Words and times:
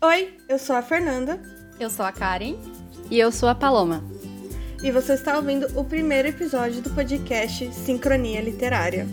Oi, 0.00 0.38
eu 0.48 0.60
sou 0.60 0.76
a 0.76 0.82
Fernanda. 0.82 1.42
Eu 1.80 1.90
sou 1.90 2.06
a 2.06 2.12
Karen. 2.12 2.54
E 3.10 3.18
eu 3.18 3.32
sou 3.32 3.48
a 3.48 3.54
Paloma. 3.54 4.00
E 4.80 4.92
você 4.92 5.14
está 5.14 5.36
ouvindo 5.36 5.66
o 5.76 5.84
primeiro 5.84 6.28
episódio 6.28 6.80
do 6.80 6.94
podcast 6.94 7.74
Sincronia 7.74 8.40
Literária. 8.40 9.08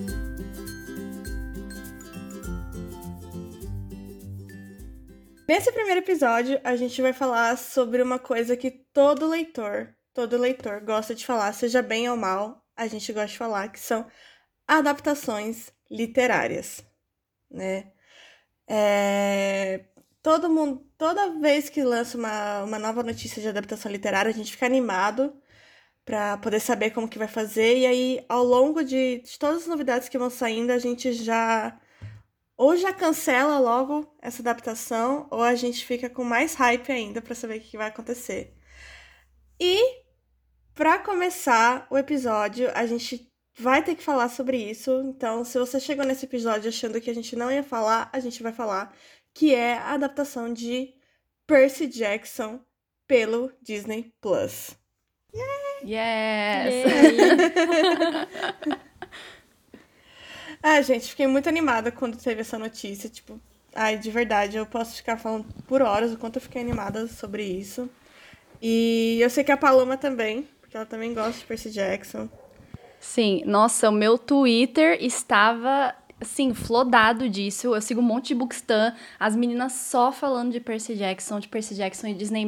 Nesse 5.47 5.71
primeiro 5.71 6.01
episódio, 6.01 6.61
a 6.63 6.75
gente 6.75 7.01
vai 7.01 7.13
falar 7.13 7.57
sobre 7.57 8.03
uma 8.03 8.19
coisa 8.19 8.55
que 8.55 8.69
todo 8.69 9.27
leitor, 9.27 9.91
todo 10.13 10.37
leitor 10.37 10.81
gosta 10.81 11.15
de 11.15 11.25
falar, 11.25 11.51
seja 11.53 11.81
bem 11.81 12.07
ou 12.11 12.15
mal, 12.15 12.63
a 12.77 12.85
gente 12.85 13.11
gosta 13.11 13.29
de 13.29 13.37
falar, 13.39 13.69
que 13.69 13.79
são 13.79 14.05
adaptações 14.67 15.73
literárias, 15.89 16.85
né? 17.49 17.91
É... 18.67 19.85
Todo 20.25 20.49
mundo, 20.49 20.83
toda 20.97 21.39
vez 21.39 21.69
que 21.69 21.83
lança 21.83 22.17
uma, 22.17 22.63
uma 22.63 22.79
nova 22.79 23.03
notícia 23.03 23.39
de 23.39 23.47
adaptação 23.47 23.91
literária, 23.91 24.31
a 24.31 24.33
gente 24.33 24.53
fica 24.53 24.65
animado 24.65 25.31
para 26.03 26.35
poder 26.39 26.59
saber 26.59 26.89
como 26.89 27.07
que 27.07 27.19
vai 27.19 27.27
fazer. 27.27 27.77
E 27.77 27.85
aí, 27.85 28.25
ao 28.27 28.43
longo 28.43 28.83
de, 28.83 29.19
de 29.19 29.37
todas 29.37 29.61
as 29.61 29.67
novidades 29.67 30.09
que 30.09 30.17
vão 30.17 30.31
saindo, 30.31 30.71
a 30.71 30.79
gente 30.79 31.13
já 31.13 31.79
ou 32.57 32.75
já 32.75 32.91
cancela 32.91 33.59
logo 33.59 34.11
essa 34.19 34.41
adaptação, 34.41 35.27
ou 35.29 35.43
a 35.43 35.53
gente 35.53 35.85
fica 35.85 36.09
com 36.09 36.23
mais 36.23 36.55
hype 36.55 36.91
ainda 36.91 37.21
para 37.21 37.35
saber 37.35 37.59
o 37.59 37.61
que 37.61 37.77
vai 37.77 37.89
acontecer. 37.89 38.51
E 39.59 39.79
para 40.73 40.97
começar 40.97 41.85
o 41.91 41.99
episódio, 41.99 42.71
a 42.73 42.87
gente 42.87 43.31
vai 43.57 43.83
ter 43.83 43.95
que 43.95 44.03
falar 44.03 44.29
sobre 44.29 44.57
isso. 44.57 44.91
Então, 45.05 45.45
se 45.45 45.57
você 45.57 45.79
chegou 45.79 46.05
nesse 46.05 46.25
episódio 46.25 46.69
achando 46.69 46.99
que 46.99 47.09
a 47.09 47.15
gente 47.15 47.35
não 47.35 47.51
ia 47.51 47.63
falar, 47.63 48.09
a 48.11 48.19
gente 48.19 48.43
vai 48.43 48.51
falar, 48.51 48.93
que 49.35 49.53
é 49.53 49.77
a 49.77 49.91
adaptação 49.91 50.51
de 50.51 50.93
Percy 51.45 51.87
Jackson 51.87 52.61
pelo 53.05 53.51
Disney 53.61 54.13
Plus. 54.21 54.71
Yes! 55.83 56.85
ah, 60.63 60.81
gente, 60.81 61.09
fiquei 61.09 61.27
muito 61.27 61.49
animada 61.49 61.91
quando 61.91 62.17
teve 62.17 62.41
essa 62.41 62.57
notícia. 62.57 63.09
Tipo, 63.09 63.37
ai, 63.75 63.97
de 63.97 64.09
verdade, 64.09 64.55
eu 64.55 64.65
posso 64.65 64.95
ficar 64.95 65.17
falando 65.17 65.45
por 65.67 65.81
horas 65.81 66.13
o 66.13 66.17
quanto 66.17 66.37
eu 66.37 66.41
fiquei 66.41 66.61
animada 66.61 67.05
sobre 67.07 67.43
isso. 67.43 67.89
E 68.61 69.19
eu 69.21 69.29
sei 69.29 69.43
que 69.43 69.51
a 69.51 69.57
Paloma 69.57 69.97
também, 69.97 70.47
porque 70.61 70.77
ela 70.77 70.85
também 70.85 71.13
gosta 71.13 71.33
de 71.39 71.45
Percy 71.45 71.71
Jackson. 71.71 72.29
Sim, 73.01 73.43
nossa, 73.45 73.89
o 73.89 73.91
meu 73.91 74.17
Twitter 74.17 74.97
estava 75.03 75.93
assim, 76.19 76.53
flodado 76.53 77.29
disso. 77.29 77.75
Eu 77.75 77.81
sigo 77.81 78.01
um 78.01 78.03
monte 78.03 78.27
de 78.29 78.35
bookstan, 78.35 78.93
as 79.19 79.35
meninas 79.35 79.73
só 79.73 80.11
falando 80.11 80.51
de 80.51 80.59
Percy 80.59 80.95
Jackson, 80.95 81.39
de 81.39 81.47
Percy 81.47 81.75
Jackson 81.75 82.07
e 82.07 82.13
Disney+. 82.13 82.45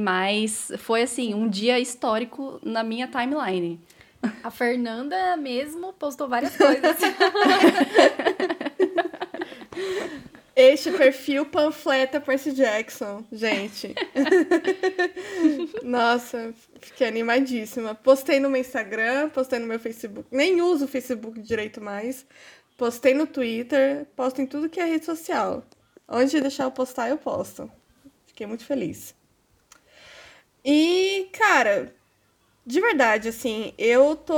Foi, 0.78 1.04
assim, 1.04 1.34
um 1.34 1.48
dia 1.48 1.80
histórico 1.80 2.60
na 2.64 2.84
minha 2.84 3.08
timeline. 3.08 3.80
A 4.44 4.50
Fernanda 4.50 5.38
mesmo 5.38 5.94
postou 5.94 6.28
várias 6.28 6.56
coisas. 6.56 6.98
Este 10.58 10.90
perfil 10.90 11.46
panfleta 11.46 12.20
Percy 12.20 12.52
Jackson, 12.52 13.24
gente. 13.32 13.94
Nossa, 15.84 16.52
fiquei 16.82 17.08
animadíssima. 17.08 17.94
Postei 17.94 18.40
no 18.40 18.50
meu 18.50 18.60
Instagram, 18.60 19.30
postei 19.30 19.60
no 19.60 19.68
meu 19.68 19.80
Facebook. 19.80 20.28
Nem 20.32 20.60
uso 20.60 20.86
o 20.86 20.88
Facebook 20.88 21.40
direito 21.40 21.80
mais. 21.80 22.26
Postei 22.78 23.16
no 23.16 23.26
Twitter, 23.26 24.06
posto 24.16 24.40
em 24.40 24.46
tudo 24.46 24.70
que 24.70 24.80
é 24.80 24.86
rede 24.86 25.04
social. 25.04 25.66
Onde 26.08 26.40
deixar 26.40 26.66
eu 26.66 26.72
postar, 26.72 27.10
eu 27.10 27.18
posto. 27.18 27.70
Fiquei 28.28 28.46
muito 28.46 28.64
feliz. 28.64 29.16
E, 30.64 31.28
cara, 31.34 31.96
de 32.64 32.80
verdade, 32.80 33.30
assim, 33.30 33.74
eu 33.78 34.16
tô 34.16 34.38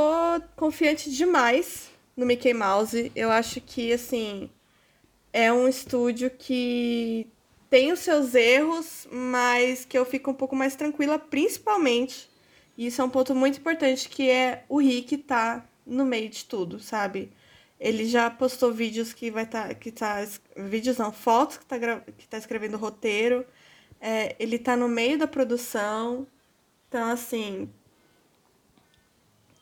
confiante 0.55 1.11
demais 1.11 1.91
no 2.16 2.25
Mickey 2.25 2.53
Mouse. 2.53 3.11
Eu 3.13 3.29
acho 3.29 3.59
que, 3.59 3.91
assim, 3.91 4.49
é 5.33 5.51
um 5.51 5.67
estúdio 5.67 6.31
que 6.31 7.28
tem 7.69 7.91
os 7.91 7.99
seus 7.99 8.35
erros, 8.35 9.05
mas 9.11 9.83
que 9.83 9.97
eu 9.97 10.05
fico 10.05 10.31
um 10.31 10.33
pouco 10.33 10.55
mais 10.55 10.75
tranquila, 10.75 11.19
principalmente. 11.19 12.29
E 12.78 12.88
isso 12.88 13.01
é 13.01 13.03
um 13.03 13.09
ponto 13.09 13.35
muito 13.35 13.59
importante, 13.59 14.07
que 14.07 14.29
é 14.29 14.63
o 14.69 14.79
Rick 14.79 15.17
tá 15.17 15.66
no 15.85 16.05
meio 16.05 16.29
de 16.29 16.45
tudo, 16.45 16.79
sabe? 16.79 17.31
Ele 17.79 18.06
já 18.06 18.29
postou 18.29 18.73
vídeos 18.73 19.13
que 19.13 19.31
vai 19.31 19.44
estar. 19.44 19.69
Tá, 19.69 19.73
que 19.73 19.91
tá. 19.91 20.28
Vídeos 20.57 20.97
não, 20.97 21.12
fotos 21.12 21.57
que 21.57 21.66
tá, 21.66 21.79
que 21.79 22.28
tá 22.28 22.38
escrevendo 22.38 22.78
roteiro. 22.78 23.45
É, 24.01 24.35
ele 24.40 24.59
tá 24.59 24.75
no 24.75 24.88
meio 24.88 25.17
da 25.17 25.28
produção. 25.28 26.28
Então, 26.88 27.09
assim. 27.09 27.69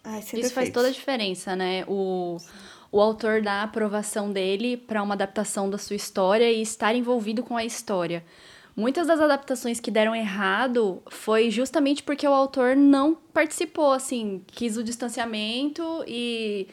Ai, 0.03 0.19
Isso 0.33 0.53
faz 0.53 0.69
toda 0.69 0.88
a 0.88 0.91
diferença, 0.91 1.55
né? 1.55 1.83
O, 1.88 2.38
o 2.91 3.01
autor 3.01 3.41
dá 3.41 3.55
a 3.55 3.63
aprovação 3.63 4.31
dele 4.31 4.78
para 4.78 5.03
uma 5.03 5.13
adaptação 5.13 5.69
da 5.69 5.78
sua 5.78 5.95
história 5.95 6.49
e 6.49 6.61
estar 6.61 6.95
envolvido 6.95 7.44
com 7.44 7.57
a 7.57 7.66
história. 7.66 8.23
Muitas 8.75 9.07
das 9.07 9.19
adaptações 9.19 9.79
que 9.79 9.91
deram 9.91 10.16
errado 10.16 11.01
foi 11.09 11.49
justamente 11.49 12.03
porque 12.03 12.28
o 12.28 12.31
autor 12.31 12.75
não 12.75 13.16
participou, 13.16 13.91
assim, 13.91 14.44
quis 14.47 14.78
o 14.78 14.84
distanciamento 14.84 16.03
e 16.07 16.67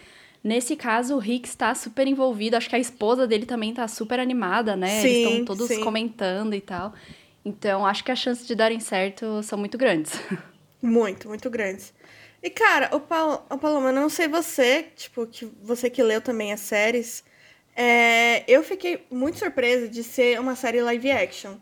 Nesse 0.45 0.77
caso, 0.77 1.15
o 1.15 1.19
Rick 1.19 1.49
está 1.49 1.75
super 1.75 2.07
envolvido. 2.07 2.55
Acho 2.55 2.69
que 2.69 2.77
a 2.77 2.79
esposa 2.79 3.27
dele 3.27 3.47
também 3.47 3.71
está 3.71 3.89
super 3.89 4.21
animada, 4.21 4.77
né? 4.77 5.01
Sim, 5.01 5.09
Eles 5.09 5.31
estão 5.31 5.45
todos 5.47 5.69
sim. 5.69 5.81
comentando 5.81 6.55
e 6.55 6.61
tal. 6.61 6.93
Então, 7.43 7.87
acho 7.87 8.05
que 8.05 8.13
as 8.13 8.19
chances 8.19 8.47
de 8.47 8.55
darem 8.55 8.79
certo 8.79 9.43
são 9.43 9.59
muito 9.59 9.79
grandes. 9.79 10.13
Muito, 10.83 11.29
muito 11.31 11.49
grandes. 11.49 11.95
E, 12.43 12.51
cara, 12.51 12.95
o, 12.95 13.01
Pal 13.01 13.47
o 13.49 13.57
Paloma, 13.57 13.91
não 13.91 14.11
sei 14.11 14.29
você, 14.29 14.83
tipo, 14.95 15.27
que 15.27 15.51
você 15.63 15.89
que 15.89 16.03
leu 16.03 16.21
também 16.21 16.53
as 16.53 16.61
séries, 16.61 17.25
é, 17.75 18.45
eu 18.47 18.63
fiquei 18.63 19.07
muito 19.11 19.39
surpresa 19.39 19.89
de 19.89 20.05
ser 20.05 20.39
uma 20.39 20.55
série 20.55 20.83
live 20.83 21.11
action. 21.11 21.55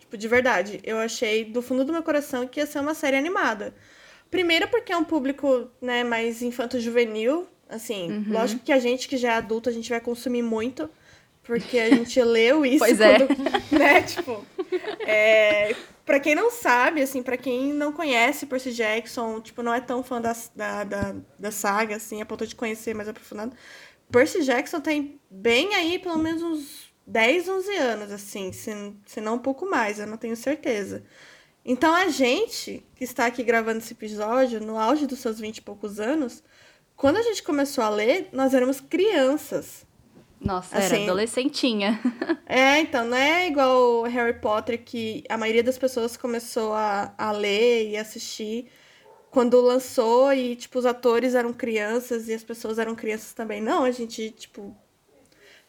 Tipo, 0.00 0.16
de 0.16 0.26
verdade. 0.26 0.80
Eu 0.82 0.96
achei 0.96 1.44
do 1.44 1.60
fundo 1.60 1.84
do 1.84 1.92
meu 1.92 2.02
coração 2.02 2.46
que 2.46 2.58
ia 2.58 2.64
ser 2.64 2.78
uma 2.80 2.94
série 2.94 3.18
animada. 3.18 3.74
Primeiro 4.30 4.66
porque 4.68 4.94
é 4.94 4.96
um 4.96 5.04
público, 5.04 5.70
né, 5.78 6.02
mais 6.02 6.40
infanto-juvenil, 6.40 7.46
Assim, 7.68 8.10
uhum. 8.10 8.24
lógico 8.28 8.64
que 8.64 8.72
a 8.72 8.78
gente 8.78 9.08
que 9.08 9.16
já 9.16 9.32
é 9.32 9.36
adulto, 9.36 9.68
a 9.68 9.72
gente 9.72 9.88
vai 9.90 10.00
consumir 10.00 10.42
muito, 10.42 10.88
porque 11.42 11.78
a 11.78 11.90
gente 11.90 12.20
leu 12.22 12.64
isso. 12.64 12.78
Pois 12.78 13.00
é. 13.00 13.18
quando, 13.18 13.32
é. 13.32 13.78
Né, 13.78 14.02
tipo, 14.02 14.44
é, 15.00 15.74
pra 16.04 16.20
quem 16.20 16.34
não 16.34 16.50
sabe, 16.50 17.02
assim, 17.02 17.22
para 17.22 17.36
quem 17.36 17.72
não 17.72 17.92
conhece 17.92 18.46
Percy 18.46 18.72
Jackson, 18.72 19.40
tipo, 19.40 19.62
não 19.62 19.72
é 19.72 19.80
tão 19.80 20.02
fã 20.02 20.20
da, 20.20 20.36
da, 20.54 20.84
da, 20.84 21.14
da 21.38 21.50
saga, 21.50 21.96
assim, 21.96 22.20
a 22.20 22.26
ponto 22.26 22.46
de 22.46 22.54
conhecer 22.54 22.94
mais 22.94 23.08
aprofundado. 23.08 23.56
Percy 24.10 24.42
Jackson 24.42 24.80
tem 24.80 25.20
bem 25.30 25.74
aí, 25.74 25.98
pelo 25.98 26.18
menos 26.18 26.42
uns 26.42 26.92
10, 27.06 27.48
11 27.48 27.76
anos, 27.76 28.12
assim, 28.12 28.52
se, 28.52 28.70
se 29.06 29.20
não 29.20 29.34
um 29.34 29.38
pouco 29.38 29.68
mais, 29.68 29.98
eu 29.98 30.06
não 30.06 30.16
tenho 30.16 30.36
certeza. 30.36 31.02
Então 31.64 31.94
a 31.94 32.08
gente 32.08 32.84
que 32.94 33.04
está 33.04 33.26
aqui 33.26 33.42
gravando 33.42 33.78
esse 33.78 33.92
episódio, 33.92 34.60
no 34.60 34.78
auge 34.78 35.06
dos 35.06 35.18
seus 35.18 35.40
20 35.40 35.58
e 35.58 35.62
poucos 35.62 35.98
anos, 35.98 36.42
quando 36.96 37.16
a 37.16 37.22
gente 37.22 37.42
começou 37.42 37.82
a 37.82 37.88
ler, 37.88 38.28
nós 38.32 38.54
éramos 38.54 38.80
crianças. 38.80 39.84
Nossa, 40.40 40.76
assim, 40.76 40.94
era 40.94 41.04
adolescentinha. 41.04 42.00
é, 42.46 42.80
então, 42.80 43.06
não 43.06 43.16
é 43.16 43.48
igual 43.48 44.02
Harry 44.02 44.38
Potter 44.38 44.82
que 44.84 45.24
a 45.28 45.38
maioria 45.38 45.62
das 45.62 45.78
pessoas 45.78 46.16
começou 46.16 46.74
a, 46.74 47.14
a 47.16 47.32
ler 47.32 47.90
e 47.90 47.96
assistir 47.96 48.70
quando 49.30 49.60
lançou 49.60 50.32
e, 50.32 50.54
tipo, 50.54 50.78
os 50.78 50.86
atores 50.86 51.34
eram 51.34 51.52
crianças 51.52 52.28
e 52.28 52.34
as 52.34 52.44
pessoas 52.44 52.78
eram 52.78 52.94
crianças 52.94 53.32
também. 53.32 53.60
Não, 53.60 53.84
a 53.84 53.90
gente, 53.90 54.30
tipo. 54.30 54.76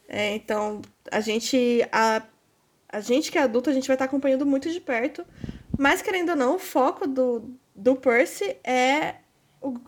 É, 0.08 0.34
então, 0.36 0.82
a 1.10 1.20
gente. 1.20 1.84
A, 1.90 2.22
a 2.88 3.00
gente 3.00 3.32
que 3.32 3.38
é 3.38 3.42
adulto, 3.42 3.68
a 3.68 3.72
gente 3.72 3.88
vai 3.88 3.96
estar 3.96 4.04
acompanhando 4.04 4.46
muito 4.46 4.70
de 4.70 4.80
perto. 4.80 5.26
Mas, 5.76 6.00
querendo 6.00 6.30
ou 6.30 6.36
não, 6.36 6.54
o 6.54 6.58
foco 6.58 7.06
do, 7.08 7.50
do 7.74 7.96
Percy 7.96 8.56
é 8.62 9.16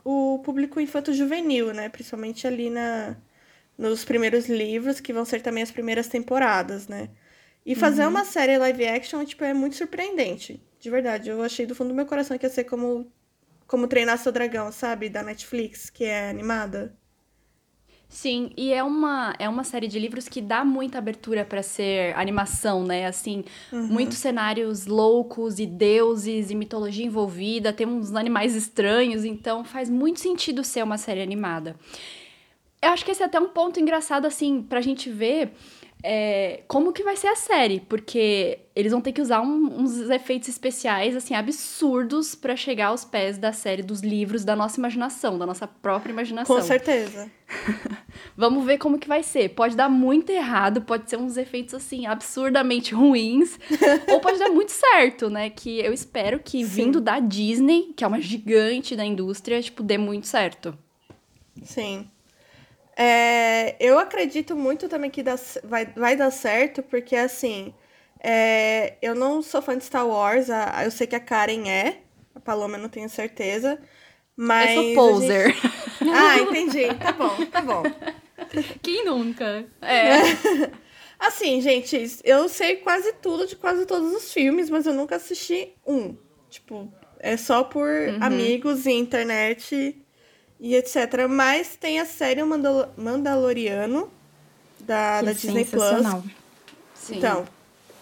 o, 0.05 0.35
o 0.35 0.39
público 0.41 0.81
infanto-juvenil, 0.81 1.73
né? 1.73 1.89
Principalmente 1.89 2.47
ali 2.47 2.71
na, 2.71 3.17
nos 3.77 4.05
primeiros 4.05 4.49
livros, 4.49 5.01
que 5.01 5.13
vão 5.13 5.25
ser 5.25 5.41
também 5.43 5.63
as 5.63 5.71
primeiras 5.71 6.09
temporadas, 6.09 6.89
né? 6.89 7.11
E 7.65 7.75
fazer 7.75 8.03
uhum. 8.03 8.11
uma 8.11 8.25
série 8.25 8.57
live 8.59 8.87
action, 8.87 9.25
tipo, 9.25 9.45
é 9.45 9.53
muito 9.55 9.77
surpreendente. 9.77 10.63
De 10.81 10.91
verdade. 10.91 11.29
Eu 11.29 11.43
achei 11.43 11.67
do 11.67 11.75
fundo 11.75 11.89
do 11.89 11.95
meu 11.95 12.07
coração 12.07 12.39
que 12.39 12.47
ia 12.47 12.51
ser 12.51 12.65
como, 12.65 13.13
como 13.67 13.87
Treinar 13.87 14.19
Seu 14.19 14.33
Dragão, 14.33 14.73
sabe? 14.73 15.09
Da 15.09 15.23
Netflix, 15.23 15.91
que 15.91 16.05
é 16.05 16.31
animada. 16.31 16.97
Sim, 18.09 18.51
e 18.57 18.73
é 18.73 18.83
uma, 18.83 19.35
é 19.39 19.47
uma 19.47 19.63
série 19.63 19.87
de 19.87 19.99
livros 19.99 20.29
que 20.29 20.41
dá 20.41 20.65
muita 20.65 20.97
abertura 20.97 21.45
para 21.45 21.63
ser 21.63 22.17
animação, 22.17 22.83
né? 22.83 23.07
Assim, 23.07 23.45
uhum. 23.71 23.87
muitos 23.87 24.17
cenários 24.17 24.87
loucos 24.87 25.59
e 25.59 25.67
deuses 25.67 26.51
e 26.51 26.55
mitologia 26.55 27.05
envolvida, 27.05 27.71
tem 27.71 27.87
uns 27.87 28.15
animais 28.15 28.55
estranhos, 28.55 29.25
então 29.27 29.63
faz 29.63 29.91
muito 29.91 30.21
sentido 30.21 30.65
ser 30.65 30.83
uma 30.83 30.97
série 30.97 31.21
animada. 31.21 31.77
Eu 32.81 32.91
acho 32.91 33.05
que 33.05 33.11
esse 33.11 33.23
é 33.23 33.27
até 33.27 33.39
um 33.39 33.49
ponto 33.49 33.79
engraçado, 33.79 34.25
assim, 34.25 34.63
pra 34.63 34.81
gente 34.81 35.11
ver 35.11 35.53
é, 36.03 36.63
como 36.69 36.93
que 36.93 37.03
vai 37.03 37.17
ser 37.17 37.27
a 37.29 37.35
série, 37.35 37.81
porque 37.81 38.61
eles 38.75 38.93
vão 38.93 39.01
ter 39.01 39.13
que 39.13 39.21
usar 39.21 39.41
um, 39.41 39.81
uns 39.81 39.99
efeitos 40.09 40.49
especiais, 40.49 41.17
assim, 41.17 41.35
absurdos 41.35 42.37
para 42.37 42.55
chegar 42.55 42.89
aos 42.89 43.05
pés 43.05 43.37
da 43.37 43.53
série 43.53 43.83
dos 43.83 44.01
livros 44.01 44.45
da 44.45 44.55
nossa 44.55 44.79
imaginação, 44.79 45.37
da 45.37 45.45
nossa 45.45 45.67
própria 45.67 46.13
imaginação. 46.13 46.55
Com 46.55 46.63
certeza. 46.63 47.29
Vamos 48.37 48.65
ver 48.65 48.79
como 48.79 48.99
que 48.99 49.09
vai 49.09 49.25
ser. 49.25 49.51
Pode 49.51 49.75
dar 49.75 49.89
muito 49.89 50.31
errado, 50.31 50.83
pode 50.83 51.11
ser 51.11 51.17
uns 51.17 51.37
efeitos, 51.37 51.75
assim, 51.75 52.07
absurdamente 52.07 52.95
ruins, 52.95 53.59
ou 54.09 54.21
pode 54.21 54.39
dar 54.39 54.51
muito 54.51 54.71
certo, 54.71 55.29
né? 55.29 55.51
Que 55.51 55.81
eu 55.81 55.93
espero 55.93 56.39
que, 56.39 56.65
Sim. 56.65 56.85
vindo 56.85 57.01
da 57.01 57.19
Disney, 57.19 57.93
que 57.97 58.05
é 58.05 58.07
uma 58.07 58.21
gigante 58.21 58.95
da 58.95 59.05
indústria, 59.05 59.61
tipo, 59.61 59.83
dê 59.83 59.99
muito 59.99 60.29
certo. 60.29 60.79
Sim. 61.63 62.09
É, 63.01 63.77
eu 63.79 63.97
acredito 63.97 64.57
muito 64.57 64.89
também 64.89 65.09
que 65.09 65.23
dá, 65.23 65.37
vai, 65.63 65.87
vai 65.87 66.17
dar 66.17 66.33
certo, 66.33 66.83
porque 66.83 67.15
assim, 67.15 67.73
é, 68.19 68.97
eu 69.01 69.15
não 69.15 69.41
sou 69.41 69.63
fã 69.63 69.79
de 69.79 69.85
Star 69.85 70.05
Wars, 70.05 70.51
a, 70.51 70.85
eu 70.85 70.91
sei 70.91 71.07
que 71.07 71.15
a 71.15 71.21
Karen 71.21 71.69
é, 71.69 71.99
a 72.35 72.41
Paloma 72.41 72.77
eu 72.77 72.83
não 72.83 72.89
tenho 72.89 73.09
certeza. 73.09 73.81
Mas. 74.37 74.71
Eu 74.71 74.83
sou 74.83 74.95
poser. 74.95 75.55
Gente... 75.55 75.79
Ah, 76.11 76.39
entendi. 76.39 76.95
Tá 76.95 77.11
bom, 77.11 77.45
tá 77.47 77.61
bom. 77.61 77.83
Quem 78.81 79.05
nunca? 79.05 79.67
É. 79.83 80.21
Assim, 81.19 81.61
gente, 81.61 82.21
eu 82.23 82.49
sei 82.49 82.77
quase 82.77 83.13
tudo 83.15 83.49
de 83.49 83.57
quase 83.57 83.85
todos 83.85 84.13
os 84.13 84.33
filmes, 84.33 84.71
mas 84.71 84.87
eu 84.87 84.95
nunca 84.95 85.17
assisti 85.17 85.75
um. 85.85 86.17
Tipo, 86.49 86.91
é 87.19 87.37
só 87.37 87.65
por 87.65 87.89
uhum. 87.89 88.19
amigos 88.21 88.87
e 88.87 88.93
internet 88.93 90.01
e 90.61 90.75
etc. 90.75 91.27
Mas 91.29 91.77
tem 91.77 92.01
a 92.01 92.05
série 92.05 92.43
Mandal 92.43 92.93
Mandaloriano 92.97 94.11
da, 94.81 95.23
da 95.23 95.33
Disney 95.33 95.65
Plus. 95.65 96.07
Sim. 96.95 97.19
Então, 97.19 97.47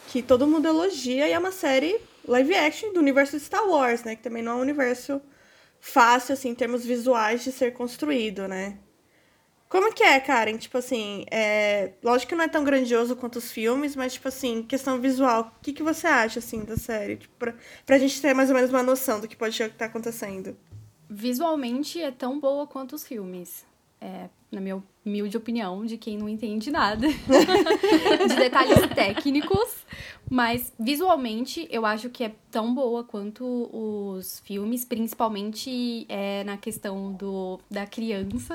que 0.08 0.22
todo 0.22 0.46
mundo 0.46 0.66
elogia 0.66 1.28
e 1.28 1.32
é 1.32 1.38
uma 1.38 1.52
série 1.52 2.00
live 2.26 2.54
action 2.54 2.92
do 2.92 3.00
universo 3.00 3.36
de 3.36 3.44
Star 3.44 3.66
Wars, 3.68 4.04
né? 4.04 4.16
Que 4.16 4.22
também 4.22 4.42
não 4.42 4.52
é 4.52 4.54
um 4.56 4.60
universo 4.60 5.20
fácil, 5.80 6.32
assim, 6.32 6.50
em 6.50 6.54
termos 6.54 6.84
visuais 6.84 7.44
de 7.44 7.52
ser 7.52 7.72
construído, 7.72 8.48
né? 8.48 8.78
Como 9.68 9.92
que 9.92 10.02
é, 10.02 10.18
Karen? 10.20 10.56
Tipo 10.56 10.78
assim, 10.78 11.26
é... 11.30 11.92
lógico 12.02 12.30
que 12.30 12.34
não 12.36 12.44
é 12.44 12.48
tão 12.48 12.64
grandioso 12.64 13.16
quanto 13.16 13.36
os 13.36 13.50
filmes, 13.50 13.96
mas, 13.96 14.14
tipo 14.14 14.28
assim, 14.28 14.62
questão 14.62 15.00
visual, 15.00 15.52
o 15.56 15.60
que, 15.60 15.72
que 15.72 15.82
você 15.82 16.06
acha, 16.06 16.38
assim, 16.38 16.64
da 16.64 16.76
série? 16.76 17.16
Tipo, 17.16 17.34
pra, 17.36 17.54
pra 17.84 17.98
gente 17.98 18.20
ter 18.20 18.32
mais 18.32 18.48
ou 18.48 18.54
menos 18.54 18.70
uma 18.70 18.82
noção 18.82 19.20
do 19.20 19.28
que 19.28 19.36
pode 19.36 19.60
estar 19.60 19.86
acontecendo 19.86 20.56
visualmente 21.08 22.00
é 22.00 22.10
tão 22.10 22.38
boa 22.38 22.66
quanto 22.66 22.94
os 22.94 23.06
filmes. 23.06 23.64
É, 24.00 24.28
na 24.52 24.60
minha 24.60 24.82
humilde 25.04 25.36
opinião, 25.36 25.86
de 25.86 25.96
quem 25.96 26.18
não 26.18 26.28
entende 26.28 26.70
nada 26.70 27.08
de 28.28 28.36
detalhes 28.36 28.86
técnicos. 28.94 29.86
Mas 30.28 30.72
visualmente 30.78 31.66
eu 31.70 31.86
acho 31.86 32.10
que 32.10 32.24
é 32.24 32.34
tão 32.50 32.74
boa 32.74 33.04
quanto 33.04 33.44
os 33.72 34.40
filmes, 34.40 34.84
principalmente 34.84 36.04
é, 36.08 36.44
na 36.44 36.56
questão 36.56 37.12
do, 37.12 37.60
da 37.70 37.86
criança, 37.86 38.54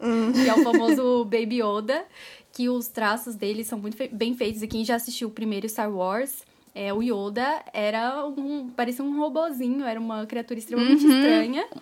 hum. 0.00 0.32
que 0.32 0.48
é 0.48 0.54
o 0.54 0.62
famoso 0.62 1.24
Baby 1.24 1.62
Yoda, 1.62 2.04
que 2.52 2.68
os 2.68 2.88
traços 2.88 3.34
dele 3.34 3.64
são 3.64 3.78
muito 3.78 3.96
bem 4.12 4.34
feitos. 4.34 4.62
E 4.62 4.68
quem 4.68 4.84
já 4.84 4.96
assistiu 4.96 5.28
o 5.28 5.32
primeiro 5.32 5.68
Star 5.68 5.90
Wars 5.90 6.44
é, 6.74 6.92
o 6.92 7.02
Yoda 7.02 7.62
era 7.72 8.26
um. 8.26 8.70
parecia 8.70 9.04
um 9.04 9.18
robozinho, 9.18 9.84
era 9.84 10.00
uma 10.00 10.26
criatura 10.26 10.58
extremamente 10.58 11.04
uhum. 11.04 11.16
estranha. 11.16 11.68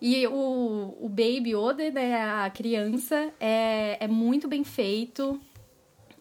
E, 0.00 0.22
e 0.22 0.26
o, 0.26 0.96
o 1.02 1.06
Baby 1.06 1.54
Yoda, 1.54 1.90
né, 1.90 2.18
a 2.18 2.48
criança, 2.48 3.30
é, 3.38 3.98
é 4.00 4.08
muito 4.08 4.48
bem 4.48 4.64
feito. 4.64 5.38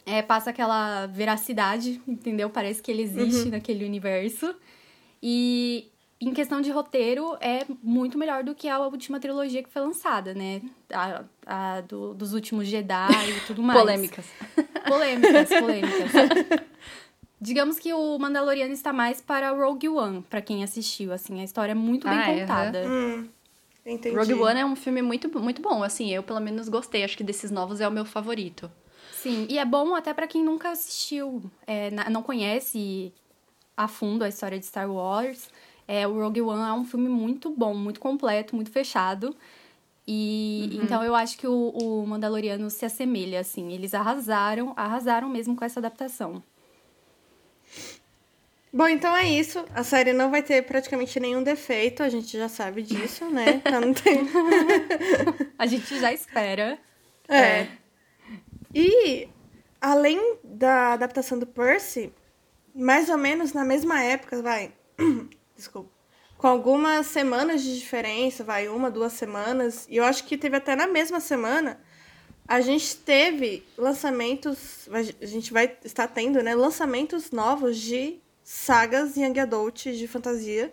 É, 0.05 0.21
passa 0.21 0.49
aquela 0.49 1.05
veracidade, 1.05 2.01
entendeu? 2.05 2.49
Parece 2.49 2.83
que 2.83 2.91
ele 2.91 3.03
existe 3.03 3.45
uhum. 3.45 3.51
naquele 3.51 3.85
universo. 3.85 4.53
E 5.23 5.89
em 6.19 6.33
questão 6.33 6.61
de 6.61 6.71
roteiro, 6.71 7.37
é 7.39 7.65
muito 7.83 8.17
melhor 8.17 8.43
do 8.43 8.55
que 8.55 8.67
a 8.67 8.79
última 8.79 9.19
trilogia 9.19 9.61
que 9.61 9.69
foi 9.69 9.81
lançada, 9.83 10.33
né? 10.33 10.61
A, 10.91 11.23
a 11.45 11.81
do, 11.81 12.13
dos 12.13 12.33
últimos 12.33 12.67
Jedi 12.67 13.29
e 13.29 13.39
tudo 13.45 13.61
mais. 13.61 13.79
Polêmicas. 13.79 14.25
Polêmicas, 14.87 15.49
polêmicas. 15.49 16.11
Digamos 17.39 17.77
que 17.77 17.93
o 17.93 18.17
Mandaloriano 18.17 18.73
está 18.73 18.91
mais 18.91 19.21
para 19.21 19.51
Rogue 19.51 19.89
One, 19.89 20.23
para 20.23 20.41
quem 20.41 20.63
assistiu, 20.63 21.13
assim, 21.13 21.39
a 21.39 21.43
história 21.43 21.73
é 21.73 21.75
muito 21.75 22.07
bem 22.07 22.17
ah, 22.17 22.31
é, 22.31 22.39
contada. 22.39 22.77
É, 22.79 22.87
hum, 22.87 23.29
entendi. 23.85 24.15
Rogue 24.15 24.33
One 24.33 24.59
é 24.59 24.65
um 24.65 24.75
filme 24.75 25.03
muito, 25.03 25.29
muito 25.39 25.61
bom, 25.61 25.83
assim, 25.83 26.11
eu 26.11 26.23
pelo 26.23 26.39
menos 26.39 26.67
gostei, 26.67 27.03
acho 27.03 27.15
que 27.15 27.23
desses 27.23 27.51
novos 27.51 27.79
é 27.79 27.87
o 27.87 27.91
meu 27.91 28.05
favorito. 28.05 28.71
Sim, 29.13 29.45
e 29.47 29.59
é 29.59 29.65
bom 29.65 29.93
até 29.93 30.15
para 30.15 30.25
quem 30.25 30.43
nunca 30.43 30.71
assistiu, 30.71 31.43
é, 31.67 31.91
não 32.09 32.23
conhece 32.23 33.13
a 33.75 33.87
fundo 33.87 34.23
a 34.23 34.27
história 34.27 34.57
de 34.57 34.65
Star 34.65 34.91
Wars, 34.91 35.51
é, 35.87 36.05
o 36.07 36.13
Rogue 36.19 36.41
One 36.41 36.69
é 36.69 36.73
um 36.73 36.83
filme 36.83 37.07
muito 37.07 37.49
bom, 37.49 37.73
muito 37.73 37.99
completo, 37.99 38.55
muito 38.55 38.71
fechado. 38.71 39.35
E 40.05 40.69
uhum. 40.71 40.83
então 40.83 41.03
eu 41.03 41.15
acho 41.15 41.37
que 41.37 41.47
o, 41.47 41.69
o 41.69 42.05
Mandaloriano 42.05 42.69
se 42.69 42.85
assemelha, 42.85 43.39
assim. 43.39 43.73
Eles 43.73 43.93
arrasaram, 43.93 44.73
arrasaram 44.75 45.29
mesmo 45.29 45.55
com 45.55 45.63
essa 45.63 45.79
adaptação. 45.79 46.43
Bom, 48.71 48.87
então 48.87 49.15
é 49.15 49.27
isso. 49.27 49.63
A 49.73 49.83
série 49.83 50.13
não 50.13 50.29
vai 50.29 50.43
ter 50.43 50.61
praticamente 50.63 51.19
nenhum 51.19 51.41
defeito, 51.41 52.03
a 52.03 52.09
gente 52.09 52.37
já 52.37 52.49
sabe 52.49 52.83
disso, 52.83 53.25
né? 53.29 53.61
Então 53.65 53.81
não 53.81 53.93
tem. 53.93 54.21
a 55.57 55.65
gente 55.65 55.99
já 55.99 56.11
espera. 56.11 56.77
É. 57.27 57.39
é. 57.39 57.67
E 58.73 59.27
além 59.81 60.37
da 60.43 60.93
adaptação 60.93 61.39
do 61.39 61.47
Percy, 61.47 62.13
mais 62.75 63.09
ou 63.09 63.17
menos 63.17 63.53
na 63.53 63.65
mesma 63.65 64.01
época, 64.03 64.41
vai 64.41 64.71
desculpa, 65.57 65.89
com 66.37 66.47
algumas 66.47 67.07
semanas 67.07 67.63
de 67.63 67.77
diferença, 67.79 68.43
vai 68.43 68.67
uma, 68.67 68.91
duas 68.91 69.13
semanas, 69.13 69.87
e 69.89 69.97
eu 69.97 70.03
acho 70.03 70.23
que 70.23 70.37
teve 70.37 70.55
até 70.55 70.75
na 70.75 70.87
mesma 70.87 71.19
semana, 71.19 71.79
a 72.47 72.61
gente 72.61 72.95
teve 72.95 73.65
lançamentos, 73.77 74.87
a 74.91 75.25
gente 75.25 75.51
vai 75.51 75.75
estar 75.83 76.07
tendo, 76.07 76.41
né, 76.41 76.55
lançamentos 76.55 77.31
novos 77.31 77.77
de 77.77 78.19
sagas 78.43 79.17
young 79.17 79.39
adult 79.39 79.83
de 79.83 80.07
fantasia, 80.07 80.71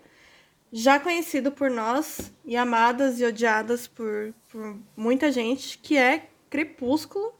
já 0.71 0.99
conhecido 0.99 1.51
por 1.51 1.69
nós 1.69 2.31
e 2.45 2.55
amadas 2.55 3.19
e 3.19 3.25
odiadas 3.25 3.87
por, 3.87 4.33
por 4.49 4.77
muita 4.95 5.31
gente, 5.31 5.77
que 5.79 5.97
é 5.97 6.29
Crepúsculo 6.49 7.33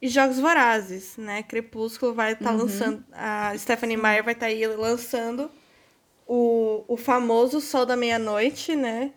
e 0.00 0.08
Jogos 0.08 0.38
Vorazes, 0.38 1.16
né? 1.16 1.42
Crepúsculo 1.42 2.14
vai 2.14 2.32
estar 2.32 2.46
tá 2.46 2.52
uhum. 2.52 2.58
lançando, 2.58 3.04
a 3.12 3.56
Stephanie 3.56 3.96
Meyer 3.96 4.22
vai 4.22 4.34
estar 4.34 4.46
tá 4.46 4.52
aí 4.52 4.66
lançando 4.66 5.50
o, 6.26 6.84
o 6.88 6.96
famoso 6.96 7.60
Sol 7.60 7.84
da 7.86 7.96
Meia-Noite, 7.96 8.74
né? 8.74 9.12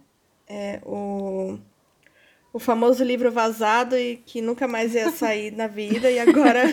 É, 0.47 0.79
o, 0.85 1.57
o 2.53 2.59
famoso 2.59 3.03
livro 3.03 3.31
vazado 3.31 3.97
e 3.97 4.17
que 4.17 4.41
nunca 4.41 4.67
mais 4.67 4.95
ia 4.95 5.11
sair 5.11 5.51
na 5.51 5.67
vida 5.67 6.09
e 6.09 6.19
agora 6.19 6.63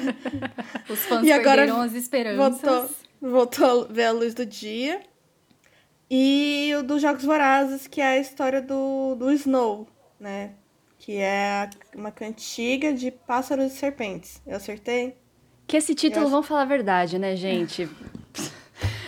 os 0.89 1.01
fãs 1.01 1.27
e 1.27 1.33
agora 1.33 1.63
perderam 1.63 1.81
as 1.81 1.95
esperanças. 1.95 2.61
Voltou, 2.61 2.91
voltou 3.21 3.85
a 3.85 3.93
ver 3.93 4.05
a 4.05 4.13
luz 4.13 4.35
do 4.35 4.47
dia. 4.47 5.01
E 6.11 6.73
o 6.79 6.83
dos 6.83 7.01
Jogos 7.03 7.25
Vorazes, 7.25 7.87
que 7.87 8.01
é 8.01 8.07
a 8.07 8.19
história 8.19 8.61
do, 8.61 9.15
do 9.15 9.33
Snow, 9.33 9.89
né? 10.21 10.53
Que 10.99 11.17
é 11.17 11.69
uma 11.95 12.11
cantiga 12.11 12.93
de 12.93 13.11
pássaros 13.11 13.73
e 13.73 13.77
serpentes. 13.77 14.41
Eu 14.47 14.57
acertei? 14.57 15.17
Que 15.67 15.77
esse 15.77 15.95
título, 15.95 16.23
acho... 16.23 16.31
vamos 16.31 16.47
falar 16.47 16.63
a 16.63 16.67
verdade, 16.67 17.19
né, 17.19 17.35
gente? 17.35 17.89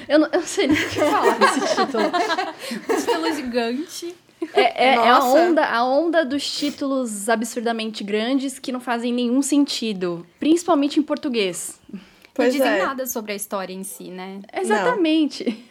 Eu 0.08 0.18
não, 0.20 0.26
eu 0.28 0.40
não 0.40 0.46
sei 0.46 0.68
nem 0.68 0.76
o 0.76 0.88
que 0.88 0.98
falar 0.98 1.38
desse 1.38 1.60
título. 1.74 2.04
um 2.06 2.96
título 2.96 3.34
gigante. 3.34 4.16
É, 4.54 4.60
é, 4.60 4.94
é, 4.94 5.08
a, 5.08 5.24
onda, 5.24 5.64
a 5.64 5.84
onda 5.84 6.24
dos 6.24 6.48
títulos 6.58 7.28
absurdamente 7.28 8.04
grandes 8.04 8.58
que 8.58 8.70
não 8.70 8.80
fazem 8.80 9.12
nenhum 9.12 9.42
sentido. 9.42 10.26
Principalmente 10.38 11.00
em 11.00 11.02
português. 11.02 11.80
Pois 12.34 12.54
não 12.54 12.58
dizem 12.60 12.80
é. 12.80 12.84
nada 12.84 13.06
sobre 13.06 13.32
a 13.32 13.34
história 13.34 13.72
em 13.72 13.82
si, 13.82 14.10
né? 14.10 14.42
Exatamente. 14.52 15.64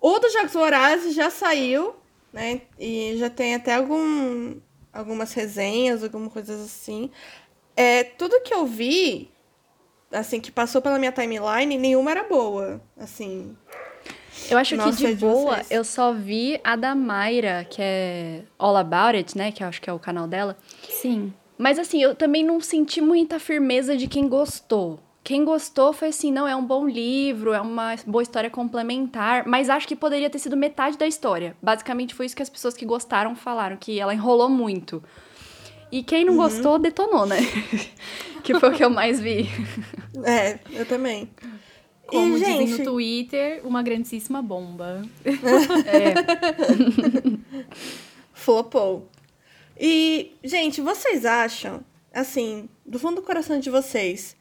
O 0.00 0.18
dos 0.18 0.32
Jogos 0.32 0.52
Vorazes 0.52 1.14
já 1.14 1.30
saiu, 1.30 1.94
né? 2.32 2.62
E 2.78 3.16
já 3.18 3.28
tem 3.28 3.54
até 3.54 3.74
algum, 3.74 4.56
algumas 4.92 5.32
resenhas, 5.32 6.02
algumas 6.02 6.32
coisas 6.32 6.60
assim. 6.60 7.10
É, 7.76 8.04
tudo 8.04 8.40
que 8.40 8.54
eu 8.54 8.66
vi 8.66 9.30
assim, 10.20 10.40
que 10.40 10.50
passou 10.50 10.80
pela 10.82 10.98
minha 10.98 11.12
timeline, 11.12 11.76
nenhuma 11.76 12.10
era 12.10 12.24
boa, 12.24 12.80
assim. 12.98 13.56
Eu 14.50 14.58
acho 14.58 14.76
Nossa, 14.76 14.96
que 14.96 15.06
de 15.06 15.14
boa, 15.14 15.60
eu 15.70 15.82
só 15.82 16.12
vi 16.12 16.60
a 16.62 16.76
da 16.76 16.94
Mayra, 16.94 17.66
que 17.68 17.80
é 17.80 18.42
All 18.58 18.76
About 18.76 19.16
It, 19.16 19.36
né? 19.36 19.50
Que 19.50 19.62
eu 19.62 19.68
acho 19.68 19.80
que 19.80 19.90
é 19.90 19.92
o 19.92 19.98
canal 19.98 20.28
dela. 20.28 20.56
Sim. 20.88 21.32
Mas 21.58 21.78
assim, 21.78 22.02
eu 22.02 22.14
também 22.14 22.44
não 22.44 22.60
senti 22.60 23.00
muita 23.00 23.40
firmeza 23.40 23.96
de 23.96 24.06
quem 24.06 24.28
gostou. 24.28 25.00
Quem 25.24 25.44
gostou 25.44 25.92
foi 25.92 26.08
assim, 26.08 26.30
não, 26.30 26.46
é 26.46 26.54
um 26.54 26.64
bom 26.64 26.86
livro, 26.86 27.52
é 27.52 27.60
uma 27.60 27.96
boa 28.06 28.22
história 28.22 28.48
complementar, 28.48 29.44
mas 29.44 29.68
acho 29.68 29.88
que 29.88 29.96
poderia 29.96 30.30
ter 30.30 30.38
sido 30.38 30.56
metade 30.56 30.96
da 30.96 31.06
história. 31.06 31.56
Basicamente 31.60 32.14
foi 32.14 32.26
isso 32.26 32.36
que 32.36 32.42
as 32.42 32.50
pessoas 32.50 32.74
que 32.74 32.86
gostaram 32.86 33.34
falaram, 33.34 33.76
que 33.76 33.98
ela 33.98 34.14
enrolou 34.14 34.48
muito. 34.48 35.02
E 35.96 36.02
quem 36.02 36.26
não 36.26 36.34
uhum. 36.34 36.40
gostou, 36.40 36.78
detonou, 36.78 37.24
né? 37.24 37.38
que 38.44 38.52
foi 38.60 38.68
o 38.68 38.72
que 38.74 38.84
eu 38.84 38.90
mais 38.90 39.18
vi. 39.18 39.48
É, 40.24 40.58
eu 40.72 40.86
também. 40.86 41.30
Como 42.06 42.36
e, 42.36 42.40
dizem 42.40 42.66
gente... 42.66 42.78
no 42.78 42.84
Twitter, 42.90 43.60
uma 43.66 43.82
grandíssima 43.82 44.40
bomba. 44.40 45.02
é. 45.86 46.14
Flopou. 48.32 49.10
E, 49.78 50.34
gente, 50.42 50.80
vocês 50.80 51.26
acham, 51.26 51.84
assim, 52.14 52.66
do 52.84 52.98
fundo 52.98 53.16
do 53.16 53.22
coração 53.22 53.60
de 53.60 53.68
vocês, 53.68 54.34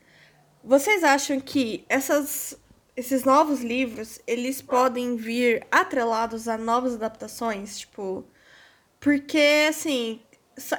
vocês 0.63 1.03
acham 1.03 1.41
que 1.41 1.83
essas, 1.89 2.57
esses 2.95 3.25
novos 3.25 3.61
livros, 3.61 4.21
eles 4.25 4.61
podem 4.61 5.17
vir 5.17 5.67
atrelados 5.69 6.47
a 6.47 6.57
novas 6.57 6.95
adaptações? 6.95 7.79
Tipo, 7.79 8.25
porque, 9.05 9.67
assim, 9.69 10.21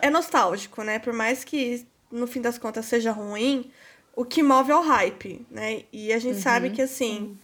é 0.00 0.10
nostálgico, 0.10 0.82
né? 0.82 0.98
Por 0.98 1.12
mais 1.12 1.44
que 1.44 1.86
no 2.10 2.26
fim 2.26 2.40
das 2.40 2.58
contas 2.58 2.86
seja 2.86 3.10
ruim, 3.10 3.70
o 4.14 4.24
que 4.24 4.42
move 4.42 4.70
é 4.70 4.76
o 4.76 4.80
hype, 4.80 5.46
né? 5.50 5.82
E 5.92 6.12
a 6.12 6.18
gente 6.18 6.36
uhum. 6.36 6.42
sabe 6.42 6.70
que, 6.70 6.80
assim, 6.80 7.36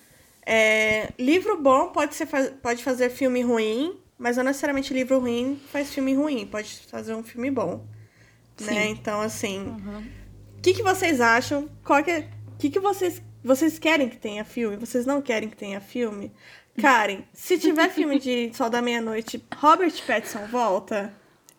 é, 0.46 1.12
livro 1.18 1.60
bom 1.60 1.88
pode, 1.88 2.14
ser, 2.14 2.26
pode 2.62 2.82
fazer 2.82 3.10
filme 3.10 3.42
ruim, 3.42 3.98
mas 4.18 4.36
não 4.36 4.44
necessariamente 4.44 4.94
livro 4.94 5.18
ruim 5.18 5.60
faz 5.70 5.92
filme 5.92 6.14
ruim, 6.14 6.46
pode 6.46 6.80
fazer 6.88 7.14
um 7.14 7.22
filme 7.22 7.50
bom. 7.50 7.84
Né? 8.60 8.66
Sim. 8.66 8.74
Né? 8.74 8.86
Então, 8.88 9.20
assim, 9.20 9.58
o 9.58 9.70
uhum. 9.70 10.04
que, 10.62 10.74
que 10.74 10.82
vocês 10.82 11.20
acham? 11.20 11.68
Qual 11.84 12.02
que, 12.02 12.10
é, 12.10 12.28
que, 12.58 12.70
que 12.70 12.80
vocês, 12.80 13.22
vocês 13.44 13.78
querem 13.78 14.08
que 14.08 14.16
tenha 14.16 14.44
filme? 14.44 14.76
Vocês 14.76 15.04
não 15.04 15.20
querem 15.20 15.48
que 15.48 15.56
tenha 15.56 15.80
filme? 15.80 16.32
Karen, 16.80 17.22
se 17.34 17.58
tiver 17.58 17.90
filme 17.90 18.18
de 18.18 18.50
Sol 18.56 18.70
da 18.70 18.80
Meia-Noite, 18.80 19.44
Robert 19.56 19.92
Pattinson 20.06 20.46
volta? 20.46 21.12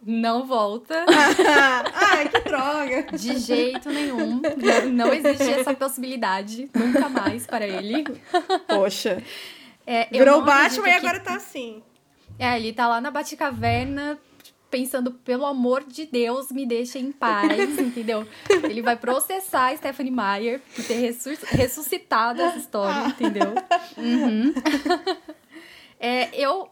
Não 0.05 0.45
volta. 0.45 1.05
Ai, 1.93 2.29
que 2.29 2.39
droga. 2.41 3.03
De 3.17 3.37
jeito 3.37 3.89
nenhum. 3.89 4.41
Não, 4.41 4.89
não 4.89 5.13
existe 5.13 5.49
essa 5.49 5.73
possibilidade. 5.73 6.69
Nunca 6.73 7.07
mais 7.09 7.45
para 7.45 7.67
ele. 7.67 8.03
Poxa. 8.67 9.23
É, 9.85 10.07
Virou 10.11 10.41
o 10.41 10.45
Batman 10.45 10.83
que... 10.83 10.89
e 10.89 10.93
agora 10.93 11.19
tá 11.19 11.35
assim. 11.35 11.81
É, 12.37 12.57
ele 12.57 12.73
tá 12.73 12.87
lá 12.87 12.99
na 12.99 13.11
Batcaverna 13.11 14.17
pensando, 14.73 15.11
pelo 15.11 15.45
amor 15.45 15.83
de 15.83 16.03
Deus, 16.07 16.51
me 16.51 16.65
deixa 16.65 16.97
em 16.97 17.11
paz, 17.11 17.77
entendeu? 17.77 18.27
Ele 18.63 18.81
vai 18.81 18.95
processar 18.95 19.67
a 19.67 19.77
Stephanie 19.77 20.11
Meyer 20.11 20.61
por 20.75 20.83
ter 20.83 21.15
ressuscitado 21.51 22.41
essa 22.41 22.57
história, 22.57 23.07
entendeu? 23.07 23.53
Uhum. 23.95 24.51
é, 25.99 26.29
eu, 26.33 26.67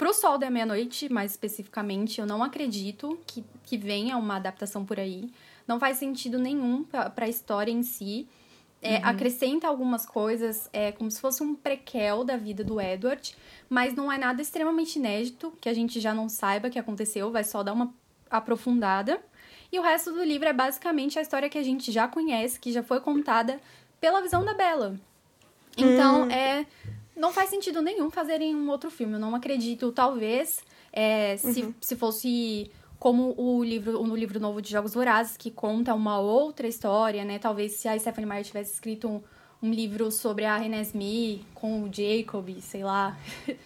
pro 0.00 0.14
Sol 0.14 0.38
da 0.38 0.48
Meia-Noite, 0.48 1.12
mais 1.12 1.32
especificamente, 1.32 2.22
eu 2.22 2.26
não 2.26 2.42
acredito 2.42 3.18
que, 3.26 3.44
que 3.64 3.76
venha 3.76 4.16
uma 4.16 4.36
adaptação 4.36 4.82
por 4.82 4.98
aí. 4.98 5.30
Não 5.68 5.78
faz 5.78 5.98
sentido 5.98 6.38
nenhum 6.38 6.84
para 6.84 7.26
a 7.26 7.28
história 7.28 7.70
em 7.70 7.82
si. 7.82 8.26
É, 8.80 8.94
uhum. 8.94 9.00
Acrescenta 9.04 9.68
algumas 9.68 10.06
coisas, 10.06 10.70
é 10.72 10.90
como 10.90 11.10
se 11.10 11.20
fosse 11.20 11.42
um 11.42 11.54
prequel 11.54 12.24
da 12.24 12.38
vida 12.38 12.64
do 12.64 12.80
Edward, 12.80 13.36
mas 13.68 13.92
não 13.92 14.10
é 14.10 14.16
nada 14.16 14.40
extremamente 14.40 14.98
inédito 14.98 15.52
que 15.60 15.68
a 15.68 15.74
gente 15.74 16.00
já 16.00 16.14
não 16.14 16.30
saiba 16.30 16.70
que 16.70 16.78
aconteceu, 16.78 17.30
vai 17.30 17.44
só 17.44 17.62
dar 17.62 17.74
uma 17.74 17.92
aprofundada. 18.30 19.20
E 19.70 19.78
o 19.78 19.82
resto 19.82 20.12
do 20.12 20.24
livro 20.24 20.48
é 20.48 20.52
basicamente 20.54 21.18
a 21.18 21.22
história 21.22 21.50
que 21.50 21.58
a 21.58 21.62
gente 21.62 21.92
já 21.92 22.08
conhece, 22.08 22.58
que 22.58 22.72
já 22.72 22.82
foi 22.82 23.00
contada 23.00 23.60
pela 24.00 24.22
visão 24.22 24.46
da 24.46 24.54
Bella. 24.54 24.98
Então, 25.76 26.22
hum. 26.22 26.30
é 26.30 26.64
não 27.16 27.32
faz 27.32 27.50
sentido 27.50 27.82
nenhum 27.82 28.10
fazerem 28.10 28.54
um 28.54 28.68
outro 28.70 28.90
filme. 28.90 29.14
Eu 29.14 29.18
não 29.18 29.34
acredito, 29.34 29.92
talvez, 29.92 30.60
é, 30.92 31.36
se, 31.36 31.62
uhum. 31.62 31.74
se 31.80 31.96
fosse 31.96 32.70
como 32.98 33.34
o 33.38 33.64
livro, 33.64 34.02
no 34.04 34.14
livro 34.14 34.38
novo 34.38 34.60
de 34.60 34.70
Jogos 34.70 34.92
Vorazes, 34.92 35.36
que 35.36 35.50
conta 35.50 35.94
uma 35.94 36.20
outra 36.20 36.68
história, 36.68 37.24
né? 37.24 37.38
Talvez 37.38 37.72
se 37.72 37.88
a 37.88 37.98
Stephanie 37.98 38.28
Meyer 38.28 38.44
tivesse 38.44 38.74
escrito 38.74 39.08
um, 39.08 39.22
um 39.62 39.72
livro 39.72 40.10
sobre 40.10 40.44
a 40.44 40.56
René 40.56 40.82
Smith 40.82 41.42
com 41.54 41.84
o 41.84 41.90
Jacob, 41.90 42.48
sei 42.60 42.84
lá. 42.84 43.16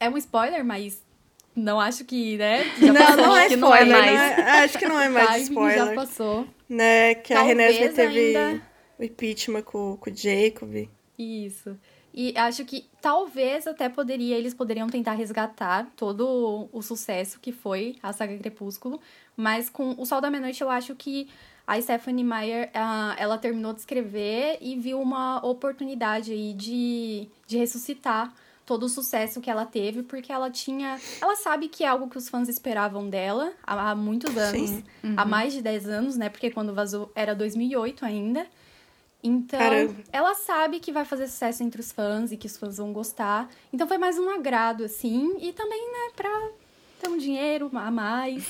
é 0.00 0.08
um 0.10 0.18
spoiler, 0.18 0.64
mas 0.64 1.00
não 1.54 1.80
acho 1.80 2.04
que, 2.04 2.36
né? 2.36 2.64
Já 2.80 2.92
não, 2.92 3.16
não 3.16 3.36
é 3.36 3.46
spoiler, 3.46 3.86
não 3.86 3.96
é 3.96 4.00
mais. 4.00 4.36
Não 4.36 4.44
é, 4.44 4.64
acho 4.64 4.78
que 4.78 4.88
não 4.88 5.00
é 5.00 5.08
mais 5.08 5.42
spoiler. 5.48 5.86
Já 5.86 5.94
passou. 5.94 6.46
Né, 6.68 7.14
que 7.14 7.32
Talvez 7.32 7.58
a 7.58 7.62
René 7.62 7.70
Smith 7.72 7.94
teve 7.94 8.36
ainda... 8.36 8.62
o 8.98 9.04
impeachment 9.04 9.62
com, 9.62 9.96
com 9.96 10.10
o 10.10 10.16
Jacob. 10.16 10.88
Isso. 11.16 11.78
E 12.16 12.32
acho 12.38 12.64
que 12.64 12.86
talvez 13.02 13.66
até 13.66 13.88
poderia, 13.88 14.38
eles 14.38 14.54
poderiam 14.54 14.86
tentar 14.88 15.14
resgatar 15.14 15.90
todo 15.96 16.68
o 16.72 16.80
sucesso 16.80 17.40
que 17.40 17.50
foi 17.50 17.96
a 18.00 18.12
saga 18.12 18.38
Crepúsculo, 18.38 19.00
mas 19.36 19.68
com 19.68 19.96
O 19.98 20.06
Sol 20.06 20.20
da 20.20 20.30
Meia-Noite 20.30 20.62
eu 20.62 20.70
acho 20.70 20.94
que 20.94 21.28
a 21.66 21.80
Stephanie 21.80 22.22
Meyer, 22.24 22.68
uh, 22.68 23.14
ela 23.16 23.36
terminou 23.36 23.72
de 23.72 23.80
escrever 23.80 24.58
e 24.60 24.76
viu 24.76 25.00
uma 25.00 25.44
oportunidade 25.44 26.30
aí 26.30 26.52
de, 26.52 27.26
de 27.48 27.56
ressuscitar 27.56 28.32
todo 28.64 28.84
o 28.84 28.88
sucesso 28.88 29.40
que 29.40 29.50
ela 29.50 29.66
teve, 29.66 30.02
porque 30.02 30.32
ela 30.32 30.50
tinha. 30.50 30.98
Ela 31.20 31.36
sabe 31.36 31.68
que 31.68 31.84
é 31.84 31.88
algo 31.88 32.08
que 32.08 32.16
os 32.16 32.28
fãs 32.28 32.48
esperavam 32.48 33.08
dela 33.10 33.52
há, 33.62 33.90
há 33.90 33.94
muitos 33.94 34.36
anos 34.36 34.70
uhum. 35.02 35.14
há 35.16 35.24
mais 35.24 35.52
de 35.52 35.62
10 35.62 35.88
anos, 35.88 36.16
né? 36.16 36.28
Porque 36.28 36.50
quando 36.50 36.72
vazou 36.72 37.10
era 37.14 37.34
2008 37.34 38.04
ainda. 38.04 38.46
Então, 39.26 39.58
Caramba. 39.58 39.94
ela 40.12 40.34
sabe 40.34 40.78
que 40.78 40.92
vai 40.92 41.06
fazer 41.06 41.26
sucesso 41.28 41.62
entre 41.62 41.80
os 41.80 41.90
fãs 41.90 42.30
e 42.30 42.36
que 42.36 42.46
os 42.46 42.58
fãs 42.58 42.76
vão 42.76 42.92
gostar. 42.92 43.48
Então 43.72 43.88
foi 43.88 43.96
mais 43.96 44.18
um 44.18 44.28
agrado, 44.28 44.84
assim. 44.84 45.34
E 45.40 45.50
também, 45.54 45.80
né, 45.80 46.12
pra 46.14 46.50
ter 47.00 47.08
um 47.08 47.16
dinheiro 47.16 47.70
a 47.72 47.90
mais. 47.90 48.44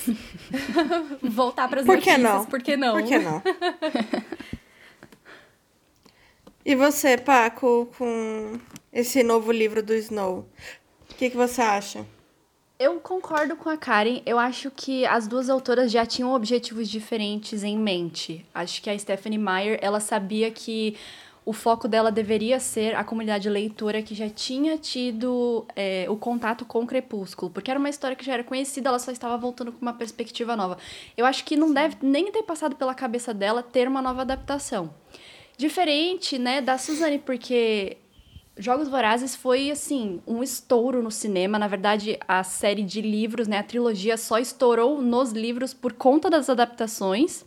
Voltar 1.23 1.69
para 1.69 1.79
as 1.79 1.85
Por 1.85 1.99
que 1.99 2.17
não? 2.17 2.45
Por 2.45 2.61
que 2.61 2.75
não? 2.75 2.93
Por 2.99 3.07
que 3.07 3.17
não? 3.17 3.41
e 6.65 6.75
você, 6.75 7.17
Paco, 7.17 7.89
com 7.97 8.59
esse 8.91 9.23
novo 9.23 9.53
livro 9.53 9.81
do 9.81 9.93
Snow, 9.93 10.45
o 11.09 11.15
que, 11.15 11.29
que 11.29 11.37
você 11.37 11.61
acha? 11.61 12.05
Eu 12.77 12.99
concordo 12.99 13.55
com 13.55 13.69
a 13.69 13.77
Karen. 13.77 14.21
Eu 14.25 14.37
acho 14.37 14.69
que 14.69 15.05
as 15.05 15.27
duas 15.27 15.49
autoras 15.49 15.89
já 15.89 16.05
tinham 16.05 16.33
objetivos 16.33 16.89
diferentes 16.89 17.63
em 17.63 17.77
mente. 17.77 18.45
Acho 18.53 18.81
que 18.81 18.89
a 18.89 18.99
Stephanie 18.99 19.39
Meyer, 19.39 19.79
ela 19.81 20.01
sabia 20.01 20.51
que 20.51 20.97
o 21.45 21.53
foco 21.53 21.87
dela 21.87 22.11
deveria 22.11 22.59
ser 22.59 22.95
a 22.95 23.03
comunidade 23.03 23.47
leitora 23.47 24.01
que 24.01 24.13
já 24.13 24.27
tinha 24.29 24.77
tido 24.77 25.65
é, 25.75 26.05
o 26.09 26.17
contato 26.17 26.65
com 26.65 26.81
o 26.81 26.87
Crepúsculo, 26.87 27.51
porque 27.51 27.69
era 27.69 27.79
uma 27.79 27.87
história 27.87 28.15
que 28.15 28.25
já 28.25 28.33
era 28.33 28.43
conhecida, 28.43 28.89
ela 28.89 28.97
só 28.97 29.11
estava 29.11 29.37
voltando 29.37 29.71
com 29.71 29.79
uma 29.79 29.93
perspectiva 29.93 30.55
nova. 30.55 30.77
Eu 31.15 31.23
acho 31.25 31.45
que 31.45 31.55
não 31.55 31.71
deve 31.71 31.97
nem 32.01 32.31
ter 32.31 32.41
passado 32.41 32.75
pela 32.75 32.95
cabeça 32.95 33.31
dela 33.31 33.61
ter 33.61 33.87
uma 33.87 34.01
nova 34.01 34.23
adaptação. 34.23 34.91
Diferente, 35.55 36.37
né, 36.39 36.61
da 36.61 36.77
Suzane, 36.79 37.19
porque 37.19 37.97
Jogos 38.57 38.87
Vorazes 38.87 39.35
foi, 39.35 39.69
assim, 39.69 40.21
um 40.25 40.41
estouro 40.41 41.03
no 41.03 41.11
cinema. 41.11 41.59
Na 41.59 41.67
verdade, 41.67 42.17
a 42.25 42.41
série 42.43 42.83
de 42.83 43.01
livros, 43.01 43.47
né, 43.47 43.59
a 43.59 43.63
trilogia 43.63 44.15
só 44.15 44.39
estourou 44.39 45.01
nos 45.01 45.31
livros 45.31 45.73
por 45.73 45.91
conta 45.91 46.29
das 46.29 46.49
adaptações. 46.49 47.43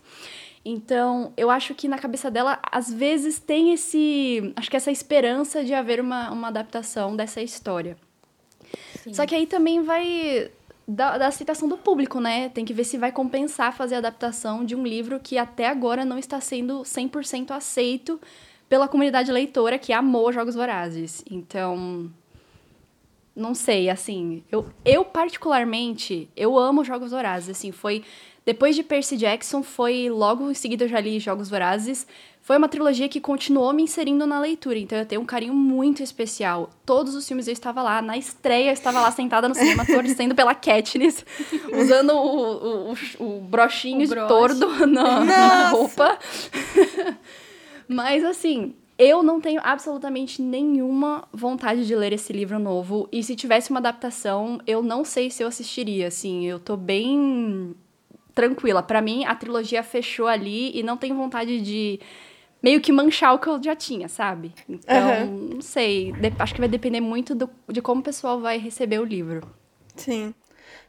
Então, 0.65 1.33
eu 1.35 1.49
acho 1.49 1.75
que 1.75 1.89
na 1.89 1.99
cabeça 1.99 2.31
dela, 2.31 2.59
às 2.71 2.93
vezes, 2.93 3.39
tem 3.39 3.73
esse. 3.73 4.53
Acho 4.55 4.71
que 4.71 4.77
essa 4.77 4.91
esperança 4.91 5.65
de 5.65 5.73
haver 5.73 5.99
uma, 5.99 6.31
uma 6.31 6.49
adaptação 6.49 7.17
dessa 7.17 7.41
história. 7.41 7.97
Sim. 9.03 9.15
Só 9.15 9.25
que 9.25 9.35
aí 9.35 9.47
também 9.47 9.83
vai. 9.83 10.51
Da, 10.87 11.19
da 11.19 11.27
aceitação 11.27 11.69
do 11.69 11.77
público, 11.77 12.19
né? 12.19 12.49
Tem 12.49 12.65
que 12.65 12.73
ver 12.73 12.85
se 12.85 12.97
vai 12.97 13.13
compensar 13.13 13.75
fazer 13.75 13.95
a 13.95 13.99
adaptação 13.99 14.65
de 14.65 14.75
um 14.75 14.83
livro 14.83 15.21
que 15.21 15.37
até 15.37 15.69
agora 15.69 16.03
não 16.03 16.19
está 16.19 16.41
sendo 16.41 16.81
100% 16.81 17.51
aceito 17.51 18.19
pela 18.69 18.89
comunidade 18.89 19.33
leitora 19.33 19.79
que 19.79 19.93
amou 19.93 20.33
Jogos 20.33 20.55
Vorazes. 20.55 21.25
Então, 21.31 22.11
não 23.35 23.55
sei, 23.55 23.89
assim, 23.89 24.43
eu, 24.51 24.67
eu 24.85 25.05
particularmente, 25.05 26.29
eu 26.37 26.59
amo 26.59 26.85
Jogos 26.85 27.13
Vorazes, 27.13 27.51
assim, 27.51 27.73
foi 27.73 28.05
depois 28.49 28.75
de 28.75 28.83
Percy 28.83 29.15
Jackson, 29.17 29.63
foi 29.63 30.09
logo 30.09 30.51
em 30.51 30.55
seguida 30.55 30.85
eu 30.85 30.89
já 30.89 30.99
li 30.99 31.21
Jogos 31.21 31.51
Vorazes. 31.51 32.07
Foi 32.41 32.57
uma 32.57 32.67
trilogia 32.67 33.07
que 33.07 33.21
continuou 33.21 33.75
me 33.75 33.83
inserindo 33.83 34.27
na 34.27 34.41
leitura, 34.41 34.79
então 34.79 34.97
eu 34.97 35.05
tenho 35.05 35.21
um 35.21 35.27
carinho 35.27 35.53
muito 35.53 36.03
especial. 36.03 36.71
Todos 36.87 37.15
os 37.15 37.29
filmes 37.29 37.47
eu 37.47 37.53
estava 37.53 37.83
lá, 37.83 38.01
na 38.01 38.17
estreia 38.17 38.71
eu 38.71 38.73
estava 38.73 39.03
lá 39.03 39.13
sentada 39.13 39.51
no 39.51 39.55
cinema 39.55 39.85
torcendo 39.87 40.35
pela 40.35 40.55
Katniss, 40.55 41.27
usando 41.79 42.15
o, 42.15 42.93
o, 42.93 42.95
o, 43.19 43.37
o 43.37 43.41
brochinho 43.43 44.07
o 44.07 44.09
de 44.09 44.15
tordo 44.27 44.87
na, 44.87 45.21
na 45.27 45.69
roupa. 45.69 46.19
Mas 47.89 48.25
assim, 48.25 48.75
eu 48.99 49.23
não 49.23 49.41
tenho 49.41 49.61
absolutamente 49.63 50.43
nenhuma 50.43 51.27
vontade 51.33 51.87
de 51.87 51.95
ler 51.95 52.13
esse 52.13 52.33
livro 52.33 52.59
novo. 52.59 53.09
E 53.13 53.23
se 53.23 53.37
tivesse 53.37 53.71
uma 53.71 53.79
adaptação, 53.79 54.61
eu 54.67 54.83
não 54.83 55.05
sei 55.05 55.31
se 55.31 55.43
eu 55.43 55.49
assistiria. 55.49 56.09
Assim, 56.09 56.45
eu 56.47 56.59
tô 56.59 56.77
bem 56.77 57.75
tranquila. 58.35 58.83
Para 58.83 59.01
mim, 59.01 59.25
a 59.25 59.35
trilogia 59.35 59.83
fechou 59.83 60.27
ali 60.27 60.77
e 60.77 60.83
não 60.83 60.97
tenho 60.97 61.15
vontade 61.15 61.61
de 61.61 62.01
meio 62.63 62.81
que 62.81 62.93
manchar 62.93 63.35
o 63.35 63.39
que 63.39 63.49
eu 63.49 63.63
já 63.63 63.77
tinha, 63.77 64.09
sabe? 64.09 64.53
Então, 64.69 65.27
uhum. 65.27 65.49
não 65.55 65.61
sei. 65.61 66.13
acho 66.39 66.55
que 66.55 66.61
vai 66.61 66.69
depender 66.69 67.01
muito 67.01 67.35
do, 67.35 67.49
de 67.69 67.81
como 67.81 68.01
o 68.01 68.05
pessoal 68.05 68.41
vai 68.41 68.59
receber 68.59 68.99
o 68.99 69.05
livro. 69.05 69.49
Sim. 69.95 70.35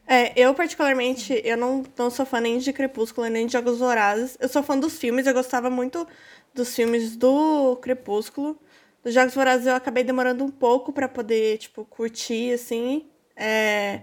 É, 0.08 0.34
eu 0.36 0.54
particularmente, 0.56 1.40
eu 1.46 1.56
não, 1.56 1.84
não 1.96 2.10
sou 2.10 2.26
fã 2.26 2.42
nem 2.42 2.58
de 2.58 2.74
Crepúsculo, 2.74 3.28
nem 3.28 3.46
de 3.46 3.54
Jogos 3.54 3.78
Vorazes. 3.78 4.36
Eu 4.40 4.50
sou 4.50 4.64
fã 4.64 4.78
dos 4.78 4.98
filmes, 4.98 5.28
eu 5.28 5.34
gostava 5.36 5.70
muito 5.70 6.08
dos 6.54 6.76
filmes 6.76 7.16
do 7.16 7.78
Crepúsculo. 7.78 8.60
Dos 9.04 9.14
Jogos 9.14 9.34
Vorazes 9.34 9.66
eu 9.68 9.76
acabei 9.76 10.04
demorando 10.04 10.44
um 10.44 10.52
pouco 10.52 10.92
para 10.92 11.08
poder, 11.08 11.58
tipo, 11.58 11.86
curtir, 11.86 12.54
assim. 12.54 13.06
É... 13.36 14.02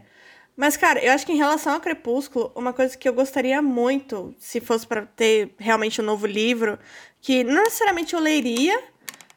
Mas, 0.57 0.77
cara, 0.77 1.05
eu 1.05 1.13
acho 1.13 1.27
que 1.27 1.33
em 1.33 1.37
relação 1.37 1.75
ao 1.75 1.81
Crepúsculo, 1.81 2.51
uma 2.55 2.73
coisa 2.73 2.97
que 2.97 3.07
eu 3.07 3.13
gostaria 3.13 3.61
muito, 3.61 4.35
se 4.39 4.59
fosse 4.61 4.87
para 4.87 5.05
ter 5.05 5.55
realmente 5.59 6.01
um 6.01 6.05
novo 6.05 6.27
livro, 6.27 6.79
que 7.21 7.45
não 7.45 7.63
necessariamente 7.65 8.15
eu 8.15 8.21
leria, 8.21 8.83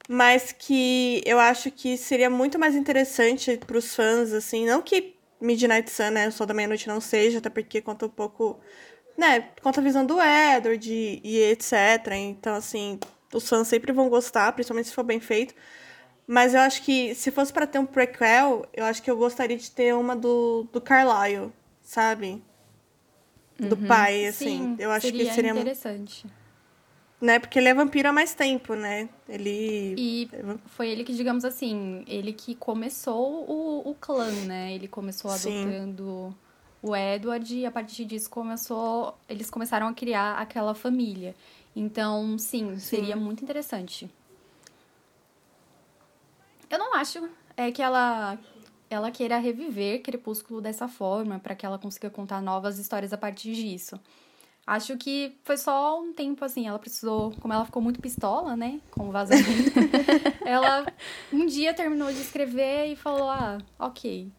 mas 0.07 0.51
que 0.51 1.21
eu 1.25 1.37
acho 1.37 1.69
que 1.71 1.97
seria 1.97 2.29
muito 2.29 2.57
mais 2.57 2.75
interessante 2.75 3.57
para 3.57 3.77
os 3.77 3.93
fãs, 3.93 4.31
assim, 4.33 4.65
não 4.65 4.81
que 4.81 5.15
Midnight 5.41 5.89
Sun, 5.91 6.09
né, 6.11 6.27
o 6.27 6.31
Sol 6.31 6.47
da 6.47 6.53
Meia-Noite 6.53 6.87
não 6.87 6.99
seja, 6.99 7.37
até 7.39 7.49
porque 7.49 7.81
conta 7.81 8.05
um 8.05 8.09
pouco, 8.09 8.59
né, 9.19 9.49
conta 9.61 9.81
a 9.81 9.83
visão 9.83 10.05
do 10.05 10.17
Edward 10.19 10.91
e, 10.91 11.21
e 11.23 11.37
etc. 11.51 11.73
Então, 12.13 12.55
assim, 12.55 12.97
os 13.33 13.47
fãs 13.47 13.67
sempre 13.67 13.91
vão 13.91 14.09
gostar, 14.09 14.53
principalmente 14.53 14.87
se 14.87 14.95
for 14.95 15.03
bem 15.03 15.19
feito. 15.19 15.53
Mas 16.25 16.53
eu 16.53 16.61
acho 16.61 16.83
que 16.83 17.13
se 17.15 17.29
fosse 17.29 17.51
para 17.51 17.67
ter 17.67 17.79
um 17.79 17.85
prequel, 17.85 18.65
eu 18.73 18.85
acho 18.85 19.03
que 19.03 19.11
eu 19.11 19.17
gostaria 19.17 19.57
de 19.57 19.69
ter 19.69 19.93
uma 19.93 20.15
do, 20.15 20.67
do 20.71 20.79
Carlyle, 20.79 21.51
sabe? 21.81 22.41
Do 23.57 23.75
uhum. 23.75 23.87
pai, 23.87 24.27
assim. 24.27 24.45
Sim, 24.45 24.75
eu 24.79 24.89
acho 24.91 25.07
seria 25.07 25.25
que 25.25 25.33
seria 25.33 25.51
interessante. 25.51 26.25
Né? 27.19 27.39
Porque 27.39 27.59
ele 27.59 27.67
é 27.67 27.73
vampiro 27.73 28.07
há 28.07 28.13
mais 28.13 28.33
tempo, 28.33 28.73
né? 28.75 29.09
Ele. 29.27 29.95
E 29.97 30.29
foi 30.67 30.87
ele 30.89 31.03
que, 31.03 31.13
digamos 31.13 31.43
assim, 31.43 32.05
ele 32.07 32.31
que 32.31 32.55
começou 32.55 33.43
o, 33.49 33.89
o 33.89 33.95
clã, 33.95 34.31
né? 34.45 34.73
Ele 34.73 34.87
começou 34.87 35.29
adotando 35.29 36.29
Sim. 36.29 36.48
O 36.81 36.95
Edward 36.95 37.55
e 37.55 37.65
a 37.65 37.71
partir 37.71 38.05
disso 38.05 38.29
começou. 38.29 39.17
Eles 39.27 39.49
começaram 39.49 39.87
a 39.87 39.93
criar 39.93 40.37
aquela 40.37 40.73
família. 40.73 41.35
Então, 41.75 42.37
sim, 42.37 42.77
seria 42.79 43.15
sim. 43.15 43.21
muito 43.21 43.43
interessante. 43.43 44.09
Eu 46.69 46.77
não 46.77 46.93
acho 46.93 47.27
é 47.57 47.71
que 47.71 47.81
ela 47.81 48.37
ela 48.89 49.11
queira 49.11 49.37
reviver 49.37 50.01
Crepúsculo 50.01 50.61
dessa 50.61 50.87
forma, 50.87 51.37
para 51.39 51.55
que 51.55 51.65
ela 51.65 51.77
consiga 51.77 52.09
contar 52.09 52.41
novas 52.41 52.79
histórias 52.79 53.13
a 53.13 53.17
partir 53.17 53.53
disso. 53.53 53.99
Acho 54.69 54.95
que 54.97 55.35
foi 55.43 55.57
só 55.57 55.99
um 55.99 56.13
tempo 56.13 56.45
assim, 56.45 56.67
ela 56.67 56.77
precisou, 56.77 57.33
como 57.39 57.51
ela 57.51 57.65
ficou 57.65 57.81
muito 57.81 57.99
pistola, 57.99 58.55
né, 58.55 58.79
com 58.91 59.09
o 59.09 59.11
vazamento, 59.11 59.71
ela 60.45 60.85
um 61.33 61.47
dia 61.47 61.73
terminou 61.73 62.09
de 62.09 62.21
escrever 62.21 62.85
e 62.91 62.95
falou: 62.95 63.31
"Ah, 63.31 63.57
OK". 63.79 64.31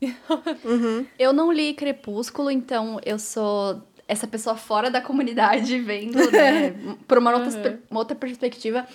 Uhum. 0.64 1.04
Eu 1.18 1.32
não 1.32 1.50
li 1.50 1.74
Crepúsculo, 1.74 2.48
então 2.48 3.00
eu 3.04 3.18
sou 3.18 3.82
essa 4.06 4.28
pessoa 4.28 4.54
fora 4.54 4.88
da 4.88 5.00
comunidade 5.00 5.80
vendo, 5.80 6.18
né, 6.30 6.76
por 7.08 7.18
uma, 7.18 7.34
outra, 7.34 7.70
uhum. 7.72 7.78
uma 7.90 7.98
outra 7.98 8.14
perspectiva. 8.14 8.86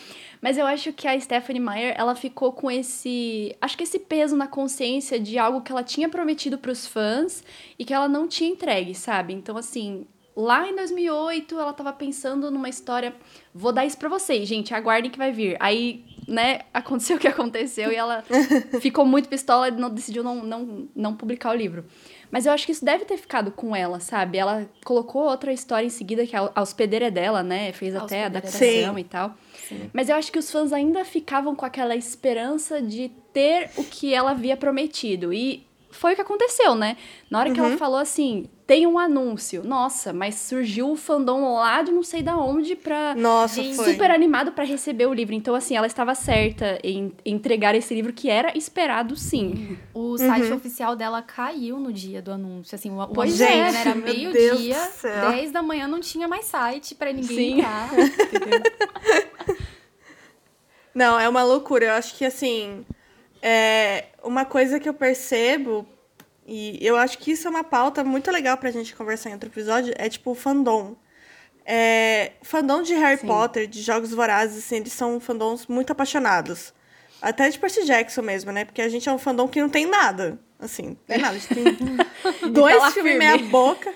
Mas 0.42 0.58
eu 0.58 0.66
acho 0.66 0.94
que 0.94 1.06
a 1.06 1.20
Stephanie 1.20 1.62
Meyer, 1.62 1.96
ela 1.98 2.16
ficou 2.16 2.54
com 2.54 2.72
esse, 2.72 3.54
acho 3.60 3.76
que 3.76 3.84
esse 3.84 4.00
peso 4.00 4.38
na 4.38 4.48
consciência 4.48 5.20
de 5.20 5.38
algo 5.38 5.62
que 5.62 5.72
ela 5.72 5.84
tinha 5.84 6.08
prometido 6.08 6.58
para 6.58 6.72
os 6.72 6.88
fãs 6.88 7.44
e 7.78 7.84
que 7.84 7.94
ela 7.94 8.08
não 8.08 8.26
tinha 8.26 8.50
entregue, 8.50 8.96
sabe? 8.96 9.34
Então 9.34 9.58
assim, 9.58 10.06
lá 10.36 10.68
em 10.68 10.76
2008 10.76 11.60
ela 11.60 11.74
tava 11.74 11.94
pensando 11.94 12.52
numa 12.52 12.68
história, 12.68 13.16
vou 13.54 13.72
dar 13.72 13.86
isso 13.86 13.98
para 13.98 14.10
vocês, 14.10 14.48
gente, 14.48 14.74
aguardem 14.74 15.10
que 15.10 15.18
vai 15.18 15.32
vir. 15.32 15.56
Aí, 15.60 16.04
né, 16.28 16.62
aconteceu 16.74 17.18
o 17.18 17.20
que 17.20 17.28
aconteceu 17.28 17.92
e 17.92 17.96
ela 17.96 18.24
ficou 18.82 19.06
muito 19.06 19.30
pistola 19.30 19.70
e 19.70 19.72
não, 19.72 19.90
decidiu 19.90 20.24
não, 20.24 20.44
não, 20.44 20.88
não 20.96 21.16
publicar 21.16 21.52
o 21.52 21.56
livro. 21.56 21.86
Mas 22.30 22.46
eu 22.46 22.52
acho 22.52 22.66
que 22.66 22.72
isso 22.72 22.84
deve 22.84 23.06
ter 23.06 23.18
ficado 23.18 23.52
com 23.52 23.74
ela, 23.74 24.00
sabe? 24.00 24.38
Ela 24.38 24.70
colocou 24.84 25.24
outra 25.24 25.54
história 25.54 25.86
em 25.86 25.90
seguida, 25.90 26.26
que 26.26 26.36
é 26.36 26.40
a 26.54 26.62
hospedeira 26.62 27.10
dela, 27.10 27.42
né? 27.42 27.72
Fez 27.72 27.96
até 27.96 28.24
a 28.24 28.26
adaptação 28.26 29.00
e 29.00 29.04
tal. 29.04 29.36
Sim. 29.70 29.90
Mas 29.94 30.10
eu 30.10 30.16
acho 30.16 30.32
que 30.32 30.40
os 30.40 30.52
fãs 30.52 30.74
ainda 30.74 31.06
ficavam 31.06 31.56
com 31.56 31.66
aquela 31.66 31.96
esperança 31.96 32.82
de 32.82 33.10
ter 33.32 33.70
o 33.78 33.84
que 33.84 34.14
ela 34.14 34.32
havia 34.32 34.58
prometido. 34.58 35.32
E 35.32 35.66
foi 35.96 36.14
o 36.14 36.16
que 36.16 36.22
aconteceu, 36.22 36.76
né? 36.76 36.98
Na 37.30 37.40
hora 37.40 37.52
que 37.52 37.60
ela 37.60 37.70
uhum. 37.70 37.78
falou 37.78 37.98
assim, 37.98 38.50
tem 38.68 38.88
um 38.88 38.98
anúncio. 38.98 39.64
Nossa, 39.64 40.12
mas 40.12 40.36
surgiu 40.36 40.92
o 40.92 40.96
fandom 40.96 41.56
lá 41.56 41.84
de 41.84 41.92
não 41.92 42.02
sei 42.02 42.24
da 42.24 42.36
onde 42.36 42.76
pra. 42.76 43.14
Nossa, 43.16 43.62
foi. 43.62 43.92
Super 43.92 44.10
animado 44.10 44.52
para 44.52 44.64
receber 44.64 45.06
o 45.06 45.14
livro. 45.14 45.36
Então, 45.36 45.54
assim, 45.54 45.76
ela 45.76 45.86
estava 45.86 46.16
certa 46.16 46.80
em 46.84 47.14
entregar 47.24 47.76
esse 47.76 47.94
livro 47.94 48.12
que 48.12 48.30
era 48.30 48.58
esperado, 48.58 49.16
sim. 49.16 49.78
O 49.94 50.18
site 50.18 50.48
uhum. 50.48 50.56
oficial 50.56 50.96
dela 50.96 51.22
caiu 51.22 51.80
no 51.80 51.94
dia 51.94 52.22
do 52.22 52.32
anúncio. 52.32 52.76
Assim, 52.76 52.92
o, 52.92 53.08
pois 53.08 53.40
é, 53.40 53.72
né? 53.72 53.82
era 53.82 53.96
meio-dia, 53.96 54.78
10 55.30 55.52
da 55.52 55.62
manhã 55.62 55.88
não 55.88 56.00
tinha 56.00 56.28
mais 56.28 56.46
site 56.46 56.96
para 56.96 57.14
ninguém 57.14 57.38
sim. 57.38 57.60
entrar. 57.60 57.90
não, 60.94 61.20
é 61.20 61.30
uma 61.30 61.44
loucura. 61.44 61.86
Eu 61.86 61.94
acho 61.94 62.16
que, 62.16 62.26
assim. 62.26 62.84
É, 63.42 64.06
uma 64.24 64.46
coisa 64.46 64.80
que 64.80 64.88
eu 64.88 64.94
percebo, 64.94 65.88
e 66.46 66.78
eu 66.82 66.96
acho 66.96 67.18
que 67.18 67.32
isso 67.32 67.48
é 67.48 67.50
uma 67.52 67.64
pauta 67.64 68.04
muito 68.04 68.32
legal 68.32 68.58
pra 68.58 68.72
gente 68.72 68.96
conversar 68.96 69.30
em 69.30 69.34
outro 69.34 69.50
episódio, 69.50 69.94
é 69.98 70.10
tipo 70.10 70.32
o 70.32 70.36
fandom. 70.36 70.96
É, 71.66 72.34
fandom 72.44 72.84
de 72.84 72.94
Harry 72.94 73.20
Sim. 73.20 73.28
Potter, 73.28 73.68
de 73.68 73.82
Jogos 73.82 74.12
Vorazes, 74.12 74.64
assim, 74.64 74.76
eles 74.78 74.94
são 74.94 75.20
fandoms 75.20 75.66
muito 75.66 75.92
apaixonados. 75.92 76.74
Até 77.22 77.50
de 77.50 77.58
Percy 77.58 77.86
Jackson 77.86 78.22
mesmo, 78.22 78.52
né? 78.52 78.66
Porque 78.66 78.82
a 78.82 78.90
gente 78.90 79.10
é 79.10 79.12
um 79.12 79.18
fandom 79.18 79.48
que 79.48 79.60
não 79.60 79.70
tem 79.70 79.88
nada. 79.88 80.38
Assim, 80.60 80.96
tem 81.08 81.18
nada. 81.18 81.36
A 81.36 81.40
gente 81.40 81.54
tem 81.54 81.66
dois 82.54 82.78
tá 82.78 82.92
filmes 82.92 83.18
meia 83.18 83.38
boca. 83.38 83.92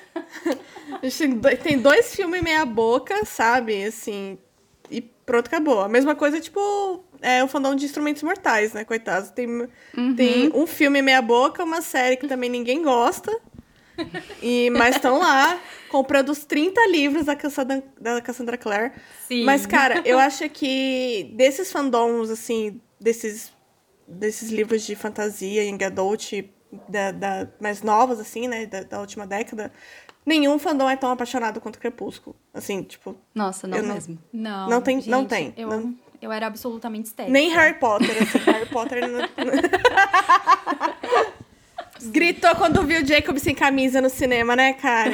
a 1.01 1.07
gente 1.07 1.57
tem 1.61 1.79
dois 1.79 2.15
filmes 2.15 2.41
meia 2.41 2.65
boca, 2.65 3.23
sabe? 3.25 3.83
Assim, 3.83 4.39
pronto, 5.29 5.45
acabou. 5.45 5.81
A 5.81 5.87
mesma 5.87 6.15
coisa, 6.15 6.41
tipo, 6.41 7.03
é 7.21 7.43
o 7.43 7.47
fandom 7.47 7.75
de 7.75 7.85
Instrumentos 7.85 8.23
Mortais, 8.23 8.73
né? 8.73 8.83
Coitados. 8.83 9.29
Tem, 9.29 9.47
uhum. 9.47 10.15
tem 10.15 10.51
um 10.55 10.65
filme 10.65 11.03
meia 11.03 11.21
boca, 11.21 11.63
uma 11.63 11.83
série 11.83 12.17
que 12.17 12.27
também 12.27 12.49
ninguém 12.49 12.81
gosta. 12.81 13.31
E, 14.41 14.71
mas 14.71 14.95
estão 14.95 15.19
lá 15.19 15.59
comprando 15.89 16.29
os 16.29 16.45
30 16.45 16.87
livros 16.87 17.25
da 17.25 17.35
Cassandra, 17.35 17.83
da 18.01 18.21
Cassandra 18.21 18.57
Clare. 18.57 18.91
Sim. 19.27 19.43
Mas, 19.43 19.67
cara, 19.67 20.01
eu 20.03 20.17
acho 20.17 20.49
que 20.49 21.31
desses 21.35 21.71
fandoms, 21.71 22.31
assim, 22.31 22.81
desses, 22.99 23.51
desses 24.07 24.49
livros 24.49 24.83
de 24.83 24.95
fantasia, 24.95 25.63
young 25.63 25.83
adult, 25.83 26.31
da, 26.87 27.11
da, 27.11 27.47
mais 27.59 27.83
novos, 27.83 28.19
assim, 28.19 28.47
né, 28.47 28.65
da, 28.65 28.81
da 28.81 28.99
última 28.99 29.27
década, 29.27 29.71
nenhum 30.29 30.57
fandom 30.59 30.87
é 30.87 30.95
tão 30.95 31.11
apaixonado 31.11 31.59
quanto 31.59 31.79
Crepúsculo. 31.79 32.35
Assim, 32.53 32.83
tipo. 32.83 33.15
Nossa, 33.33 33.67
não 33.67 33.81
mesmo. 33.81 34.17
Não. 34.31 34.69
Não 34.69 34.81
tem. 34.81 34.97
Gente, 34.97 35.09
não 35.09 35.25
tem. 35.25 35.53
Eu, 35.57 35.69
não. 35.69 35.95
eu 36.21 36.31
era 36.31 36.45
absolutamente 36.47 37.07
estética. 37.07 37.33
Nem 37.33 37.49
Harry 37.49 37.79
Potter, 37.79 38.15
assim. 38.21 38.37
Harry 38.49 38.67
Potter. 38.67 39.09
Não... 39.09 39.27
Gritou 42.11 42.55
quando 42.55 42.85
viu 42.85 43.01
o 43.01 43.05
Jacob 43.05 43.37
sem 43.39 43.53
camisa 43.53 43.99
no 43.99 44.09
cinema, 44.09 44.55
né, 44.55 44.71
cara? 44.73 45.11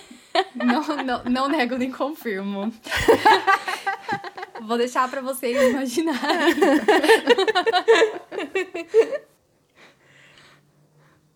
não, 0.54 0.82
não, 1.04 1.24
não 1.24 1.48
nego 1.48 1.76
nem 1.76 1.90
confirmo. 1.90 2.72
Vou 4.62 4.78
deixar 4.78 5.10
para 5.10 5.20
vocês 5.20 5.70
imaginarem. 5.70 6.54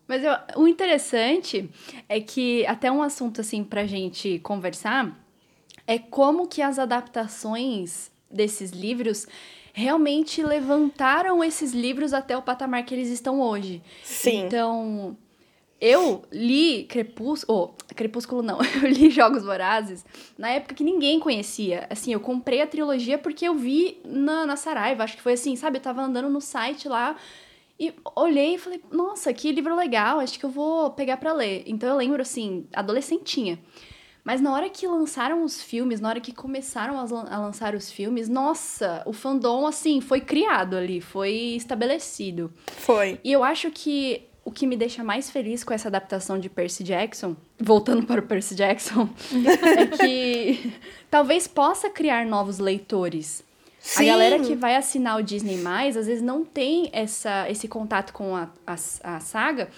Mas 0.07 0.23
eu, 0.23 0.31
o 0.55 0.67
interessante 0.67 1.69
é 2.07 2.19
que 2.19 2.65
até 2.65 2.91
um 2.91 3.01
assunto 3.01 3.41
assim 3.41 3.63
pra 3.63 3.85
gente 3.85 4.39
conversar 4.39 5.17
é 5.85 5.97
como 5.97 6.47
que 6.47 6.61
as 6.61 6.79
adaptações 6.79 8.11
desses 8.29 8.71
livros 8.71 9.27
realmente 9.73 10.41
levantaram 10.41 11.43
esses 11.43 11.71
livros 11.71 12.13
até 12.13 12.35
o 12.35 12.41
patamar 12.41 12.83
que 12.83 12.93
eles 12.93 13.09
estão 13.09 13.39
hoje. 13.39 13.81
Sim. 14.03 14.45
Então, 14.45 15.15
eu 15.79 16.23
li 16.31 16.85
Crepúsculo, 16.85 17.75
oh, 17.75 17.93
Crepúsculo 17.93 18.41
não, 18.41 18.57
eu 18.81 18.89
li 18.89 19.11
Jogos 19.11 19.43
Vorazes 19.43 20.03
na 20.37 20.49
época 20.49 20.73
que 20.73 20.83
ninguém 20.83 21.19
conhecia. 21.19 21.85
Assim, 21.89 22.11
eu 22.11 22.19
comprei 22.19 22.61
a 22.61 22.67
trilogia 22.67 23.17
porque 23.17 23.47
eu 23.47 23.53
vi 23.53 23.99
na, 24.03 24.45
na 24.45 24.55
Saraiva, 24.55 25.03
acho 25.03 25.15
que 25.15 25.21
foi 25.21 25.33
assim, 25.33 25.55
sabe? 25.55 25.77
Eu 25.77 25.81
tava 25.81 26.01
andando 26.01 26.29
no 26.29 26.41
site 26.41 26.87
lá, 26.87 27.15
e 27.79 27.93
olhei 28.15 28.55
e 28.55 28.57
falei, 28.57 28.81
nossa, 28.91 29.33
que 29.33 29.51
livro 29.51 29.75
legal, 29.75 30.19
acho 30.19 30.39
que 30.39 30.45
eu 30.45 30.49
vou 30.49 30.91
pegar 30.91 31.17
para 31.17 31.33
ler. 31.33 31.63
Então 31.65 31.87
eu 31.87 31.95
lembro, 31.95 32.21
assim, 32.21 32.65
adolescentinha. 32.73 33.59
Mas 34.27 34.41
na 34.41 34.51
hora 34.51 34.69
que 34.69 34.85
lançaram 34.85 35.41
os 35.43 35.61
filmes, 35.61 36.01
na 36.01 36.09
hora 36.09 36.19
que 36.19 36.33
começaram 36.33 36.99
a, 36.99 37.37
lançar 37.37 37.73
os 37.73 37.89
filmes, 37.89 38.27
nossa, 38.27 39.01
o 39.05 39.13
fandom, 39.13 39.65
assim, 39.65 40.01
foi 40.01 40.19
criado 40.19 40.75
ali, 40.75 40.99
foi 40.99 41.31
estabelecido. 41.55 42.51
Foi. 42.67 43.21
E 43.23 43.31
eu 43.31 43.41
acho 43.41 43.71
que 43.71 44.27
o 44.43 44.51
que 44.51 44.67
me 44.67 44.75
deixa 44.75 45.01
mais 45.01 45.29
feliz 45.29 45.63
com 45.63 45.73
essa 45.73 45.87
adaptação 45.87 46.39
de 46.39 46.49
Percy 46.49 46.83
Jackson, 46.83 47.37
voltando 47.59 48.05
para 48.05 48.19
o 48.19 48.23
Percy 48.23 48.55
Jackson, 48.55 49.07
é 49.77 49.85
que 49.87 50.73
talvez 51.09 51.47
possa 51.47 51.89
criar 51.89 52.25
novos 52.25 52.59
leitores. 52.59 53.46
Sim. 53.87 54.03
A 54.03 54.11
galera 54.11 54.39
que 54.39 54.53
vai 54.53 54.75
assinar 54.75 55.17
o 55.17 55.23
Disney+, 55.23 55.57
às 55.87 56.07
vezes 56.07 56.21
não 56.21 56.43
tem 56.43 56.89
essa, 56.91 57.49
esse 57.49 57.69
contato 57.69 58.11
com 58.11 58.35
a, 58.35 58.49
a, 58.67 58.73
a 58.73 59.19
saga, 59.21 59.69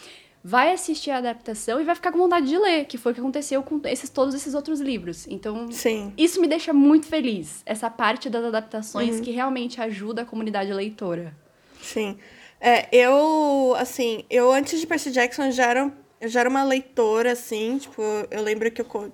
vai 0.43 0.71
assistir 0.71 1.11
a 1.11 1.17
adaptação 1.17 1.79
e 1.79 1.83
vai 1.83 1.93
ficar 1.93 2.11
com 2.11 2.17
vontade 2.17 2.47
de 2.47 2.57
ler, 2.57 2.85
que 2.85 2.97
foi 2.97 3.11
o 3.11 3.15
que 3.15 3.21
aconteceu 3.21 3.61
com 3.61 3.79
esses, 3.85 4.09
todos 4.09 4.33
esses 4.33 4.55
outros 4.55 4.79
livros. 4.79 5.27
Então, 5.27 5.71
Sim. 5.71 6.11
isso 6.17 6.41
me 6.41 6.47
deixa 6.47 6.73
muito 6.73 7.05
feliz, 7.05 7.61
essa 7.67 7.87
parte 7.87 8.31
das 8.31 8.43
adaptações 8.45 9.17
uhum. 9.17 9.21
que 9.21 9.29
realmente 9.29 9.79
ajuda 9.79 10.23
a 10.23 10.25
comunidade 10.25 10.73
leitora. 10.73 11.37
Sim. 11.79 12.17
É, 12.59 12.87
eu, 12.91 13.75
assim, 13.77 14.25
eu 14.27 14.51
antes 14.51 14.79
de 14.79 14.87
Percy 14.87 15.11
Jackson 15.11 15.51
já 15.51 15.67
era, 15.67 15.93
eu 16.19 16.27
já 16.27 16.39
era 16.39 16.49
uma 16.49 16.63
leitora, 16.63 17.33
assim, 17.33 17.77
tipo, 17.77 18.01
eu 18.31 18.41
lembro 18.41 18.71
que 18.71 18.81
eu, 18.81 19.13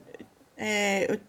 é, 0.55 1.12
eu, 1.12 1.19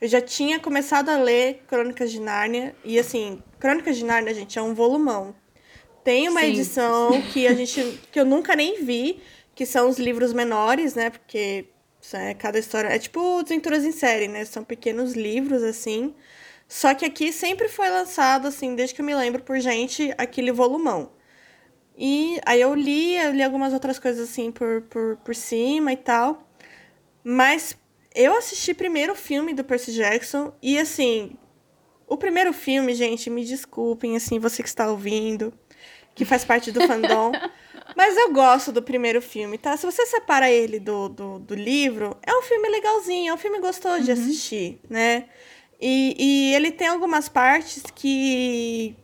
eu 0.00 0.08
já 0.08 0.20
tinha 0.20 0.60
começado 0.60 1.08
a 1.08 1.16
ler 1.16 1.62
Crônicas 1.66 2.10
de 2.10 2.20
Nárnia, 2.20 2.74
e 2.84 2.98
assim, 2.98 3.42
Crônicas 3.58 3.96
de 3.96 4.04
Nárnia, 4.04 4.34
gente, 4.34 4.58
é 4.58 4.62
um 4.62 4.74
volumão. 4.74 5.34
Tem 6.04 6.28
uma 6.28 6.40
Sim. 6.40 6.46
edição 6.46 7.22
que 7.32 7.46
a 7.46 7.54
gente 7.54 8.00
que 8.12 8.20
eu 8.20 8.24
nunca 8.24 8.54
nem 8.54 8.84
vi, 8.84 9.20
que 9.54 9.66
são 9.66 9.88
os 9.88 9.98
livros 9.98 10.32
menores, 10.32 10.94
né? 10.94 11.10
Porque 11.10 11.66
é, 12.12 12.34
cada 12.34 12.58
história 12.58 12.88
é 12.88 12.98
tipo 12.98 13.42
Desventuras 13.42 13.84
em 13.84 13.90
série, 13.90 14.28
né? 14.28 14.44
São 14.44 14.62
pequenos 14.62 15.14
livros 15.14 15.62
assim. 15.62 16.14
Só 16.68 16.94
que 16.94 17.04
aqui 17.04 17.32
sempre 17.32 17.68
foi 17.68 17.88
lançado 17.88 18.46
assim, 18.48 18.74
desde 18.74 18.94
que 18.94 19.00
eu 19.00 19.04
me 19.04 19.14
lembro 19.14 19.42
por 19.42 19.58
gente, 19.58 20.12
aquele 20.18 20.52
volumão. 20.52 21.10
E 21.96 22.38
aí 22.44 22.60
eu 22.60 22.74
li, 22.74 23.16
eu 23.16 23.32
li 23.32 23.42
algumas 23.42 23.72
outras 23.72 23.98
coisas 23.98 24.28
assim 24.28 24.52
por, 24.52 24.82
por, 24.82 25.16
por 25.18 25.34
cima 25.34 25.92
e 25.92 25.96
tal. 25.96 26.46
Mas 27.24 27.76
eu 28.16 28.34
assisti 28.36 28.72
primeiro 28.72 29.12
o 29.12 29.16
filme 29.16 29.52
do 29.52 29.62
Percy 29.62 29.92
Jackson 29.92 30.52
e 30.62 30.78
assim, 30.78 31.36
o 32.08 32.16
primeiro 32.16 32.52
filme, 32.52 32.94
gente, 32.94 33.28
me 33.28 33.44
desculpem 33.44 34.16
assim, 34.16 34.38
você 34.38 34.62
que 34.62 34.68
está 34.68 34.90
ouvindo, 34.90 35.52
que 36.14 36.24
faz 36.24 36.44
parte 36.44 36.72
do 36.72 36.84
fandom. 36.86 37.32
Mas 37.94 38.16
eu 38.16 38.32
gosto 38.32 38.72
do 38.72 38.82
primeiro 38.82 39.22
filme, 39.22 39.56
tá? 39.56 39.76
Se 39.76 39.86
você 39.86 40.04
separa 40.06 40.50
ele 40.50 40.80
do, 40.80 41.08
do, 41.08 41.38
do 41.38 41.54
livro, 41.54 42.16
é 42.22 42.34
um 42.34 42.42
filme 42.42 42.68
legalzinho, 42.68 43.30
é 43.30 43.34
um 43.34 43.38
filme 43.38 43.60
gostoso 43.60 43.98
uhum. 43.98 44.02
de 44.02 44.12
assistir, 44.12 44.80
né? 44.88 45.26
E, 45.80 46.16
e 46.18 46.54
ele 46.54 46.70
tem 46.70 46.88
algumas 46.88 47.28
partes 47.28 47.82
que 47.94 48.96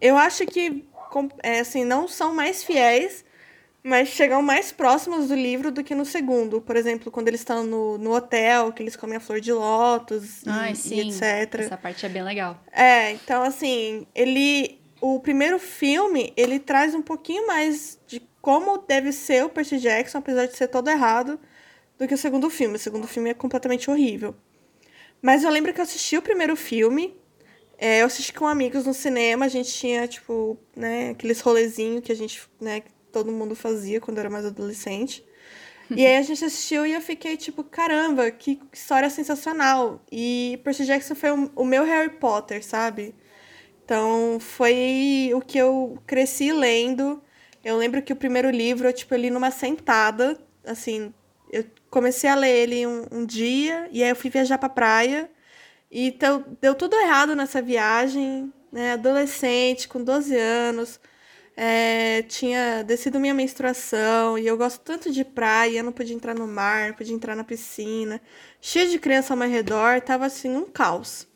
eu 0.00 0.16
acho 0.16 0.46
que 0.46 0.84
é, 1.42 1.60
assim, 1.60 1.84
não 1.84 2.08
são 2.08 2.34
mais 2.34 2.64
fiéis, 2.64 3.24
mas 3.88 4.08
chegam 4.08 4.42
mais 4.42 4.70
próximos 4.70 5.28
do 5.28 5.34
livro 5.34 5.72
do 5.72 5.82
que 5.82 5.94
no 5.94 6.04
segundo. 6.04 6.60
Por 6.60 6.76
exemplo, 6.76 7.10
quando 7.10 7.28
eles 7.28 7.40
estão 7.40 7.64
no, 7.64 7.96
no 7.96 8.14
hotel, 8.14 8.70
que 8.70 8.82
eles 8.82 8.94
comem 8.94 9.16
a 9.16 9.20
flor 9.20 9.40
de 9.40 9.50
lótus 9.50 10.46
Ai, 10.46 10.72
e, 10.72 10.76
sim. 10.76 10.96
e 10.96 11.08
etc. 11.08 11.54
Essa 11.60 11.76
parte 11.76 12.04
é 12.04 12.08
bem 12.08 12.22
legal. 12.22 12.62
É, 12.70 13.12
então 13.12 13.42
assim, 13.42 14.06
ele 14.14 14.78
o 15.00 15.18
primeiro 15.20 15.58
filme, 15.58 16.32
ele 16.36 16.58
traz 16.58 16.94
um 16.94 17.00
pouquinho 17.00 17.46
mais 17.46 17.98
de 18.06 18.20
como 18.42 18.78
deve 18.78 19.10
ser 19.10 19.44
o 19.44 19.48
Percy 19.48 19.78
Jackson, 19.78 20.18
apesar 20.18 20.46
de 20.46 20.56
ser 20.56 20.68
todo 20.68 20.90
errado, 20.90 21.40
do 21.96 22.06
que 22.06 22.14
o 22.14 22.18
segundo 22.18 22.50
filme. 22.50 22.76
O 22.76 22.78
segundo 22.78 23.06
filme 23.06 23.30
é 23.30 23.34
completamente 23.34 23.90
horrível. 23.90 24.34
Mas 25.22 25.44
eu 25.44 25.50
lembro 25.50 25.72
que 25.72 25.80
eu 25.80 25.84
assisti 25.84 26.16
o 26.16 26.22
primeiro 26.22 26.54
filme, 26.56 27.16
é, 27.78 28.02
eu 28.02 28.06
assisti 28.06 28.32
com 28.32 28.46
amigos 28.46 28.84
no 28.84 28.92
cinema, 28.92 29.46
a 29.46 29.48
gente 29.48 29.72
tinha, 29.72 30.06
tipo, 30.06 30.58
né, 30.76 31.10
aqueles 31.10 31.40
rolezinhos 31.40 32.02
que 32.02 32.12
a 32.12 32.14
gente, 32.14 32.42
né, 32.60 32.82
todo 33.12 33.32
mundo 33.32 33.54
fazia 33.54 34.00
quando 34.00 34.18
era 34.18 34.30
mais 34.30 34.44
adolescente. 34.44 35.24
E 35.90 36.04
aí 36.04 36.16
a 36.16 36.22
gente 36.22 36.44
assistiu 36.44 36.84
e 36.84 36.92
eu 36.92 37.00
fiquei 37.00 37.36
tipo, 37.36 37.64
caramba, 37.64 38.30
que 38.30 38.60
história 38.72 39.08
sensacional. 39.08 40.02
E 40.12 40.60
Percy 40.62 40.84
Jackson 40.84 41.14
foi 41.14 41.30
o, 41.30 41.50
o 41.56 41.64
meu 41.64 41.84
Harry 41.84 42.10
Potter, 42.10 42.62
sabe? 42.64 43.14
Então, 43.84 44.38
foi 44.38 45.30
o 45.34 45.40
que 45.40 45.56
eu 45.56 45.98
cresci 46.06 46.52
lendo. 46.52 47.22
Eu 47.64 47.76
lembro 47.78 48.02
que 48.02 48.12
o 48.12 48.16
primeiro 48.16 48.50
livro, 48.50 48.86
eu, 48.86 48.92
tipo, 48.92 49.14
eu 49.14 49.18
li 49.18 49.30
numa 49.30 49.50
sentada, 49.50 50.38
assim, 50.64 51.12
eu 51.50 51.64
comecei 51.90 52.28
a 52.28 52.34
ler 52.34 52.54
ele 52.54 52.86
um, 52.86 53.06
um 53.10 53.26
dia, 53.26 53.88
e 53.90 54.02
aí 54.02 54.10
eu 54.10 54.16
fui 54.16 54.28
viajar 54.30 54.58
pra 54.58 54.68
praia, 54.68 55.30
e 55.90 56.08
então, 56.08 56.44
deu 56.60 56.74
tudo 56.74 56.96
errado 56.96 57.34
nessa 57.34 57.62
viagem, 57.62 58.52
né, 58.70 58.92
adolescente, 58.92 59.88
com 59.88 60.04
12 60.04 60.36
anos, 60.36 61.00
é, 61.60 62.22
tinha 62.22 62.84
descido 62.84 63.18
minha 63.18 63.34
menstruação, 63.34 64.38
e 64.38 64.46
eu 64.46 64.56
gosto 64.56 64.80
tanto 64.80 65.10
de 65.10 65.24
praia, 65.24 65.78
eu 65.78 65.84
não 65.84 65.90
podia 65.90 66.14
entrar 66.14 66.32
no 66.32 66.46
mar, 66.46 66.94
podia 66.94 67.12
entrar 67.12 67.34
na 67.34 67.42
piscina, 67.42 68.20
cheio 68.60 68.88
de 68.88 68.96
criança 68.96 69.32
ao 69.32 69.36
meu 69.36 69.48
redor, 69.48 70.00
tava 70.00 70.24
assim, 70.24 70.56
um 70.56 70.66
caos. 70.66 71.26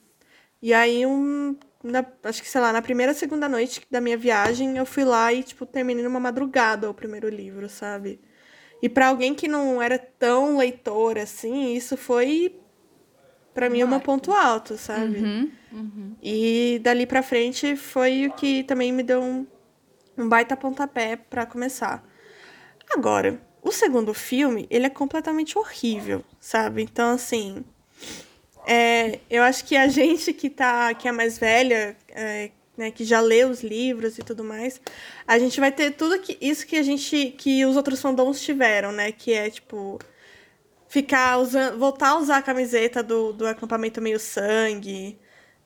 E 0.63 0.73
aí, 0.73 1.05
um 1.05 1.57
na, 1.83 2.07
acho 2.23 2.41
que, 2.41 2.49
sei 2.49 2.61
lá, 2.61 2.73
na 2.73 2.81
primeira, 2.81 3.13
segunda 3.13 3.49
noite 3.49 3.83
da 3.91 4.01
minha 4.01 4.17
viagem, 4.17 4.77
eu 4.77 4.87
fui 4.87 5.05
lá 5.05 5.33
e, 5.33 5.43
tipo, 5.43 5.67
terminei 5.67 6.05
numa 6.05 6.21
madrugada 6.21 6.89
o 6.89 6.95
primeiro 6.95 7.29
livro, 7.29 7.69
sabe? 7.69 8.21
E 8.81 8.89
para 8.89 9.09
alguém 9.09 9.35
que 9.35 9.49
não 9.49 9.83
era 9.83 9.99
tão 9.99 10.57
leitor 10.57 11.19
assim, 11.19 11.75
isso 11.75 11.97
foi 11.97 12.61
para 13.53 13.69
mim 13.69 13.83
um 13.83 13.99
ponto 13.99 14.33
alto, 14.33 14.79
sabe? 14.79 15.19
Uhum, 15.19 15.51
uhum. 15.73 16.17
E 16.23 16.81
dali 16.81 17.07
para 17.07 17.25
frente 17.25 17.75
foi 17.75 18.29
o 18.29 18.33
que 18.33 18.63
também 18.63 18.93
me 18.93 19.03
deu 19.03 19.21
um, 19.21 19.47
um 20.16 20.29
baita 20.29 20.57
pontapé 20.57 21.16
para 21.16 21.46
começar. 21.46 22.05
Agora, 22.94 23.40
o 23.62 23.70
segundo 23.70 24.12
filme, 24.12 24.66
ele 24.70 24.87
é 24.87 24.90
completamente 24.90 25.57
horrível, 25.57 26.25
sabe? 26.40 26.83
Então, 26.83 27.11
assim, 27.14 27.64
é, 28.66 29.18
eu 29.31 29.42
acho 29.42 29.64
que 29.64 29.77
a 29.77 29.88
gente 29.88 30.33
que, 30.33 30.51
tá, 30.51 30.92
que 30.94 31.09
é 31.09 31.12
mais 31.12 31.38
velha, 31.38 31.96
é, 32.09 32.51
né, 32.77 32.90
que 32.90 33.05
já 33.05 33.20
lê 33.20 33.44
os 33.44 33.62
livros 33.62 34.18
e 34.18 34.22
tudo 34.22 34.42
mais, 34.42 34.81
a 35.27 35.38
gente 35.38 35.59
vai 35.61 35.70
ter 35.70 35.92
tudo 35.92 36.18
que, 36.18 36.37
isso 36.40 36.66
que 36.66 36.77
a 36.77 36.83
gente. 36.83 37.35
que 37.38 37.64
os 37.64 37.77
outros 37.77 38.01
fandoms 38.01 38.40
tiveram, 38.40 38.92
né? 38.92 39.12
Que 39.12 39.33
é 39.33 39.51
tipo. 39.51 39.98
Ficar 40.88 41.38
usando. 41.38 41.79
voltar 41.79 42.11
a 42.11 42.18
usar 42.18 42.38
a 42.38 42.42
camiseta 42.42 43.03
do, 43.03 43.33
do 43.33 43.46
acampamento 43.46 44.01
meio 44.01 44.20
sangue, 44.20 45.18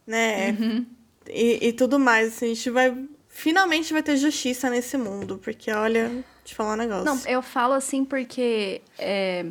né? 0.06 0.50
Uhum. 0.52 0.86
E, 1.28 1.68
e 1.68 1.72
tudo 1.72 1.98
mais. 1.98 2.28
Assim, 2.28 2.46
a 2.46 2.48
gente 2.48 2.70
vai. 2.70 2.96
Finalmente 3.38 3.92
vai 3.92 4.02
ter 4.02 4.16
justiça 4.16 4.70
nesse 4.70 4.96
mundo, 4.96 5.38
porque 5.38 5.70
olha, 5.70 6.24
te 6.42 6.54
falar 6.54 6.72
um 6.72 6.76
negócio. 6.76 7.04
Não, 7.04 7.20
eu 7.26 7.42
falo 7.42 7.74
assim 7.74 8.04
porque. 8.04 8.80
É 8.98 9.44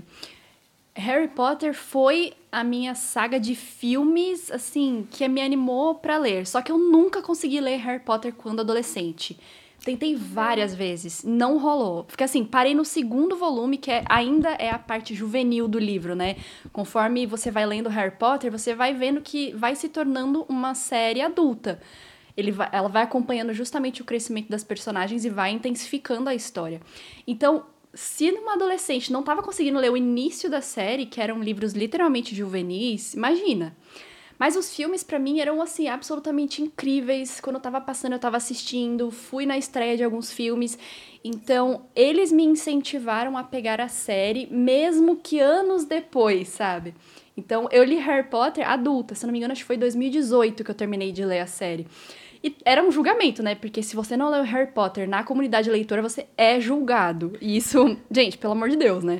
Harry 0.97 1.27
Potter 1.27 1.73
foi 1.73 2.33
a 2.49 2.63
minha 2.63 2.95
saga 2.95 3.37
de 3.37 3.53
filmes, 3.53 4.49
assim, 4.49 5.05
que 5.11 5.27
me 5.27 5.41
animou 5.41 5.95
para 5.95 6.17
ler. 6.17 6.47
Só 6.47 6.61
que 6.61 6.71
eu 6.71 6.77
nunca 6.77 7.21
consegui 7.21 7.59
ler 7.59 7.75
Harry 7.77 7.99
Potter 7.99 8.33
quando 8.33 8.61
adolescente. 8.61 9.37
Tentei 9.83 10.15
várias 10.15 10.73
vezes, 10.73 11.21
não 11.23 11.57
rolou. 11.57 12.05
Porque 12.05 12.23
assim, 12.23 12.45
parei 12.45 12.73
no 12.73 12.85
segundo 12.85 13.35
volume, 13.35 13.77
que 13.77 13.91
é, 13.91 14.05
ainda 14.07 14.51
é 14.51 14.69
a 14.69 14.79
parte 14.79 15.13
juvenil 15.13 15.67
do 15.67 15.77
livro, 15.77 16.15
né? 16.15 16.37
Conforme 16.71 17.25
você 17.25 17.51
vai 17.51 17.65
lendo 17.65 17.89
Harry 17.89 18.15
Potter, 18.17 18.49
você 18.49 18.73
vai 18.73 18.93
vendo 18.93 19.19
que 19.21 19.53
vai 19.53 19.75
se 19.75 19.89
tornando 19.89 20.45
uma 20.47 20.73
série 20.73 21.21
adulta. 21.21 21.81
Ele 22.37 22.51
vai, 22.51 22.69
ela 22.71 22.89
vai 22.89 23.03
acompanhando 23.03 23.53
justamente 23.53 24.01
o 24.01 24.05
crescimento 24.05 24.49
das 24.49 24.63
personagens 24.63 25.25
e 25.25 25.29
vai 25.29 25.51
intensificando 25.51 26.29
a 26.29 26.35
história. 26.35 26.81
Então, 27.25 27.65
se 27.93 28.29
uma 28.29 28.53
adolescente 28.53 29.11
não 29.11 29.21
estava 29.21 29.41
conseguindo 29.41 29.79
ler 29.79 29.91
o 29.91 29.97
início 29.97 30.49
da 30.49 30.59
série, 30.59 31.05
que 31.05 31.21
eram 31.21 31.41
livros 31.41 31.73
literalmente 31.73 32.35
juvenis, 32.35 33.13
imagina. 33.13 33.75
Mas 34.37 34.57
os 34.57 34.75
filmes 34.75 35.01
para 35.01 35.17
mim 35.17 35.39
eram 35.39 35.61
assim 35.61 35.87
absolutamente 35.87 36.61
incríveis. 36.61 37.39
Quando 37.39 37.55
eu 37.55 37.61
tava 37.61 37.79
passando, 37.79 38.13
eu 38.13 38.19
tava 38.19 38.35
assistindo, 38.37 39.09
fui 39.09 39.45
na 39.45 39.57
estreia 39.57 39.95
de 39.95 40.03
alguns 40.03 40.31
filmes. 40.31 40.77
Então, 41.23 41.85
eles 41.95 42.31
me 42.31 42.43
incentivaram 42.43 43.37
a 43.37 43.43
pegar 43.43 43.79
a 43.79 43.87
série 43.87 44.47
mesmo 44.51 45.15
que 45.15 45.39
anos 45.39 45.85
depois, 45.85 46.49
sabe? 46.49 46.93
Então, 47.37 47.67
eu 47.71 47.83
li 47.83 47.95
Harry 47.95 48.27
Potter 48.27 48.69
adulta, 48.69 49.15
se 49.15 49.25
não 49.25 49.31
me 49.31 49.39
engano, 49.39 49.51
acho 49.51 49.61
que 49.61 49.67
foi 49.67 49.77
2018 49.77 50.63
que 50.63 50.71
eu 50.71 50.75
terminei 50.75 51.11
de 51.11 51.23
ler 51.23 51.39
a 51.39 51.47
série. 51.47 51.87
E 52.45 52.55
era 52.63 52.83
um 52.83 52.91
julgamento, 52.91 53.41
né? 53.41 53.55
Porque 53.55 53.81
se 53.81 53.95
você 53.95 54.15
não 54.15 54.29
leu 54.29 54.43
Harry 54.43 54.71
Potter 54.71 55.09
na 55.09 55.23
comunidade 55.23 55.67
leitora, 55.67 55.99
você 55.99 56.27
é 56.37 56.59
julgado. 56.59 57.35
E 57.41 57.57
isso, 57.57 57.97
gente, 58.11 58.37
pelo 58.37 58.53
amor 58.53 58.69
de 58.69 58.75
Deus, 58.75 59.03
né? 59.03 59.19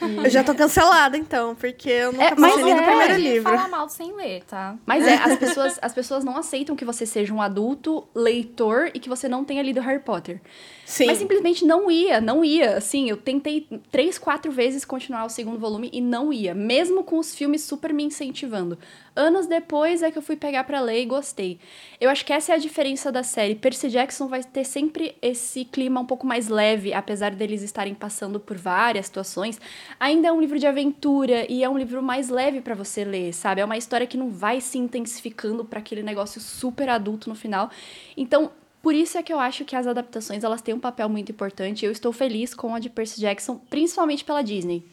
E... 0.00 0.16
Eu 0.24 0.30
já 0.30 0.44
tô 0.44 0.54
cancelada, 0.54 1.18
então, 1.18 1.56
porque 1.56 1.90
eu 1.90 2.12
nunca 2.12 2.24
é, 2.24 2.34
passei 2.36 2.62
nem 2.62 2.74
do 2.76 2.80
é, 2.80 2.86
primeiro 2.86 3.16
livro. 3.16 3.52
fala 3.52 3.68
mal 3.68 3.88
sem 3.88 4.14
ler, 4.14 4.44
tá? 4.44 4.76
Mas 4.86 5.04
é, 5.04 5.14
as 5.14 5.36
pessoas, 5.36 5.78
as 5.82 5.92
pessoas 5.92 6.24
não 6.24 6.36
aceitam 6.36 6.76
que 6.76 6.84
você 6.84 7.04
seja 7.04 7.34
um 7.34 7.42
adulto 7.42 8.06
leitor 8.14 8.92
e 8.94 9.00
que 9.00 9.08
você 9.08 9.28
não 9.28 9.44
tenha 9.44 9.60
lido 9.60 9.80
Harry 9.80 9.98
Potter. 10.00 10.40
Sim. 10.84 11.06
Mas 11.06 11.18
simplesmente 11.18 11.64
não 11.64 11.90
ia, 11.90 12.20
não 12.20 12.44
ia. 12.44 12.76
Assim, 12.76 13.08
eu 13.08 13.16
tentei 13.16 13.66
três, 13.90 14.18
quatro 14.18 14.52
vezes 14.52 14.84
continuar 14.84 15.24
o 15.24 15.28
segundo 15.28 15.58
volume 15.58 15.88
e 15.92 16.00
não 16.00 16.32
ia. 16.32 16.54
Mesmo 16.54 17.02
com 17.02 17.18
os 17.18 17.34
filmes 17.34 17.62
super 17.62 17.92
me 17.92 18.04
incentivando. 18.04 18.78
Anos 19.16 19.46
depois 19.46 20.02
é 20.02 20.10
que 20.10 20.18
eu 20.18 20.22
fui 20.22 20.36
pegar 20.36 20.64
para 20.64 20.80
ler 20.80 21.02
e 21.02 21.06
gostei. 21.06 21.58
Eu 22.00 22.10
acho 22.10 22.24
que 22.24 22.32
essa 22.32 22.52
é 22.52 22.54
a 22.56 22.58
diferença 22.58 23.10
da 23.10 23.22
série. 23.22 23.54
Percy 23.54 23.88
Jackson 23.88 24.26
vai 24.26 24.42
ter 24.42 24.64
sempre 24.64 25.16
esse 25.22 25.64
clima 25.64 26.00
um 26.00 26.06
pouco 26.06 26.26
mais 26.26 26.48
leve, 26.48 26.92
apesar 26.92 27.30
deles 27.30 27.62
estarem 27.62 27.94
passando 27.94 28.38
por 28.38 28.56
várias 28.56 29.06
situações. 29.06 29.60
Ainda 29.98 30.28
é 30.28 30.32
um 30.32 30.40
livro 30.40 30.58
de 30.58 30.66
aventura 30.66 31.50
e 31.50 31.62
é 31.64 31.68
um 31.68 31.78
livro 31.78 32.02
mais 32.02 32.28
leve 32.28 32.60
para 32.60 32.74
você 32.74 33.04
ler, 33.04 33.32
sabe? 33.32 33.60
É 33.60 33.64
uma 33.64 33.76
história 33.76 34.06
que 34.06 34.16
não 34.16 34.30
vai 34.30 34.60
se 34.60 34.78
intensificando 34.78 35.64
para 35.64 35.78
aquele 35.78 36.02
negócio 36.02 36.40
super 36.40 36.88
adulto 36.88 37.28
no 37.28 37.34
final. 37.34 37.70
Então, 38.16 38.50
Por 38.84 38.94
isso 38.94 39.16
é 39.16 39.22
que 39.22 39.32
eu 39.32 39.40
acho 39.40 39.64
que 39.64 39.74
as 39.74 39.86
adaptações 39.86 40.44
elas 40.44 40.60
têm 40.60 40.74
um 40.74 40.78
papel 40.78 41.08
muito 41.08 41.32
importante. 41.32 41.86
Eu 41.86 41.90
estou 41.90 42.12
feliz 42.12 42.52
com 42.52 42.74
a 42.74 42.78
de 42.78 42.90
Percy 42.90 43.18
Jackson, 43.18 43.56
principalmente 43.56 44.22
pela 44.22 44.42
Disney. 44.42 44.84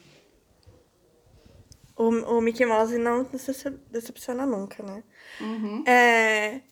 O, 1.94 2.08
o 2.08 2.40
Mickey 2.40 2.64
Mouse 2.64 2.96
não 2.96 3.28
decepciona 3.90 4.46
nunca, 4.46 4.82
né? 4.82 5.04
Uhum. 5.38 5.84
É... 5.86 6.62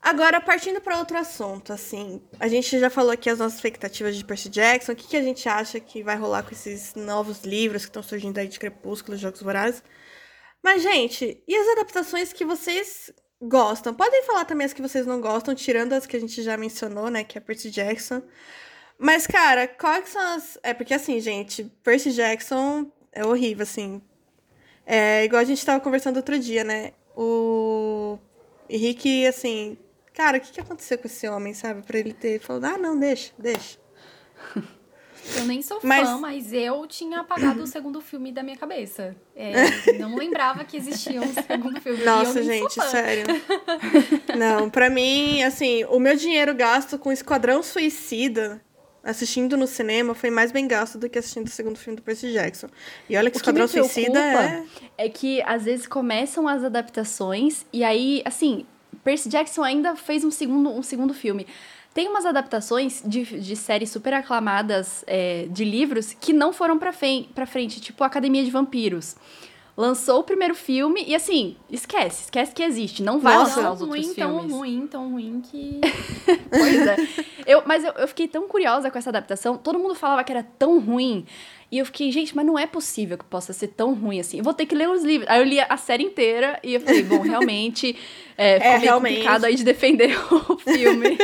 Agora, 0.00 0.40
partindo 0.40 0.80
para 0.80 0.98
outro 0.98 1.18
assunto, 1.18 1.72
assim, 1.72 2.22
a 2.38 2.46
gente 2.46 2.78
já 2.78 2.90
falou 2.90 3.10
aqui 3.10 3.28
as 3.28 3.40
nossas 3.40 3.54
expectativas 3.54 4.16
de 4.16 4.24
Percy 4.24 4.48
Jackson, 4.48 4.92
o 4.92 4.96
que, 4.96 5.08
que 5.08 5.16
a 5.16 5.22
gente 5.22 5.48
acha 5.48 5.80
que 5.80 6.00
vai 6.00 6.14
rolar 6.14 6.44
com 6.44 6.52
esses 6.52 6.94
novos 6.94 7.42
livros 7.42 7.82
que 7.82 7.90
estão 7.90 8.04
surgindo 8.04 8.38
aí 8.38 8.46
de 8.46 8.60
Crepúsculo, 8.60 9.18
Jogos 9.18 9.42
Vorazes. 9.42 9.82
Mas, 10.62 10.80
gente, 10.80 11.42
e 11.48 11.56
as 11.56 11.68
adaptações 11.70 12.32
que 12.32 12.44
vocês 12.44 13.12
gostam? 13.40 13.94
Podem 13.94 14.22
falar 14.24 14.44
também 14.44 14.64
as 14.64 14.72
que 14.72 14.82
vocês 14.82 15.06
não 15.06 15.20
gostam, 15.20 15.54
tirando 15.54 15.92
as 15.92 16.06
que 16.06 16.16
a 16.16 16.20
gente 16.20 16.42
já 16.42 16.56
mencionou, 16.56 17.10
né, 17.10 17.24
que 17.24 17.38
é 17.38 17.40
Percy 17.40 17.70
Jackson. 17.70 18.22
Mas, 18.98 19.26
cara, 19.26 19.68
quais 19.68 20.08
são 20.08 20.22
as... 20.36 20.58
É 20.62 20.72
porque, 20.72 20.94
assim, 20.94 21.20
gente, 21.20 21.64
Percy 21.82 22.12
Jackson 22.12 22.90
é 23.12 23.24
horrível, 23.24 23.62
assim. 23.62 24.00
É 24.86 25.24
igual 25.24 25.42
a 25.42 25.44
gente 25.44 25.64
tava 25.64 25.80
conversando 25.80 26.16
outro 26.16 26.38
dia, 26.38 26.64
né? 26.64 26.92
O 27.16 28.18
Henrique, 28.68 29.26
assim, 29.26 29.76
cara, 30.14 30.38
o 30.38 30.40
que, 30.40 30.52
que 30.52 30.60
aconteceu 30.60 30.98
com 30.98 31.06
esse 31.06 31.28
homem, 31.28 31.52
sabe? 31.54 31.82
Pra 31.82 31.98
ele 31.98 32.12
ter 32.12 32.40
falado, 32.40 32.64
ah, 32.64 32.78
não, 32.78 32.98
deixa, 32.98 33.32
deixa. 33.38 33.78
Eu 35.36 35.44
nem 35.44 35.62
sou 35.62 35.80
mas... 35.82 36.08
fã, 36.08 36.18
mas 36.18 36.52
eu 36.52 36.86
tinha 36.86 37.20
apagado 37.20 37.62
o 37.62 37.66
segundo 37.66 38.00
filme 38.00 38.30
da 38.30 38.42
minha 38.42 38.56
cabeça. 38.56 39.16
É, 39.34 39.52
não 39.98 40.14
lembrava 40.16 40.64
que 40.64 40.76
existia 40.76 41.20
um 41.20 41.32
segundo 41.32 41.80
filme. 41.80 42.04
Nossa, 42.04 42.42
gente, 42.42 42.74
sério. 42.84 43.26
Não, 44.36 44.70
pra 44.70 44.88
mim, 44.88 45.42
assim, 45.42 45.84
o 45.84 45.98
meu 45.98 46.16
dinheiro 46.16 46.54
gasto 46.54 46.98
com 46.98 47.10
Esquadrão 47.10 47.62
Suicida 47.62 48.60
assistindo 49.06 49.56
no 49.56 49.68
cinema 49.68 50.14
foi 50.14 50.30
mais 50.30 50.50
bem 50.50 50.66
gasto 50.66 50.98
do 50.98 51.08
que 51.08 51.16
assistindo 51.16 51.46
o 51.46 51.50
segundo 51.50 51.78
filme 51.78 51.96
do 51.96 52.02
Percy 52.02 52.32
Jackson. 52.32 52.66
E 53.08 53.16
olha 53.16 53.30
que 53.30 53.36
o 53.36 53.38
Esquadrão 53.38 53.66
que 53.68 53.72
Suicida 53.72 54.18
é. 54.18 54.64
É 54.98 55.08
que 55.08 55.40
às 55.42 55.64
vezes 55.64 55.86
começam 55.86 56.48
as 56.48 56.64
adaptações 56.64 57.64
e 57.72 57.84
aí, 57.84 58.20
assim, 58.24 58.66
Percy 59.04 59.28
Jackson 59.28 59.62
ainda 59.62 59.94
fez 59.94 60.24
um 60.24 60.30
segundo, 60.32 60.70
um 60.70 60.82
segundo 60.82 61.14
filme. 61.14 61.46
Tem 61.96 62.08
umas 62.08 62.26
adaptações 62.26 63.02
de, 63.06 63.24
de 63.24 63.56
séries 63.56 63.88
super 63.88 64.12
aclamadas 64.12 65.02
é, 65.06 65.46
de 65.48 65.64
livros 65.64 66.12
que 66.12 66.30
não 66.30 66.52
foram 66.52 66.78
pra, 66.78 66.92
fe 66.92 67.26
pra 67.34 67.46
frente, 67.46 67.80
tipo 67.80 68.04
Academia 68.04 68.44
de 68.44 68.50
Vampiros. 68.50 69.16
Lançou 69.74 70.20
o 70.20 70.22
primeiro 70.22 70.54
filme 70.54 71.02
e 71.06 71.14
assim, 71.14 71.56
esquece, 71.70 72.24
esquece 72.24 72.54
que 72.54 72.62
existe, 72.62 73.02
não 73.02 73.18
vai 73.18 73.36
Nossa, 73.36 73.56
lançar 73.56 73.72
os 73.72 73.80
ruim, 73.80 73.88
outros 73.88 74.14
filmes. 74.14 74.46
Tão 74.50 74.58
ruim, 74.58 74.86
tão 74.86 75.10
ruim 75.10 75.40
que. 75.40 75.80
pois 76.50 76.86
é. 76.86 76.96
Eu, 77.46 77.62
mas 77.64 77.82
eu, 77.82 77.92
eu 77.92 78.08
fiquei 78.08 78.28
tão 78.28 78.46
curiosa 78.46 78.90
com 78.90 78.98
essa 78.98 79.08
adaptação, 79.08 79.56
todo 79.56 79.78
mundo 79.78 79.94
falava 79.94 80.22
que 80.22 80.30
era 80.30 80.42
tão 80.42 80.78
ruim. 80.78 81.24
E 81.72 81.78
eu 81.78 81.86
fiquei, 81.86 82.12
gente, 82.12 82.36
mas 82.36 82.44
não 82.44 82.58
é 82.58 82.66
possível 82.66 83.16
que 83.16 83.24
possa 83.24 83.54
ser 83.54 83.68
tão 83.68 83.94
ruim 83.94 84.20
assim. 84.20 84.36
Eu 84.38 84.44
vou 84.44 84.52
ter 84.52 84.66
que 84.66 84.74
ler 84.74 84.88
os 84.88 85.02
livros. 85.02 85.28
Aí 85.30 85.40
eu 85.40 85.44
li 85.44 85.58
a 85.58 85.76
série 85.78 86.04
inteira 86.04 86.60
e 86.62 86.74
eu 86.74 86.80
falei, 86.80 87.02
bom, 87.02 87.22
realmente 87.22 87.96
é, 88.36 88.60
ficou 88.60 88.68
é, 88.68 88.78
meio 88.78 88.82
realmente. 88.90 89.14
complicado 89.14 89.44
aí 89.46 89.54
de 89.54 89.64
defender 89.64 90.14
o 90.30 90.58
filme. 90.58 91.18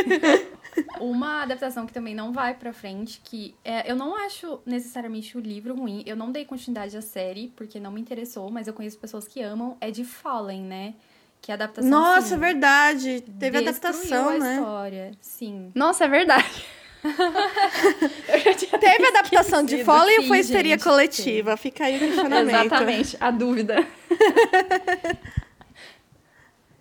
Uma 1.00 1.42
adaptação 1.42 1.86
que 1.86 1.92
também 1.92 2.14
não 2.14 2.32
vai 2.32 2.54
pra 2.54 2.72
frente, 2.72 3.20
que 3.24 3.54
é, 3.64 3.90
eu 3.90 3.96
não 3.96 4.16
acho 4.16 4.60
necessariamente 4.64 5.36
o 5.36 5.40
livro 5.40 5.74
ruim. 5.74 6.02
Eu 6.06 6.16
não 6.16 6.32
dei 6.32 6.44
continuidade 6.44 6.96
à 6.96 7.02
série, 7.02 7.52
porque 7.56 7.78
não 7.78 7.90
me 7.90 8.00
interessou, 8.00 8.50
mas 8.50 8.66
eu 8.66 8.72
conheço 8.72 8.98
pessoas 8.98 9.28
que 9.28 9.42
amam. 9.42 9.76
É 9.80 9.90
de 9.90 10.04
Fallen, 10.04 10.62
né? 10.62 10.94
Que 11.40 11.50
é 11.50 11.54
a 11.54 11.56
adaptação. 11.56 11.90
Nossa, 11.90 12.34
assim, 12.34 12.38
verdade. 12.38 13.24
Teve 13.38 13.58
adaptação, 13.58 14.28
a 14.28 14.38
né? 14.38 14.54
história. 14.54 15.12
Sim. 15.20 15.72
Nossa, 15.74 16.04
é 16.04 16.08
verdade. 16.08 16.64
Teve 18.80 19.06
adaptação 19.08 19.64
de 19.64 19.84
Foley 19.84 20.18
ou 20.20 20.24
foi 20.24 20.38
histeria 20.38 20.78
coletiva? 20.78 21.56
Sim. 21.56 21.62
Fica 21.62 21.84
aí 21.84 21.96
o 21.96 21.98
questionamento. 21.98 22.66
Exatamente, 22.66 23.16
a 23.18 23.30
dúvida. 23.30 23.86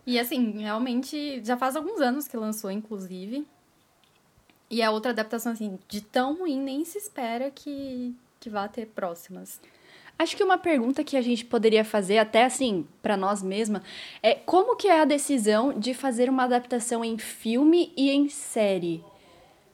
e 0.06 0.20
assim, 0.20 0.60
realmente, 0.60 1.42
já 1.44 1.58
faz 1.58 1.76
alguns 1.76 2.00
anos 2.00 2.28
que 2.28 2.38
lançou, 2.38 2.70
inclusive. 2.70 3.48
E 4.72 4.82
é 4.82 4.90
outra 4.90 5.12
adaptação, 5.12 5.52
assim, 5.52 5.78
de 5.90 6.00
tão 6.00 6.38
ruim, 6.38 6.58
nem 6.58 6.86
se 6.86 6.98
espera 6.98 7.52
que, 7.52 8.16
que 8.40 8.50
vá 8.50 8.70
ter 8.70 8.88
próximas. 8.88 9.60
Acho 10.18 10.38
que 10.38 10.44
uma 10.44 10.58
pergunta 10.58 11.04
que 11.04 11.18
a 11.18 11.22
gente 11.22 11.44
poderia 11.44 11.84
fazer, 11.84 12.20
até 12.20 12.46
assim, 12.46 12.88
para 13.02 13.18
nós 13.18 13.44
mesma, 13.44 13.84
é 14.24 14.34
como 14.34 14.78
que 14.78 14.88
é 14.88 15.02
a 15.02 15.06
decisão 15.06 15.78
de 15.78 15.94
fazer 15.94 16.30
uma 16.30 16.44
adaptação 16.44 17.04
em 17.04 17.18
filme 17.18 17.92
e 17.98 18.12
em 18.12 18.30
série? 18.30 19.04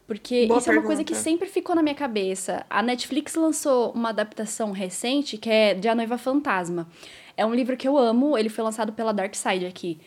Porque 0.08 0.48
Boa 0.48 0.58
isso 0.58 0.66
pergunta. 0.66 0.72
é 0.72 0.80
uma 0.80 0.88
coisa 0.88 1.04
que 1.04 1.14
sempre 1.14 1.48
ficou 1.48 1.76
na 1.76 1.84
minha 1.84 1.94
cabeça. 1.94 2.66
A 2.70 2.82
Netflix 2.82 3.36
lançou 3.36 3.92
uma 3.92 4.10
adaptação 4.10 4.72
recente 4.72 5.38
que 5.38 5.50
é 5.50 5.74
de 5.74 5.88
A 5.88 5.94
Noiva 5.94 6.18
Fantasma. 6.18 6.88
É 7.36 7.46
um 7.46 7.54
livro 7.54 7.78
que 7.78 7.88
eu 7.88 7.98
amo, 7.98 8.38
ele 8.38 8.50
foi 8.50 8.64
lançado 8.64 8.94
pela 8.94 9.14
Dark 9.14 9.36
Side 9.36 9.66
aqui. 9.66 10.00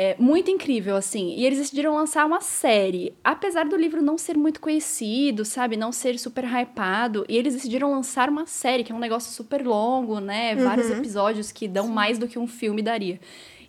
É 0.00 0.14
muito 0.16 0.48
incrível, 0.48 0.94
assim. 0.94 1.34
E 1.36 1.44
eles 1.44 1.58
decidiram 1.58 1.92
lançar 1.92 2.24
uma 2.24 2.40
série. 2.40 3.16
Apesar 3.24 3.64
do 3.64 3.76
livro 3.76 4.00
não 4.00 4.16
ser 4.16 4.36
muito 4.36 4.60
conhecido, 4.60 5.44
sabe? 5.44 5.76
Não 5.76 5.90
ser 5.90 6.20
super 6.20 6.44
hypado. 6.44 7.26
E 7.28 7.36
eles 7.36 7.54
decidiram 7.54 7.90
lançar 7.90 8.28
uma 8.28 8.46
série, 8.46 8.84
que 8.84 8.92
é 8.92 8.94
um 8.94 9.00
negócio 9.00 9.32
super 9.32 9.66
longo, 9.66 10.20
né? 10.20 10.54
Uhum. 10.54 10.62
Vários 10.62 10.88
episódios 10.88 11.50
que 11.50 11.66
dão 11.66 11.86
Sim. 11.86 11.92
mais 11.92 12.16
do 12.16 12.28
que 12.28 12.38
um 12.38 12.46
filme 12.46 12.80
daria. 12.80 13.18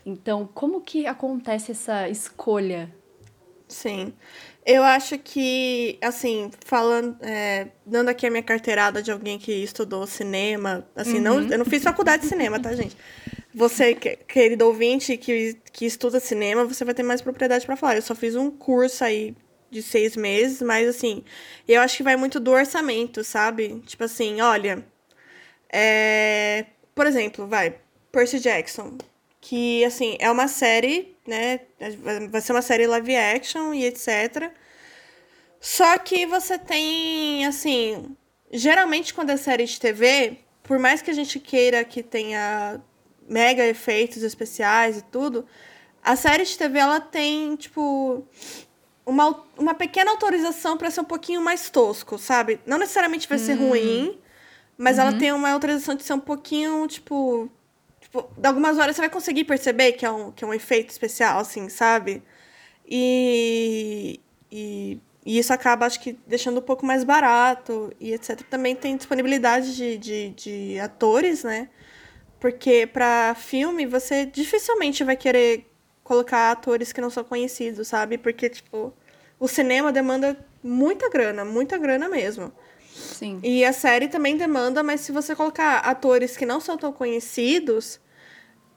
Então, 0.06 0.48
como 0.54 0.82
que 0.82 1.08
acontece 1.08 1.72
essa 1.72 2.08
escolha? 2.08 2.94
Sim. 3.68 4.13
Eu 4.63 4.84
acho 4.84 5.18
que, 5.18 5.98
assim, 6.00 6.52
falando, 6.63 7.18
é, 7.22 7.70
dando 7.84 8.10
aqui 8.10 8.28
a 8.28 8.30
minha 8.30 8.44
carteirada 8.44 9.02
de 9.02 9.12
alguém 9.12 9.39
que 9.39 9.52
estudou 9.52 10.06
cinema, 10.06 10.86
assim, 10.96 11.15
uhum. 11.15 11.22
não, 11.24 11.42
eu 11.42 11.58
não 11.58 11.65
fiz 11.65 11.82
faculdade 11.82 12.22
de 12.22 12.30
cinema, 12.30 12.60
tá, 12.60 12.72
gente? 12.76 12.96
Você, 13.54 13.96
querido 13.96 14.66
ouvinte, 14.68 15.18
que, 15.18 15.56
que 15.72 15.86
estuda 15.86 16.20
cinema, 16.20 16.66
você 16.66 16.86
vai 16.86 16.94
ter 16.94 17.04
mais 17.04 17.22
propriedade 17.22 17.66
para 17.66 17.76
falar. 17.76 17.96
Eu 17.96 18.02
só 18.02 18.14
fiz 18.14 18.36
um 18.36 18.52
curso 18.52 19.04
aí 19.04 19.36
de 19.72 19.82
seis 19.82 20.16
meses, 20.16 20.62
mas, 20.62 20.88
assim, 20.88 21.24
eu 21.68 21.82
acho 21.82 21.98
que 21.98 22.04
vai 22.04 22.16
muito 22.16 22.40
do 22.40 22.52
orçamento, 22.52 23.24
sabe? 23.24 23.82
Tipo 23.88 24.04
assim, 24.04 24.42
olha, 24.42 24.86
é, 25.72 26.66
por 26.94 27.08
exemplo, 27.08 27.48
vai, 27.48 27.76
Percy 28.12 28.40
Jackson, 28.40 28.98
que, 29.42 29.84
assim, 29.86 30.16
é 30.20 30.30
uma 30.30 30.48
série, 30.48 31.16
né? 31.28 31.62
Vai 32.30 32.42
ser 32.42 32.52
uma 32.52 32.62
série 32.62 32.88
live 32.88 33.16
action 33.16 33.74
e 33.74 33.86
etc. 33.86 34.52
Só 35.60 35.98
que 35.98 36.26
você 36.26 36.58
tem, 36.58 37.46
assim, 37.46 38.16
geralmente 38.52 39.14
quando 39.14 39.32
é 39.32 39.38
série 39.38 39.66
de 39.66 39.80
TV, 39.80 40.38
por 40.64 40.80
mais 40.80 41.02
que 41.02 41.12
a 41.12 41.14
gente 41.14 41.40
queira 41.40 41.84
que 41.84 42.02
tenha 42.04 42.82
mega 43.30 43.65
efeitos 43.65 44.24
especiais 44.24 44.98
e 44.98 45.04
tudo, 45.04 45.46
a 46.04 46.15
série 46.15 46.44
de 46.44 46.58
TV 46.58 46.80
ela 46.80 47.00
tem, 47.00 47.56
tipo, 47.56 48.26
uma, 49.06 49.44
uma 49.58 49.74
pequena 49.74 50.12
autorização 50.12 50.78
para 50.78 50.89
ser 50.89 51.02
um 51.02 51.06
pouquinho 51.06 51.42
mais 51.42 51.70
tosco, 51.70 52.18
sabe? 52.18 52.60
Não 52.65 52.78
necessariamente 52.78 53.30
vai 53.30 53.38
ser 53.38 53.58
hum. 53.58 53.70
ruim, 53.70 54.20
mas 54.78 54.98
uhum. 54.98 55.04
ela 55.04 55.13
tem 55.18 55.32
uma 55.32 55.50
autorização 55.52 55.96
de 55.96 56.04
ser 56.04 56.13
um 56.13 56.20
pouquinho, 56.20 56.88
tipo, 56.88 57.50
Tipo, 58.10 58.28
de 58.36 58.48
algumas 58.48 58.78
horas 58.80 58.96
você 58.96 59.04
vai 59.04 59.10
conseguir 59.10 59.44
perceber 59.44 59.92
que 59.94 60.04
é 60.04 60.10
um, 60.12 60.32
que 60.32 60.44
é 60.44 60.48
um 60.48 60.54
efeito 60.54 60.89
especial, 60.89 61.38
assim, 61.39 61.70
sabe? 61.70 62.24
E, 62.88 64.20
e, 64.52 65.00
e 65.24 65.38
isso 65.38 65.54
acaba, 65.54 65.86
acho 65.86 66.00
que, 66.00 66.13
deixando 66.26 66.60
um 66.60 66.63
pouco 66.63 66.84
mais 66.84 67.04
barato 67.04 67.94
e 68.00 68.12
etc. 68.13 68.42
Também 68.50 68.76
tem 68.76 68.98
disponibilidade 68.98 69.76
de, 69.76 69.98
de, 70.00 70.30
de 70.32 70.80
atores, 70.80 71.44
né? 71.44 71.70
Porque 72.39 72.88
para 72.88 73.36
filme 73.36 73.86
você 73.86 74.25
dificilmente 74.25 75.04
vai 75.04 75.15
querer 75.15 75.69
colocar 76.04 76.52
atores 76.52 76.91
que 76.91 77.02
não 77.02 77.10
são 77.10 77.23
conhecidos, 77.23 77.88
sabe? 77.88 78.17
Porque, 78.17 78.49
tipo, 78.49 78.93
o 79.39 79.47
cinema 79.47 79.91
demanda 79.91 80.38
muita 80.63 81.10
grana, 81.10 81.45
muita 81.45 81.78
grana 81.78 82.10
mesmo. 82.10 82.52
Sim. 82.91 83.39
E 83.43 83.63
a 83.63 83.71
série 83.71 84.08
também 84.08 84.36
demanda, 84.36 84.82
mas 84.82 85.02
se 85.02 85.12
você 85.12 85.36
colocar 85.36 85.78
atores 85.78 86.36
que 86.36 86.45
não 86.45 86.60
são 86.60 86.78
tão 86.78 86.91
conhecidos 86.91 87.99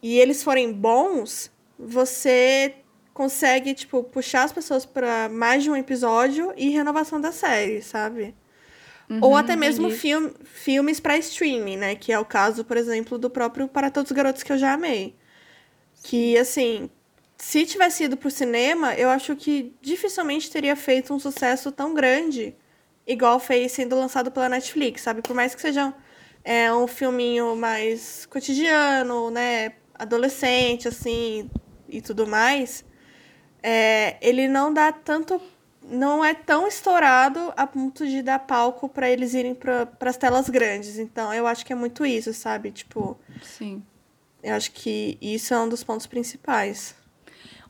e 0.02 0.18
eles 0.18 0.42
forem 0.42 0.72
bons, 0.72 1.50
você 1.78 2.74
consegue, 3.14 3.74
tipo, 3.74 4.02
puxar 4.04 4.44
as 4.44 4.52
pessoas 4.52 4.84
para 4.84 5.28
mais 5.28 5.62
de 5.62 5.70
um 5.70 5.76
episódio 5.76 6.52
e 6.56 6.70
renovação 6.70 7.20
da 7.20 7.32
série, 7.32 7.82
sabe? 7.82 8.34
Uhum, 9.12 9.18
Ou 9.20 9.36
até 9.36 9.56
mesmo 9.56 9.90
film, 9.90 10.30
filmes 10.44 11.00
para 11.00 11.18
streaming, 11.18 11.76
né? 11.76 11.94
Que 11.96 12.12
é 12.12 12.18
o 12.18 12.24
caso, 12.24 12.64
por 12.64 12.76
exemplo, 12.76 13.18
do 13.18 13.28
próprio 13.30 13.68
Para 13.68 13.90
Todos 13.90 14.10
os 14.10 14.16
Garotos 14.16 14.42
que 14.42 14.52
eu 14.52 14.58
já 14.58 14.72
amei. 14.74 15.16
Que, 16.02 16.36
assim, 16.38 16.90
se 17.38 17.66
tivesse 17.66 18.04
ido 18.04 18.16
pro 18.16 18.30
cinema, 18.30 18.94
eu 18.94 19.10
acho 19.10 19.36
que 19.36 19.74
dificilmente 19.82 20.50
teria 20.50 20.76
feito 20.76 21.14
um 21.14 21.18
sucesso 21.20 21.72
tão 21.72 21.94
grande 21.94 22.56
igual 23.06 23.40
fez 23.40 23.72
sendo 23.72 23.96
lançado 23.96 24.30
pela 24.32 24.48
Netflix, 24.48 25.02
sabe? 25.02 25.22
Por 25.22 25.34
mais 25.34 25.54
que 25.54 25.60
seja 25.60 25.94
é, 26.44 26.72
um 26.72 26.86
filminho 26.86 27.56
mais 27.56 28.26
cotidiano, 28.26 29.30
né? 29.30 29.74
Adolescente, 29.94 30.88
assim, 30.88 31.50
e 31.88 32.00
tudo 32.02 32.26
mais. 32.26 32.84
é, 33.62 34.16
ele 34.20 34.48
não 34.48 34.72
dá 34.72 34.92
tanto. 34.92 35.40
Não 35.84 36.24
é 36.24 36.32
tão 36.32 36.66
estourado 36.66 37.52
a 37.56 37.66
ponto 37.66 38.06
de 38.06 38.22
dar 38.22 38.38
palco 38.38 38.88
para 38.88 39.10
eles 39.10 39.34
irem 39.34 39.54
para 39.54 39.88
as 40.00 40.16
telas 40.16 40.48
grandes. 40.48 40.98
Então, 40.98 41.32
eu 41.34 41.46
acho 41.46 41.66
que 41.66 41.72
é 41.72 41.76
muito 41.76 42.06
isso, 42.06 42.32
sabe? 42.32 42.70
Tipo. 42.70 43.18
Sim. 43.42 43.82
Eu 44.42 44.54
acho 44.54 44.72
que 44.72 45.16
isso 45.20 45.54
é 45.54 45.60
um 45.60 45.68
dos 45.68 45.84
pontos 45.84 46.06
principais. 46.06 46.94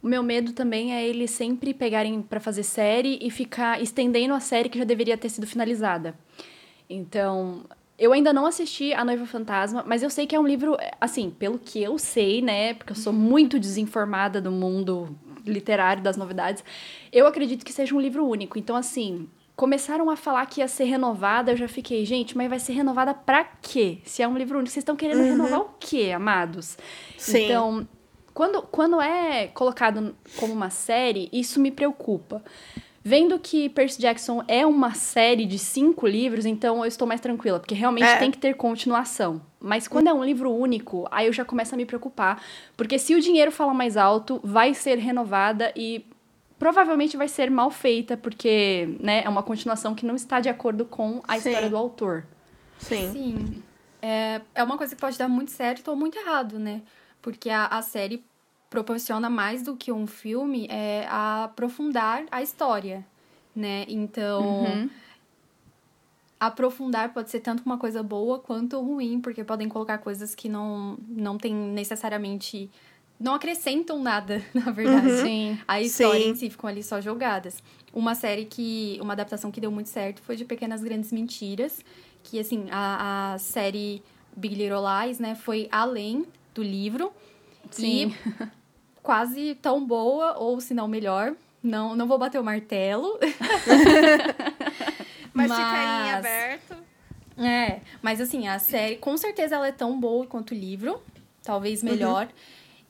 O 0.02 0.06
meu 0.06 0.22
medo 0.22 0.52
também 0.52 0.94
é 0.94 1.06
eles 1.06 1.30
sempre 1.30 1.72
pegarem 1.72 2.20
para 2.22 2.40
fazer 2.40 2.64
série 2.64 3.18
e 3.22 3.30
ficar 3.30 3.80
estendendo 3.80 4.34
a 4.34 4.40
série 4.40 4.68
que 4.68 4.78
já 4.78 4.84
deveria 4.84 5.16
ter 5.16 5.28
sido 5.28 5.46
finalizada. 5.46 6.18
Então, 6.90 7.64
eu 7.96 8.12
ainda 8.12 8.32
não 8.32 8.46
assisti 8.46 8.92
A 8.92 9.04
Noiva 9.04 9.26
Fantasma, 9.26 9.84
mas 9.86 10.02
eu 10.02 10.10
sei 10.10 10.26
que 10.26 10.34
é 10.34 10.40
um 10.40 10.46
livro, 10.46 10.76
assim, 11.00 11.30
pelo 11.30 11.56
que 11.56 11.80
eu 11.80 11.98
sei, 11.98 12.42
né? 12.42 12.74
Porque 12.74 12.92
eu 12.92 12.96
sou 12.96 13.12
muito 13.12 13.60
desinformada 13.60 14.40
do 14.40 14.50
mundo 14.50 15.16
literário, 15.46 16.02
das 16.02 16.16
novidades. 16.16 16.64
Eu 17.12 17.26
acredito 17.26 17.64
que 17.64 17.72
seja 17.72 17.94
um 17.94 18.00
livro 18.00 18.26
único. 18.26 18.58
Então, 18.58 18.76
assim, 18.76 19.28
começaram 19.56 20.10
a 20.10 20.16
falar 20.16 20.46
que 20.46 20.60
ia 20.60 20.68
ser 20.68 20.84
renovada, 20.84 21.52
eu 21.52 21.56
já 21.56 21.68
fiquei, 21.68 22.04
gente, 22.04 22.36
mas 22.36 22.48
vai 22.48 22.58
ser 22.58 22.72
renovada 22.72 23.14
pra 23.14 23.44
quê? 23.44 23.98
Se 24.04 24.22
é 24.22 24.28
um 24.28 24.36
livro 24.36 24.58
único, 24.58 24.72
vocês 24.72 24.82
estão 24.82 24.96
querendo 24.96 25.18
uhum. 25.18 25.30
renovar 25.30 25.60
o 25.60 25.70
quê, 25.78 26.12
amados? 26.14 26.78
Sim. 27.16 27.44
Então, 27.44 27.88
quando, 28.34 28.62
quando 28.62 29.00
é 29.00 29.48
colocado 29.48 30.16
como 30.36 30.52
uma 30.52 30.70
série, 30.70 31.28
isso 31.32 31.60
me 31.60 31.70
preocupa. 31.70 32.42
Vendo 33.04 33.36
que 33.38 33.68
Percy 33.68 34.00
Jackson 34.00 34.44
é 34.46 34.64
uma 34.64 34.94
série 34.94 35.44
de 35.44 35.58
cinco 35.58 36.06
livros, 36.06 36.46
então 36.46 36.78
eu 36.78 36.84
estou 36.84 37.06
mais 37.06 37.20
tranquila, 37.20 37.58
porque 37.58 37.74
realmente 37.74 38.06
é. 38.06 38.16
tem 38.16 38.30
que 38.30 38.38
ter 38.38 38.54
continuação. 38.54 39.42
Mas 39.58 39.88
quando 39.88 40.06
é 40.06 40.14
um 40.14 40.24
livro 40.24 40.52
único, 40.52 41.08
aí 41.10 41.26
eu 41.26 41.32
já 41.32 41.44
começo 41.44 41.74
a 41.74 41.76
me 41.76 41.84
preocupar, 41.84 42.40
porque 42.76 42.98
se 42.98 43.14
o 43.14 43.20
dinheiro 43.20 43.50
fala 43.50 43.74
mais 43.74 43.96
alto, 43.96 44.40
vai 44.44 44.72
ser 44.72 44.98
renovada 44.98 45.72
e 45.74 46.06
provavelmente 46.60 47.16
vai 47.16 47.26
ser 47.26 47.50
mal 47.50 47.72
feita, 47.72 48.16
porque 48.16 48.96
né, 49.00 49.24
é 49.24 49.28
uma 49.28 49.42
continuação 49.42 49.96
que 49.96 50.06
não 50.06 50.14
está 50.14 50.38
de 50.38 50.48
acordo 50.48 50.84
com 50.84 51.20
a 51.26 51.32
Sim. 51.32 51.48
história 51.48 51.68
do 51.68 51.76
autor. 51.76 52.24
Sim. 52.78 53.10
Sim. 53.12 53.62
É, 54.00 54.40
é 54.54 54.62
uma 54.62 54.78
coisa 54.78 54.94
que 54.94 55.00
pode 55.00 55.18
dar 55.18 55.28
muito 55.28 55.50
certo 55.50 55.88
ou 55.88 55.96
muito 55.96 56.16
errado, 56.16 56.60
né? 56.60 56.82
Porque 57.20 57.50
a, 57.50 57.66
a 57.66 57.82
série 57.82 58.24
proporciona 58.72 59.28
mais 59.28 59.62
do 59.62 59.76
que 59.76 59.92
um 59.92 60.06
filme 60.06 60.66
é 60.70 61.06
aprofundar 61.06 62.24
a 62.30 62.40
história, 62.40 63.04
né? 63.54 63.84
Então, 63.86 64.64
uhum. 64.64 64.90
aprofundar 66.40 67.12
pode 67.12 67.30
ser 67.30 67.40
tanto 67.40 67.62
uma 67.66 67.76
coisa 67.76 68.02
boa 68.02 68.38
quanto 68.38 68.80
ruim, 68.80 69.20
porque 69.20 69.44
podem 69.44 69.68
colocar 69.68 69.98
coisas 69.98 70.34
que 70.34 70.48
não, 70.48 70.96
não 71.06 71.36
tem 71.36 71.54
necessariamente 71.54 72.70
não 73.20 73.34
acrescentam 73.34 74.02
nada, 74.02 74.42
na 74.54 74.72
verdade. 74.72 75.06
Uhum. 75.06 75.22
Sim. 75.22 75.58
A 75.68 75.82
história 75.82 76.22
Sim. 76.22 76.30
em 76.30 76.34
si 76.34 76.48
ficam 76.48 76.70
ali 76.70 76.82
só 76.82 76.98
jogadas. 76.98 77.62
Uma 77.92 78.14
série 78.14 78.46
que. 78.46 78.98
Uma 79.02 79.12
adaptação 79.12 79.50
que 79.52 79.60
deu 79.60 79.70
muito 79.70 79.90
certo 79.90 80.22
foi 80.22 80.34
de 80.34 80.46
Pequenas 80.46 80.82
Grandes 80.82 81.12
Mentiras. 81.12 81.84
Que, 82.22 82.40
assim, 82.40 82.68
a, 82.70 83.34
a 83.34 83.38
série 83.38 84.02
Big 84.34 84.54
Little 84.54 84.80
Lies, 84.80 85.18
né, 85.18 85.34
foi 85.34 85.68
além 85.70 86.26
do 86.54 86.62
livro. 86.62 87.12
Sim. 87.70 88.14
E 88.40 88.46
quase 89.02 89.54
tão 89.56 89.84
boa, 89.84 90.38
ou 90.38 90.60
se 90.60 90.74
não 90.74 90.86
melhor. 90.86 91.34
Não, 91.62 91.94
não 91.94 92.06
vou 92.06 92.18
bater 92.18 92.40
o 92.40 92.44
martelo. 92.44 93.18
mas, 95.32 95.48
mas 95.48 95.52
fica 95.52 95.84
em 95.84 96.12
aberto. 96.12 96.76
É, 97.36 97.80
mas 98.00 98.20
assim, 98.20 98.48
a 98.48 98.58
série, 98.58 98.96
com 98.96 99.16
certeza 99.16 99.56
ela 99.56 99.68
é 99.68 99.72
tão 99.72 99.98
boa 99.98 100.26
quanto 100.26 100.52
o 100.52 100.54
livro. 100.54 101.00
Talvez 101.42 101.82
uhum. 101.82 101.90
melhor. 101.90 102.26
Uhum. 102.26 102.32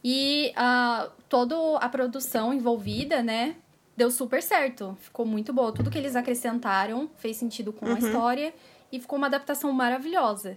E 0.05 0.53
uh, 0.57 1.11
toda 1.29 1.79
a 1.79 1.88
produção 1.88 2.53
envolvida, 2.53 3.22
né? 3.22 3.57
Deu 3.96 4.11
super 4.11 4.42
certo. 4.42 4.96
Ficou 5.01 5.25
muito 5.25 5.53
boa. 5.53 5.72
Tudo 5.72 5.90
que 5.90 5.98
eles 5.98 6.16
acrescentaram 6.16 7.11
fez 7.16 7.37
sentido 7.37 7.72
com 7.72 7.87
uhum. 7.87 7.94
a 7.94 7.98
história. 7.98 8.55
E 8.90 9.01
ficou 9.01 9.16
uma 9.16 9.27
adaptação 9.27 9.72
maravilhosa. 9.72 10.57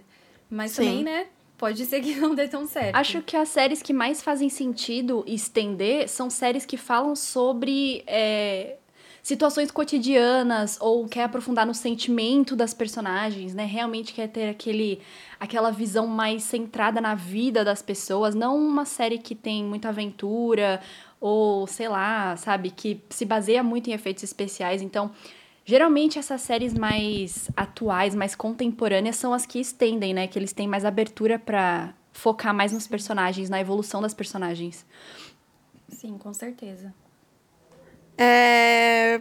Mas 0.50 0.72
Sim. 0.72 0.84
também, 0.84 1.04
né? 1.04 1.26
Pode 1.56 1.84
ser 1.86 2.00
que 2.00 2.14
não 2.16 2.34
dê 2.34 2.48
tão 2.48 2.66
certo. 2.66 2.94
Acho 2.94 3.22
que 3.22 3.36
as 3.36 3.48
séries 3.48 3.82
que 3.82 3.92
mais 3.92 4.22
fazem 4.22 4.48
sentido 4.48 5.24
estender 5.26 6.08
são 6.08 6.28
séries 6.30 6.64
que 6.66 6.76
falam 6.76 7.16
sobre 7.16 8.02
é, 8.06 8.76
situações 9.22 9.70
cotidianas 9.70 10.78
ou 10.80 11.08
quer 11.08 11.24
aprofundar 11.24 11.66
no 11.66 11.74
sentimento 11.74 12.54
das 12.54 12.72
personagens, 12.72 13.54
né? 13.54 13.64
Realmente 13.64 14.12
quer 14.12 14.28
ter 14.28 14.48
aquele, 14.48 15.00
aquela 15.40 15.70
visão 15.70 16.06
mais 16.06 16.44
centrada 16.44 17.00
na 17.00 17.14
vida 17.14 17.64
das 17.64 17.82
pessoas, 17.82 18.34
não 18.34 18.56
uma 18.56 18.84
série 18.84 19.18
que 19.18 19.34
tem 19.34 19.64
muita 19.64 19.88
aventura 19.88 20.80
ou 21.20 21.66
sei 21.66 21.88
lá, 21.88 22.36
sabe, 22.36 22.70
que 22.70 23.00
se 23.10 23.24
baseia 23.24 23.62
muito 23.62 23.88
em 23.88 23.94
efeitos 23.94 24.22
especiais. 24.22 24.80
Então, 24.80 25.10
Geralmente 25.68 26.16
essas 26.16 26.42
séries 26.42 26.72
mais 26.72 27.50
atuais, 27.56 28.14
mais 28.14 28.36
contemporâneas 28.36 29.16
são 29.16 29.34
as 29.34 29.44
que 29.44 29.58
estendem, 29.58 30.14
né? 30.14 30.28
Que 30.28 30.38
eles 30.38 30.52
têm 30.52 30.68
mais 30.68 30.84
abertura 30.84 31.40
para 31.40 31.92
focar 32.12 32.54
mais 32.54 32.70
nos 32.70 32.86
personagens, 32.86 33.50
na 33.50 33.60
evolução 33.60 34.00
das 34.00 34.14
personagens. 34.14 34.86
Sim, 35.88 36.16
com 36.18 36.32
certeza. 36.32 36.94
É... 38.16 39.20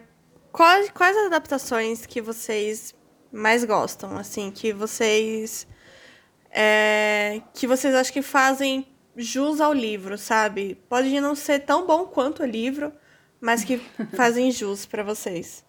Quais, 0.51 0.91
quais 0.91 1.17
as 1.17 1.25
adaptações 1.25 2.05
que 2.05 2.21
vocês 2.21 2.93
mais 3.31 3.65
gostam, 3.65 4.15
assim, 4.15 4.51
que 4.51 4.71
vocês 4.71 5.67
é... 6.51 7.41
que 7.55 7.65
vocês 7.65 7.95
acham 7.95 8.13
que 8.13 8.21
fazem 8.21 8.87
jus 9.17 9.59
ao 9.59 9.73
livro, 9.73 10.15
sabe? 10.15 10.75
Pode 10.87 11.19
não 11.19 11.33
ser 11.33 11.61
tão 11.61 11.87
bom 11.87 12.05
quanto 12.05 12.43
o 12.43 12.45
livro, 12.45 12.93
mas 13.41 13.63
que 13.63 13.79
fazem 14.15 14.51
jus 14.51 14.85
para 14.85 15.01
vocês. 15.01 15.64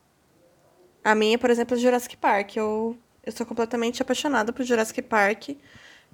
A 1.07 1.15
minha, 1.15 1.39
por 1.39 1.51
exemplo, 1.51 1.77
é 1.77 1.79
Jurassic 1.79 2.17
Park. 2.17 2.57
Eu, 2.57 2.99
eu 3.25 3.31
sou 3.31 3.47
completamente 3.47 4.03
apaixonada 4.03 4.53
por 4.53 4.65
Jurassic 4.65 5.01
Park. 5.03 5.51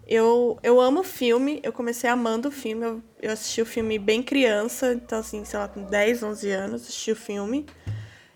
Eu, 0.07 0.59
eu 0.62 0.78
amo 0.78 1.00
o 1.00 1.02
filme, 1.02 1.61
eu 1.62 1.72
comecei 1.72 2.11
amando 2.11 2.48
o 2.48 2.52
filme. 2.52 2.85
Eu, 2.85 3.02
eu 3.22 3.33
assisti 3.33 3.62
o 3.62 3.64
filme 3.64 3.98
bem 3.98 4.22
criança, 4.22 4.92
então, 4.92 5.20
assim, 5.20 5.46
sei 5.46 5.59
lá, 5.59 5.66
com 5.66 5.85
10, 5.85 6.22
11 6.22 6.50
anos, 6.50 6.83
assisti 6.83 7.11
o 7.11 7.16
filme. 7.16 7.64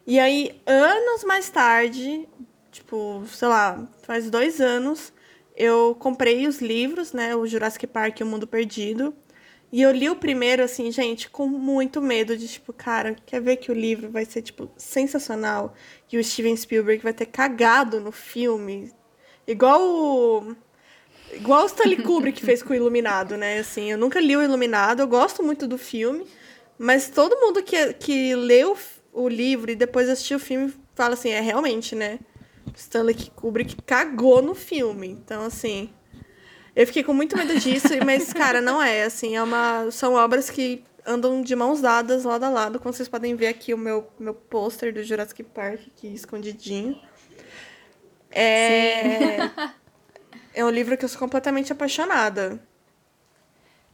E 0.06 0.18
aí, 0.18 0.58
anos 0.64 1.24
mais 1.24 1.50
tarde, 1.50 2.26
tipo, 2.72 3.22
sei 3.26 3.48
lá, 3.48 3.86
faz 4.04 4.30
dois 4.30 4.58
anos, 4.58 5.12
eu 5.54 5.94
comprei 5.98 6.46
os 6.46 6.62
livros, 6.62 7.12
né? 7.12 7.36
O 7.36 7.46
Jurassic 7.46 7.86
Park 7.86 8.18
e 8.20 8.22
o 8.22 8.26
Mundo 8.26 8.46
Perdido. 8.46 9.14
E 9.72 9.82
eu 9.82 9.90
li 9.90 10.08
o 10.08 10.16
primeiro, 10.16 10.62
assim, 10.62 10.90
gente, 10.90 11.28
com 11.28 11.46
muito 11.48 12.00
medo 12.00 12.36
de, 12.36 12.46
tipo, 12.46 12.72
cara, 12.72 13.16
quer 13.26 13.40
ver 13.40 13.56
que 13.56 13.70
o 13.70 13.74
livro 13.74 14.10
vai 14.10 14.24
ser, 14.24 14.42
tipo, 14.42 14.70
sensacional? 14.76 15.74
E 16.10 16.16
o 16.16 16.24
Steven 16.24 16.56
Spielberg 16.56 17.02
vai 17.02 17.12
ter 17.12 17.26
cagado 17.26 18.00
no 18.00 18.12
filme. 18.12 18.92
Igual 19.46 19.82
o. 19.82 20.56
Igual 21.32 21.64
o 21.64 21.66
Stanley 21.66 22.02
Kubrick 22.02 22.44
fez 22.44 22.62
com 22.62 22.72
o 22.72 22.76
Iluminado, 22.76 23.36
né? 23.36 23.58
Assim, 23.58 23.90
eu 23.90 23.98
nunca 23.98 24.20
li 24.20 24.36
o 24.36 24.42
Iluminado, 24.42 25.00
eu 25.00 25.08
gosto 25.08 25.42
muito 25.42 25.66
do 25.66 25.76
filme, 25.76 26.24
mas 26.78 27.10
todo 27.10 27.40
mundo 27.40 27.62
que, 27.64 27.92
que 27.94 28.34
leu 28.36 28.76
o 29.12 29.28
livro 29.28 29.70
e 29.70 29.74
depois 29.74 30.08
assistiu 30.08 30.36
o 30.36 30.40
filme 30.40 30.72
fala 30.94 31.14
assim, 31.14 31.30
é 31.30 31.40
realmente, 31.40 31.96
né? 31.96 32.20
Stanley 32.74 33.30
Kubrick 33.34 33.76
cagou 33.82 34.40
no 34.40 34.54
filme. 34.54 35.08
Então, 35.08 35.42
assim, 35.42 35.90
eu 36.76 36.86
fiquei 36.86 37.02
com 37.02 37.14
muito 37.14 37.36
medo 37.38 37.58
disso, 37.58 37.88
mas, 38.04 38.34
cara, 38.34 38.60
não 38.60 38.82
é, 38.82 39.04
assim, 39.04 39.34
é 39.34 39.42
uma, 39.42 39.90
são 39.90 40.12
obras 40.12 40.50
que 40.50 40.84
andam 41.06 41.40
de 41.40 41.56
mãos 41.56 41.80
dadas, 41.80 42.24
lado 42.24 42.44
a 42.44 42.50
lado, 42.50 42.78
como 42.78 42.92
vocês 42.92 43.08
podem 43.08 43.34
ver 43.34 43.46
aqui 43.46 43.72
o 43.72 43.78
meu, 43.78 44.06
meu 44.18 44.34
pôster 44.34 44.92
do 44.92 45.02
Jurassic 45.02 45.42
Park 45.42 45.80
aqui 45.86 46.08
escondidinho. 46.08 47.00
É... 48.30 49.38
é 50.52 50.64
um 50.64 50.68
livro 50.68 50.98
que 50.98 51.04
eu 51.04 51.08
sou 51.08 51.18
completamente 51.18 51.72
apaixonada. 51.72 52.60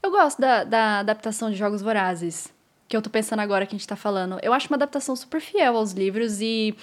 Eu 0.03 0.11
gosto 0.11 0.41
da, 0.41 0.65
da 0.65 0.99
adaptação 0.99 1.51
de 1.51 1.57
Jogos 1.57 1.83
Vorazes, 1.83 2.53
que 2.89 2.97
eu 2.97 3.03
tô 3.03 3.09
pensando 3.09 3.39
agora 3.39 3.65
que 3.65 3.77
a 3.77 3.79
gente 3.79 3.87
tá 3.87 3.95
falando. 3.95 4.41
Eu 4.43 4.53
acho 4.53 4.67
uma 4.67 4.77
adaptação 4.77 5.15
super 5.15 5.41
fiel 5.41 5.77
aos 5.77 5.93
livros 5.93 6.41
e 6.41 6.75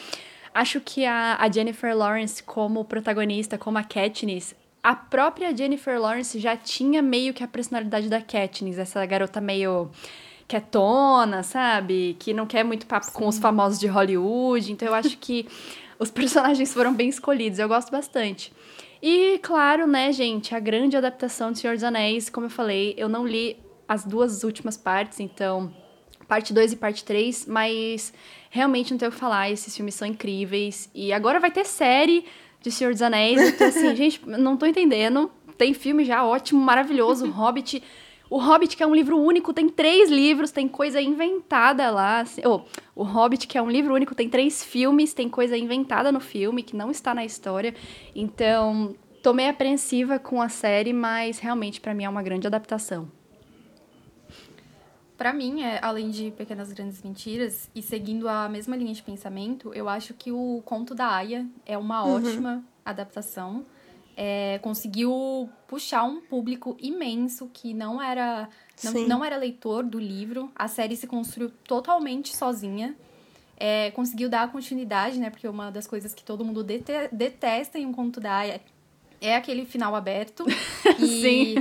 acho 0.54 0.80
que 0.80 1.06
a, 1.06 1.36
a 1.38 1.52
Jennifer 1.52 1.94
Lawrence 1.94 2.42
como 2.42 2.86
protagonista, 2.86 3.58
como 3.58 3.78
a 3.78 3.84
Katniss, 3.84 4.56
a 4.82 4.96
própria 4.96 5.56
Jennifer 5.56 6.00
Lawrence 6.00 6.40
já 6.40 6.56
tinha 6.56 7.02
meio 7.02 7.34
que 7.34 7.44
a 7.44 7.48
personalidade 7.48 8.10
da 8.10 8.22
Katniss, 8.22 8.78
essa 8.78 9.06
garota 9.06 9.42
meio 9.42 9.90
quietona, 10.48 11.44
sabe? 11.44 12.16
Que 12.20 12.34
não 12.34 12.46
quer 12.46 12.64
muito 12.64 12.88
papo 12.88 13.06
Sim. 13.06 13.14
com 13.14 13.28
os 13.28 13.38
famosos 13.38 13.80
de 13.80 13.88
Hollywood. 13.88 14.72
Então 14.72 14.88
eu 14.88 14.94
acho 14.96 15.18
que 15.18 15.48
os 16.00 16.10
personagens 16.10 16.74
foram 16.74 16.94
bem 16.94 17.10
escolhidos. 17.10 17.60
Eu 17.60 17.68
gosto 17.68 17.92
bastante. 17.92 18.52
E, 19.02 19.40
claro, 19.40 19.88
né, 19.88 20.12
gente, 20.12 20.54
a 20.54 20.60
grande 20.60 20.98
adaptação 20.98 21.52
de 21.52 21.60
Senhor 21.60 21.76
dos 21.76 21.84
Anéis, 21.84 22.30
como 22.30 22.48
eu 22.48 22.50
falei, 22.50 22.94
eu 22.98 23.08
não 23.08 23.26
li 23.26 23.58
as 23.88 24.04
duas 24.04 24.44
últimas 24.44 24.76
partes, 24.76 25.22
então, 25.22 25.74
parte 26.28 26.54
2 26.54 26.74
e 26.74 26.76
parte 26.76 27.04
3, 27.06 27.46
mas 27.46 28.14
realmente 28.50 28.92
não 28.92 28.98
tenho 28.98 29.10
o 29.10 29.14
que 29.14 29.20
falar, 29.20 29.50
esses 29.50 29.74
filmes 29.76 29.96
são 29.96 30.08
incríveis. 30.08 30.90
E 30.94 31.14
agora 31.14 31.40
vai 31.40 31.50
ter 31.50 31.66
série 31.66 32.26
de 32.62 32.72
Senhor 32.72 32.94
dos 32.94 33.02
Anéis. 33.02 33.42
Eu 33.42 33.58
tô 33.58 33.64
assim, 33.66 33.96
gente, 33.98 34.22
não 34.28 34.58
tô 34.58 34.66
entendendo. 34.66 35.32
Tem 35.58 35.74
filme 35.74 36.06
já 36.06 36.26
ótimo, 36.26 36.62
maravilhoso, 36.62 37.30
Hobbit. 37.32 37.84
O 38.30 38.38
Hobbit, 38.38 38.78
que 38.78 38.84
é 38.84 38.88
um 38.88 38.94
livro 38.94 39.18
único, 39.20 39.52
tem 39.54 39.68
três 39.68 40.10
livros, 40.10 40.52
tem 40.52 40.68
coisa 40.68 41.02
inventada 41.02 41.90
lá. 41.90 42.20
Assim, 42.20 42.42
oh, 42.46 42.62
o 42.96 43.04
Hobbit, 43.04 43.48
que 43.48 43.58
é 43.58 43.62
um 43.62 43.70
livro 43.70 43.94
único, 43.94 44.14
tem 44.14 44.30
três 44.30 44.64
filmes, 44.64 45.14
tem 45.14 45.28
coisa 45.28 45.58
inventada 45.58 46.12
no 46.12 46.20
filme 46.20 46.62
que 46.62 46.76
não 46.76 46.92
está 46.92 47.14
na 47.14 47.26
história. 47.26 47.74
Então, 48.16 48.96
tô 49.24 49.34
meio 49.34 49.50
apreensiva 49.50 50.20
com 50.20 50.42
a 50.42 50.48
série, 50.48 50.94
mas 50.94 51.40
realmente 51.40 51.82
para 51.82 51.94
mim 51.96 52.04
é 52.04 52.10
uma 52.10 52.22
grande 52.22 52.46
adaptação. 52.46 53.19
Para 55.20 55.34
mim, 55.34 55.64
é, 55.64 55.80
além 55.82 56.10
de 56.12 56.32
Pequenas 56.32 56.72
Grandes 56.72 57.02
Mentiras, 57.02 57.70
e 57.76 57.82
seguindo 57.82 58.30
a 58.30 58.48
mesma 58.48 58.74
linha 58.78 58.94
de 58.94 59.04
pensamento, 59.04 59.74
eu 59.74 59.90
acho 59.90 60.14
que 60.14 60.32
o 60.32 60.62
Conto 60.64 60.96
da 60.96 61.14
Aya 61.14 61.46
é 61.66 61.78
uma 61.78 62.06
uhum. 62.06 62.16
ótima 62.16 62.64
adaptação. 62.86 63.66
É, 64.16 64.60
conseguiu 64.60 65.50
puxar 65.68 66.06
um 66.06 66.22
público 66.22 66.78
imenso 66.80 67.50
que 67.54 67.74
não 67.74 68.02
era 68.02 68.48
não, 68.82 68.94
não, 69.10 69.26
era 69.26 69.36
leitor 69.36 69.84
do 69.84 70.00
livro. 70.00 70.50
A 70.56 70.70
série 70.70 70.96
se 70.96 71.06
construiu 71.06 71.52
totalmente 71.68 72.34
sozinha. 72.34 72.96
É, 73.58 73.92
conseguiu 73.92 74.30
dar 74.30 74.50
continuidade, 74.50 75.20
né? 75.20 75.30
Porque 75.30 75.50
uma 75.50 75.70
das 75.70 75.86
coisas 75.86 76.14
que 76.14 76.24
todo 76.24 76.46
mundo 76.46 76.64
dete 76.64 76.94
detesta 77.12 77.78
em 77.78 77.86
um 77.86 77.92
conto 77.92 78.22
da 78.22 78.38
Aya 78.38 78.62
é 79.20 79.36
aquele 79.36 79.66
final 79.66 79.94
aberto. 79.96 80.46
e 80.98 81.22
Sim. 81.22 81.56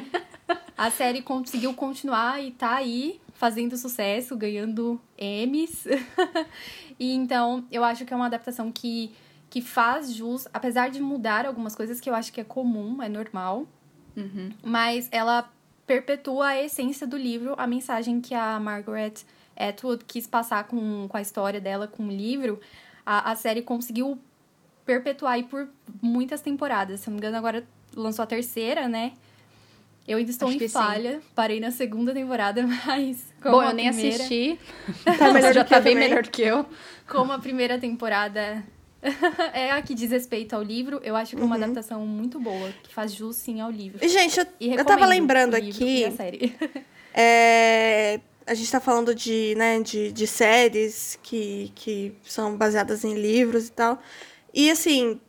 a 0.77 0.93
série 0.93 1.23
conseguiu 1.23 1.75
continuar 1.75 2.41
e 2.41 2.53
tá 2.53 2.77
aí 2.77 3.21
fazendo 3.39 3.77
sucesso, 3.77 4.37
ganhando 4.37 5.01
Emmys. 5.17 5.87
e 6.99 7.13
então, 7.13 7.65
eu 7.71 7.85
acho 7.85 8.05
que 8.05 8.13
é 8.13 8.17
uma 8.17 8.27
adaptação 8.27 8.73
que, 8.73 9.13
que 9.49 9.63
faz 9.63 10.13
jus, 10.13 10.49
apesar 10.53 10.91
de 10.91 11.01
mudar 11.01 11.47
algumas 11.47 11.77
coisas 11.77 12.01
que 12.01 12.11
eu 12.11 12.17
acho 12.17 12.33
que 12.33 12.41
é 12.41 12.45
comum, 12.45 13.01
é 13.01 13.09
normal, 13.09 13.65
uhum. 14.17 14.51
mas 14.61 15.09
ela 15.13 15.49
perpetua 15.87 16.49
a 16.49 16.63
essência 16.63 17.07
do 17.07 17.17
livro, 17.17 17.55
a 17.57 17.65
mensagem 17.65 18.21
que 18.21 18.35
a 18.35 18.59
Margaret 18.59 19.15
Atwood 19.57 20.05
quis 20.05 20.27
passar 20.27 20.65
com, 20.65 21.07
com 21.09 21.17
a 21.17 21.23
história 21.23 21.61
dela, 21.61 21.87
com 21.87 22.09
o 22.09 22.11
livro. 22.11 22.61
A, 23.07 23.31
a 23.31 23.37
série 23.37 23.63
conseguiu 23.63 24.19
perpetuar 24.85 25.35
aí 25.35 25.45
por 25.45 25.69
muitas 26.03 26.41
temporadas. 26.41 27.01
Se 27.01 27.09
não 27.09 27.15
me 27.15 27.21
engano, 27.21 27.37
agora 27.37 27.65
lançou 27.95 28.25
a 28.25 28.27
terceira, 28.27 28.89
né? 28.89 29.13
Eu 30.09 30.17
ainda 30.17 30.31
estou 30.31 30.49
Acho 30.49 30.65
em 30.65 30.69
falha. 30.69 31.21
Sim. 31.21 31.27
Parei 31.35 31.61
na 31.61 31.71
segunda 31.71 32.15
temporada, 32.15 32.65
mas. 32.87 33.28
Bom, 33.43 33.63
eu 33.63 33.73
nem 33.73 33.91
primeira... 33.91 34.17
assisti. 34.17 34.59
Tá 35.19 35.33
melhor 35.33 35.55
já 35.55 35.65
tá 35.65 35.81
bem 35.81 35.95
também. 35.95 36.09
melhor 36.09 36.27
que 36.27 36.43
eu. 36.43 36.67
Como 37.07 37.33
a 37.33 37.39
primeira 37.39 37.79
temporada 37.79 38.65
é 39.55 39.71
a 39.71 39.81
que 39.81 39.95
diz 39.95 40.11
respeito 40.11 40.55
ao 40.55 40.63
livro, 40.63 41.01
eu 41.05 41.15
acho 41.15 41.37
que 41.37 41.43
é 41.43 41.45
uma 41.45 41.57
uhum. 41.57 41.63
adaptação 41.63 42.07
muito 42.07 42.41
boa, 42.41 42.73
que 42.83 42.93
faz 42.93 43.13
jus 43.13 43.37
sim 43.37 43.61
ao 43.61 43.71
livro. 43.71 44.07
Gente, 44.07 44.39
eu, 44.39 44.47
eu 44.61 44.85
tava 44.85 45.07
lembrando 45.07 45.55
aqui. 45.55 46.05
a 46.05 46.11
série. 46.11 46.55
É, 47.21 48.21
a 48.47 48.55
gente 48.55 48.71
tá 48.71 48.79
falando 48.79 49.13
de, 49.13 49.53
né, 49.57 49.81
de, 49.81 50.13
de 50.13 50.25
séries 50.25 51.19
que, 51.21 51.73
que 51.75 52.15
são 52.23 52.57
baseadas 52.57 53.03
em 53.03 53.15
livros 53.15 53.67
e 53.67 53.73
tal. 53.73 53.99
E 54.55 54.71
assim, 54.71 55.21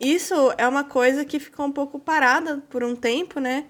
isso 0.00 0.34
é 0.56 0.66
uma 0.66 0.84
coisa 0.84 1.24
que 1.24 1.38
ficou 1.38 1.66
um 1.66 1.72
pouco 1.72 1.98
parada 1.98 2.62
por 2.70 2.82
um 2.82 2.96
tempo, 2.96 3.40
né? 3.40 3.66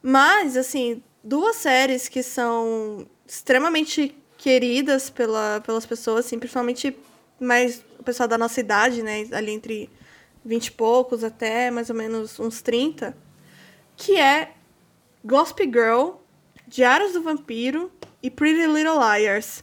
Mas, 0.00 0.56
assim, 0.56 1.02
duas 1.22 1.56
séries 1.56 2.08
que 2.08 2.22
são 2.22 3.06
extremamente 3.30 4.12
queridas 4.36 5.08
pela, 5.08 5.60
pelas 5.64 5.86
pessoas, 5.86 6.26
assim, 6.26 6.36
principalmente 6.36 6.96
mais 7.38 7.82
o 7.96 8.02
pessoal 8.02 8.28
da 8.28 8.36
nossa 8.36 8.58
idade, 8.58 9.02
né? 9.02 9.24
Ali 9.30 9.52
entre 9.52 9.88
20 10.44 10.66
e 10.66 10.72
poucos 10.72 11.22
até 11.22 11.70
mais 11.70 11.88
ou 11.88 11.94
menos 11.94 12.40
uns 12.40 12.60
30, 12.60 13.16
que 13.96 14.18
é 14.18 14.50
Gossip 15.24 15.62
Girl, 15.64 16.14
Diários 16.66 17.12
do 17.12 17.22
Vampiro 17.22 17.92
e 18.20 18.28
Pretty 18.28 18.66
Little 18.66 18.98
Liars. 18.98 19.62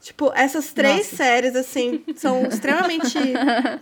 Tipo, 0.00 0.32
essas 0.32 0.72
três 0.72 0.98
Nossa. 0.98 1.16
séries, 1.16 1.56
assim, 1.56 2.04
são 2.14 2.46
extremamente 2.46 3.18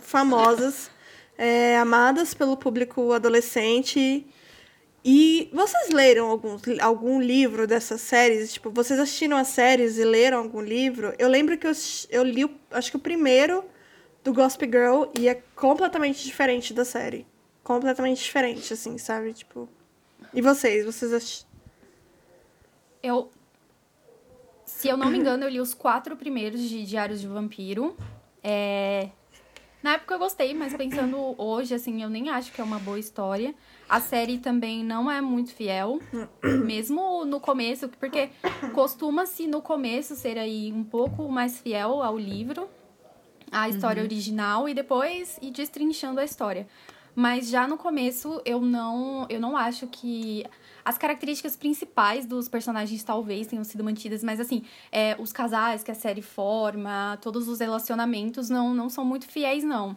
famosas, 0.01 0.89
é, 1.37 1.77
amadas 1.77 2.33
pelo 2.33 2.57
público 2.57 3.13
adolescente 3.13 4.25
e 5.09 5.49
vocês 5.53 5.89
leram 5.89 6.29
algum, 6.29 6.57
algum 6.81 7.21
livro 7.21 7.65
dessas 7.65 8.01
séries? 8.01 8.51
Tipo, 8.51 8.69
vocês 8.71 8.99
assistiram 8.99 9.37
as 9.37 9.47
séries 9.47 9.97
e 9.97 10.03
leram 10.03 10.39
algum 10.39 10.59
livro? 10.59 11.13
Eu 11.17 11.29
lembro 11.29 11.57
que 11.57 11.65
eu, 11.65 11.71
eu 12.09 12.23
li, 12.23 12.45
acho 12.71 12.91
que 12.91 12.97
o 12.97 12.99
primeiro 12.99 13.63
do 14.21 14.33
Gospel 14.33 14.69
Girl 14.69 15.03
e 15.17 15.29
é 15.29 15.41
completamente 15.55 16.25
diferente 16.25 16.73
da 16.73 16.83
série. 16.83 17.25
Completamente 17.63 18.21
diferente, 18.21 18.73
assim, 18.73 18.97
sabe? 18.97 19.31
Tipo. 19.31 19.69
E 20.33 20.41
vocês? 20.41 20.83
Vocês 20.83 21.13
assistiram? 21.13 21.51
Eu. 23.01 23.31
Se 24.65 24.89
eu 24.89 24.97
não 24.97 25.09
me 25.09 25.19
engano, 25.19 25.45
eu 25.45 25.49
li 25.49 25.61
os 25.61 25.73
quatro 25.73 26.17
primeiros 26.17 26.59
de 26.59 26.85
Diários 26.85 27.21
de 27.21 27.27
Vampiro. 27.27 27.95
É... 28.43 29.07
Na 29.81 29.93
época 29.93 30.15
eu 30.15 30.19
gostei, 30.19 30.53
mas 30.53 30.75
pensando 30.75 31.33
hoje, 31.41 31.73
assim, 31.73 32.03
eu 32.03 32.09
nem 32.09 32.29
acho 32.29 32.51
que 32.51 32.59
é 32.59 32.63
uma 32.65 32.79
boa 32.79 32.99
história. 32.99 33.55
A 33.89 34.01
série 34.01 34.37
também 34.37 34.83
não 34.83 35.09
é 35.09 35.21
muito 35.21 35.53
fiel, 35.53 35.99
mesmo 36.65 37.23
no 37.23 37.39
começo, 37.39 37.87
porque 37.87 38.29
costuma-se 38.73 39.47
no 39.47 39.61
começo 39.61 40.15
ser 40.15 40.37
aí 40.37 40.73
um 40.73 40.83
pouco 40.83 41.29
mais 41.29 41.59
fiel 41.59 42.03
ao 42.03 42.17
livro, 42.17 42.67
à 43.49 43.69
história 43.69 44.01
uhum. 44.01 44.07
original, 44.07 44.67
e 44.67 44.73
depois 44.73 45.39
ir 45.41 45.51
destrinchando 45.51 46.19
a 46.19 46.25
história. 46.25 46.67
Mas 47.15 47.49
já 47.49 47.67
no 47.67 47.77
começo 47.77 48.41
eu 48.45 48.61
não, 48.61 49.25
eu 49.27 49.39
não 49.39 49.57
acho 49.57 49.87
que 49.87 50.45
as 50.85 50.97
características 50.97 51.55
principais 51.55 52.25
dos 52.25 52.47
personagens 52.47 53.03
talvez 53.03 53.47
tenham 53.47 53.63
sido 53.63 53.83
mantidas, 53.83 54.23
mas 54.23 54.39
assim, 54.39 54.63
é, 54.91 55.15
os 55.17 55.33
casais 55.33 55.81
que 55.81 55.89
a 55.89 55.95
série 55.95 56.21
forma, 56.21 57.17
todos 57.21 57.47
os 57.47 57.59
relacionamentos 57.59 58.49
não, 58.49 58.73
não 58.73 58.87
são 58.87 59.03
muito 59.03 59.27
fiéis, 59.27 59.63
não. 59.63 59.95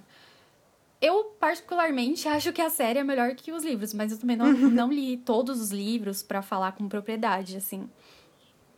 Eu, 1.00 1.24
particularmente, 1.40 2.28
acho 2.28 2.52
que 2.52 2.60
a 2.60 2.68
série 2.68 2.98
é 2.98 3.04
melhor 3.04 3.34
que 3.34 3.52
os 3.52 3.64
livros, 3.64 3.94
mas 3.94 4.12
eu 4.12 4.18
também 4.18 4.36
não, 4.36 4.46
uhum. 4.46 4.70
não 4.70 4.92
li 4.92 5.16
todos 5.16 5.60
os 5.60 5.70
livros 5.70 6.22
para 6.22 6.42
falar 6.42 6.72
com 6.72 6.88
propriedade, 6.88 7.56
assim. 7.56 7.88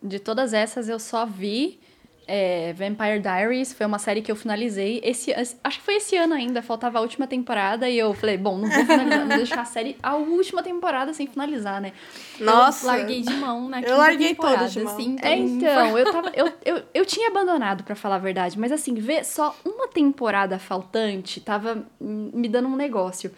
De 0.00 0.20
todas 0.20 0.52
essas, 0.52 0.88
eu 0.88 1.00
só 1.00 1.26
vi 1.26 1.80
é, 2.26 2.72
Vampire 2.72 3.20
Diaries 3.20 3.72
foi 3.72 3.86
uma 3.86 3.98
série 3.98 4.22
que 4.22 4.30
eu 4.30 4.36
finalizei. 4.36 5.00
Esse, 5.02 5.32
acho 5.32 5.78
que 5.78 5.84
foi 5.84 5.96
esse 5.96 6.16
ano 6.16 6.34
ainda, 6.34 6.62
faltava 6.62 6.98
a 6.98 7.00
última 7.00 7.26
temporada. 7.26 7.88
E 7.88 7.98
eu 7.98 8.14
falei, 8.14 8.36
bom, 8.36 8.58
não 8.58 8.68
vou 8.68 8.84
finalizar, 8.84 9.26
vou 9.26 9.36
deixar 9.36 9.60
a 9.60 9.64
série 9.64 9.96
a 10.02 10.14
última 10.14 10.62
temporada 10.62 11.12
sem 11.12 11.26
finalizar, 11.26 11.80
né? 11.80 11.92
Nossa! 12.40 12.86
Eu 12.86 12.90
larguei 12.92 13.20
de 13.22 13.34
mão 13.34 13.68
na 13.68 13.80
Eu 13.80 13.96
larguei 13.96 14.34
todas 14.34 14.72
de 14.72 14.82
mão. 14.82 14.92
Assim, 14.92 15.16
é, 15.22 15.36
então, 15.36 15.98
eu 15.98 16.12
tava. 16.12 16.32
Eu, 16.34 16.52
eu, 16.64 16.82
eu 16.94 17.06
tinha 17.06 17.28
abandonado, 17.28 17.84
para 17.84 17.94
falar 17.94 18.16
a 18.16 18.18
verdade. 18.18 18.58
Mas 18.58 18.72
assim, 18.72 18.94
ver 18.94 19.24
só 19.24 19.56
uma 19.64 19.88
temporada 19.88 20.58
faltante 20.58 21.40
tava 21.40 21.86
me 22.00 22.48
dando 22.48 22.68
um 22.68 22.76
negócio. 22.76 23.32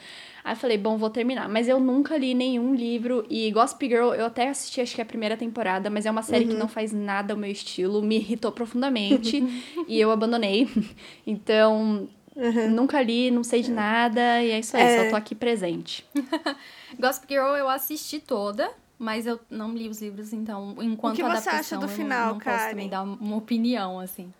Aí 0.44 0.52
eu 0.52 0.56
falei, 0.56 0.76
bom, 0.76 0.98
vou 0.98 1.08
terminar. 1.08 1.48
Mas 1.48 1.68
eu 1.68 1.80
nunca 1.80 2.18
li 2.18 2.34
nenhum 2.34 2.74
livro. 2.74 3.24
E 3.30 3.50
Gossip 3.50 3.88
Girl, 3.88 4.12
eu 4.12 4.26
até 4.26 4.50
assisti, 4.50 4.78
acho 4.82 4.94
que 4.94 5.00
a 5.00 5.04
primeira 5.06 5.38
temporada, 5.38 5.88
mas 5.88 6.04
é 6.04 6.10
uma 6.10 6.22
série 6.22 6.44
uhum. 6.44 6.50
que 6.50 6.56
não 6.56 6.68
faz 6.68 6.92
nada 6.92 7.32
ao 7.32 7.38
meu 7.38 7.50
estilo. 7.50 8.02
Me 8.02 8.16
irritou 8.16 8.52
profundamente. 8.52 9.42
e 9.88 9.98
eu 9.98 10.10
abandonei. 10.10 10.68
Então, 11.26 12.08
Uhum. 12.36 12.70
Nunca 12.70 13.00
li, 13.00 13.30
não 13.30 13.44
sei 13.44 13.62
de 13.62 13.70
nada, 13.70 14.42
e 14.42 14.50
é 14.50 14.58
isso 14.58 14.76
aí, 14.76 14.82
é... 14.82 15.04
só 15.04 15.10
tô 15.10 15.16
aqui 15.16 15.36
presente. 15.36 16.04
Gossip 16.98 17.26
Girl 17.28 17.54
eu 17.54 17.68
assisti 17.68 18.18
toda, 18.18 18.72
mas 18.98 19.24
eu 19.24 19.38
não 19.48 19.72
li 19.72 19.88
os 19.88 20.02
livros, 20.02 20.32
então, 20.32 20.74
enquanto 20.80 21.14
o 21.14 21.16
que 21.16 21.22
você 21.22 21.48
acha 21.48 21.76
do 21.76 21.86
final, 21.86 22.26
não, 22.26 22.34
não 22.34 22.40
Karen? 22.40 22.56
posso 22.56 22.70
também 22.70 22.88
dar 22.88 23.02
uma 23.04 23.36
opinião, 23.36 24.00
assim. 24.00 24.32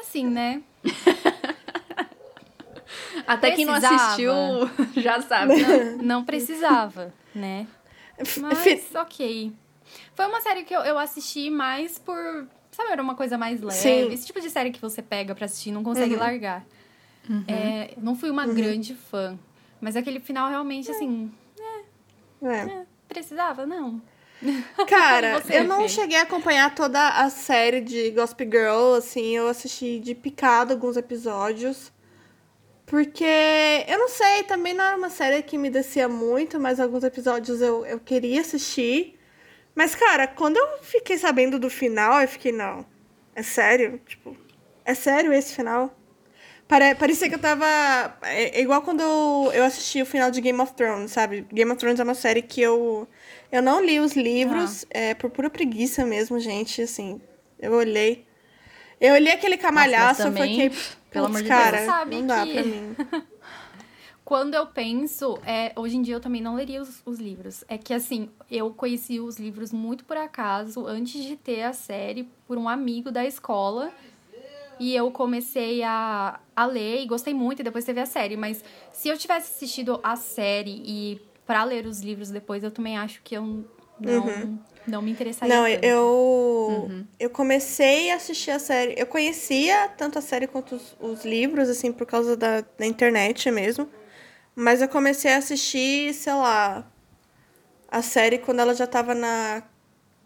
assim, 0.00 0.26
né? 0.26 0.62
Até 3.26 3.52
quem 3.52 3.64
não 3.64 3.74
assistiu 3.74 4.32
já 5.00 5.20
sabe. 5.20 5.56
Não, 5.62 5.96
não 5.98 6.24
precisava, 6.24 7.12
né? 7.34 7.66
Mas, 8.40 8.94
ok. 8.94 9.52
Foi 10.14 10.26
uma 10.26 10.40
série 10.40 10.64
que 10.64 10.74
eu, 10.74 10.80
eu 10.80 10.98
assisti 10.98 11.50
mais 11.50 11.98
por. 11.98 12.46
Sabe, 12.70 12.92
era 12.92 13.02
uma 13.02 13.14
coisa 13.14 13.36
mais 13.36 13.60
leve. 13.60 13.76
Sim. 13.76 14.12
Esse 14.12 14.26
tipo 14.26 14.40
de 14.40 14.50
série 14.50 14.70
que 14.70 14.80
você 14.80 15.02
pega 15.02 15.34
pra 15.34 15.46
assistir 15.46 15.70
e 15.70 15.72
não 15.72 15.82
consegue 15.82 16.14
uhum. 16.14 16.20
largar. 16.20 16.64
Uhum. 17.28 17.44
É, 17.48 17.94
não 17.96 18.14
fui 18.14 18.30
uma 18.30 18.46
uhum. 18.46 18.54
grande 18.54 18.94
fã. 18.94 19.38
Mas 19.80 19.96
aquele 19.96 20.20
final 20.20 20.48
realmente, 20.48 20.90
é. 20.90 20.94
assim. 20.94 21.32
É, 22.42 22.48
é. 22.48 22.86
precisava? 23.08 23.66
Não. 23.66 24.00
Cara, 24.88 25.42
eu 25.50 25.64
não 25.64 25.86
cheguei 25.88 26.16
a 26.16 26.22
acompanhar 26.22 26.74
toda 26.74 27.08
a 27.08 27.28
série 27.28 27.80
de 27.80 28.10
Gospel 28.10 28.50
Girl, 28.50 28.94
assim, 28.96 29.36
eu 29.36 29.46
assisti 29.48 29.98
de 29.98 30.14
picado 30.14 30.72
alguns 30.72 30.96
episódios. 30.96 31.92
Porque, 32.90 33.24
eu 33.86 33.98
não 34.00 34.08
sei, 34.08 34.42
também 34.42 34.74
não 34.74 34.84
era 34.84 34.96
uma 34.96 35.10
série 35.10 35.44
que 35.44 35.56
me 35.56 35.70
descia 35.70 36.08
muito, 36.08 36.58
mas 36.58 36.80
alguns 36.80 37.04
episódios 37.04 37.60
eu, 37.60 37.86
eu 37.86 38.00
queria 38.00 38.40
assistir. 38.40 39.16
Mas, 39.76 39.94
cara, 39.94 40.26
quando 40.26 40.56
eu 40.56 40.82
fiquei 40.82 41.16
sabendo 41.16 41.56
do 41.56 41.70
final, 41.70 42.20
eu 42.20 42.26
fiquei, 42.26 42.50
não. 42.50 42.84
É 43.32 43.44
sério? 43.44 44.00
Tipo, 44.04 44.36
é 44.84 44.92
sério 44.92 45.32
esse 45.32 45.54
final? 45.54 45.96
Pare, 46.66 46.96
parecia 46.96 47.28
que 47.28 47.36
eu 47.36 47.38
tava. 47.38 47.64
É, 48.22 48.58
é 48.58 48.60
igual 48.60 48.82
quando 48.82 49.02
eu, 49.02 49.52
eu 49.54 49.64
assisti 49.64 50.02
o 50.02 50.06
final 50.06 50.28
de 50.32 50.40
Game 50.40 50.60
of 50.60 50.72
Thrones, 50.74 51.12
sabe? 51.12 51.46
Game 51.52 51.70
of 51.70 51.78
Thrones 51.78 52.00
é 52.00 52.02
uma 52.02 52.14
série 52.14 52.42
que 52.42 52.60
eu. 52.60 53.06
Eu 53.52 53.62
não 53.62 53.80
li 53.80 54.00
os 54.00 54.16
livros, 54.16 54.84
ah. 54.86 54.98
é, 54.98 55.14
por 55.14 55.30
pura 55.30 55.48
preguiça 55.48 56.04
mesmo, 56.04 56.40
gente. 56.40 56.82
Assim, 56.82 57.20
eu 57.56 57.72
olhei. 57.72 58.26
Eu 59.00 59.14
olhei 59.14 59.32
aquele 59.32 59.56
camalhaço 59.56 60.26
e 60.26 60.32
fiquei. 60.32 60.72
Pelo 61.10 61.26
amor 61.26 61.42
de 61.42 61.48
cara, 61.48 61.78
Deus, 61.78 61.86
sabe 61.86 62.16
não 62.16 62.26
dá 62.26 62.46
que... 62.46 62.52
pra 62.52 62.62
mim. 62.62 62.96
Quando 64.24 64.54
eu 64.54 64.64
penso, 64.66 65.38
é, 65.44 65.72
hoje 65.74 65.96
em 65.96 66.02
dia 66.02 66.14
eu 66.14 66.20
também 66.20 66.40
não 66.40 66.54
leria 66.54 66.80
os, 66.80 67.02
os, 67.04 67.18
livros. 67.18 67.64
É 67.66 67.76
que 67.76 67.92
assim, 67.92 68.30
eu 68.48 68.70
conheci 68.72 69.18
os 69.18 69.38
livros 69.38 69.72
muito 69.72 70.04
por 70.04 70.16
acaso, 70.16 70.86
antes 70.86 71.24
de 71.24 71.36
ter 71.36 71.62
a 71.62 71.72
série, 71.72 72.30
por 72.46 72.56
um 72.56 72.68
amigo 72.68 73.10
da 73.10 73.24
escola. 73.24 73.90
E 74.78 74.94
eu 74.94 75.10
comecei 75.10 75.82
a, 75.82 76.38
a 76.54 76.64
ler 76.64 77.02
e 77.02 77.06
gostei 77.06 77.34
muito, 77.34 77.60
e 77.60 77.62
depois 77.64 77.84
teve 77.84 78.00
a 78.00 78.06
série. 78.06 78.36
Mas 78.36 78.64
se 78.92 79.08
eu 79.08 79.18
tivesse 79.18 79.50
assistido 79.50 79.98
a 80.00 80.14
série 80.14 80.80
e 80.86 81.20
para 81.44 81.64
ler 81.64 81.84
os 81.84 82.00
livros 82.00 82.30
depois, 82.30 82.62
eu 82.62 82.70
também 82.70 82.96
acho 82.96 83.20
que 83.22 83.36
eu 83.36 83.64
não, 83.98 84.26
uhum. 84.26 84.58
Não 84.86 85.02
me 85.02 85.10
interessaria. 85.10 85.54
Não, 85.54 85.64
tanto. 85.64 85.84
eu 85.84 86.86
uhum. 86.88 87.06
eu 87.18 87.30
comecei 87.30 88.10
a 88.10 88.16
assistir 88.16 88.50
a 88.50 88.58
série. 88.58 88.94
Eu 88.96 89.06
conhecia 89.06 89.88
tanto 89.96 90.18
a 90.18 90.22
série 90.22 90.46
quanto 90.46 90.76
os, 90.76 90.96
os 91.00 91.24
livros, 91.24 91.68
assim, 91.68 91.92
por 91.92 92.06
causa 92.06 92.36
da, 92.36 92.62
da 92.78 92.86
internet 92.86 93.50
mesmo. 93.50 93.88
Mas 94.54 94.82
eu 94.82 94.88
comecei 94.88 95.32
a 95.32 95.38
assistir, 95.38 96.12
sei 96.14 96.32
lá, 96.34 96.84
a 97.88 98.02
série 98.02 98.38
quando 98.38 98.60
ela 98.60 98.74
já 98.74 98.86
tava 98.86 99.14
na 99.14 99.62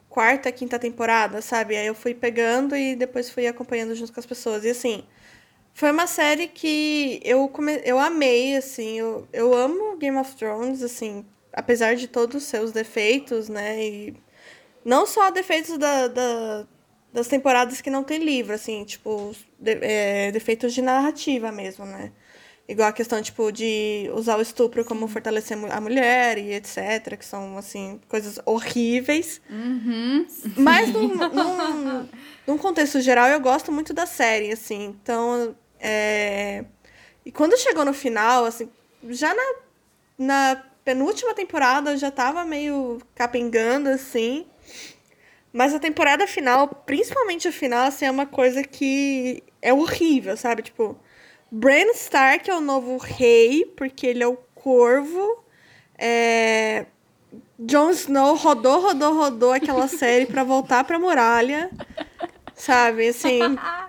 quarta, 0.08 0.52
quinta 0.52 0.78
temporada, 0.78 1.42
sabe? 1.42 1.76
Aí 1.76 1.86
eu 1.86 1.94
fui 1.94 2.14
pegando 2.14 2.76
e 2.76 2.94
depois 2.94 3.30
fui 3.30 3.46
acompanhando 3.46 3.94
junto 3.94 4.12
com 4.12 4.20
as 4.20 4.26
pessoas. 4.26 4.64
E 4.64 4.70
assim, 4.70 5.04
foi 5.74 5.90
uma 5.90 6.06
série 6.06 6.46
que 6.46 7.20
eu, 7.24 7.48
come... 7.48 7.80
eu 7.84 7.98
amei, 7.98 8.56
assim. 8.56 8.98
Eu, 8.98 9.28
eu 9.32 9.52
amo 9.54 9.96
Game 9.96 10.16
of 10.16 10.36
Thrones, 10.36 10.82
assim, 10.82 11.24
apesar 11.52 11.96
de 11.96 12.06
todos 12.08 12.42
os 12.42 12.48
seus 12.48 12.72
defeitos, 12.72 13.48
né? 13.48 13.82
E 13.84 14.23
não 14.84 15.06
só 15.06 15.30
defeitos 15.30 15.78
da, 15.78 16.08
da 16.08 16.66
das 17.14 17.28
temporadas 17.28 17.80
que 17.80 17.90
não 17.90 18.02
tem 18.02 18.18
livro, 18.18 18.52
assim, 18.54 18.84
tipo, 18.84 19.32
de, 19.56 19.78
é, 19.80 20.32
defeitos 20.32 20.74
de 20.74 20.82
narrativa 20.82 21.52
mesmo, 21.52 21.86
né? 21.86 22.10
Igual 22.66 22.88
a 22.88 22.92
questão, 22.92 23.22
tipo, 23.22 23.52
de 23.52 24.10
usar 24.14 24.36
o 24.36 24.42
estupro 24.42 24.84
como 24.84 25.06
fortalecer 25.06 25.56
a 25.70 25.80
mulher 25.80 26.38
e 26.38 26.54
etc. 26.54 27.16
Que 27.16 27.24
são, 27.24 27.56
assim, 27.56 28.00
coisas 28.08 28.40
horríveis. 28.44 29.40
Uhum. 29.48 30.26
Mas 30.56 30.92
num, 30.92 31.08
num, 31.08 32.08
num, 32.46 32.58
contexto 32.58 33.00
geral, 33.00 33.28
eu 33.28 33.38
gosto 33.38 33.70
muito 33.70 33.94
da 33.94 34.06
série, 34.06 34.50
assim. 34.50 34.86
Então, 34.86 35.54
é... 35.78 36.64
E 37.24 37.30
quando 37.30 37.56
chegou 37.56 37.84
no 37.84 37.94
final, 37.94 38.44
assim, 38.44 38.68
já 39.10 39.32
na, 39.34 39.54
na 40.18 40.64
penúltima 40.84 41.32
temporada 41.32 41.92
eu 41.92 41.96
já 41.96 42.10
tava 42.10 42.44
meio 42.44 42.98
capengando, 43.14 43.88
assim. 43.90 44.46
Mas 45.54 45.72
a 45.72 45.78
temporada 45.78 46.26
final, 46.26 46.66
principalmente 46.66 47.46
o 47.46 47.52
final, 47.52 47.86
assim, 47.86 48.06
é 48.06 48.10
uma 48.10 48.26
coisa 48.26 48.64
que 48.64 49.40
é 49.62 49.72
horrível, 49.72 50.36
sabe? 50.36 50.62
Tipo 50.62 50.98
Bran 51.48 51.92
Stark 51.94 52.50
é 52.50 52.56
o 52.56 52.60
novo 52.60 52.96
rei, 52.96 53.64
porque 53.76 54.04
ele 54.04 54.24
é 54.24 54.26
o 54.26 54.36
corvo. 54.52 55.44
É... 55.96 56.86
Jon 57.56 57.90
Snow 57.90 58.34
rodou, 58.34 58.80
rodou, 58.80 59.14
rodou 59.14 59.52
aquela 59.52 59.86
série 59.86 60.26
para 60.26 60.42
voltar 60.42 60.82
pra 60.82 60.98
muralha. 60.98 61.70
Sabe, 62.56 63.08
assim, 63.08 63.38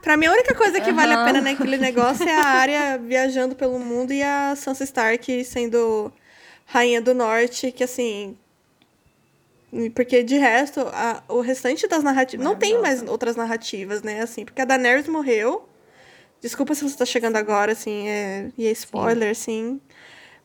pra 0.03 0.15
mim 0.17 0.27
a 0.27 0.33
única 0.33 0.53
coisa 0.53 0.79
que 0.79 0.91
uhum. 0.91 0.95
vale 0.95 1.13
a 1.13 1.25
pena 1.25 1.41
naquele 1.41 1.77
negócio 1.77 2.29
é 2.29 2.35
a 2.35 2.45
área 2.45 2.97
viajando 2.99 3.55
pelo 3.55 3.79
mundo 3.79 4.13
e 4.13 4.21
a 4.21 4.55
Sansa 4.55 4.83
Stark 4.83 5.43
sendo 5.43 6.13
rainha 6.65 7.01
do 7.01 7.15
norte, 7.15 7.71
que 7.71 7.83
assim, 7.83 8.37
porque 9.93 10.23
de 10.23 10.37
resto, 10.37 10.81
a, 10.93 11.23
o 11.27 11.41
restante 11.41 11.87
das 11.87 12.03
narrativas. 12.03 12.43
Não 12.43 12.55
tem 12.55 12.81
mais 12.81 13.01
outras 13.03 13.35
narrativas, 13.35 14.01
né? 14.01 14.21
Assim, 14.21 14.45
porque 14.45 14.61
a 14.61 14.65
Daenerys 14.65 15.07
morreu. 15.07 15.67
Desculpa 16.41 16.75
se 16.75 16.83
você 16.83 16.97
tá 16.97 17.05
chegando 17.05 17.37
agora, 17.37 17.71
assim, 17.71 18.07
é, 18.07 18.51
e 18.57 18.67
é 18.67 18.71
spoiler, 18.71 19.35
sim. 19.35 19.81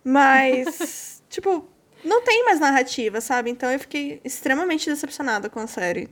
Mas, 0.03 1.23
tipo, 1.29 1.69
não 2.05 2.23
tem 2.23 2.45
mais 2.45 2.59
narrativa, 2.59 3.21
sabe? 3.21 3.51
Então 3.51 3.71
eu 3.71 3.79
fiquei 3.79 4.21
extremamente 4.25 4.89
decepcionada 4.89 5.51
com 5.51 5.61
a 5.61 5.67
série. 5.67 6.09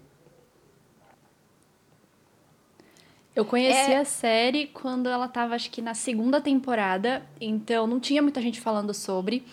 Eu 3.35 3.45
conheci 3.45 3.93
é... 3.93 3.99
a 3.99 4.05
série 4.05 4.66
quando 4.66 5.09
ela 5.09 5.29
tava, 5.29 5.55
acho 5.55 5.71
que 5.71 5.81
na 5.81 5.95
segunda 5.95 6.41
temporada, 6.41 7.25
então 7.41 7.87
não 7.87 8.01
tinha 8.01 8.21
muita 8.21 8.43
gente 8.43 8.61
falando 8.61 8.93
sobre. 8.93 9.45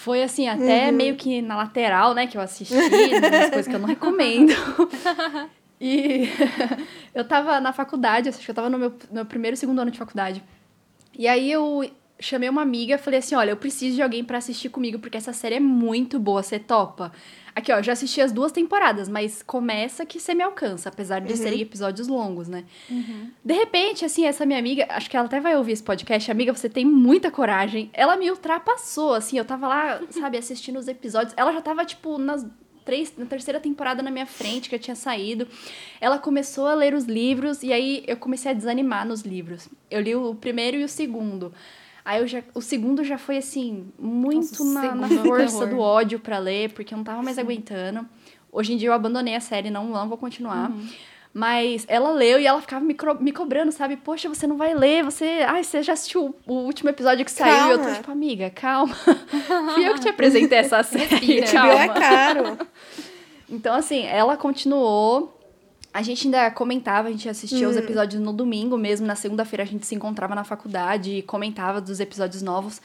Foi 0.00 0.22
assim, 0.22 0.48
até 0.48 0.88
uhum. 0.88 0.96
meio 0.96 1.14
que 1.14 1.42
na 1.42 1.58
lateral, 1.58 2.14
né, 2.14 2.26
que 2.26 2.34
eu 2.34 2.40
assisti, 2.40 2.72
umas 2.72 3.50
coisas 3.50 3.68
que 3.68 3.74
eu 3.74 3.78
não 3.78 3.86
recomendo. 3.86 4.52
E 5.82 6.28
eu 7.14 7.24
tava 7.24 7.58
na 7.58 7.72
faculdade, 7.72 8.28
acho 8.28 8.38
que 8.38 8.50
eu 8.50 8.54
tava 8.54 8.68
no 8.68 8.78
meu, 8.78 8.90
no 8.90 9.14
meu 9.14 9.24
primeiro, 9.24 9.56
segundo 9.56 9.78
ano 9.80 9.90
de 9.90 9.98
faculdade. 9.98 10.44
E 11.18 11.26
aí 11.26 11.50
eu 11.50 11.90
chamei 12.20 12.48
uma 12.48 12.62
amiga, 12.62 12.98
falei 12.98 13.18
assim, 13.18 13.34
olha, 13.34 13.50
eu 13.50 13.56
preciso 13.56 13.96
de 13.96 14.02
alguém 14.02 14.22
para 14.22 14.38
assistir 14.38 14.68
comigo, 14.68 14.98
porque 14.98 15.16
essa 15.16 15.32
série 15.32 15.56
é 15.56 15.60
muito 15.60 16.18
boa, 16.18 16.42
você 16.42 16.58
topa? 16.58 17.12
Aqui, 17.54 17.72
ó, 17.72 17.82
já 17.82 17.92
assisti 17.92 18.20
as 18.20 18.30
duas 18.30 18.52
temporadas, 18.52 19.08
mas 19.08 19.42
começa 19.42 20.06
que 20.06 20.20
você 20.20 20.34
me 20.34 20.42
alcança, 20.42 20.88
apesar 20.88 21.20
de 21.20 21.32
uhum. 21.32 21.36
serem 21.36 21.60
episódios 21.60 22.06
longos, 22.06 22.48
né? 22.48 22.64
Uhum. 22.88 23.30
De 23.44 23.54
repente, 23.54 24.04
assim, 24.04 24.24
essa 24.24 24.46
minha 24.46 24.58
amiga, 24.58 24.86
acho 24.90 25.10
que 25.10 25.16
ela 25.16 25.26
até 25.26 25.40
vai 25.40 25.56
ouvir 25.56 25.72
esse 25.72 25.82
podcast, 25.82 26.30
amiga, 26.30 26.54
você 26.54 26.68
tem 26.68 26.84
muita 26.84 27.30
coragem. 27.30 27.90
Ela 27.92 28.16
me 28.16 28.30
ultrapassou, 28.30 29.14
assim, 29.14 29.36
eu 29.36 29.44
tava 29.44 29.66
lá, 29.66 30.00
sabe, 30.10 30.38
assistindo 30.38 30.78
os 30.78 30.86
episódios. 30.86 31.34
Ela 31.36 31.52
já 31.52 31.60
tava, 31.60 31.84
tipo, 31.84 32.18
nas 32.18 32.46
três, 32.84 33.12
na 33.16 33.26
terceira 33.26 33.60
temporada 33.60 34.02
na 34.02 34.10
minha 34.10 34.26
frente, 34.26 34.68
que 34.68 34.74
eu 34.74 34.78
tinha 34.78 34.96
saído. 34.96 35.46
Ela 36.00 36.18
começou 36.18 36.66
a 36.66 36.74
ler 36.74 36.94
os 36.94 37.04
livros 37.04 37.62
e 37.62 37.72
aí 37.72 38.04
eu 38.06 38.16
comecei 38.16 38.50
a 38.50 38.54
desanimar 38.54 39.06
nos 39.06 39.22
livros. 39.22 39.68
Eu 39.90 40.00
li 40.00 40.14
o 40.14 40.34
primeiro 40.34 40.76
e 40.76 40.84
o 40.84 40.88
segundo. 40.88 41.52
Aí 42.04 42.20
eu 42.20 42.26
já, 42.26 42.42
o 42.54 42.60
segundo 42.60 43.04
já 43.04 43.18
foi 43.18 43.36
assim, 43.36 43.88
muito 43.98 44.64
Nossa, 44.64 44.94
na, 44.94 44.94
na, 44.94 45.06
é 45.06 45.18
força 45.18 45.66
do 45.66 45.78
ódio 45.78 46.18
para 46.18 46.38
ler, 46.38 46.72
porque 46.72 46.94
eu 46.94 46.96
não 46.96 47.04
tava 47.04 47.22
mais 47.22 47.36
Sim. 47.36 47.42
aguentando. 47.42 48.06
Hoje 48.52 48.72
em 48.72 48.76
dia 48.76 48.88
eu 48.88 48.92
abandonei 48.92 49.34
a 49.34 49.40
série, 49.40 49.70
não, 49.70 49.86
não 49.88 50.08
vou 50.08 50.18
continuar. 50.18 50.70
Uhum. 50.70 50.88
Mas 51.32 51.84
ela 51.88 52.10
leu 52.10 52.40
e 52.40 52.46
ela 52.46 52.60
ficava 52.60 52.84
me, 52.84 52.96
me 53.20 53.32
cobrando, 53.32 53.70
sabe? 53.70 53.96
Poxa, 53.96 54.28
você 54.28 54.48
não 54.48 54.56
vai 54.56 54.74
ler, 54.74 55.04
você. 55.04 55.44
Ai, 55.46 55.62
você 55.62 55.80
já 55.80 55.92
assistiu 55.92 56.34
o 56.44 56.52
último 56.52 56.90
episódio 56.90 57.24
que 57.24 57.30
saiu 57.30 57.54
calma. 57.54 57.70
e 57.70 57.72
eu 57.72 57.84
tô 57.84 57.94
tipo, 57.94 58.10
amiga, 58.10 58.50
calma. 58.50 58.94
Fui 59.74 59.88
eu 59.88 59.94
que 59.94 60.00
te 60.00 60.08
apresentei 60.08 60.58
essa 60.58 60.82
série. 60.84 61.42
calma. 61.42 61.82
é 61.82 61.88
caro. 61.88 62.58
Então, 63.52 63.74
assim, 63.74 64.06
ela 64.06 64.36
continuou. 64.36 65.39
A 65.92 66.02
gente 66.02 66.26
ainda 66.26 66.50
comentava, 66.50 67.08
a 67.08 67.10
gente 67.10 67.28
assistia 67.28 67.66
hum. 67.66 67.70
os 67.70 67.76
episódios 67.76 68.22
no 68.22 68.32
domingo 68.32 68.78
mesmo. 68.78 69.06
Na 69.06 69.16
segunda-feira 69.16 69.64
a 69.64 69.66
gente 69.66 69.86
se 69.86 69.94
encontrava 69.94 70.34
na 70.34 70.44
faculdade 70.44 71.10
e 71.10 71.22
comentava 71.22 71.80
dos 71.80 71.98
episódios 71.98 72.42
novos. 72.42 72.80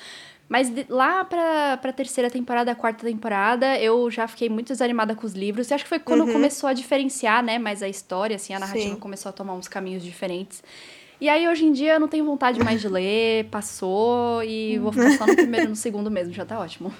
Mas 0.47 0.69
de, 0.69 0.85
lá 0.89 1.25
pra, 1.25 1.77
pra 1.77 1.91
terceira 1.91 2.29
temporada, 2.29 2.73
quarta 2.75 3.05
temporada, 3.05 3.79
eu 3.79 4.09
já 4.11 4.27
fiquei 4.27 4.47
muito 4.47 4.67
desanimada 4.67 5.15
com 5.15 5.25
os 5.25 5.33
livros. 5.33 5.69
E 5.69 5.73
acho 5.73 5.83
que 5.83 5.89
foi 5.89 5.99
quando 5.99 6.23
uhum. 6.25 6.33
começou 6.33 6.69
a 6.69 6.73
diferenciar, 6.73 7.43
né, 7.43 7.57
mais 7.57 7.81
a 7.81 7.89
história, 7.89 8.35
assim, 8.35 8.53
a 8.53 8.59
narrativa 8.59 8.93
Sim. 8.93 8.99
começou 8.99 9.29
a 9.29 9.33
tomar 9.33 9.53
uns 9.53 9.67
caminhos 9.67 10.03
diferentes. 10.03 10.63
E 11.19 11.29
aí, 11.29 11.47
hoje 11.47 11.65
em 11.65 11.71
dia, 11.71 11.93
eu 11.93 11.99
não 11.99 12.07
tenho 12.07 12.25
vontade 12.25 12.61
mais 12.63 12.81
de 12.81 12.87
ler, 12.87 13.45
passou, 13.45 14.43
e 14.43 14.77
vou 14.79 14.91
ficar 14.91 15.11
só 15.17 15.25
no 15.25 15.35
primeiro 15.35 15.67
e 15.67 15.69
no 15.69 15.75
segundo 15.75 16.11
mesmo, 16.11 16.33
já 16.33 16.45
tá 16.45 16.59
ótimo. 16.59 16.93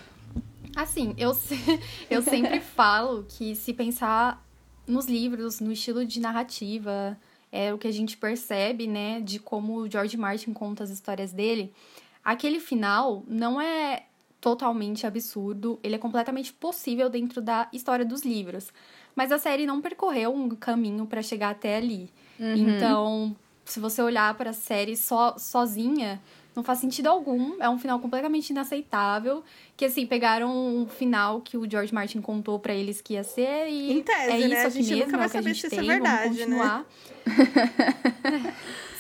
Assim, 0.76 1.14
eu, 1.18 1.38
eu 2.10 2.22
sempre 2.22 2.60
falo 2.60 3.26
que 3.28 3.56
se 3.56 3.74
pensar 3.74 4.44
nos 4.88 5.06
livros, 5.06 5.60
no 5.60 5.72
estilo 5.72 6.06
de 6.06 6.20
narrativa, 6.20 7.18
é 7.52 7.74
o 7.74 7.78
que 7.78 7.88
a 7.88 7.92
gente 7.92 8.18
percebe, 8.18 8.88
né, 8.88 9.22
de 9.22 9.40
como 9.40 9.78
o 9.78 9.90
George 9.90 10.18
Martin 10.18 10.54
conta 10.54 10.84
as 10.84 10.90
histórias 10.90 11.32
dele 11.32 11.74
Aquele 12.26 12.60
final 12.60 13.24
não 13.28 13.62
é 13.62 14.06
totalmente 14.42 15.06
absurdo, 15.06 15.80
ele 15.84 15.94
é 15.94 15.98
completamente 16.00 16.52
possível 16.52 17.08
dentro 17.08 17.40
da 17.40 17.70
história 17.72 18.04
dos 18.04 18.24
livros. 18.24 18.74
Mas 19.16 19.32
a 19.32 19.38
série 19.38 19.68
não 19.68 19.80
percorreu 19.80 20.34
um 20.34 20.50
caminho 20.50 21.06
para 21.06 21.22
chegar 21.22 21.52
até 21.52 21.78
ali. 21.78 22.10
Uhum. 22.40 22.56
Então, 22.56 23.36
se 23.64 23.80
você 23.80 24.02
olhar 24.02 24.34
para 24.36 24.50
a 24.50 24.54
série 24.54 24.98
so, 24.98 25.36
sozinha, 25.38 26.20
não 26.56 26.64
faz 26.64 26.80
sentido 26.80 27.08
algum. 27.08 27.62
É 27.62 27.70
um 27.70 27.78
final 27.78 28.00
completamente 28.00 28.50
inaceitável. 28.50 29.44
Que, 29.76 29.86
assim, 29.86 30.06
pegaram 30.06 30.50
um 30.50 30.88
final 30.88 31.42
que 31.42 31.58
o 31.58 31.70
George 31.70 31.94
Martin 31.94 32.22
contou 32.22 32.58
para 32.60 32.74
eles 32.74 33.02
que 33.02 33.14
ia 33.14 33.24
ser 33.24 33.68
e. 33.68 33.92
Em 33.92 34.02
tese, 34.02 34.32
é 34.32 34.40
isso 34.40 34.50
né? 34.50 34.64
A 34.64 34.70
gente 34.70 34.90
mesmo, 34.90 35.06
nunca 35.06 35.18
vai 35.18 35.26
é 35.26 35.30
saber 35.30 35.56
se 35.56 35.68
isso 35.68 35.76
é 35.76 35.84
verdade, 35.84 36.46
né? 36.46 36.86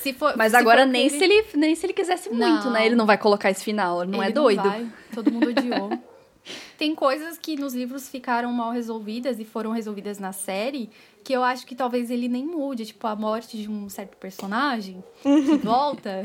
Se 0.05 0.13
for, 0.13 0.37
Mas 0.37 0.51
se 0.51 0.57
agora 0.57 0.83
for 0.83 0.91
nem, 0.91 1.09
se 1.09 1.23
ele, 1.23 1.43
nem 1.55 1.73
se 1.73 1.83
ele 1.83 1.93
quisesse 1.93 2.29
muito, 2.29 2.69
né? 2.69 2.85
Ele 2.85 2.95
não 2.95 3.07
vai 3.07 3.17
colocar 3.17 3.49
esse 3.49 3.63
final, 3.63 4.05
não 4.05 4.21
ele 4.21 4.29
é 4.29 4.31
doido. 4.31 4.63
Não 4.63 4.69
vai. 4.69 4.87
Todo 5.15 5.31
mundo 5.31 5.49
odiou. 5.49 5.89
tem 6.77 6.93
coisas 6.93 7.39
que 7.39 7.55
nos 7.55 7.73
livros 7.73 8.07
ficaram 8.07 8.51
mal 8.53 8.71
resolvidas 8.71 9.39
e 9.39 9.45
foram 9.45 9.71
resolvidas 9.71 10.19
na 10.19 10.31
série 10.31 10.91
que 11.23 11.33
eu 11.33 11.43
acho 11.43 11.65
que 11.65 11.73
talvez 11.73 12.11
ele 12.11 12.27
nem 12.27 12.45
mude, 12.45 12.85
tipo 12.85 13.07
a 13.07 13.15
morte 13.15 13.57
de 13.57 13.67
um 13.67 13.89
certo 13.89 14.15
personagem 14.17 15.03
que 15.23 15.57
volta. 15.65 16.23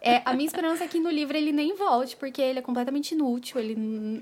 É, 0.00 0.22
a 0.24 0.32
minha 0.32 0.46
esperança 0.46 0.84
é 0.84 0.88
que 0.88 1.00
no 1.00 1.10
livro 1.10 1.36
ele 1.36 1.50
nem 1.52 1.74
volte, 1.74 2.16
porque 2.16 2.40
ele 2.40 2.60
é 2.60 2.62
completamente 2.62 3.12
inútil, 3.12 3.58
ele, 3.58 3.72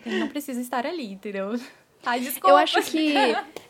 ele 0.06 0.18
não 0.18 0.28
precisa 0.28 0.60
estar 0.60 0.86
ali, 0.86 1.12
entendeu? 1.12 1.58
Ai, 2.04 2.20
desculpa. 2.20 2.48
Eu 2.48 2.56
acho 2.56 2.82
que. 2.82 3.14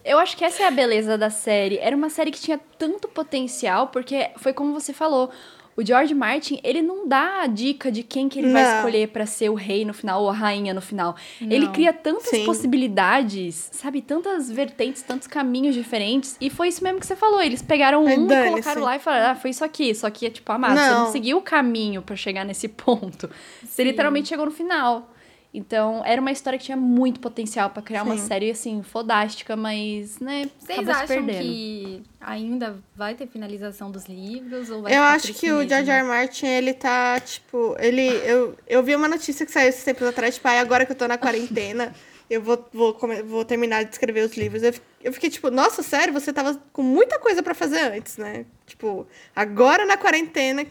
Eu 0.04 0.18
acho 0.18 0.36
que 0.36 0.44
essa 0.44 0.62
é 0.62 0.66
a 0.66 0.70
beleza 0.70 1.16
da 1.16 1.30
série. 1.30 1.78
Era 1.78 1.96
uma 1.96 2.10
série 2.10 2.30
que 2.30 2.40
tinha 2.40 2.60
tanto 2.78 3.08
potencial, 3.08 3.88
porque 3.88 4.30
foi 4.36 4.52
como 4.52 4.72
você 4.72 4.92
falou. 4.92 5.30
O 5.76 5.84
George 5.84 6.14
Martin, 6.14 6.58
ele 6.64 6.80
não 6.80 7.06
dá 7.06 7.42
a 7.42 7.46
dica 7.46 7.92
de 7.92 8.02
quem 8.02 8.28
que 8.30 8.38
ele 8.38 8.46
Não. 8.48 8.54
vai 8.54 8.76
escolher 8.76 9.08
pra 9.08 9.26
ser 9.26 9.50
o 9.50 9.54
rei 9.54 9.84
no 9.84 9.92
final 9.92 10.22
ou 10.22 10.30
a 10.30 10.32
rainha 10.32 10.72
no 10.72 10.80
final. 10.80 11.14
Ele 11.40 11.66
Não. 11.66 11.72
cria 11.72 11.92
tantas 11.92 12.28
Sim. 12.30 12.46
possibilidades, 12.46 13.68
sabe? 13.72 14.00
Tantas 14.00 14.50
vertentes, 14.50 15.02
tantos 15.02 15.26
caminhos 15.26 15.74
diferentes. 15.74 16.36
E 16.40 16.48
foi 16.48 16.68
isso 16.68 16.82
mesmo 16.82 16.98
que 17.00 17.06
você 17.06 17.14
falou. 17.16 17.42
Eles 17.42 17.60
pegaram 17.62 18.06
Ai, 18.06 18.16
um 18.18 18.24
e 18.26 18.48
colocaram 18.50 18.82
lá 18.82 18.96
e 18.96 18.98
falaram, 18.98 19.32
ah, 19.32 19.34
foi 19.34 19.50
isso 19.50 19.64
aqui. 19.64 19.94
Só 19.94 20.08
que 20.08 20.26
é 20.26 20.30
tipo, 20.30 20.50
amado, 20.50 20.78
você 20.78 20.88
Não. 20.90 21.04
não 21.04 21.12
seguiu 21.12 21.38
o 21.38 21.42
caminho 21.42 22.00
pra 22.02 22.16
chegar 22.16 22.44
nesse 22.44 22.68
ponto. 22.72 23.28
Você 23.62 23.82
Sim. 23.82 23.84
literalmente 23.84 24.28
chegou 24.28 24.46
no 24.46 24.52
final. 24.52 25.10
Então, 25.56 26.02
era 26.04 26.20
uma 26.20 26.30
história 26.30 26.58
que 26.58 26.66
tinha 26.66 26.76
muito 26.76 27.18
potencial 27.18 27.70
pra 27.70 27.80
criar 27.80 28.02
uma 28.02 28.18
Sim. 28.18 28.26
série, 28.26 28.50
assim, 28.50 28.82
fodástica, 28.82 29.56
mas, 29.56 30.18
né, 30.20 30.50
Vocês 30.58 30.78
acabou 30.80 31.06
se 31.06 31.14
acham 31.14 31.26
que 31.26 32.02
ainda 32.20 32.76
vai 32.94 33.14
ter 33.14 33.26
finalização 33.26 33.90
dos 33.90 34.04
livros? 34.04 34.68
Ou 34.68 34.82
vai 34.82 34.94
Eu 34.94 35.02
acho 35.02 35.32
que 35.32 35.50
o 35.50 35.56
mesmo? 35.56 35.70
George 35.70 35.90
R. 35.90 36.00
R. 36.00 36.06
Martin, 36.06 36.46
ele 36.46 36.74
tá, 36.74 37.18
tipo, 37.20 37.74
ele. 37.78 38.02
Eu, 38.02 38.54
eu 38.68 38.82
vi 38.82 38.94
uma 38.94 39.08
notícia 39.08 39.46
que 39.46 39.52
saiu 39.52 39.70
esses 39.70 39.82
tempos 39.82 40.06
atrás, 40.06 40.34
tipo, 40.34 40.46
ai, 40.46 40.58
agora 40.58 40.84
que 40.84 40.92
eu 40.92 40.96
tô 40.96 41.08
na 41.08 41.16
quarentena, 41.16 41.90
eu 42.28 42.42
vou, 42.42 42.62
vou, 42.70 42.94
vou 43.24 43.42
terminar 43.42 43.82
de 43.82 43.92
escrever 43.92 44.26
os 44.26 44.36
livros. 44.36 44.62
Eu, 44.62 44.74
eu 45.02 45.10
fiquei, 45.10 45.30
tipo, 45.30 45.50
nossa, 45.50 45.82
sério, 45.82 46.12
você 46.12 46.34
tava 46.34 46.60
com 46.70 46.82
muita 46.82 47.18
coisa 47.18 47.42
pra 47.42 47.54
fazer 47.54 47.80
antes, 47.80 48.18
né? 48.18 48.44
Tipo, 48.66 49.06
agora 49.34 49.86
na 49.86 49.96
quarentena. 49.96 50.66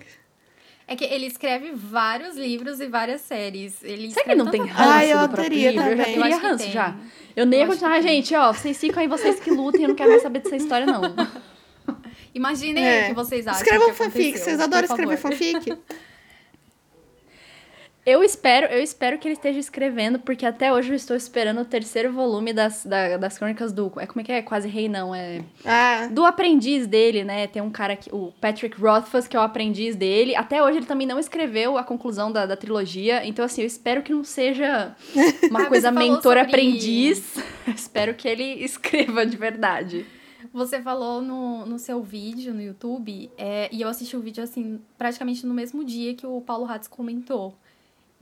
É 0.87 0.95
que 0.95 1.03
ele 1.03 1.25
escreve 1.25 1.71
vários 1.73 2.35
livros 2.37 2.79
e 2.79 2.87
várias 2.87 3.21
séries. 3.21 3.83
Ele 3.83 4.11
Será 4.11 4.25
que 4.25 4.35
não 4.35 4.51
tem 4.51 4.61
ranço 4.65 4.75
Ai, 4.89 5.11
eu 5.11 5.17
do 5.19 5.29
próprio 5.29 5.43
teria 5.49 5.71
livro? 5.71 5.87
Eu 5.89 5.97
já 5.97 6.03
também. 6.03 6.15
Eu 6.15 6.21
teria 6.21 6.35
acho 6.35 6.39
que 6.41 6.47
ranço 6.47 6.63
tem. 6.63 6.71
já. 6.73 6.95
Eu 7.35 7.45
nem 7.47 7.59
ia 7.59 7.65
Eu 7.65 7.69
continuar, 7.69 7.93
tem. 7.93 8.01
gente, 8.03 8.35
ó, 8.35 8.53
vocês 8.53 8.77
ficam 8.79 9.01
aí, 9.01 9.07
vocês 9.07 9.39
que 9.39 9.49
lutem, 9.51 9.81
eu 9.81 9.87
não 9.89 9.95
quero 9.95 10.09
mais 10.11 10.21
saber 10.21 10.39
dessa 10.39 10.55
história, 10.55 10.85
não. 10.85 11.01
Imaginem 12.35 12.85
É. 12.85 13.03
o 13.03 13.07
que 13.07 13.13
vocês 13.13 13.47
acham. 13.47 13.61
Escrevam 13.61 13.93
fanfic, 13.93 14.37
vocês 14.37 14.59
adoram 14.59 14.85
escrever 14.85 15.17
fanfic? 15.17 15.73
Eu 18.05 18.23
espero, 18.23 18.67
eu 18.67 18.83
espero 18.83 19.17
que 19.17 19.27
ele 19.27 19.33
esteja 19.33 19.57
escrevendo, 19.57 20.19
porque 20.19 20.45
até 20.45 20.71
hoje 20.71 20.89
eu 20.91 20.95
estou 20.95 21.17
esperando 21.17 21.61
o 21.61 21.65
terceiro 21.65 22.11
volume 22.13 22.53
das, 22.53 22.85
da- 22.85 23.17
das 23.17 23.35
crônicas 23.37 23.73
do. 23.73 23.91
É 23.97 24.05
como 24.05 24.21
é 24.21 24.23
que 24.23 24.31
é? 24.31 24.41
Quase 24.43 24.67
rei, 24.67 24.87
não. 24.87 25.13
É. 25.15 25.41
Ah, 25.65 26.07
Do 26.11 26.23
aprendiz 26.23 26.85
dele, 26.85 27.23
né? 27.23 27.47
Tem 27.47 27.61
um 27.63 27.71
cara 27.71 27.95
que. 27.95 28.13
O 28.13 28.31
Patrick 28.39 28.79
Rothfuss, 28.79 29.27
que 29.27 29.35
é 29.35 29.39
o 29.39 29.43
aprendiz 29.43 29.95
dele. 29.95 30.35
Até 30.35 30.61
hoje 30.61 30.77
ele 30.77 30.85
também 30.85 31.07
não 31.07 31.17
escreveu 31.17 31.77
a 31.79 31.83
conclusão 31.83 32.31
da, 32.31 32.45
da 32.45 32.55
trilogia. 32.55 33.25
Então, 33.25 33.43
assim, 33.43 33.61
eu 33.61 33.67
espero 33.67 34.03
que 34.03 34.13
não 34.13 34.23
seja 34.23 34.95
uma 35.49 35.65
coisa 35.65 35.89
mentor-aprendiz. 35.91 37.35
espero 37.75 38.13
que 38.13 38.27
ele 38.27 38.43
escreva 38.63 39.25
de 39.25 39.35
verdade. 39.35 40.05
Você 40.53 40.79
falou 40.79 41.21
no, 41.21 41.65
no 41.65 41.79
seu 41.79 42.03
vídeo 42.03 42.53
no 42.53 42.61
YouTube, 42.61 43.31
é, 43.37 43.67
e 43.71 43.81
eu 43.81 43.89
assisti 43.89 44.15
o 44.15 44.21
vídeo 44.21 44.43
assim, 44.43 44.79
praticamente 44.97 45.45
no 45.45 45.53
mesmo 45.55 45.83
dia 45.83 46.13
que 46.13 46.25
o 46.25 46.39
Paulo 46.39 46.65
Hatz 46.71 46.87
comentou. 46.87 47.57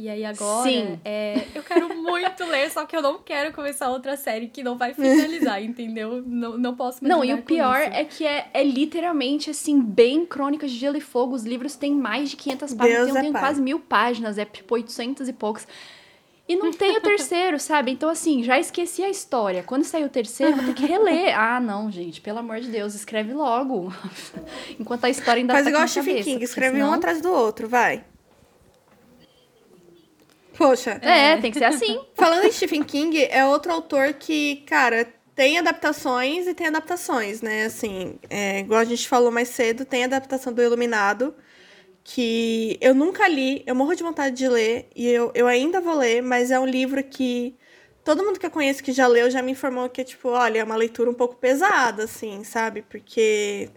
E 0.03 0.09
aí 0.09 0.25
agora, 0.25 0.69
Sim. 0.69 0.99
é, 1.05 1.45
eu 1.55 1.63
quero 1.63 1.95
muito 1.95 2.43
ler, 2.43 2.69
só 2.69 2.85
que 2.85 2.93
eu 2.93 3.01
não 3.01 3.19
quero 3.19 3.53
começar 3.53 3.89
outra 3.89 4.17
série 4.17 4.49
que 4.49 4.61
não 4.61 4.77
vai 4.77 4.93
finalizar, 4.93 5.63
entendeu? 5.63 6.21
Não, 6.25 6.57
não 6.57 6.75
posso 6.75 7.01
me 7.01 7.09
Não, 7.09 7.23
e 7.23 7.33
o 7.33 7.41
pior 7.41 7.79
isso. 7.83 7.93
é 7.93 8.03
que 8.03 8.27
é, 8.27 8.49
é 8.53 8.61
literalmente, 8.65 9.49
assim, 9.49 9.79
bem 9.81 10.25
Crônicas 10.25 10.71
de 10.71 10.77
Gelo 10.77 10.97
e 10.97 10.99
Fogo. 10.99 11.33
Os 11.33 11.45
livros 11.45 11.77
têm 11.77 11.93
mais 11.93 12.31
de 12.31 12.35
500 12.35 12.73
páginas. 12.73 12.97
Deus 13.05 13.11
tem, 13.13 13.17
é 13.17 13.21
tem 13.23 13.31
pai. 13.31 13.41
quase 13.41 13.61
mil 13.61 13.79
páginas, 13.79 14.37
é 14.37 14.43
tipo 14.43 14.75
800 14.75 15.29
e 15.29 15.31
poucos. 15.31 15.65
E 16.49 16.57
não 16.57 16.73
tem 16.73 16.97
o 16.97 16.99
terceiro, 17.01 17.57
sabe? 17.57 17.91
Então, 17.91 18.09
assim, 18.09 18.43
já 18.43 18.59
esqueci 18.59 19.01
a 19.05 19.09
história. 19.09 19.63
Quando 19.63 19.85
sair 19.85 20.03
o 20.03 20.09
terceiro, 20.09 20.57
vou 20.57 20.65
ter 20.65 20.73
que 20.73 20.85
reler. 20.85 21.33
Ah, 21.39 21.61
não, 21.61 21.89
gente, 21.89 22.19
pelo 22.19 22.39
amor 22.39 22.59
de 22.59 22.67
Deus, 22.67 22.93
escreve 22.93 23.31
logo. 23.33 23.89
Enquanto 24.77 25.05
a 25.05 25.09
história 25.09 25.39
ainda 25.39 25.53
faz 25.53 25.63
tá 25.63 25.69
igual 25.69 25.85
o 25.85 25.87
Stephen 25.87 26.21
King, 26.23 26.43
escreve 26.43 26.75
senão- 26.75 26.89
um 26.89 26.93
atrás 26.93 27.21
do 27.21 27.31
outro, 27.31 27.69
vai. 27.69 28.03
Poxa. 30.57 30.99
É, 31.01 31.37
tem 31.37 31.51
que 31.51 31.57
ser 31.57 31.65
assim. 31.65 31.99
Falando 32.15 32.45
em 32.45 32.51
Stephen 32.51 32.83
King, 32.83 33.25
é 33.29 33.45
outro 33.45 33.71
autor 33.71 34.13
que, 34.13 34.57
cara, 34.67 35.07
tem 35.35 35.57
adaptações 35.57 36.47
e 36.47 36.53
tem 36.53 36.67
adaptações, 36.67 37.41
né? 37.41 37.65
Assim, 37.65 38.19
é, 38.29 38.59
igual 38.59 38.79
a 38.79 38.85
gente 38.85 39.07
falou 39.07 39.31
mais 39.31 39.49
cedo, 39.49 39.85
tem 39.85 40.03
a 40.03 40.05
adaptação 40.05 40.53
do 40.53 40.61
Iluminado, 40.61 41.33
que 42.03 42.77
eu 42.81 42.93
nunca 42.93 43.27
li, 43.27 43.63
eu 43.65 43.73
morro 43.73 43.95
de 43.95 44.03
vontade 44.03 44.35
de 44.35 44.47
ler, 44.47 44.89
e 44.95 45.07
eu, 45.07 45.31
eu 45.33 45.47
ainda 45.47 45.81
vou 45.81 45.95
ler, 45.95 46.21
mas 46.21 46.51
é 46.51 46.59
um 46.59 46.65
livro 46.65 47.03
que 47.03 47.55
todo 48.03 48.23
mundo 48.23 48.39
que 48.39 48.45
eu 48.45 48.51
conheço 48.51 48.83
que 48.83 48.91
já 48.91 49.07
leu 49.07 49.31
já 49.31 49.41
me 49.41 49.51
informou 49.53 49.89
que 49.89 50.01
é, 50.01 50.03
tipo, 50.03 50.29
olha, 50.29 50.59
é 50.59 50.63
uma 50.63 50.75
leitura 50.75 51.09
um 51.09 51.13
pouco 51.13 51.35
pesada, 51.35 52.03
assim, 52.03 52.43
sabe? 52.43 52.83
Porque. 52.83 53.69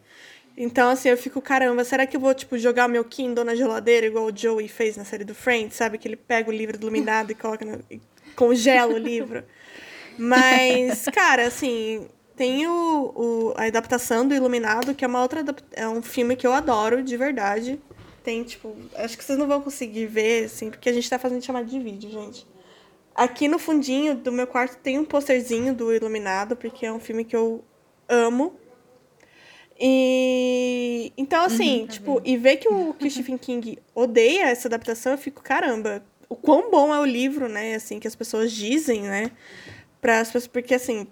Então, 0.56 0.88
assim, 0.88 1.08
eu 1.10 1.18
fico, 1.18 1.40
caramba, 1.42 1.84
será 1.84 2.06
que 2.06 2.16
eu 2.16 2.20
vou, 2.20 2.32
tipo, 2.34 2.56
jogar 2.58 2.88
meu 2.88 3.04
Kindle 3.04 3.44
na 3.44 3.54
geladeira, 3.54 4.06
igual 4.06 4.24
o 4.26 4.34
Joey 4.36 4.68
fez 4.68 4.96
na 4.96 5.04
série 5.04 5.24
do 5.24 5.34
Friends, 5.34 5.76
sabe? 5.76 5.98
Que 5.98 6.08
ele 6.08 6.16
pega 6.16 6.48
o 6.48 6.52
livro 6.52 6.76
iluminado 6.80 7.30
e 7.30 7.34
coloca 7.34 7.64
no... 7.64 7.78
e 7.90 8.00
congela 8.34 8.94
o 8.94 8.98
livro. 8.98 9.44
Mas, 10.18 11.04
cara, 11.12 11.46
assim, 11.46 12.06
tem 12.34 12.66
o, 12.66 13.12
o- 13.14 13.54
a 13.56 13.64
adaptação 13.66 14.26
do 14.26 14.34
Iluminado, 14.34 14.94
que 14.94 15.04
é 15.04 15.08
uma 15.08 15.20
outra. 15.22 15.44
É 15.72 15.86
um 15.88 16.02
filme 16.02 16.36
que 16.36 16.46
eu 16.46 16.52
adoro, 16.52 17.02
de 17.02 17.16
verdade. 17.16 17.78
Tem, 18.24 18.42
tipo. 18.42 18.74
Acho 18.94 19.16
que 19.16 19.24
vocês 19.24 19.38
não 19.38 19.46
vão 19.46 19.60
conseguir 19.60 20.06
ver, 20.06 20.44
assim, 20.46 20.70
porque 20.70 20.88
a 20.88 20.92
gente 20.92 21.08
tá 21.08 21.18
fazendo 21.18 21.44
chamada 21.44 21.66
de 21.66 21.78
vídeo, 21.78 22.10
gente. 22.10 22.46
Aqui 23.14 23.48
no 23.48 23.58
fundinho 23.58 24.14
do 24.14 24.32
meu 24.32 24.46
quarto 24.46 24.78
tem 24.78 24.98
um 24.98 25.04
posterzinho 25.04 25.74
do 25.74 25.92
Iluminado, 25.94 26.56
porque 26.56 26.84
é 26.86 26.92
um 26.92 27.00
filme 27.00 27.24
que 27.24 27.36
eu 27.36 27.64
amo. 28.08 28.58
E 29.78 31.12
então, 31.16 31.44
assim, 31.44 31.86
tipo, 31.86 32.20
e 32.24 32.36
ver 32.36 32.56
que 32.56 32.68
o, 32.68 32.94
que 32.94 33.06
o 33.06 33.10
Stephen 33.10 33.36
King 33.36 33.78
odeia 33.94 34.48
essa 34.48 34.68
adaptação, 34.68 35.12
eu 35.12 35.18
fico, 35.18 35.42
caramba, 35.42 36.02
o 36.28 36.34
quão 36.34 36.70
bom 36.70 36.94
é 36.94 36.98
o 36.98 37.04
livro, 37.04 37.48
né? 37.48 37.74
Assim, 37.74 37.98
que 37.98 38.08
as 38.08 38.16
pessoas 38.16 38.52
dizem, 38.52 39.02
né? 39.02 39.30
Para 40.00 40.20
as 40.20 40.28
pessoas, 40.28 40.46
porque 40.46 40.74
assim. 40.74 41.06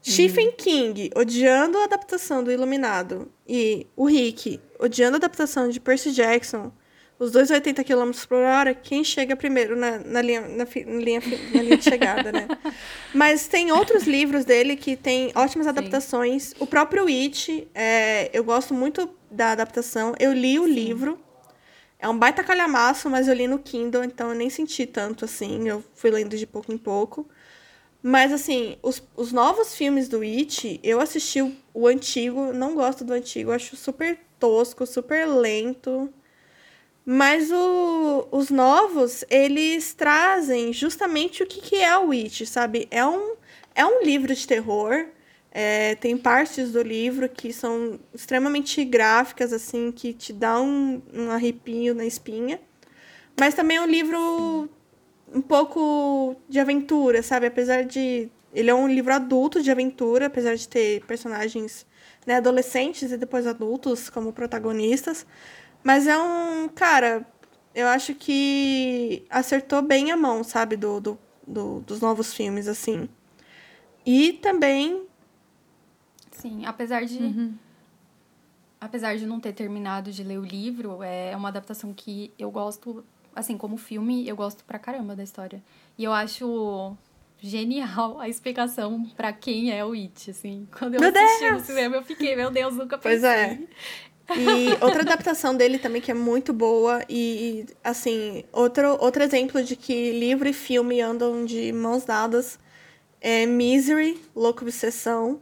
Stephen 0.00 0.52
King 0.52 1.10
odiando 1.14 1.76
a 1.76 1.84
adaptação 1.84 2.42
do 2.42 2.50
Iluminado 2.50 3.30
e 3.46 3.86
o 3.94 4.06
Rick 4.06 4.58
odiando 4.78 5.16
a 5.16 5.18
adaptação 5.18 5.68
de 5.68 5.78
Percy 5.80 6.12
Jackson, 6.12 6.72
os 7.18 7.32
dois 7.32 7.50
80 7.50 7.82
km 7.82 8.10
por 8.28 8.38
hora, 8.38 8.74
quem 8.74 9.02
chega 9.02 9.34
primeiro 9.34 9.76
na, 9.76 9.98
na, 9.98 10.22
linha, 10.22 10.42
na, 10.42 10.64
fi- 10.66 10.84
na 10.84 11.00
linha, 11.00 11.20
na 11.54 11.62
linha 11.62 11.76
de 11.76 11.84
chegada, 11.84 12.30
né? 12.30 12.46
Mas 13.12 13.48
tem 13.48 13.72
outros 13.72 14.04
livros 14.04 14.44
dele 14.44 14.76
que 14.76 14.96
tem 14.96 15.32
ótimas 15.34 15.66
adaptações. 15.66 16.54
O 16.60 16.66
próprio 16.66 17.06
It, 17.06 17.66
é, 17.74 18.30
eu 18.32 18.44
gosto 18.44 18.72
muito 18.72 19.10
da 19.30 19.52
adaptação. 19.52 20.14
Eu 20.18 20.32
li 20.32 20.58
o 20.58 20.66
livro. 20.66 21.18
É 21.98 22.08
um 22.08 22.16
baita 22.16 22.44
calhamaço, 22.44 23.10
mas 23.10 23.26
eu 23.26 23.34
li 23.34 23.48
no 23.48 23.58
Kindle, 23.58 24.04
então 24.04 24.28
eu 24.28 24.34
nem 24.36 24.48
senti 24.48 24.86
tanto 24.86 25.24
assim. 25.24 25.68
Eu 25.68 25.82
fui 25.96 26.12
lendo 26.12 26.36
de 26.36 26.46
pouco 26.46 26.72
em 26.72 26.78
pouco. 26.78 27.28
Mas, 28.00 28.32
assim, 28.32 28.76
os, 28.80 29.02
os 29.16 29.32
novos 29.32 29.74
filmes 29.74 30.08
do 30.08 30.20
It, 30.22 30.78
eu 30.84 31.00
assisti 31.00 31.42
o, 31.42 31.52
o 31.74 31.88
antigo, 31.88 32.52
não 32.52 32.76
gosto 32.76 33.04
do 33.04 33.12
antigo, 33.12 33.50
acho 33.50 33.76
super 33.76 34.16
tosco, 34.38 34.86
super 34.86 35.26
lento. 35.26 36.08
Mas 37.10 37.50
o- 37.50 38.28
os 38.30 38.50
novos, 38.50 39.24
eles 39.30 39.94
trazem 39.94 40.72
justamente 40.74 41.42
o 41.42 41.46
que, 41.46 41.60
que 41.60 41.76
é 41.76 41.96
o 41.98 42.10
It, 42.12 42.44
sabe? 42.46 42.86
É 42.90 43.04
um, 43.06 43.34
é 43.74 43.84
um 43.86 44.02
livro 44.04 44.34
de 44.34 44.46
terror. 44.46 45.06
é, 45.50 45.94
tem 45.96 46.16
partes 46.16 46.72
do 46.72 46.82
livro 46.82 47.26
que 47.28 47.52
são 47.54 47.98
extremamente 48.14 48.84
gráficas, 48.84 49.52
assim, 49.52 49.90
que 49.90 50.12
te 50.12 50.32
dá 50.32 50.60
um, 50.60 51.00
um 51.12 51.30
arrepio 51.30 51.94
na 51.94 52.04
espinha. 52.04 52.60
Mas 53.38 53.54
também 53.54 53.76
é 53.78 53.80
um 53.82 53.86
livro 53.86 54.68
um 55.34 55.40
pouco 55.42 56.36
de 56.48 56.58
aventura, 56.60 57.22
sabe? 57.22 57.46
Apesar 57.46 57.84
de. 57.84 58.28
Ele 58.54 58.70
é 58.70 58.74
um 58.74 58.88
livro 58.88 59.12
adulto 59.12 59.62
de 59.62 59.70
aventura, 59.70 60.26
apesar 60.26 60.56
de 60.56 60.66
ter 60.66 61.04
personagens 61.06 61.86
né, 62.26 62.36
adolescentes 62.36 63.12
e 63.12 63.16
depois 63.18 63.46
adultos 63.46 64.08
como 64.08 64.32
protagonistas. 64.32 65.26
Mas 65.82 66.06
é 66.06 66.16
um. 66.18 66.68
Cara, 66.68 67.26
eu 67.74 67.86
acho 67.88 68.14
que 68.14 69.24
acertou 69.30 69.82
bem 69.82 70.10
a 70.10 70.16
mão, 70.16 70.42
sabe? 70.44 70.76
Do, 70.76 71.00
do, 71.00 71.18
do- 71.46 71.80
dos 71.80 72.00
novos 72.00 72.32
filmes, 72.34 72.66
assim. 72.68 73.08
E 74.04 74.34
também. 74.34 75.06
Sim, 76.32 76.64
apesar 76.66 77.04
de. 77.04 77.18
Uhum. 77.18 77.54
Apesar 78.80 79.16
de 79.16 79.26
não 79.26 79.40
ter 79.40 79.52
terminado 79.52 80.12
de 80.12 80.22
ler 80.22 80.38
o 80.38 80.44
livro, 80.44 81.02
é 81.02 81.34
uma 81.36 81.48
adaptação 81.48 81.92
que 81.92 82.32
eu 82.38 82.48
gosto 82.50 83.04
assim, 83.34 83.56
como 83.58 83.76
filme, 83.76 84.26
eu 84.28 84.36
gosto 84.36 84.64
pra 84.64 84.78
caramba 84.78 85.14
da 85.16 85.22
história. 85.22 85.62
E 85.96 86.04
eu 86.04 86.12
acho 86.12 86.96
genial 87.40 88.18
a 88.20 88.28
explicação 88.28 89.04
para 89.16 89.32
quem 89.32 89.72
é 89.72 89.84
o 89.84 89.92
It, 89.92 90.30
assim. 90.30 90.66
Quando 90.76 90.94
eu 90.94 91.00
meu 91.00 91.10
assisti 91.10 91.40
Deus! 91.40 91.60
no 91.60 91.66
cinema, 91.66 91.96
eu 91.96 92.04
fiquei, 92.04 92.34
meu 92.36 92.50
Deus, 92.50 92.74
nunca 92.76 92.96
pensei. 92.98 93.20
Pois 93.20 93.24
é. 93.24 93.58
E 94.36 94.68
outra 94.84 95.02
adaptação 95.02 95.56
dele 95.56 95.78
também 95.78 96.02
que 96.02 96.10
é 96.10 96.14
muito 96.14 96.52
boa 96.52 97.02
e, 97.08 97.64
assim, 97.82 98.44
outro, 98.52 98.96
outro 99.00 99.22
exemplo 99.22 99.62
de 99.62 99.74
que 99.74 100.12
livro 100.12 100.48
e 100.48 100.52
filme 100.52 101.00
andam 101.00 101.44
de 101.44 101.72
mãos 101.72 102.04
dadas 102.04 102.58
é 103.20 103.46
Misery, 103.46 104.20
Louco 104.36 104.62
Obsessão, 104.62 105.40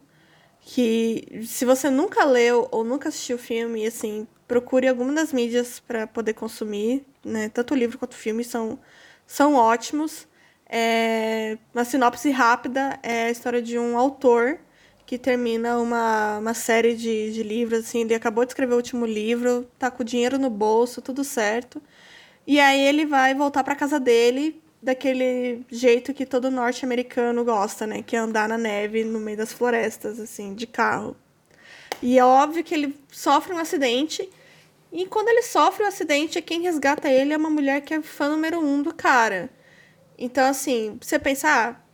que 0.60 1.42
se 1.46 1.64
você 1.64 1.90
nunca 1.90 2.24
leu 2.24 2.68
ou 2.70 2.84
nunca 2.84 3.08
assistiu 3.08 3.36
o 3.36 3.38
filme, 3.40 3.86
assim, 3.86 4.26
procure 4.48 4.88
alguma 4.88 5.12
das 5.12 5.32
mídias 5.32 5.80
para 5.80 6.06
poder 6.06 6.34
consumir, 6.34 7.04
né? 7.24 7.48
Tanto 7.48 7.74
o 7.74 7.76
livro 7.76 7.98
quanto 7.98 8.12
o 8.12 8.16
filme 8.16 8.44
são, 8.44 8.78
são 9.26 9.54
ótimos. 9.54 10.26
É, 10.68 11.58
uma 11.74 11.84
sinopse 11.84 12.30
rápida 12.30 12.98
é 13.02 13.24
a 13.24 13.30
história 13.30 13.62
de 13.62 13.78
um 13.78 13.96
autor 13.98 14.58
que 15.06 15.16
termina 15.16 15.78
uma, 15.78 16.38
uma 16.38 16.52
série 16.52 16.96
de, 16.96 17.32
de 17.32 17.42
livros, 17.44 17.80
assim, 17.80 18.00
ele 18.00 18.14
acabou 18.14 18.44
de 18.44 18.50
escrever 18.50 18.74
o 18.74 18.76
último 18.76 19.06
livro, 19.06 19.64
tá 19.78 19.88
com 19.90 20.02
o 20.02 20.04
dinheiro 20.04 20.36
no 20.36 20.50
bolso, 20.50 21.00
tudo 21.00 21.22
certo. 21.22 21.80
E 22.44 22.58
aí 22.58 22.80
ele 22.80 23.06
vai 23.06 23.34
voltar 23.34 23.62
para 23.62 23.76
casa 23.76 24.00
dele 24.00 24.60
daquele 24.82 25.64
jeito 25.70 26.12
que 26.12 26.26
todo 26.26 26.50
norte-americano 26.50 27.44
gosta, 27.44 27.86
né? 27.86 28.02
Que 28.02 28.16
é 28.16 28.18
andar 28.18 28.48
na 28.48 28.58
neve 28.58 29.04
no 29.04 29.20
meio 29.20 29.36
das 29.36 29.52
florestas, 29.52 30.18
assim, 30.18 30.54
de 30.54 30.66
carro. 30.66 31.16
E 32.02 32.18
é 32.18 32.24
óbvio 32.24 32.64
que 32.64 32.74
ele 32.74 32.96
sofre 33.10 33.54
um 33.54 33.58
acidente. 33.58 34.28
E 34.92 35.06
quando 35.06 35.28
ele 35.28 35.42
sofre 35.42 35.82
o 35.82 35.86
um 35.86 35.88
acidente, 35.88 36.42
quem 36.42 36.62
resgata 36.62 37.08
ele 37.08 37.32
é 37.32 37.36
uma 37.36 37.50
mulher 37.50 37.80
que 37.80 37.94
é 37.94 38.02
fã 38.02 38.28
número 38.28 38.60
um 38.60 38.82
do 38.82 38.94
cara. 38.94 39.50
Então, 40.18 40.46
assim, 40.48 40.98
você 41.00 41.18
pensar, 41.18 41.70
ah, 41.70 41.85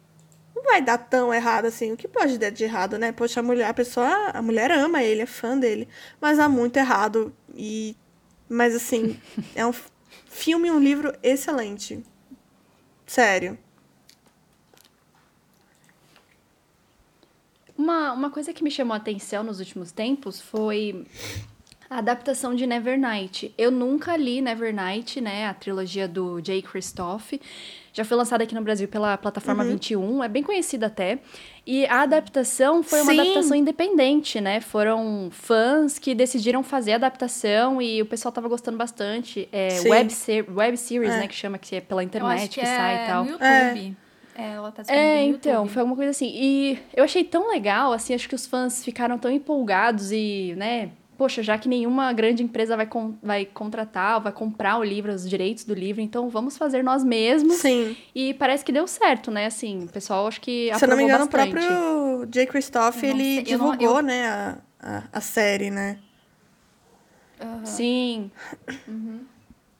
não 0.62 0.70
vai 0.70 0.80
dar 0.80 0.98
tão 0.98 1.34
errado 1.34 1.66
assim. 1.66 1.92
O 1.92 1.96
que 1.96 2.06
pode 2.08 2.38
dar 2.38 2.50
de 2.50 2.64
errado, 2.64 2.98
né? 2.98 3.12
Poxa, 3.12 3.40
a 3.40 3.42
mulher, 3.42 3.68
a 3.68 3.74
pessoa, 3.74 4.30
a 4.32 4.40
mulher 4.40 4.70
ama 4.70 5.02
ele, 5.02 5.22
é 5.22 5.26
fã 5.26 5.58
dele, 5.58 5.88
mas 6.20 6.38
há 6.38 6.48
muito 6.48 6.76
errado 6.76 7.34
e 7.54 7.96
mas 8.48 8.74
assim, 8.74 9.18
é 9.54 9.66
um 9.66 9.72
filme 10.26 10.68
e 10.68 10.70
um 10.70 10.78
livro 10.78 11.12
excelente. 11.22 12.04
Sério. 13.06 13.58
Uma, 17.76 18.12
uma 18.12 18.30
coisa 18.30 18.52
que 18.52 18.62
me 18.62 18.70
chamou 18.70 18.94
a 18.94 18.98
atenção 18.98 19.42
nos 19.42 19.58
últimos 19.58 19.90
tempos 19.90 20.40
foi 20.40 21.06
a 21.88 21.98
adaptação 21.98 22.54
de 22.54 22.66
Nevernight. 22.66 23.54
Eu 23.58 23.70
nunca 23.70 24.16
li 24.16 24.40
Nevernight, 24.40 25.20
né? 25.20 25.48
A 25.48 25.54
trilogia 25.54 26.06
do 26.06 26.40
Jay 26.44 26.62
Christoph. 26.62 27.32
Já 27.92 28.04
foi 28.04 28.16
lançada 28.16 28.42
aqui 28.42 28.54
no 28.54 28.62
Brasil 28.62 28.88
pela 28.88 29.18
plataforma 29.18 29.62
uhum. 29.64 29.72
21, 29.72 30.24
é 30.24 30.28
bem 30.28 30.42
conhecida 30.42 30.86
até. 30.86 31.18
E 31.66 31.86
a 31.86 32.00
adaptação 32.02 32.82
foi 32.82 33.02
uma 33.02 33.12
Sim. 33.12 33.20
adaptação 33.20 33.56
independente, 33.56 34.40
né? 34.40 34.60
Foram 34.60 35.28
fãs 35.30 35.98
que 35.98 36.14
decidiram 36.14 36.62
fazer 36.62 36.92
a 36.92 36.96
adaptação 36.96 37.82
e 37.82 38.00
o 38.00 38.06
pessoal 38.06 38.32
tava 38.32 38.48
gostando 38.48 38.78
bastante. 38.78 39.46
É, 39.52 39.80
web, 39.84 40.10
ser 40.10 40.50
web 40.50 40.76
series, 40.76 41.12
é. 41.12 41.18
né? 41.20 41.28
Que 41.28 41.34
chama, 41.34 41.58
que 41.58 41.76
é 41.76 41.80
pela 41.80 42.02
internet 42.02 42.48
que, 42.48 42.60
que 42.60 42.66
é 42.66 42.76
sai 42.76 43.04
e 43.04 43.06
tal. 43.06 43.24
No 43.24 43.30
YouTube. 43.32 43.96
É. 44.36 44.42
é, 44.42 44.52
ela 44.54 44.72
tá 44.72 44.82
É, 44.88 45.22
então, 45.24 45.68
foi 45.68 45.80
alguma 45.80 45.96
coisa 45.96 46.10
assim. 46.10 46.32
E 46.34 46.78
eu 46.96 47.04
achei 47.04 47.22
tão 47.22 47.50
legal, 47.50 47.92
assim, 47.92 48.14
acho 48.14 48.26
que 48.26 48.34
os 48.34 48.46
fãs 48.46 48.82
ficaram 48.82 49.18
tão 49.18 49.30
empolgados 49.30 50.10
e, 50.10 50.54
né, 50.56 50.90
poxa, 51.22 51.40
já 51.40 51.56
que 51.56 51.68
nenhuma 51.68 52.12
grande 52.12 52.42
empresa 52.42 52.76
vai, 52.76 52.84
con 52.84 53.14
vai 53.22 53.44
contratar, 53.44 54.20
vai 54.20 54.32
comprar 54.32 54.76
o 54.78 54.82
livro, 54.82 55.12
os 55.12 55.28
direitos 55.28 55.62
do 55.62 55.72
livro, 55.72 56.00
então 56.00 56.28
vamos 56.28 56.58
fazer 56.58 56.82
nós 56.82 57.04
mesmos. 57.04 57.58
Sim. 57.58 57.96
E 58.12 58.34
parece 58.34 58.64
que 58.64 58.72
deu 58.72 58.88
certo, 58.88 59.30
né? 59.30 59.46
Assim, 59.46 59.84
o 59.84 59.88
pessoal 59.88 60.26
acho 60.26 60.40
que 60.40 60.72
Se 60.76 60.84
eu 60.84 60.88
não 60.88 60.96
me 60.96 61.04
engano, 61.04 61.26
bastante. 61.26 61.50
o 61.50 61.52
próprio 61.52 62.28
Jay 62.34 62.44
Christoph, 62.44 63.04
ele 63.04 63.36
sei, 63.36 63.42
divulgou, 63.44 63.98
eu... 63.98 64.02
né, 64.02 64.26
a, 64.26 64.58
a, 64.80 65.02
a, 65.12 65.20
série, 65.20 65.70
né? 65.70 66.00
Uhum. 67.40 67.66
Sim. 67.66 68.30
Uhum. 68.88 69.20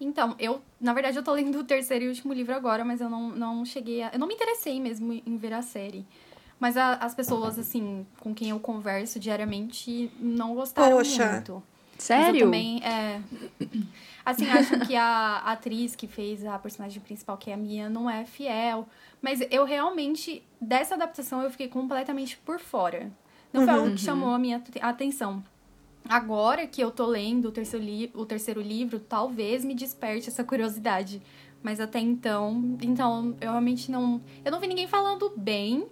Então, 0.01 0.37
eu, 0.39 0.63
na 0.81 0.93
verdade, 0.95 1.17
eu 1.17 1.25
tô 1.25 1.33
lendo 1.33 1.59
o 1.59 1.65
terceiro 1.65 2.05
e 2.05 2.09
último 2.09 2.33
livro 2.33 2.55
agora, 2.55 2.85
mas 2.85 3.01
eu 3.01 3.11
não, 3.11 3.31
não 3.31 3.65
cheguei 3.65 4.01
a... 4.01 4.11
Eu 4.13 4.21
não 4.21 4.29
me 4.29 4.35
interessei 4.35 4.79
mesmo 4.79 5.13
em 5.13 5.37
ver 5.37 5.55
a 5.55 5.63
série. 5.63 6.07
Mas 6.63 6.77
a, 6.77 6.93
as 6.93 7.13
pessoas, 7.13 7.59
assim, 7.59 8.07
com 8.21 8.33
quem 8.33 8.51
eu 8.51 8.61
converso 8.61 9.19
diariamente 9.19 10.09
não 10.21 10.55
gostaram 10.55 10.97
Poxa. 10.97 11.33
muito. 11.33 11.61
Sério? 11.99 12.25
Mas 12.25 12.37
eu 12.37 12.47
também, 12.47 12.81
é... 12.85 13.21
Assim, 14.25 14.49
acho 14.49 14.79
que 14.87 14.95
a 14.95 15.39
atriz 15.39 15.97
que 15.97 16.07
fez 16.07 16.47
a 16.47 16.57
personagem 16.57 17.03
principal, 17.03 17.37
que 17.37 17.51
é 17.51 17.55
a 17.55 17.57
Mia, 17.57 17.91
não 17.91 18.09
é 18.09 18.25
fiel. 18.25 18.87
Mas 19.21 19.41
eu 19.51 19.65
realmente, 19.65 20.41
dessa 20.61 20.95
adaptação, 20.95 21.43
eu 21.43 21.51
fiquei 21.51 21.67
completamente 21.67 22.37
por 22.37 22.61
fora. 22.61 23.11
Não 23.53 23.65
foi 23.65 23.75
uhum. 23.75 23.81
algo 23.81 23.95
que 23.97 24.01
chamou 24.01 24.29
a 24.29 24.39
minha 24.39 24.63
atenção. 24.83 25.43
Agora 26.09 26.65
que 26.65 26.81
eu 26.81 26.93
tô 26.93 27.07
lendo 27.07 27.49
o 27.49 27.51
terceiro, 27.51 27.85
li 27.85 28.09
o 28.15 28.25
terceiro 28.25 28.61
livro, 28.61 29.01
talvez 29.01 29.65
me 29.65 29.75
desperte 29.75 30.29
essa 30.29 30.45
curiosidade. 30.45 31.21
Mas 31.61 31.81
até 31.81 31.99
então, 31.99 32.79
então, 32.81 33.35
eu 33.41 33.51
realmente 33.51 33.91
não. 33.91 34.21
Eu 34.45 34.53
não 34.53 34.61
vi 34.61 34.69
ninguém 34.69 34.87
falando 34.87 35.33
bem. 35.37 35.89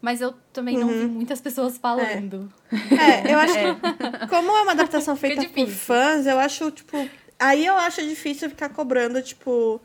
Mas 0.00 0.20
eu 0.20 0.32
também 0.52 0.76
uhum. 0.76 0.80
não 0.80 0.88
vi 0.88 1.00
uhum. 1.00 1.08
muitas 1.08 1.40
pessoas 1.40 1.76
falando. 1.76 2.52
É, 2.72 3.28
é 3.28 3.34
eu 3.34 3.38
acho 3.38 3.56
é. 3.56 3.74
que 3.74 4.26
como 4.28 4.50
é 4.52 4.62
uma 4.62 4.72
adaptação 4.72 5.16
feita 5.16 5.48
por 5.48 5.68
fãs, 5.68 6.26
eu 6.26 6.38
acho, 6.38 6.70
tipo... 6.70 7.08
Aí 7.38 7.66
eu 7.66 7.76
acho 7.76 8.02
difícil 8.02 8.48
ficar 8.48 8.68
cobrando, 8.68 9.20
tipo, 9.22 9.80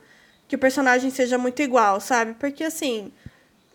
que 0.47 0.55
o 0.55 0.59
personagem 0.59 1.09
seja 1.09 1.37
muito 1.37 1.61
igual, 1.61 1.99
sabe? 1.99 2.33
Porque, 2.35 2.63
assim, 2.63 3.11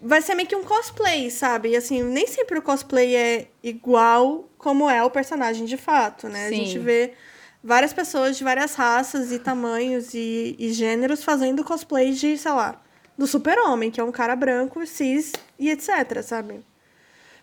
vai 0.01 0.21
ser 0.21 0.35
meio 0.35 0.49
que 0.49 0.57
um 0.57 0.65
cosplay, 0.65 1.31
sabe? 1.31 1.71
E, 1.71 1.77
assim, 1.77 2.03
nem 2.03 2.27
sempre 2.27 2.59
o 2.59 2.63
cosplay 2.63 3.15
é 3.17 3.49
igual 3.63 4.49
como 4.59 4.89
é 4.91 5.03
o 5.03 5.11
personagem 5.11 5.65
de 5.65 5.77
fato, 5.77 6.29
né? 6.29 6.49
Sim. 6.49 6.55
A 6.55 6.65
gente 6.65 6.79
vê 6.79 7.15
várias 7.63 7.93
pessoas 7.93 8.37
de 8.37 8.45
várias 8.45 8.75
raças 8.75 9.33
e 9.33 9.39
tamanhos 9.39 10.13
e, 10.15 10.57
e 10.59 10.73
gêneros 10.73 11.23
fazendo 11.23 11.65
cosplay 11.65 12.13
de, 12.13 12.37
sei 12.37 12.53
lá 12.53 12.81
do 13.19 13.27
super-homem, 13.27 13.91
que 13.91 14.01
é 14.01 14.05
um 14.05 14.13
cara 14.13 14.37
branco, 14.37 14.87
cis 14.87 15.33
e 15.59 15.69
etc, 15.69 16.23
sabe? 16.23 16.65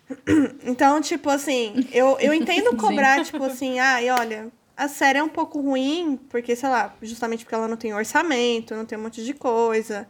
Então, 0.64 1.00
tipo 1.00 1.28
assim, 1.28 1.86
eu, 1.92 2.16
eu 2.18 2.32
entendo 2.32 2.74
cobrar, 2.78 3.24
tipo 3.24 3.42
assim, 3.44 3.78
ai, 3.78 4.08
ah, 4.08 4.16
olha, 4.18 4.52
a 4.76 4.88
série 4.88 5.18
é 5.18 5.22
um 5.22 5.28
pouco 5.28 5.60
ruim, 5.60 6.18
porque, 6.30 6.56
sei 6.56 6.68
lá, 6.68 6.94
justamente 7.02 7.44
porque 7.44 7.54
ela 7.54 7.68
não 7.68 7.76
tem 7.76 7.92
orçamento, 7.92 8.74
não 8.74 8.86
tem 8.86 8.96
um 8.96 9.02
monte 9.02 9.24
de 9.24 9.34
coisa. 9.34 10.08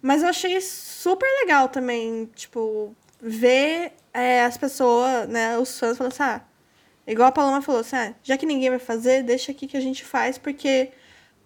Mas 0.00 0.22
eu 0.22 0.28
achei 0.28 0.60
super 0.60 1.28
legal 1.40 1.68
também, 1.68 2.30
tipo, 2.34 2.94
ver 3.20 3.92
é, 4.12 4.44
as 4.44 4.56
pessoas, 4.56 5.28
né, 5.28 5.58
os 5.58 5.78
fãs 5.78 5.96
falando 5.96 6.12
assim, 6.12 6.22
ah, 6.22 6.42
igual 7.06 7.28
a 7.28 7.32
Paloma 7.32 7.62
falou 7.62 7.80
assim, 7.80 7.96
ah, 7.96 8.14
já 8.22 8.36
que 8.36 8.46
ninguém 8.46 8.70
vai 8.70 8.78
fazer, 8.78 9.22
deixa 9.22 9.52
aqui 9.52 9.66
que 9.66 9.76
a 9.76 9.80
gente 9.80 10.04
faz, 10.04 10.36
porque 10.38 10.92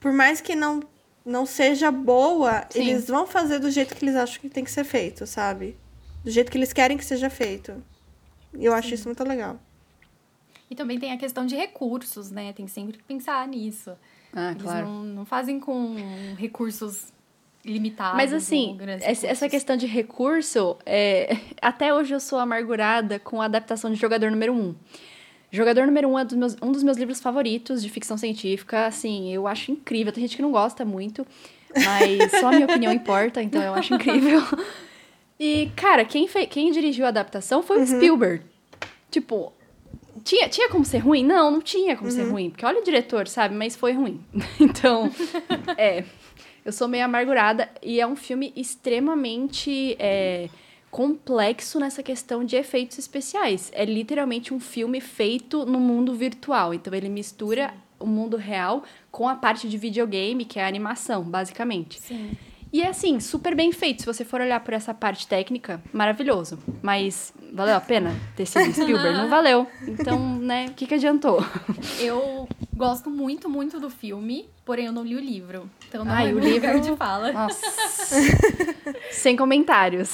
por 0.00 0.12
mais 0.12 0.40
que 0.40 0.56
não 0.56 0.82
não 1.28 1.44
seja 1.44 1.90
boa, 1.90 2.64
Sim. 2.70 2.80
eles 2.80 3.06
vão 3.06 3.26
fazer 3.26 3.58
do 3.58 3.70
jeito 3.70 3.94
que 3.94 4.04
eles 4.04 4.16
acham 4.16 4.40
que 4.40 4.48
tem 4.48 4.64
que 4.64 4.70
ser 4.70 4.84
feito, 4.84 5.26
sabe? 5.26 5.76
Do 6.24 6.30
jeito 6.30 6.50
que 6.50 6.56
eles 6.56 6.72
querem 6.72 6.96
que 6.96 7.04
seja 7.04 7.28
feito. 7.28 7.82
E 8.54 8.64
eu 8.64 8.72
Sim. 8.72 8.78
acho 8.78 8.94
isso 8.94 9.08
muito 9.08 9.22
legal. 9.22 9.60
E 10.70 10.74
também 10.74 10.98
tem 10.98 11.12
a 11.12 11.18
questão 11.18 11.46
de 11.46 11.54
recursos, 11.54 12.30
né? 12.30 12.52
Tem 12.52 12.66
sempre 12.66 12.98
que 12.98 13.04
pensar 13.04 13.46
nisso. 13.46 13.92
Ah, 14.32 14.50
eles 14.50 14.62
claro. 14.62 14.86
Não, 14.86 15.04
não 15.04 15.24
fazem 15.24 15.60
com 15.60 15.96
recursos 16.36 17.12
limitados. 17.64 18.16
Mas 18.16 18.32
assim, 18.32 18.76
essa 19.02 19.48
questão 19.48 19.76
de 19.76 19.86
recurso, 19.86 20.76
é... 20.84 21.36
até 21.60 21.92
hoje 21.92 22.14
eu 22.14 22.20
sou 22.20 22.38
amargurada 22.38 23.18
com 23.18 23.40
a 23.40 23.46
adaptação 23.46 23.90
de 23.90 23.96
Jogador 23.96 24.30
Número 24.30 24.52
1. 24.52 24.56
Um. 24.56 24.74
Jogador 25.50 25.86
número 25.86 26.08
um 26.08 26.18
é 26.18 26.24
dos 26.24 26.36
meus, 26.36 26.56
um 26.60 26.70
dos 26.70 26.82
meus 26.82 26.96
livros 26.98 27.20
favoritos 27.20 27.82
de 27.82 27.88
ficção 27.88 28.16
científica. 28.18 28.86
Assim, 28.86 29.32
eu 29.32 29.46
acho 29.46 29.72
incrível. 29.72 30.12
Tem 30.12 30.22
gente 30.22 30.36
que 30.36 30.42
não 30.42 30.52
gosta 30.52 30.84
muito, 30.84 31.26
mas 31.74 32.30
só 32.40 32.48
a 32.48 32.52
minha 32.52 32.66
opinião 32.66 32.92
importa, 32.92 33.42
então 33.42 33.62
eu 33.62 33.74
acho 33.74 33.94
incrível. 33.94 34.40
E, 35.40 35.70
cara, 35.76 36.04
quem, 36.04 36.26
fez, 36.26 36.48
quem 36.50 36.72
dirigiu 36.72 37.06
a 37.06 37.10
adaptação 37.10 37.62
foi 37.62 37.76
o 37.76 37.80
uhum. 37.80 37.86
Spielberg. 37.86 38.42
Tipo, 39.08 39.52
tinha, 40.24 40.48
tinha 40.48 40.68
como 40.68 40.84
ser 40.84 40.98
ruim? 40.98 41.24
Não, 41.24 41.50
não 41.50 41.60
tinha 41.60 41.96
como 41.96 42.10
uhum. 42.10 42.16
ser 42.16 42.24
ruim. 42.24 42.50
Porque 42.50 42.66
olha 42.66 42.80
o 42.80 42.84
diretor, 42.84 43.28
sabe? 43.28 43.54
Mas 43.54 43.76
foi 43.76 43.92
ruim. 43.92 44.20
então, 44.58 45.10
é. 45.76 46.04
Eu 46.64 46.72
sou 46.72 46.88
meio 46.88 47.04
amargurada. 47.04 47.68
E 47.80 48.00
é 48.00 48.06
um 48.06 48.16
filme 48.16 48.52
extremamente. 48.56 49.96
É, 49.98 50.48
complexo 50.90 51.78
nessa 51.78 52.02
questão 52.02 52.44
de 52.44 52.56
efeitos 52.56 52.98
especiais. 52.98 53.70
É 53.74 53.84
literalmente 53.84 54.52
um 54.52 54.60
filme 54.60 55.00
feito 55.00 55.64
no 55.64 55.78
mundo 55.78 56.14
virtual. 56.14 56.72
Então 56.72 56.94
ele 56.94 57.08
mistura 57.08 57.68
Sim. 57.68 57.74
o 58.00 58.06
mundo 58.06 58.36
real 58.36 58.82
com 59.10 59.28
a 59.28 59.34
parte 59.34 59.68
de 59.68 59.76
videogame, 59.76 60.44
que 60.44 60.58
é 60.58 60.64
a 60.64 60.68
animação, 60.68 61.22
basicamente. 61.22 62.00
Sim. 62.00 62.32
E 62.72 62.82
é 62.82 62.88
assim, 62.88 63.18
super 63.20 63.54
bem 63.54 63.72
feito. 63.72 64.00
Se 64.02 64.06
você 64.06 64.24
for 64.24 64.40
olhar 64.40 64.60
por 64.60 64.74
essa 64.74 64.92
parte 64.92 65.26
técnica, 65.26 65.82
maravilhoso. 65.92 66.58
Mas 66.82 67.32
Valeu 67.52 67.76
a 67.76 67.80
pena 67.80 68.14
ter 68.36 68.44
sido 68.46 68.70
Spielberg? 68.72 69.16
Não 69.16 69.28
valeu. 69.28 69.66
Então, 69.86 70.36
né, 70.36 70.66
o 70.68 70.74
que, 70.74 70.86
que 70.86 70.94
adiantou? 70.94 71.42
Eu 71.98 72.46
gosto 72.74 73.10
muito, 73.10 73.48
muito 73.48 73.80
do 73.80 73.88
filme, 73.88 74.48
porém 74.64 74.86
eu 74.86 74.92
não 74.92 75.02
li 75.02 75.16
o 75.16 75.20
livro. 75.20 75.68
Então 75.88 76.04
não 76.04 76.12
Ai, 76.12 76.30
é 76.30 76.34
o 76.34 76.38
livro- 76.38 76.80
de 76.80 76.94
fala. 76.96 77.32
Nossa. 77.32 77.64
Sem 79.10 79.34
comentários. 79.36 80.12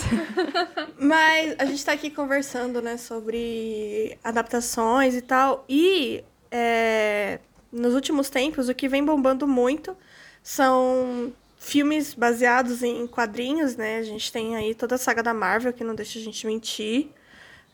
Mas 0.99 1.57
a 1.59 1.65
gente 1.65 1.85
tá 1.85 1.93
aqui 1.93 2.09
conversando, 2.09 2.81
né, 2.81 2.97
sobre 2.97 4.17
adaptações 4.23 5.15
e 5.15 5.21
tal. 5.21 5.65
E 5.69 6.23
é, 6.51 7.41
nos 7.73 7.95
últimos 7.95 8.31
tempos, 8.31 8.69
o 8.69 8.75
que 8.75 8.89
vem 8.89 9.05
bombando 9.05 9.47
muito 9.49 9.97
são 10.43 11.33
filmes 11.65 12.15
baseados 12.15 12.83
em 12.83 13.07
quadrinhos, 13.07 13.77
né? 13.77 13.99
A 13.99 14.03
gente 14.03 14.31
tem 14.31 14.55
aí 14.57 14.75
toda 14.75 14.95
a 14.95 14.99
saga 14.99 15.23
da 15.23 15.35
Marvel, 15.35 15.73
que 15.73 15.83
não 15.83 15.95
deixa 15.95 16.19
a 16.19 16.23
gente 16.23 16.47
mentir. 16.47 17.09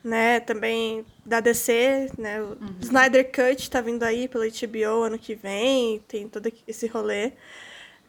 Né, 0.02 0.40
também 0.40 1.04
da 1.26 1.40
DC, 1.40 2.12
né, 2.16 2.40
o 2.40 2.56
Snyder 2.80 3.30
Cut 3.30 3.68
tá 3.68 3.82
vindo 3.82 4.02
aí 4.02 4.28
pelo 4.28 4.44
HBO 4.44 5.02
ano 5.02 5.18
que 5.18 5.34
vem, 5.34 5.98
tem 6.08 6.26
todo 6.26 6.50
esse 6.66 6.86
rolê. 6.86 7.32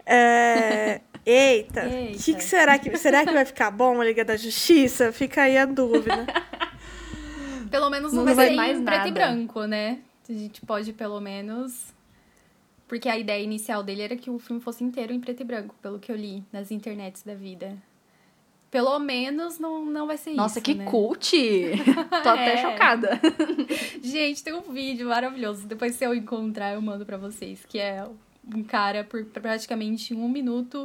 É, 0.06 1.02
Eita, 1.26 1.86
o 1.86 2.18
que, 2.18 2.34
que 2.36 2.44
será 2.46 2.80
que 2.80 2.96
será 2.98 3.26
que 3.26 3.34
vai 3.34 3.44
ficar 3.44 3.70
bom 3.72 4.00
a 4.00 4.06
Liga 4.06 4.24
da 4.24 4.38
Justiça? 4.38 5.12
Fica 5.12 5.42
aí 5.42 5.58
a 5.58 5.66
dúvida. 5.66 6.26
Pelo 7.70 7.90
menos 7.90 8.14
não, 8.14 8.24
Não 8.24 8.36
vai 8.36 8.48
ser 8.50 8.56
mais 8.56 8.80
preto 8.80 9.08
e 9.08 9.12
nada. 9.12 9.12
branco, 9.12 9.66
né? 9.66 10.00
A 10.30 10.34
gente 10.34 10.62
pode 10.62 10.94
pelo 10.94 11.20
menos. 11.20 11.91
Porque 12.92 13.08
a 13.08 13.18
ideia 13.18 13.42
inicial 13.42 13.82
dele 13.84 14.02
era 14.02 14.18
que 14.18 14.30
o 14.30 14.38
filme 14.38 14.62
fosse 14.62 14.84
inteiro 14.84 15.14
em 15.14 15.20
preto 15.22 15.40
e 15.40 15.46
branco, 15.46 15.74
pelo 15.82 15.98
que 15.98 16.12
eu 16.12 16.16
li 16.18 16.44
nas 16.52 16.72
internets 16.72 17.24
da 17.24 17.34
vida. 17.34 17.78
Pelo 18.70 19.00
menos 19.00 19.58
não, 19.58 19.86
não 19.86 20.06
vai 20.06 20.18
ser 20.18 20.32
Nossa, 20.32 20.60
isso. 20.60 20.66
que 20.66 20.74
né? 20.74 20.84
cult! 20.84 21.32
Tô 22.22 22.30
até 22.30 22.56
É. 22.56 22.58
chocada. 22.58 23.18
Gente, 24.04 24.44
tem 24.44 24.54
um 24.54 24.74
vídeo 24.74 25.08
maravilhoso. 25.08 25.66
Depois, 25.68 25.96
se 25.96 26.04
eu 26.04 26.14
encontrar, 26.14 26.74
eu 26.74 26.82
mando 26.82 27.06
pra 27.06 27.16
vocês. 27.16 27.66
Que 27.66 27.80
é 27.80 28.06
um 28.54 28.62
cara 28.62 29.06
por 29.06 29.24
praticamente 29.24 30.14
um 30.14 30.28
minuto 30.28 30.84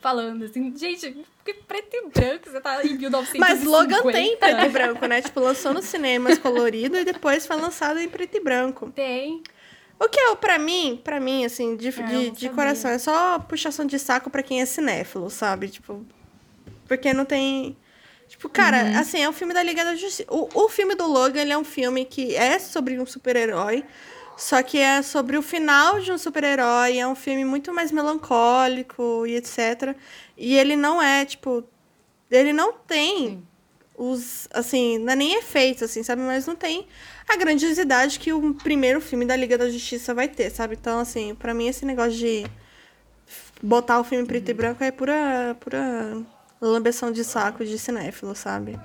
falando 0.00 0.44
assim: 0.44 0.72
Gente, 0.76 1.26
que 1.44 1.54
preto 1.54 1.88
e 1.92 2.08
branco 2.08 2.48
você 2.48 2.60
tá 2.60 2.86
em 2.86 2.96
1950. 2.96 3.38
Mas 3.40 3.64
Logan 3.64 4.12
tem 4.12 4.36
preto 4.36 4.64
e 4.64 4.68
branco, 4.68 5.06
né? 5.06 5.22
Tipo, 5.22 5.40
lançou 5.40 5.74
nos 5.74 5.86
cinemas 5.86 6.38
colorido 6.38 6.96
e 6.96 7.04
depois 7.04 7.48
foi 7.48 7.56
lançado 7.56 7.98
em 7.98 8.08
preto 8.08 8.36
e 8.36 8.40
branco. 8.40 8.92
Tem. 8.94 9.42
O 10.00 10.08
que 10.08 10.20
é, 10.20 10.34
pra 10.36 10.58
mim, 10.58 11.00
pra 11.02 11.18
mim, 11.18 11.44
assim, 11.44 11.76
de, 11.76 11.88
eu 11.88 12.06
de, 12.06 12.30
de 12.30 12.48
coração, 12.50 12.90
é 12.90 12.98
só 12.98 13.38
puxação 13.40 13.84
de 13.84 13.98
saco 13.98 14.30
pra 14.30 14.42
quem 14.42 14.60
é 14.60 14.66
cinéfilo, 14.66 15.28
sabe? 15.28 15.68
Tipo, 15.68 16.06
porque 16.86 17.12
não 17.12 17.24
tem... 17.24 17.76
Tipo, 18.28 18.48
cara, 18.48 19.00
assim, 19.00 19.22
é 19.22 19.28
um 19.28 19.32
filme 19.32 19.54
da 19.54 19.62
Liga 19.62 19.84
da 19.84 19.96
Justiça. 19.96 20.24
O, 20.30 20.48
o 20.66 20.68
filme 20.68 20.94
do 20.94 21.06
Logan, 21.06 21.40
ele 21.40 21.52
é 21.52 21.58
um 21.58 21.64
filme 21.64 22.04
que 22.04 22.36
é 22.36 22.58
sobre 22.58 23.00
um 23.00 23.06
super-herói, 23.06 23.84
só 24.36 24.62
que 24.62 24.78
é 24.78 25.02
sobre 25.02 25.36
o 25.36 25.42
final 25.42 25.98
de 25.98 26.12
um 26.12 26.18
super-herói, 26.18 26.98
é 26.98 27.08
um 27.08 27.14
filme 27.16 27.44
muito 27.44 27.72
mais 27.72 27.90
melancólico 27.90 29.26
e 29.26 29.34
etc. 29.34 29.96
E 30.36 30.56
ele 30.56 30.76
não 30.76 31.02
é, 31.02 31.24
tipo... 31.24 31.64
Ele 32.30 32.52
não 32.52 32.74
tem 32.74 33.47
os, 33.98 34.46
assim, 34.52 34.96
não 34.98 35.12
é 35.12 35.16
nem 35.16 35.34
efeitos, 35.38 35.82
assim, 35.82 36.02
sabe? 36.04 36.22
Mas 36.22 36.46
não 36.46 36.54
tem 36.56 36.86
a 37.28 37.36
grandiosidade 37.36 38.18
que 38.20 38.32
o 38.32 38.54
primeiro 38.54 39.00
filme 39.00 39.24
da 39.26 39.34
Liga 39.36 39.58
da 39.58 39.68
Justiça 39.68 40.14
vai 40.14 40.28
ter, 40.28 40.50
sabe? 40.50 40.76
Então, 40.80 41.00
assim, 41.00 41.34
pra 41.34 41.52
mim 41.52 41.66
esse 41.66 41.84
negócio 41.84 42.12
de 42.12 42.46
botar 43.62 43.98
o 44.00 44.04
filme 44.04 44.26
preto 44.26 44.48
e 44.50 44.54
branco 44.54 44.82
é 44.84 44.90
pura, 44.90 45.56
pura 45.60 46.22
lambeção 46.60 47.10
de 47.10 47.24
saco 47.24 47.64
de 47.64 47.78
cinéfilo, 47.78 48.34
sabe? 48.34 48.78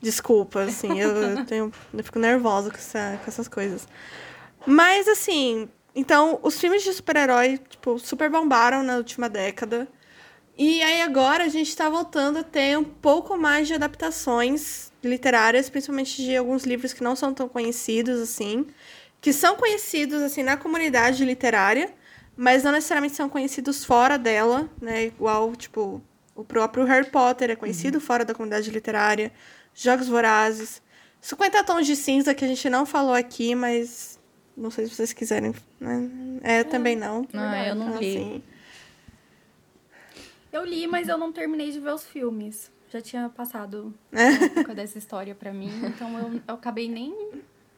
Desculpa, 0.00 0.62
assim, 0.62 0.98
eu, 1.00 1.10
eu 1.10 1.44
tenho, 1.46 1.72
eu 1.92 2.04
fico 2.04 2.18
nervosa 2.18 2.70
com, 2.70 2.76
essa- 2.76 3.18
com 3.24 3.30
essas 3.30 3.48
coisas. 3.48 3.86
Mas, 4.66 5.08
assim, 5.08 5.68
então, 5.94 6.38
os 6.42 6.58
filmes 6.58 6.82
de 6.82 6.92
super-herói, 6.92 7.58
tipo, 7.70 7.98
super 7.98 8.28
bombaram 8.28 8.82
na 8.82 8.96
última 8.96 9.28
década. 9.28 9.88
E 10.56 10.82
aí 10.82 11.02
agora 11.02 11.44
a 11.44 11.48
gente 11.48 11.74
tá 11.76 11.88
voltando 11.88 12.38
a 12.38 12.42
ter 12.44 12.78
um 12.78 12.84
pouco 12.84 13.36
mais 13.36 13.66
de 13.66 13.74
adaptações 13.74 14.92
literárias, 15.02 15.68
principalmente 15.68 16.22
de 16.22 16.36
alguns 16.36 16.64
livros 16.64 16.92
que 16.92 17.02
não 17.02 17.16
são 17.16 17.34
tão 17.34 17.48
conhecidos 17.48 18.20
assim, 18.20 18.66
que 19.20 19.32
são 19.32 19.56
conhecidos 19.56 20.22
assim 20.22 20.42
na 20.42 20.56
comunidade 20.56 21.24
literária, 21.24 21.92
mas 22.36 22.62
não 22.62 22.70
necessariamente 22.72 23.16
são 23.16 23.28
conhecidos 23.28 23.84
fora 23.84 24.16
dela, 24.16 24.68
né? 24.80 25.06
Igual, 25.06 25.54
tipo, 25.56 26.00
o 26.34 26.44
próprio 26.44 26.84
Harry 26.84 27.10
Potter 27.10 27.50
é 27.50 27.56
conhecido 27.56 28.00
fora 28.00 28.24
da 28.24 28.32
comunidade 28.34 28.70
literária, 28.70 29.32
Jogos 29.74 30.06
Vorazes, 30.08 30.80
50 31.20 31.64
Tons 31.64 31.86
de 31.86 31.96
Cinza 31.96 32.32
que 32.34 32.44
a 32.44 32.48
gente 32.48 32.70
não 32.70 32.86
falou 32.86 33.14
aqui, 33.14 33.54
mas 33.56 34.18
não 34.56 34.70
sei 34.70 34.86
se 34.86 34.94
vocês 34.94 35.12
quiserem, 35.12 35.52
né? 35.80 36.08
É, 36.42 36.62
também 36.64 36.94
não. 36.94 37.26
Ah, 37.34 37.66
eu 37.68 37.74
não 37.74 37.88
Então, 37.88 38.00
li. 38.00 38.16
assim, 38.16 38.42
Eu 40.54 40.64
li, 40.64 40.86
mas 40.86 41.08
eu 41.08 41.18
não 41.18 41.32
terminei 41.32 41.70
de 41.72 41.80
ver 41.80 41.92
os 41.92 42.04
filmes. 42.04 42.70
Já 42.90 43.00
tinha 43.00 43.28
passado 43.28 43.92
É. 44.12 44.30
um 44.30 44.48
pouco 44.50 44.74
dessa 44.74 44.96
história 44.98 45.34
pra 45.34 45.52
mim, 45.52 45.70
então 45.84 46.16
eu, 46.18 46.40
eu 46.46 46.54
acabei 46.54 46.88
nem, 46.88 47.12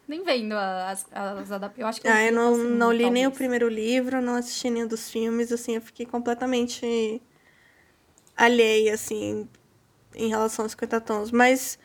nem 0.06 0.22
vendo 0.22 0.52
as, 0.54 1.06
as 1.10 1.50
adaptações. 1.50 1.78
Eu 1.78 1.86
acho 1.86 2.00
que 2.02 2.08
Ah, 2.08 2.22
eu 2.26 2.32
não, 2.32 2.54
segundo, 2.54 2.74
não 2.74 2.92
li 2.92 3.08
nem 3.10 3.26
o 3.26 3.30
talvez. 3.30 3.38
primeiro 3.38 3.68
livro, 3.68 4.20
não 4.20 4.34
assisti 4.34 4.68
nenhum 4.68 4.86
dos 4.86 5.10
filmes, 5.10 5.50
assim, 5.50 5.76
eu 5.76 5.80
fiquei 5.80 6.04
completamente 6.04 7.22
alheia, 8.36 8.92
assim, 8.94 9.48
em 10.14 10.28
relação 10.28 10.64
aos 10.66 10.72
50 10.72 11.00
tons. 11.00 11.30
Mas 11.30 11.78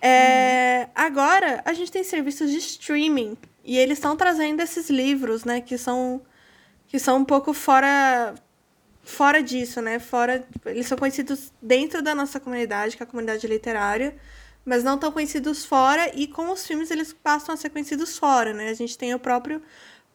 é, 0.00 0.88
agora 0.94 1.60
a 1.64 1.72
gente 1.72 1.90
tem 1.90 2.04
serviços 2.04 2.50
de 2.50 2.58
streaming 2.58 3.36
e 3.64 3.76
eles 3.76 3.98
estão 3.98 4.16
trazendo 4.16 4.60
esses 4.62 4.88
livros, 4.88 5.44
né, 5.44 5.60
que 5.60 5.76
são, 5.76 6.22
que 6.86 7.00
são 7.00 7.16
um 7.18 7.24
pouco 7.24 7.52
fora 7.52 8.34
fora 9.06 9.42
disso, 9.42 9.80
né? 9.80 9.98
Fora, 9.98 10.40
tipo, 10.40 10.68
eles 10.68 10.86
são 10.86 10.98
conhecidos 10.98 11.52
dentro 11.62 12.02
da 12.02 12.14
nossa 12.14 12.40
comunidade, 12.40 12.96
que 12.96 13.02
é 13.02 13.06
a 13.06 13.08
comunidade 13.08 13.46
literária, 13.46 14.16
mas 14.64 14.84
não 14.84 14.98
tão 14.98 15.12
conhecidos 15.12 15.64
fora 15.64 16.10
e 16.14 16.26
com 16.26 16.50
os 16.50 16.66
filmes 16.66 16.90
eles 16.90 17.12
passam 17.12 17.54
a 17.54 17.56
ser 17.56 17.70
conhecidos 17.70 18.18
fora, 18.18 18.52
né? 18.52 18.68
A 18.70 18.74
gente 18.74 18.98
tem 18.98 19.14
o 19.14 19.18
próprio 19.18 19.62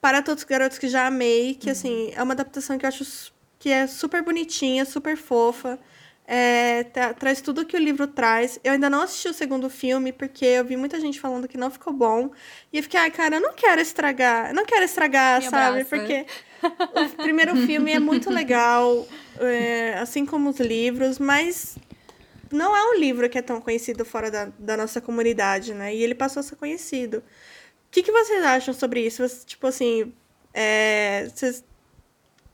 Para 0.01 0.21
Todos 0.21 0.43
os 0.43 0.49
Garotos 0.49 0.77
que 0.77 0.87
Já 0.89 1.07
Amei, 1.07 1.55
que 1.55 1.69
assim, 1.69 2.11
é 2.15 2.21
uma 2.21 2.33
adaptação 2.33 2.77
que 2.77 2.85
eu 2.85 2.89
acho 2.89 3.31
que 3.59 3.69
é 3.69 3.87
super 3.87 4.23
bonitinha, 4.23 4.85
super 4.85 5.15
fofa. 5.17 5.79
É, 6.27 6.85
tra- 6.85 7.13
traz 7.13 7.41
tudo 7.41 7.65
que 7.65 7.75
o 7.75 7.79
livro 7.79 8.07
traz. 8.07 8.59
Eu 8.63 8.73
ainda 8.73 8.89
não 8.89 9.01
assisti 9.01 9.27
o 9.27 9.33
segundo 9.33 9.69
filme, 9.69 10.13
porque 10.13 10.45
eu 10.45 10.63
vi 10.65 10.77
muita 10.77 10.99
gente 10.99 11.19
falando 11.19 11.47
que 11.47 11.57
não 11.57 11.69
ficou 11.69 11.91
bom. 11.93 12.31
E 12.71 12.77
eu 12.77 12.83
fiquei, 12.83 12.99
ai, 12.99 13.11
cara, 13.11 13.35
eu 13.35 13.41
não 13.41 13.53
quero 13.53 13.81
estragar. 13.81 14.49
Eu 14.49 14.55
não 14.55 14.65
quero 14.65 14.85
estragar, 14.85 15.41
Me 15.41 15.49
sabe? 15.49 15.81
abraça. 15.81 15.89
Porque 15.89 16.25
o 16.63 17.09
primeiro 17.21 17.55
filme 17.55 17.91
é 17.91 17.99
muito 17.99 18.29
legal, 18.29 19.07
é, 19.39 19.93
assim 19.99 20.25
como 20.25 20.49
os 20.49 20.59
livros, 20.59 21.17
mas 21.19 21.77
não 22.51 22.75
é 22.75 22.83
um 22.91 22.99
livro 22.99 23.29
que 23.29 23.37
é 23.37 23.41
tão 23.41 23.59
conhecido 23.61 24.03
fora 24.05 24.29
da, 24.29 24.45
da 24.59 24.75
nossa 24.77 24.99
comunidade, 25.01 25.73
né? 25.73 25.95
E 25.95 26.03
ele 26.03 26.13
passou 26.15 26.39
a 26.41 26.43
ser 26.43 26.55
conhecido. 26.55 27.17
O 27.19 27.91
que, 27.91 28.03
que 28.03 28.11
vocês 28.11 28.43
acham 28.43 28.73
sobre 28.73 29.05
isso? 29.05 29.17
Vocês, 29.27 29.43
tipo 29.45 29.67
assim, 29.67 30.13
é, 30.53 31.27
vocês- 31.33 31.63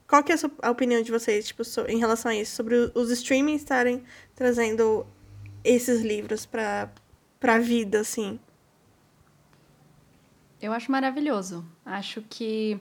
qual 0.08 0.24
que 0.24 0.32
é 0.32 0.36
a, 0.36 0.38
sua- 0.38 0.51
a 0.62 0.72
opinião 0.72 1.01
de 1.01 1.12
vocês, 1.12 1.47
tipo, 1.47 1.64
so- 1.64 1.86
em 1.88 1.97
relação 1.99 2.32
a 2.32 2.36
isso? 2.36 2.55
Sobre 2.55 2.76
os 2.95 3.12
streamings 3.12 3.62
estarem 3.62 4.03
trazendo 4.36 5.05
esses 5.64 6.01
livros 6.01 6.45
pra, 6.45 6.89
pra 7.39 7.58
vida, 7.60 7.99
assim. 7.99 8.39
Eu 10.62 10.74
acho 10.74 10.91
maravilhoso. 10.91 11.64
Acho 11.86 12.24
que. 12.30 12.80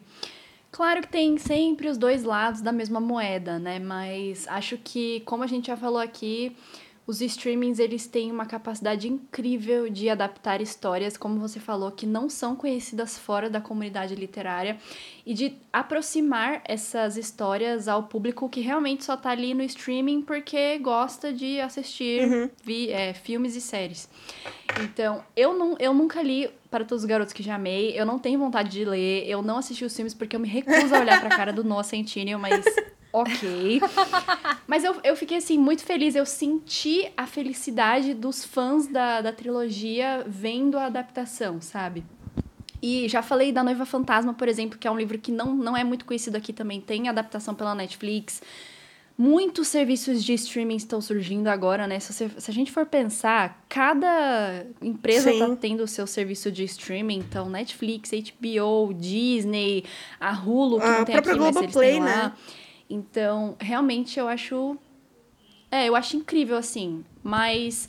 Claro 0.77 1.01
que 1.01 1.09
tem 1.09 1.39
sempre 1.39 1.89
os 1.89 1.97
dois 1.97 2.23
lados 2.23 2.61
da 2.61 2.71
mesma 2.71 3.01
moeda, 3.01 3.59
né? 3.59 3.79
Mas 3.79 4.47
acho 4.47 4.77
que, 4.77 5.21
como 5.21 5.43
a 5.43 5.47
gente 5.47 5.69
já 5.69 5.77
falou 5.77 5.99
aqui, 5.99 6.55
os 7.07 7.23
streamings 7.23 7.79
eles 7.79 8.07
têm 8.07 8.31
uma 8.31 8.45
capacidade 8.45 9.09
incrível 9.09 9.89
de 9.89 10.11
adaptar 10.11 10.61
histórias, 10.61 11.17
como 11.17 11.41
você 11.41 11.59
falou, 11.59 11.91
que 11.93 12.05
não 12.05 12.29
são 12.29 12.55
conhecidas 12.55 13.17
fora 13.17 13.49
da 13.49 13.59
comunidade 13.59 14.15
literária 14.15 14.77
e 15.25 15.33
de 15.33 15.55
aproximar 15.73 16.61
essas 16.67 17.17
histórias 17.17 17.89
ao 17.89 18.03
público 18.03 18.47
que 18.47 18.61
realmente 18.61 19.03
só 19.03 19.17
tá 19.17 19.31
ali 19.31 19.55
no 19.55 19.63
streaming 19.63 20.21
porque 20.21 20.77
gosta 20.77 21.33
de 21.33 21.59
assistir 21.59 22.51
vi- 22.63 22.91
é, 22.91 23.15
filmes 23.15 23.57
e 23.57 23.63
séries. 23.63 24.11
Então, 24.83 25.25
eu, 25.35 25.59
não, 25.59 25.75
eu 25.79 25.95
nunca 25.95 26.21
li 26.23 26.51
Para 26.77 26.85
Todos 26.85 27.05
os 27.05 27.09
Garotos 27.09 27.33
que 27.33 27.43
Já 27.43 27.55
Amei, 27.55 27.99
eu 27.99 28.05
não 28.05 28.19
tenho 28.19 28.39
vontade 28.39 28.69
de 28.69 28.85
ler, 28.85 29.27
eu 29.27 29.41
não 29.41 29.57
assisti 29.57 29.83
os 29.83 29.97
filmes 29.97 30.13
porque 30.13 30.37
eu 30.37 30.41
me 30.41 30.47
recuso 30.47 30.95
a 30.95 31.01
olhar 31.01 31.19
pra 31.21 31.31
cara 31.31 31.51
do 31.51 31.65
Noah 31.65 31.83
Centineo, 31.83 32.39
mas 32.39 32.67
ok. 33.11 33.81
Mas 34.67 34.85
eu, 34.85 34.95
eu 35.03 35.17
fiquei, 35.17 35.39
assim, 35.39 35.57
muito 35.57 35.83
feliz, 35.83 36.15
eu 36.15 36.27
senti 36.27 37.11
a 37.17 37.27
felicidade 37.27 38.13
dos 38.13 38.45
fãs 38.45 38.87
da, 38.87 39.23
da 39.23 39.33
trilogia 39.33 40.23
vendo 40.27 40.77
a 40.77 40.85
adaptação, 40.85 41.63
sabe? 41.63 42.05
E 42.83 43.09
já 43.09 43.23
falei 43.23 43.53
da 43.53 43.65
Noiva 43.65 43.87
Fantasma, 43.87 44.35
por 44.35 44.47
exemplo, 44.47 44.79
que 44.79 44.87
é 44.87 44.91
um 44.91 44.99
livro 44.99 45.19
que 45.19 45.33
não, 45.33 45.55
não 45.55 45.75
é 45.75 45.83
muito 45.83 46.05
conhecido 46.05 46.37
aqui 46.37 46.53
também, 46.53 46.79
tem 46.79 47.09
adaptação 47.09 47.55
pela 47.55 47.75
Netflix. 47.75 48.43
Muitos 49.19 49.69
serviços 49.69 50.23
de 50.23 50.35
streaming 50.35 50.77
estão 50.77 51.01
surgindo 51.01 51.49
agora, 51.49 51.87
né? 51.87 51.99
Se, 51.99 52.13
você, 52.13 52.29
se 52.39 52.51
a 52.51 52.53
gente 52.55 52.71
for 52.71 52.85
pensar, 52.85 53.65
cada 53.67 54.67
empresa 54.83 55.33
está 55.33 55.57
tendo 55.57 55.83
o 55.83 55.89
seu 55.89 56.07
serviço 56.07 56.53
de 56.53 56.65
streaming. 56.65 57.19
Então, 57.21 57.49
Netflix, 57.49 58.11
HBO, 58.11 58.93
Disney, 58.93 59.85
a 60.21 60.33
Hulu, 60.33 60.79
que 60.79 60.87
a 60.87 60.99
não 60.99 61.05
tem 61.07 61.17
aqui, 61.17 61.35
mas 61.35 61.57
eles 61.57 61.73
Play. 61.73 61.99
Né? 61.99 62.33
Então, 62.91 63.57
realmente 63.59 64.19
eu 64.19 64.29
acho... 64.29 64.77
É, 65.71 65.89
eu 65.89 65.97
acho 65.97 66.17
incrível, 66.19 66.57
assim. 66.59 67.03
Mas 67.23 67.89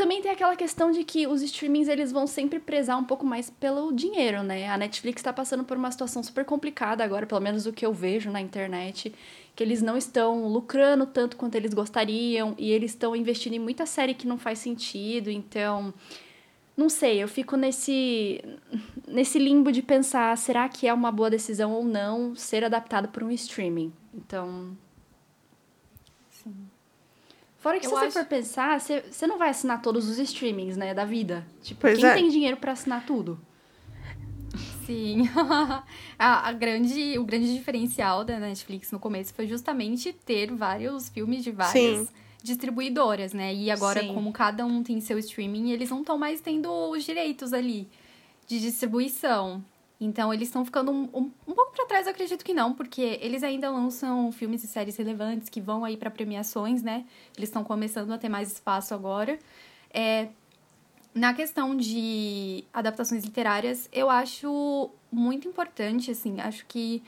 também 0.00 0.22
tem 0.22 0.30
aquela 0.30 0.56
questão 0.56 0.90
de 0.90 1.04
que 1.04 1.26
os 1.26 1.42
streamings 1.42 1.86
eles 1.86 2.10
vão 2.10 2.26
sempre 2.26 2.58
prezar 2.58 2.96
um 2.96 3.04
pouco 3.04 3.26
mais 3.26 3.50
pelo 3.50 3.92
dinheiro, 3.92 4.42
né? 4.42 4.70
A 4.70 4.78
Netflix 4.78 5.20
está 5.20 5.30
passando 5.30 5.62
por 5.62 5.76
uma 5.76 5.90
situação 5.90 6.22
super 6.22 6.42
complicada 6.46 7.04
agora, 7.04 7.26
pelo 7.26 7.42
menos 7.42 7.66
o 7.66 7.72
que 7.72 7.84
eu 7.84 7.92
vejo 7.92 8.30
na 8.30 8.40
internet, 8.40 9.14
que 9.60 9.64
eles 9.64 9.82
não 9.82 9.94
estão 9.94 10.48
lucrando 10.48 11.04
tanto 11.04 11.36
quanto 11.36 11.54
eles 11.54 11.74
gostariam 11.74 12.54
e 12.56 12.70
eles 12.70 12.92
estão 12.92 13.14
investindo 13.14 13.52
em 13.52 13.58
muita 13.58 13.84
série 13.84 14.14
que 14.14 14.26
não 14.26 14.38
faz 14.38 14.58
sentido, 14.58 15.28
então 15.28 15.92
não 16.74 16.88
sei, 16.88 17.22
eu 17.22 17.28
fico 17.28 17.58
nesse 17.58 18.42
nesse 19.06 19.38
limbo 19.38 19.70
de 19.70 19.82
pensar, 19.82 20.34
será 20.38 20.66
que 20.66 20.88
é 20.88 20.94
uma 20.94 21.12
boa 21.12 21.28
decisão 21.28 21.72
ou 21.72 21.84
não 21.84 22.34
ser 22.34 22.64
adaptado 22.64 23.08
por 23.08 23.22
um 23.22 23.30
streaming? 23.32 23.92
Então, 24.14 24.74
Fora 27.58 27.78
que 27.78 27.84
eu 27.84 27.90
se 27.90 27.96
você 27.96 28.06
acho... 28.06 28.18
for 28.18 28.24
pensar, 28.24 28.80
você, 28.80 29.02
você 29.10 29.26
não 29.26 29.36
vai 29.36 29.50
assinar 29.50 29.82
todos 29.82 30.08
os 30.08 30.18
streamings, 30.18 30.78
né, 30.78 30.94
da 30.94 31.04
vida. 31.04 31.46
Tipo, 31.60 31.82
pois 31.82 31.98
quem 31.98 32.08
é. 32.08 32.14
tem 32.14 32.30
dinheiro 32.30 32.56
para 32.56 32.72
assinar 32.72 33.04
tudo? 33.04 33.38
Sim. 34.86 35.28
a, 36.18 36.48
a, 36.48 36.52
grande, 36.52 37.18
o 37.18 37.24
grande 37.24 37.52
diferencial 37.54 38.24
da 38.24 38.38
Netflix 38.38 38.90
no 38.92 38.98
começo 38.98 39.34
foi 39.34 39.46
justamente 39.46 40.12
ter 40.12 40.52
vários 40.52 41.08
filmes 41.08 41.44
de 41.44 41.50
várias 41.50 41.72
Sim. 41.72 42.08
distribuidoras, 42.42 43.32
né? 43.32 43.54
E 43.54 43.70
agora, 43.70 44.00
Sim. 44.00 44.14
como 44.14 44.32
cada 44.32 44.64
um 44.64 44.82
tem 44.82 45.00
seu 45.00 45.18
streaming, 45.18 45.70
eles 45.70 45.90
não 45.90 46.00
estão 46.00 46.18
mais 46.18 46.40
tendo 46.40 46.70
os 46.90 47.04
direitos 47.04 47.52
ali 47.52 47.88
de 48.46 48.60
distribuição. 48.60 49.64
Então, 50.00 50.32
eles 50.32 50.48
estão 50.48 50.64
ficando 50.64 50.90
um, 50.90 51.02
um, 51.12 51.30
um 51.46 51.54
pouco 51.54 51.72
para 51.72 51.84
trás, 51.84 52.06
eu 52.06 52.12
acredito 52.12 52.42
que 52.42 52.54
não, 52.54 52.72
porque 52.72 53.18
eles 53.20 53.42
ainda 53.42 53.70
lançam 53.70 54.32
filmes 54.32 54.64
e 54.64 54.66
séries 54.66 54.96
relevantes 54.96 55.50
que 55.50 55.60
vão 55.60 55.84
aí 55.84 55.94
para 55.94 56.10
premiações, 56.10 56.82
né? 56.82 57.04
Eles 57.36 57.50
estão 57.50 57.62
começando 57.62 58.10
a 58.10 58.16
ter 58.16 58.30
mais 58.30 58.50
espaço 58.50 58.94
agora. 58.94 59.38
É, 59.92 60.28
na 61.14 61.34
questão 61.34 61.76
de 61.76 62.64
adaptações 62.72 63.24
literárias, 63.24 63.88
eu 63.92 64.08
acho 64.08 64.90
muito 65.10 65.48
importante, 65.48 66.10
assim, 66.10 66.40
acho 66.40 66.64
que 66.66 67.02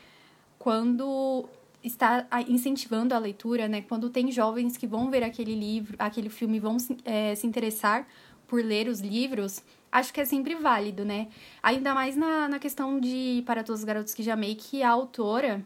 quando 0.59 1.45
está 1.83 2.25
incentivando 2.47 3.13
a 3.13 3.19
leitura, 3.19 3.67
né? 3.67 3.81
Quando 3.81 4.09
tem 4.09 4.31
jovens 4.31 4.77
que 4.77 4.87
vão 4.87 5.09
ver 5.09 5.23
aquele 5.23 5.53
livro, 5.53 5.95
aquele 5.99 6.29
filme, 6.29 6.59
vão 6.59 6.77
é, 7.03 7.35
se 7.35 7.45
interessar 7.45 8.07
por 8.47 8.63
ler 8.63 8.87
os 8.87 8.99
livros, 9.01 9.61
acho 9.91 10.13
que 10.13 10.21
é 10.21 10.25
sempre 10.25 10.55
válido, 10.55 11.03
né? 11.03 11.27
Ainda 11.61 11.93
mais 11.93 12.15
na, 12.15 12.47
na 12.47 12.59
questão 12.59 12.99
de 12.99 13.43
Para 13.45 13.63
Todos 13.63 13.81
os 13.81 13.85
Garotos 13.85 14.13
que 14.13 14.23
Já 14.23 14.33
Amei, 14.33 14.55
que 14.55 14.81
a 14.81 14.89
autora, 14.89 15.63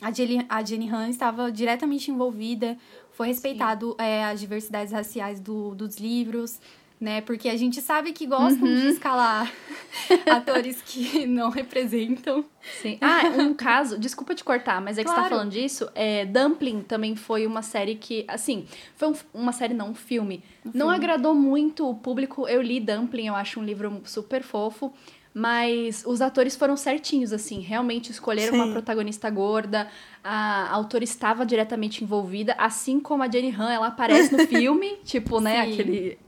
a 0.00 0.12
Jenny, 0.12 0.44
a 0.48 0.62
Jenny 0.62 0.90
Han, 0.90 1.08
estava 1.08 1.50
diretamente 1.50 2.10
envolvida, 2.10 2.76
foi 3.12 3.28
respeitado 3.28 3.96
é, 3.98 4.24
as 4.24 4.40
diversidades 4.40 4.92
raciais 4.92 5.40
do, 5.40 5.74
dos 5.74 5.96
livros, 5.96 6.60
né? 7.00 7.22
Porque 7.22 7.48
a 7.48 7.56
gente 7.56 7.80
sabe 7.80 8.12
que 8.12 8.26
gostam 8.26 8.68
uhum. 8.68 8.74
de 8.74 8.88
escalar 8.88 9.50
atores 10.30 10.82
que 10.82 11.26
não 11.26 11.48
representam. 11.48 12.44
Sim. 12.82 12.98
Ah, 13.00 13.22
um 13.38 13.54
caso, 13.54 13.98
desculpa 13.98 14.34
te 14.34 14.44
cortar, 14.44 14.82
mas 14.82 14.98
é 14.98 15.02
que 15.02 15.06
claro. 15.06 15.22
você 15.22 15.28
tá 15.28 15.34
falando 15.34 15.50
disso. 15.50 15.88
É, 15.94 16.26
Dumpling 16.26 16.82
também 16.82 17.16
foi 17.16 17.46
uma 17.46 17.62
série 17.62 17.94
que, 17.94 18.26
assim, 18.28 18.66
foi 18.96 19.08
um, 19.08 19.14
uma 19.32 19.52
série, 19.52 19.72
não, 19.72 19.90
um 19.90 19.94
filme. 19.94 20.44
Um 20.64 20.68
não 20.74 20.88
filme. 20.88 20.94
agradou 20.94 21.34
muito 21.34 21.88
o 21.88 21.94
público. 21.94 22.46
Eu 22.46 22.60
li 22.60 22.78
Dumpling, 22.78 23.28
eu 23.28 23.34
acho 23.34 23.58
um 23.58 23.64
livro 23.64 24.02
super 24.04 24.42
fofo. 24.42 24.92
Mas 25.32 26.02
os 26.04 26.20
atores 26.20 26.56
foram 26.56 26.76
certinhos, 26.76 27.32
assim, 27.32 27.60
realmente 27.60 28.10
escolheram 28.10 28.52
Sim. 28.52 28.60
uma 28.60 28.72
protagonista 28.72 29.30
gorda, 29.30 29.86
a, 30.24 30.64
a 30.64 30.72
autora 30.72 31.04
estava 31.04 31.46
diretamente 31.46 32.02
envolvida, 32.02 32.52
assim 32.58 32.98
como 32.98 33.22
a 33.22 33.30
Jenny 33.30 33.54
Han, 33.56 33.70
ela 33.70 33.86
aparece 33.86 34.32
no 34.36 34.40
filme, 34.48 34.96
tipo, 35.04 35.40
né, 35.40 35.64
Sim. 35.64 35.72
aquele 35.72 36.18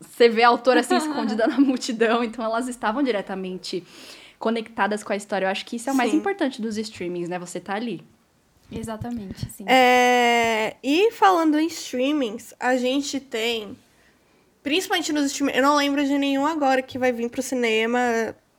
você 0.00 0.28
vê 0.28 0.42
a 0.42 0.48
autora 0.48 0.80
assim 0.80 0.96
escondida 0.98 1.46
na 1.46 1.58
multidão, 1.58 2.24
então 2.24 2.44
elas 2.44 2.68
estavam 2.68 3.02
diretamente 3.02 3.84
conectadas 4.38 5.04
com 5.04 5.12
a 5.12 5.16
história. 5.16 5.46
Eu 5.46 5.50
acho 5.50 5.66
que 5.66 5.76
isso 5.76 5.90
é 5.90 5.92
o 5.92 5.96
mais 5.96 6.10
sim. 6.10 6.16
importante 6.16 6.60
dos 6.60 6.78
streamings, 6.78 7.28
né? 7.28 7.38
Você 7.38 7.60
tá 7.60 7.74
ali. 7.74 8.02
Exatamente, 8.72 9.50
sim. 9.50 9.64
É... 9.68 10.76
E 10.82 11.10
falando 11.12 11.58
em 11.58 11.66
streamings, 11.66 12.54
a 12.58 12.76
gente 12.76 13.20
tem, 13.20 13.76
principalmente 14.62 15.12
nos 15.12 15.26
streamings, 15.26 15.58
eu 15.58 15.62
não 15.62 15.76
lembro 15.76 16.04
de 16.04 16.16
nenhum 16.16 16.46
agora 16.46 16.80
que 16.80 16.98
vai 16.98 17.12
vir 17.12 17.28
pro 17.28 17.42
cinema, 17.42 18.00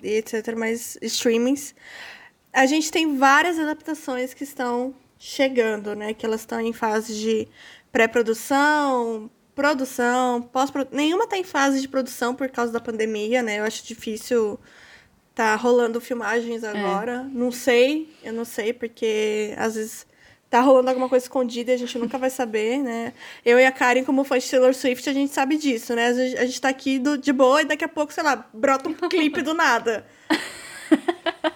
etc, 0.03 0.55
mas 0.55 0.97
streamings, 1.01 1.73
a 2.53 2.65
gente 2.65 2.91
tem 2.91 3.17
várias 3.17 3.57
adaptações 3.57 4.33
que 4.33 4.43
estão 4.43 4.93
chegando, 5.17 5.95
né? 5.95 6.13
Que 6.13 6.25
elas 6.25 6.41
estão 6.41 6.59
em 6.59 6.73
fase 6.73 7.15
de 7.17 7.47
pré-produção, 7.91 9.29
produção, 9.62 10.41
pós-produção. 10.41 10.97
Nenhuma 10.97 11.28
tá 11.28 11.38
em 11.38 11.43
fase 11.43 11.80
de 11.80 11.88
produção 11.88 12.34
por 12.34 12.49
causa 12.49 12.74
da 12.74 12.80
pandemia, 12.80 13.43
né? 13.43 13.59
Eu 13.59 13.64
acho 13.64 13.86
difícil 13.86 14.59
tá 15.36 15.55
rolando 15.55 16.01
filmagens 16.01 16.64
é. 16.64 16.70
agora. 16.70 17.28
É. 17.30 17.38
Não 17.38 17.51
sei, 17.51 18.09
eu 18.24 18.34
não 18.34 18.43
sei, 18.43 18.74
porque 18.74 19.53
às 19.57 19.76
vezes 19.76 20.07
tá 20.49 20.59
rolando 20.62 20.89
alguma 20.89 21.07
coisa 21.07 21.24
escondida 21.24 21.72
e 21.72 21.76
a 21.76 21.78
gente 21.78 21.97
nunca 21.97 22.18
vai 22.18 22.30
saber, 22.30 22.80
né? 22.80 23.14
Eu 23.45 23.59
e 23.59 23.66
a 23.66 23.72
Karen, 23.72 24.03
como 24.03 24.24
fã 24.24 24.39
de 24.39 24.49
Taylor 24.49 24.74
Swift, 24.74 25.07
a 25.07 25.14
gente 25.14 25.32
sabe 25.32 25.55
disso, 25.57 25.95
né? 25.95 26.07
A 26.07 26.45
gente 26.45 26.59
tá 26.59 26.70
aqui 26.70 26.97
do, 26.97 27.18
de 27.18 27.32
boa 27.32 27.62
e 27.62 27.66
daqui 27.66 27.86
a 27.86 27.88
pouco, 27.88 28.12
sei 28.12 28.24
lá, 28.24 28.49
brota 28.51 28.89
um 28.89 28.93
clipe 28.93 29.41
do 29.41 29.53
nada. 29.53 30.05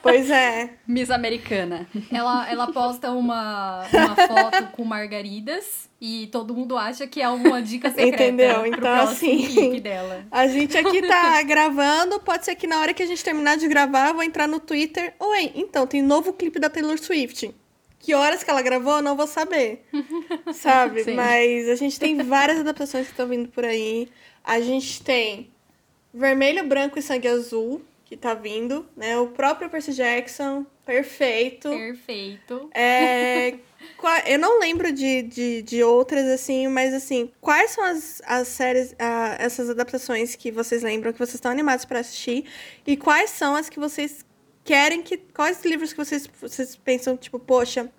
Pois 0.01 0.30
é. 0.30 0.70
Miss 0.88 1.10
Americana. 1.10 1.88
Ela, 2.12 2.49
ela 2.49 2.72
posta 2.72 3.12
uma, 3.12 3.84
uma 3.91 4.16
foto 4.16 4.68
com 4.72 4.86
margaridas 4.86 5.89
e 6.06 6.28
todo 6.28 6.53
mundo 6.53 6.78
acha 6.78 7.08
que 7.08 7.20
é 7.20 7.24
alguma 7.24 7.60
dica 7.64 7.89
secreta. 7.89 8.24
Entendeu? 8.24 8.64
Então, 8.68 8.93
assim. 8.93 9.82
A 10.30 10.47
gente 10.47 10.78
aqui 10.78 11.01
tá 11.01 11.41
gravando. 11.41 12.20
Pode 12.20 12.45
ser 12.45 12.56
que 12.56 12.68
na 12.68 12.80
hora 12.80 12.93
que 12.93 13.01
a 13.01 13.08
gente 13.08 13.24
terminar 13.24 13.58
de 13.58 13.68
gravar, 13.68 14.10
eu 14.10 14.14
vou 14.14 14.24
entrar 14.24 14.47
no 14.47 14.60
Twitter. 14.60 15.16
Oi, 15.20 15.51
então, 15.56 15.88
tem 15.88 16.03
novo 16.03 16.32
clipe 16.32 16.60
da 16.60 16.70
Taylor 16.70 16.99
Swift. 16.99 17.49
Que 17.97 18.14
horas 18.14 18.43
que 18.43 18.49
ela 18.51 18.62
gravou, 18.62 18.97
eu 18.97 19.01
não 19.01 19.18
vou 19.18 19.26
saber. 19.26 19.84
sabe? 20.53 21.06
Sim. 21.06 21.16
Mas 21.16 21.68
a 21.70 21.76
gente 21.76 21.99
tem 21.99 22.16
várias 22.22 22.60
adaptações 22.60 23.08
que 23.08 23.14
estão 23.14 23.28
vindo 23.28 23.49
por 23.49 23.66
aí. 23.66 24.08
A 24.43 24.62
gente 24.62 25.01
tem 25.01 25.49
Vermelho, 26.14 26.68
Branco 26.68 26.99
e 26.99 27.01
Sangue 27.01 27.28
Azul 27.28 27.82
que 28.06 28.16
tá 28.16 28.36
vindo, 28.36 28.86
né? 28.95 29.18
O 29.18 29.28
próprio 29.28 29.70
Percy 29.70 29.91
Jackson, 29.91 30.66
perfeito. 30.86 31.70
Perfeito. 31.70 32.70
É, 32.74 33.56
eu 34.25 34.39
não 34.39 34.59
lembro 34.59 34.91
de, 34.91 35.23
de, 35.23 35.61
de 35.61 35.83
outras, 35.83 36.25
assim, 36.27 36.67
mas 36.67 36.93
assim, 36.93 37.31
quais 37.41 37.71
são 37.71 37.83
as, 37.83 38.21
as 38.25 38.47
séries, 38.47 38.91
uh, 38.93 39.36
essas 39.38 39.69
adaptações 39.69 40.36
que 40.36 40.51
vocês 40.51 40.83
lembram, 40.83 41.11
que 41.11 41.19
vocês 41.19 41.36
estão 41.36 41.51
animados 41.51 41.86
para 41.86 41.99
assistir? 41.99 42.45
E 42.86 42.95
quais 42.95 43.29
são 43.31 43.55
as 43.55 43.69
que 43.69 43.79
vocês 43.79 44.25
querem 44.63 45.01
que. 45.01 45.17
Quais 45.17 45.63
livros 45.63 45.93
que 45.93 45.97
vocês, 45.97 46.27
vocês 46.41 46.75
pensam, 46.75 47.15
tipo, 47.15 47.39
poxa, 47.39 47.89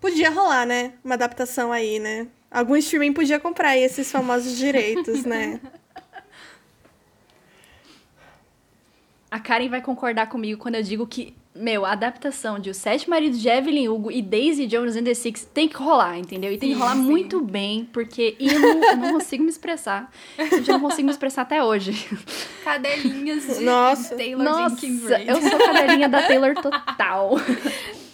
podia 0.00 0.30
rolar, 0.30 0.66
né? 0.66 0.92
Uma 1.04 1.14
adaptação 1.14 1.72
aí, 1.72 1.98
né? 1.98 2.28
Algum 2.50 2.76
streaming 2.76 3.12
podia 3.12 3.40
comprar 3.40 3.70
aí 3.70 3.82
esses 3.82 4.10
famosos 4.10 4.56
direitos, 4.56 5.24
né? 5.24 5.60
A 9.28 9.40
Karen 9.40 9.68
vai 9.68 9.82
concordar 9.82 10.28
comigo 10.28 10.60
quando 10.60 10.76
eu 10.76 10.82
digo 10.82 11.06
que, 11.06 11.34
meu, 11.58 11.84
a 11.84 11.92
adaptação 11.92 12.58
de 12.58 12.70
Os 12.70 12.76
Sete 12.76 13.08
Maridos 13.08 13.40
de 13.40 13.48
Evelyn 13.48 13.88
Hugo 13.88 14.10
e 14.10 14.22
Daisy 14.22 14.66
Jones 14.66 14.96
and 14.96 15.04
the 15.04 15.14
Six 15.14 15.48
tem 15.52 15.68
que 15.68 15.76
rolar, 15.76 16.18
entendeu? 16.18 16.52
E 16.52 16.58
tem 16.58 16.70
que 16.70 16.78
rolar 16.78 16.94
sim. 16.94 17.02
muito 17.02 17.40
bem, 17.40 17.88
porque 17.92 18.36
eu 18.38 18.58
não, 18.60 18.84
eu 18.84 18.96
não 18.96 19.12
consigo 19.14 19.42
me 19.42 19.50
expressar. 19.50 20.10
Eu 20.38 20.62
já 20.62 20.74
não 20.74 20.80
consigo 20.80 21.06
me 21.06 21.12
expressar 21.12 21.42
até 21.42 21.62
hoje. 21.62 21.92
Cadelinhas 22.64 23.58
de 23.58 23.64
Nossa. 23.64 24.16
Taylor 24.16 24.44
Nossa, 24.44 24.86
eu 24.86 25.40
sou 25.40 25.58
cadelinha 25.58 26.08
da 26.08 26.22
Taylor 26.22 26.54
total. 26.54 27.32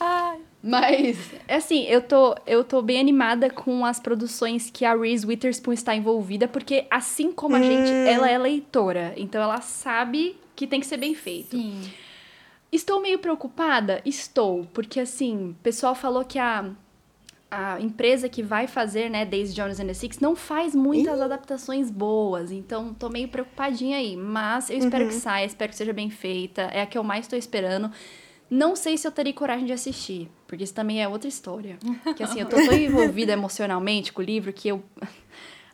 Ai. 0.00 0.38
Mas, 0.62 1.18
é 1.48 1.56
assim, 1.56 1.84
eu 1.86 2.00
tô, 2.00 2.36
eu 2.46 2.62
tô 2.62 2.80
bem 2.80 3.00
animada 3.00 3.50
com 3.50 3.84
as 3.84 3.98
produções 3.98 4.70
que 4.70 4.84
a 4.84 4.94
Reese 4.94 5.26
Witherspoon 5.26 5.72
está 5.72 5.94
envolvida, 5.94 6.46
porque 6.46 6.86
assim 6.88 7.32
como 7.32 7.56
a 7.56 7.58
hum. 7.58 7.64
gente, 7.64 7.90
ela 8.08 8.30
é 8.30 8.38
leitora. 8.38 9.12
Então 9.16 9.42
ela 9.42 9.60
sabe 9.60 10.36
que 10.54 10.66
tem 10.66 10.78
que 10.78 10.86
ser 10.86 10.98
bem 10.98 11.14
feito. 11.14 11.56
Sim. 11.56 11.82
Estou 12.72 13.02
meio 13.02 13.18
preocupada? 13.18 14.00
Estou, 14.02 14.66
porque 14.72 14.98
assim, 14.98 15.50
o 15.50 15.54
pessoal 15.62 15.94
falou 15.94 16.24
que 16.24 16.38
a, 16.38 16.70
a 17.50 17.78
empresa 17.78 18.30
que 18.30 18.42
vai 18.42 18.66
fazer, 18.66 19.10
né, 19.10 19.26
Daisy 19.26 19.52
Jones 19.52 19.78
and 19.78 19.86
the 19.86 19.92
Six, 19.92 20.18
não 20.20 20.34
faz 20.34 20.74
muitas 20.74 21.18
Ih. 21.18 21.22
adaptações 21.22 21.90
boas, 21.90 22.50
então 22.50 22.94
tô 22.94 23.10
meio 23.10 23.28
preocupadinha 23.28 23.98
aí. 23.98 24.16
Mas 24.16 24.70
eu 24.70 24.78
espero 24.78 25.04
uhum. 25.04 25.10
que 25.10 25.16
saia, 25.16 25.44
espero 25.44 25.70
que 25.70 25.76
seja 25.76 25.92
bem 25.92 26.08
feita, 26.08 26.62
é 26.62 26.80
a 26.80 26.86
que 26.86 26.96
eu 26.96 27.04
mais 27.04 27.28
tô 27.28 27.36
esperando. 27.36 27.92
Não 28.48 28.74
sei 28.74 28.96
se 28.96 29.06
eu 29.06 29.12
teria 29.12 29.34
coragem 29.34 29.66
de 29.66 29.72
assistir, 29.74 30.30
porque 30.46 30.64
isso 30.64 30.74
também 30.74 31.02
é 31.02 31.08
outra 31.08 31.28
história. 31.28 31.78
Que 32.16 32.22
assim, 32.22 32.40
eu 32.40 32.48
tô 32.48 32.56
tão 32.56 32.72
envolvida 32.76 33.32
emocionalmente 33.32 34.14
com 34.14 34.22
o 34.22 34.24
livro 34.24 34.50
que 34.50 34.68
eu. 34.68 34.82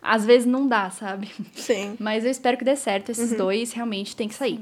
Às 0.03 0.24
vezes 0.24 0.46
não 0.46 0.66
dá, 0.66 0.90
sabe? 0.90 1.28
Sim. 1.55 1.96
Mas 1.99 2.24
eu 2.24 2.30
espero 2.30 2.57
que 2.57 2.64
dê 2.64 2.74
certo. 2.76 3.11
Esses 3.11 3.32
uhum. 3.32 3.38
dois 3.38 3.72
realmente 3.72 4.16
tem 4.16 4.28
que 4.28 4.34
sair. 4.34 4.61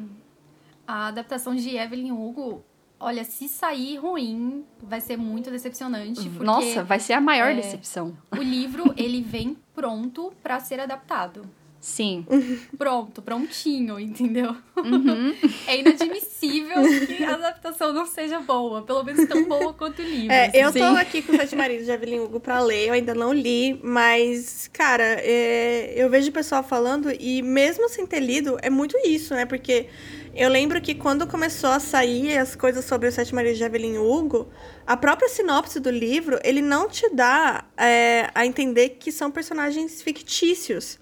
A 0.86 1.08
adaptação 1.08 1.54
de 1.54 1.76
Evelyn 1.76 2.12
Hugo, 2.12 2.64
olha, 2.98 3.24
se 3.24 3.48
sair 3.48 3.96
ruim, 3.96 4.64
vai 4.82 5.00
ser 5.00 5.16
muito 5.16 5.50
decepcionante. 5.50 6.28
Porque, 6.28 6.44
Nossa, 6.44 6.84
vai 6.84 7.00
ser 7.00 7.14
a 7.14 7.20
maior 7.20 7.50
é, 7.50 7.54
decepção. 7.54 8.16
O 8.30 8.42
livro, 8.42 8.92
ele 8.96 9.22
vem 9.22 9.56
pronto 9.74 10.32
para 10.42 10.60
ser 10.60 10.80
adaptado. 10.80 11.48
Sim. 11.86 12.26
Pronto, 12.76 13.22
prontinho, 13.22 14.00
entendeu? 14.00 14.56
Uhum. 14.76 15.32
É 15.68 15.78
inadmissível 15.78 16.82
que 17.06 17.22
a 17.22 17.34
adaptação 17.34 17.92
não 17.92 18.06
seja 18.06 18.40
boa, 18.40 18.82
pelo 18.82 19.04
menos 19.04 19.28
tão 19.28 19.44
boa 19.44 19.72
quanto 19.72 20.00
o 20.00 20.04
livro. 20.04 20.32
É, 20.32 20.46
assim. 20.46 20.58
eu 20.58 20.72
tô 20.72 20.98
aqui 20.98 21.22
com 21.22 21.32
o 21.32 21.36
Sete 21.36 21.54
Maridos 21.54 21.86
de 21.86 21.92
Evelyn 21.92 22.20
Hugo 22.20 22.40
pra 22.40 22.60
ler, 22.60 22.88
eu 22.88 22.94
ainda 22.94 23.14
não 23.14 23.32
li, 23.32 23.78
mas, 23.84 24.68
cara, 24.72 25.04
é, 25.20 25.92
eu 25.96 26.10
vejo 26.10 26.30
o 26.30 26.32
pessoal 26.32 26.62
falando 26.62 27.10
e 27.20 27.40
mesmo 27.42 27.88
sem 27.88 28.04
ter 28.06 28.20
lido, 28.20 28.56
é 28.62 28.70
muito 28.70 28.96
isso, 29.04 29.34
né? 29.34 29.46
Porque 29.46 29.86
eu 30.36 30.50
lembro 30.50 30.80
que 30.80 30.94
quando 30.94 31.26
começou 31.26 31.70
a 31.70 31.80
sair 31.80 32.36
as 32.36 32.54
coisas 32.54 32.84
sobre 32.84 33.08
os 33.08 33.14
Sete 33.14 33.34
Maridos 33.34 33.56
de 33.56 33.64
Evelyn 33.64 33.98
Hugo, 33.98 34.48
a 34.86 34.96
própria 34.96 35.28
sinopse 35.28 35.80
do 35.80 35.90
livro, 35.90 36.38
ele 36.44 36.60
não 36.60 36.88
te 36.88 37.08
dá 37.10 37.64
é, 37.76 38.30
a 38.34 38.44
entender 38.44 38.90
que 38.90 39.10
são 39.10 39.30
personagens 39.30 40.02
fictícios. 40.02 40.98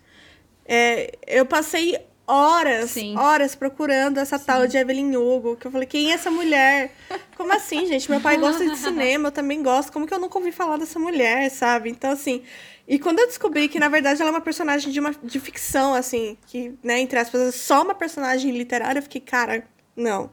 É, 0.64 1.12
eu 1.26 1.44
passei 1.44 1.98
horas, 2.26 2.92
Sim. 2.92 3.18
horas 3.18 3.54
procurando 3.54 4.18
essa 4.18 4.38
Sim. 4.38 4.44
tal 4.46 4.66
de 4.66 4.76
Evelyn 4.76 5.16
Hugo, 5.16 5.56
que 5.56 5.66
eu 5.66 5.70
falei, 5.70 5.86
quem 5.86 6.10
é 6.10 6.14
essa 6.14 6.30
mulher? 6.30 6.92
Como 7.36 7.52
assim, 7.52 7.86
gente? 7.86 8.10
Meu 8.10 8.20
pai 8.20 8.38
gosta 8.38 8.64
de 8.64 8.76
cinema, 8.78 9.28
eu 9.28 9.32
também 9.32 9.62
gosto. 9.62 9.92
Como 9.92 10.06
que 10.06 10.14
eu 10.14 10.18
nunca 10.18 10.38
ouvi 10.38 10.52
falar 10.52 10.78
dessa 10.78 10.98
mulher, 10.98 11.50
sabe? 11.50 11.90
Então, 11.90 12.10
assim, 12.12 12.42
e 12.86 12.98
quando 12.98 13.18
eu 13.18 13.26
descobri 13.26 13.68
que, 13.68 13.78
na 13.78 13.88
verdade, 13.88 14.20
ela 14.20 14.30
é 14.30 14.32
uma 14.32 14.40
personagem 14.40 14.92
de, 14.92 15.00
uma, 15.00 15.12
de 15.22 15.40
ficção, 15.40 15.94
assim, 15.94 16.36
que, 16.46 16.74
né, 16.82 17.00
entre 17.00 17.18
aspas, 17.18 17.40
é 17.40 17.50
só 17.50 17.82
uma 17.82 17.94
personagem 17.94 18.50
literária, 18.50 18.98
eu 18.98 19.02
fiquei, 19.02 19.20
cara, 19.20 19.66
não. 19.96 20.30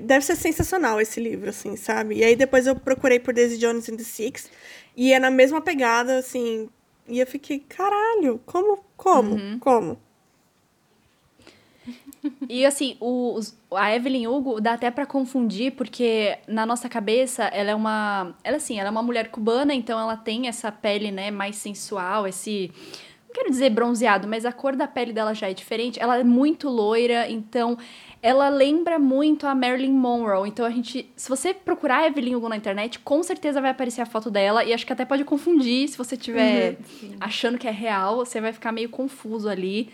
Deve 0.00 0.24
ser 0.24 0.36
sensacional 0.36 1.00
esse 1.00 1.20
livro, 1.20 1.48
assim, 1.48 1.76
sabe? 1.76 2.16
E 2.16 2.24
aí 2.24 2.34
depois 2.34 2.66
eu 2.66 2.76
procurei 2.76 3.18
por 3.18 3.32
Daisy 3.32 3.56
Jones 3.58 3.88
and 3.88 3.96
the 3.96 4.04
Six, 4.04 4.50
e 4.96 5.12
é 5.12 5.18
na 5.18 5.30
mesma 5.30 5.60
pegada, 5.60 6.18
assim, 6.18 6.68
e 7.06 7.20
eu 7.20 7.26
fiquei, 7.26 7.60
caralho, 7.60 8.40
como, 8.44 8.84
como, 8.96 9.36
uhum. 9.36 9.58
como? 9.58 10.07
E 12.48 12.64
assim, 12.64 12.96
o, 13.00 13.38
a 13.72 13.94
Evelyn 13.94 14.26
Hugo 14.26 14.60
dá 14.60 14.72
até 14.72 14.90
para 14.90 15.04
confundir, 15.04 15.72
porque 15.72 16.38
na 16.46 16.64
nossa 16.64 16.88
cabeça 16.88 17.44
ela 17.44 17.70
é 17.70 17.74
uma. 17.74 18.34
Ela 18.42 18.56
assim, 18.56 18.78
ela 18.78 18.88
é 18.88 18.90
uma 18.90 19.02
mulher 19.02 19.30
cubana, 19.30 19.74
então 19.74 19.98
ela 20.00 20.16
tem 20.16 20.48
essa 20.48 20.72
pele, 20.72 21.10
né, 21.10 21.30
mais 21.30 21.56
sensual, 21.56 22.26
esse. 22.26 22.72
Não 23.26 23.34
quero 23.34 23.50
dizer 23.50 23.68
bronzeado, 23.70 24.26
mas 24.26 24.46
a 24.46 24.52
cor 24.52 24.74
da 24.74 24.88
pele 24.88 25.12
dela 25.12 25.34
já 25.34 25.50
é 25.50 25.52
diferente. 25.52 26.00
Ela 26.00 26.18
é 26.18 26.24
muito 26.24 26.68
loira, 26.68 27.30
então 27.30 27.76
ela 28.22 28.48
lembra 28.48 28.98
muito 28.98 29.46
a 29.46 29.54
Marilyn 29.54 29.92
Monroe. 29.92 30.48
Então 30.48 30.64
a 30.64 30.70
gente, 30.70 31.10
se 31.14 31.28
você 31.28 31.54
procurar 31.54 32.06
Evelyn 32.06 32.34
Hugo 32.34 32.48
na 32.48 32.56
internet, 32.56 32.98
com 32.98 33.22
certeza 33.22 33.60
vai 33.60 33.70
aparecer 33.70 34.00
a 34.00 34.06
foto 34.06 34.30
dela 34.30 34.64
e 34.64 34.72
acho 34.72 34.84
que 34.84 34.92
até 34.92 35.04
pode 35.04 35.24
confundir 35.24 35.88
se 35.88 35.96
você 35.96 36.14
estiver 36.14 36.78
uhum, 37.02 37.16
achando 37.20 37.58
que 37.58 37.68
é 37.68 37.70
real, 37.70 38.16
você 38.16 38.40
vai 38.40 38.52
ficar 38.52 38.72
meio 38.72 38.88
confuso 38.88 39.48
ali. 39.48 39.90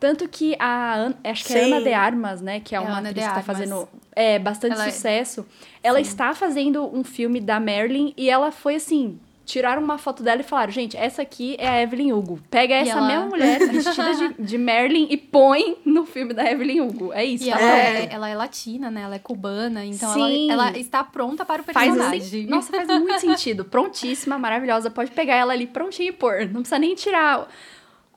Tanto 0.00 0.26
que 0.26 0.56
a 0.58 1.12
acho 1.22 1.44
que 1.44 1.52
é 1.52 1.64
Ana 1.64 1.82
de 1.82 1.92
Armas, 1.92 2.40
né, 2.40 2.58
que 2.58 2.74
é, 2.74 2.78
é 2.78 2.80
uma 2.80 2.98
atriz 2.98 3.26
que 3.26 3.34
tá 3.34 3.42
fazendo 3.42 3.86
é, 4.16 4.38
bastante 4.38 4.72
ela 4.72 4.86
é 4.86 4.90
sucesso. 4.90 5.46
É... 5.82 5.88
Ela 5.88 6.00
está 6.00 6.34
fazendo 6.34 6.84
um 6.92 7.04
filme 7.04 7.38
da 7.38 7.60
Marilyn 7.60 8.14
e 8.16 8.30
ela 8.30 8.50
foi 8.50 8.76
assim, 8.76 9.20
tiraram 9.50 9.82
uma 9.82 9.98
foto 9.98 10.22
dela 10.22 10.40
e 10.40 10.44
falaram, 10.44 10.70
gente, 10.70 10.96
essa 10.96 11.22
aqui 11.22 11.56
é 11.58 11.68
a 11.68 11.82
Evelyn 11.82 12.12
Hugo. 12.12 12.38
Pega 12.50 12.74
essa 12.74 12.92
ela... 12.92 13.06
mesma 13.06 13.26
mulher 13.26 13.58
vestida 13.68 14.14
de, 14.14 14.42
de 14.42 14.58
Merlin 14.58 15.08
e 15.10 15.16
põe 15.16 15.76
no 15.84 16.06
filme 16.06 16.32
da 16.32 16.50
Evelyn 16.50 16.80
Hugo. 16.80 17.12
É 17.12 17.24
isso. 17.24 17.44
E 17.44 17.50
ela 17.50 17.60
é, 17.60 18.08
ela 18.10 18.28
é 18.28 18.34
latina, 18.34 18.90
né? 18.90 19.02
Ela 19.02 19.16
é 19.16 19.18
cubana, 19.18 19.84
então 19.84 20.14
ela, 20.14 20.68
ela, 20.68 20.78
está 20.78 21.02
pronta 21.02 21.44
para 21.44 21.62
o 21.62 21.64
personagem. 21.64 22.20
Faz, 22.20 22.46
nossa, 22.46 22.72
faz 22.72 22.88
muito 22.88 23.20
sentido. 23.20 23.64
Prontíssima, 23.64 24.38
maravilhosa. 24.38 24.90
Pode 24.90 25.10
pegar 25.10 25.34
ela 25.34 25.52
ali 25.52 25.66
prontinha 25.66 26.08
e 26.08 26.12
pôr. 26.12 26.46
Não 26.46 26.60
precisa 26.60 26.78
nem 26.78 26.94
tirar 26.94 27.48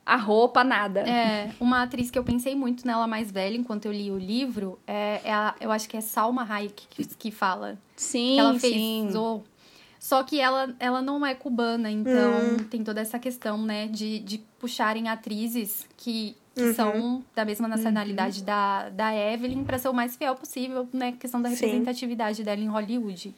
a 0.06 0.16
roupa, 0.16 0.64
nada. 0.64 1.02
É, 1.02 1.52
uma 1.60 1.84
atriz 1.84 2.12
que 2.12 2.20
eu 2.20 2.24
pensei 2.24 2.56
muito 2.56 2.86
nela 2.86 3.08
mais 3.08 3.32
velha 3.32 3.56
enquanto 3.56 3.86
eu 3.86 3.92
li 3.92 4.12
o 4.12 4.18
livro, 4.18 4.80
é, 4.86 5.22
é 5.24 5.34
a, 5.34 5.56
eu 5.62 5.72
acho 5.72 5.88
que 5.88 5.96
é 5.96 6.02
Salma 6.02 6.46
Hayek 6.50 6.88
que, 6.90 7.06
que 7.06 7.32
fala. 7.32 7.78
Sim, 7.96 8.34
que 8.36 8.40
ela 8.40 8.60
fez 8.60 8.74
sim. 8.74 9.10
Só 10.00 10.22
que 10.22 10.38
ela, 10.38 10.76
ela 10.82 11.02
não 11.02 11.26
é 11.26 11.34
cubana, 11.34 11.90
então 11.90 12.12
hum. 12.12 12.58
tem 12.70 12.84
toda 12.84 13.00
essa 13.00 13.18
questão, 13.18 13.62
né, 13.62 13.88
de, 13.88 14.20
de 14.20 14.38
puxarem 14.60 15.08
atrizes 15.08 15.88
que, 15.96 16.36
que 16.54 16.62
uhum. 16.62 16.74
são 16.74 17.24
da 17.34 17.46
mesma 17.46 17.70
nacionalidade 17.70 18.40
uhum. 18.40 18.46
da, 18.46 18.90
da 18.90 19.16
Evelyn 19.16 19.64
para 19.64 19.78
ser 19.78 19.88
o 19.88 19.94
mais 19.94 20.18
fiel 20.18 20.36
possível, 20.36 20.86
né, 20.92 21.14
questão 21.14 21.42
da 21.42 21.48
representatividade 21.48 22.36
Sim. 22.36 22.44
dela 22.44 22.60
em 22.60 22.68
Hollywood. 22.68 23.34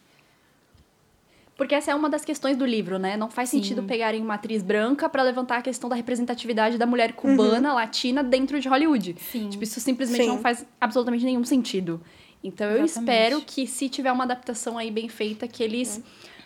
Porque 1.57 1.73
essa 1.73 1.91
é 1.91 1.95
uma 1.95 2.09
das 2.09 2.25
questões 2.25 2.57
do 2.57 2.65
livro, 2.65 2.99
né? 2.99 3.15
Não 3.15 3.29
faz 3.29 3.49
Sim. 3.49 3.57
sentido 3.57 3.83
pegarem 3.83 4.21
uma 4.21 4.33
atriz 4.33 4.61
branca 4.61 5.07
para 5.07 5.23
levantar 5.23 5.57
a 5.57 5.61
questão 5.61 5.89
da 5.89 5.95
representatividade 5.95 6.77
da 6.77 6.85
mulher 6.85 7.13
cubana, 7.13 7.69
uhum. 7.69 7.75
latina, 7.75 8.23
dentro 8.23 8.59
de 8.59 8.67
Hollywood. 8.67 9.15
Sim. 9.19 9.49
Tipo, 9.49 9.63
isso 9.63 9.79
simplesmente 9.79 10.23
Sim. 10.23 10.27
não 10.27 10.39
faz 10.39 10.65
absolutamente 10.79 11.23
nenhum 11.23 11.45
sentido. 11.45 12.01
Então 12.43 12.67
Exatamente. 12.67 12.81
eu 12.81 12.85
espero 12.85 13.41
que 13.41 13.65
se 13.65 13.87
tiver 13.87 14.11
uma 14.11 14.25
adaptação 14.25 14.77
aí 14.77 14.91
bem 14.91 15.07
feita, 15.07 15.47
que 15.47 15.63
eles 15.63 16.03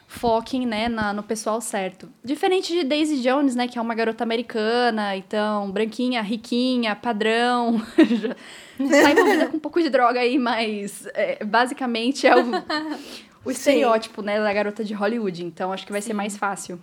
foquem, 0.10 0.66
né, 0.66 0.90
na, 0.90 1.14
no 1.14 1.22
pessoal 1.22 1.62
certo. 1.62 2.10
Diferente 2.24 2.74
de 2.74 2.84
Daisy 2.84 3.22
Jones, 3.22 3.56
né, 3.56 3.68
que 3.68 3.78
é 3.78 3.82
uma 3.82 3.94
garota 3.94 4.24
americana, 4.24 5.16
então, 5.16 5.70
branquinha, 5.70 6.20
riquinha, 6.24 6.96
padrão, 6.96 7.80
tá 7.96 9.12
envolvida 9.12 9.48
com 9.48 9.58
um 9.58 9.60
pouco 9.60 9.80
de 9.80 9.88
droga 9.88 10.20
aí, 10.20 10.40
mas 10.40 11.08
é, 11.14 11.46
basicamente 11.46 12.26
é 12.26 12.36
o, 12.36 12.44
o 13.46 13.52
estereótipo, 13.52 14.22
né, 14.22 14.40
da 14.40 14.54
garota 14.54 14.84
de 14.84 14.94
Hollywood, 14.94 15.46
então 15.46 15.72
acho 15.72 15.86
que 15.86 15.92
vai 15.92 16.02
Sim. 16.02 16.08
ser 16.08 16.14
mais 16.14 16.38
fácil. 16.38 16.80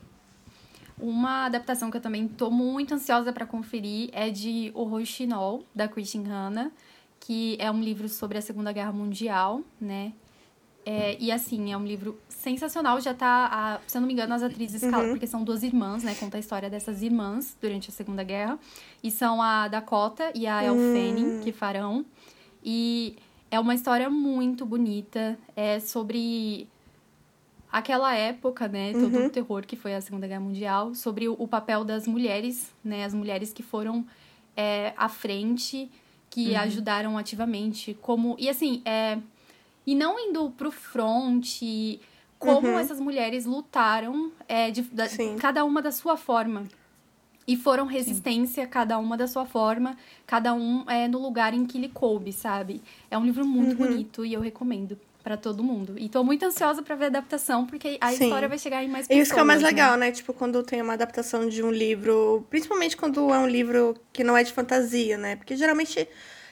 Uma 0.99 1.45
adaptação 1.45 1.91
que 1.91 1.97
eu 1.97 2.01
também 2.01 2.27
tô 2.27 2.51
muito 2.51 2.95
ansiosa 2.95 3.33
para 3.33 3.45
conferir 3.45 4.09
é 4.13 4.31
de 4.31 4.71
O 4.75 4.85
Rochinol, 4.85 5.65
da 5.75 5.87
Christian 5.87 6.23
Hanna, 6.23 6.73
que 7.21 7.57
é 7.61 7.71
um 7.71 7.81
livro 7.81 8.09
sobre 8.09 8.39
a 8.39 8.41
Segunda 8.41 8.73
Guerra 8.73 8.93
Mundial, 8.93 9.61
né? 9.81 10.13
É, 10.89 11.17
e 11.19 11.33
assim, 11.33 11.73
é 11.73 11.77
um 11.77 11.85
livro 11.85 12.17
sensacional. 12.29 13.01
Já 13.01 13.13
tá, 13.13 13.49
a, 13.51 13.81
se 13.89 13.97
eu 13.97 14.01
não 14.01 14.07
me 14.07 14.15
engano, 14.15 14.33
as 14.33 14.43
atrizes 14.43 14.81
uhum. 14.85 15.11
porque 15.11 15.27
são 15.27 15.43
duas 15.43 15.65
irmãs, 15.65 16.05
né? 16.05 16.15
Conta 16.15 16.37
a 16.37 16.41
história 16.41 16.71
dessas 16.71 17.03
irmãs 17.03 17.57
durante 17.61 17.91
a 17.91 17.93
Segunda 17.93 18.23
Guerra. 18.23 18.57
E 19.03 19.11
são 19.11 19.43
a 19.43 19.67
Dakota 19.67 20.31
e 20.33 20.47
a 20.47 20.63
Elle 20.63 20.79
Fanning, 20.79 21.41
que 21.41 21.51
farão. 21.51 22.07
E 22.65 23.17
é 23.51 23.59
uma 23.61 23.75
história 23.75 24.09
muito 24.11 24.65
bonita. 24.65 25.39
É 25.55 25.81
sobre 25.81 26.69
aquela 27.71 28.15
época, 28.15 28.69
né? 28.69 28.93
Todo 28.93 29.17
uhum. 29.17 29.27
o 29.27 29.31
terror 29.31 29.67
que 29.67 29.77
foi 29.77 29.95
a 29.95 30.01
Segunda 30.01 30.27
Guerra 30.27 30.41
Mundial. 30.41 30.95
Sobre 30.95 31.29
o, 31.29 31.37
o 31.39 31.47
papel 31.47 31.85
das 31.85 32.07
mulheres, 32.07 32.73
né? 32.85 33.05
As 33.05 33.15
mulheres 33.15 33.53
que 33.53 33.63
foram 33.63 34.07
é, 34.57 34.93
à 34.97 35.09
frente, 35.09 35.91
que 36.31 36.53
uhum. 36.53 36.61
ajudaram 36.61 37.19
ativamente. 37.19 37.97
Como... 38.01 38.37
E 38.39 38.49
assim, 38.49 38.83
é 38.85 39.19
e 39.87 39.95
não 39.95 40.19
indo 40.19 40.51
pro 40.51 40.73
front, 40.73 41.61
como 42.39 42.67
uhum. 42.67 42.79
essas 42.79 42.99
mulheres 42.99 43.47
lutaram, 43.47 44.33
é, 44.49 44.71
de, 44.71 44.83
da, 44.83 45.07
cada 45.39 45.65
uma 45.65 45.81
da 45.81 45.93
sua 45.93 46.17
forma. 46.17 46.65
E 47.47 47.57
foram 47.57 47.87
resistência, 47.87 48.65
Sim. 48.65 48.71
cada 48.71 48.99
uma 48.99 49.17
da 49.17 49.29
sua 49.29 49.47
forma, 49.47 49.97
cada 50.27 50.53
um 50.53 50.85
é, 50.91 51.07
no 51.07 51.21
lugar 51.21 51.55
em 51.55 51.65
que 51.65 51.79
lhe 51.79 51.89
coube, 51.89 52.33
sabe? 52.33 52.83
É 53.11 53.17
um 53.17 53.25
livro 53.25 53.47
muito 53.47 53.81
uhum. 53.81 53.89
bonito 53.89 54.25
e 54.25 54.33
eu 54.33 54.41
recomendo 54.41 54.99
para 55.27 55.37
todo 55.37 55.61
mundo. 55.61 55.97
E 55.99 56.09
tô 56.09 56.23
muito 56.23 56.45
ansiosa 56.45 56.83
para 56.83 56.95
ver 56.95 57.07
a 57.07 57.09
adaptação, 57.09 57.67
porque 57.67 57.99
a 58.01 58.13
Sim. 58.13 58.25
história 58.25 58.49
vai 58.49 58.59
chegar 58.59 58.85
em 58.85 58.89
mais 58.89 59.09
pessoas. 59.09 59.19
E 59.19 59.23
isso 59.23 59.35
que 59.35 59.41
é 59.41 59.43
o 59.43 59.47
mais 59.47 59.61
né? 59.61 59.69
legal, 59.69 59.97
né? 59.97 60.13
Tipo, 60.13 60.33
quando 60.33 60.63
tem 60.63 60.81
uma 60.81 60.93
adaptação 60.93 61.49
de 61.49 61.65
um 61.65 61.71
livro, 61.73 62.47
principalmente 62.49 62.97
quando 62.97 63.35
é 63.35 63.39
um 63.41 63.49
livro 63.49 63.97
que 64.13 64.23
não 64.23 64.37
é 64.37 64.45
de 64.45 64.53
fantasia, 64.53 65.19
né? 65.19 65.35
Porque 65.35 65.57
geralmente 65.57 66.09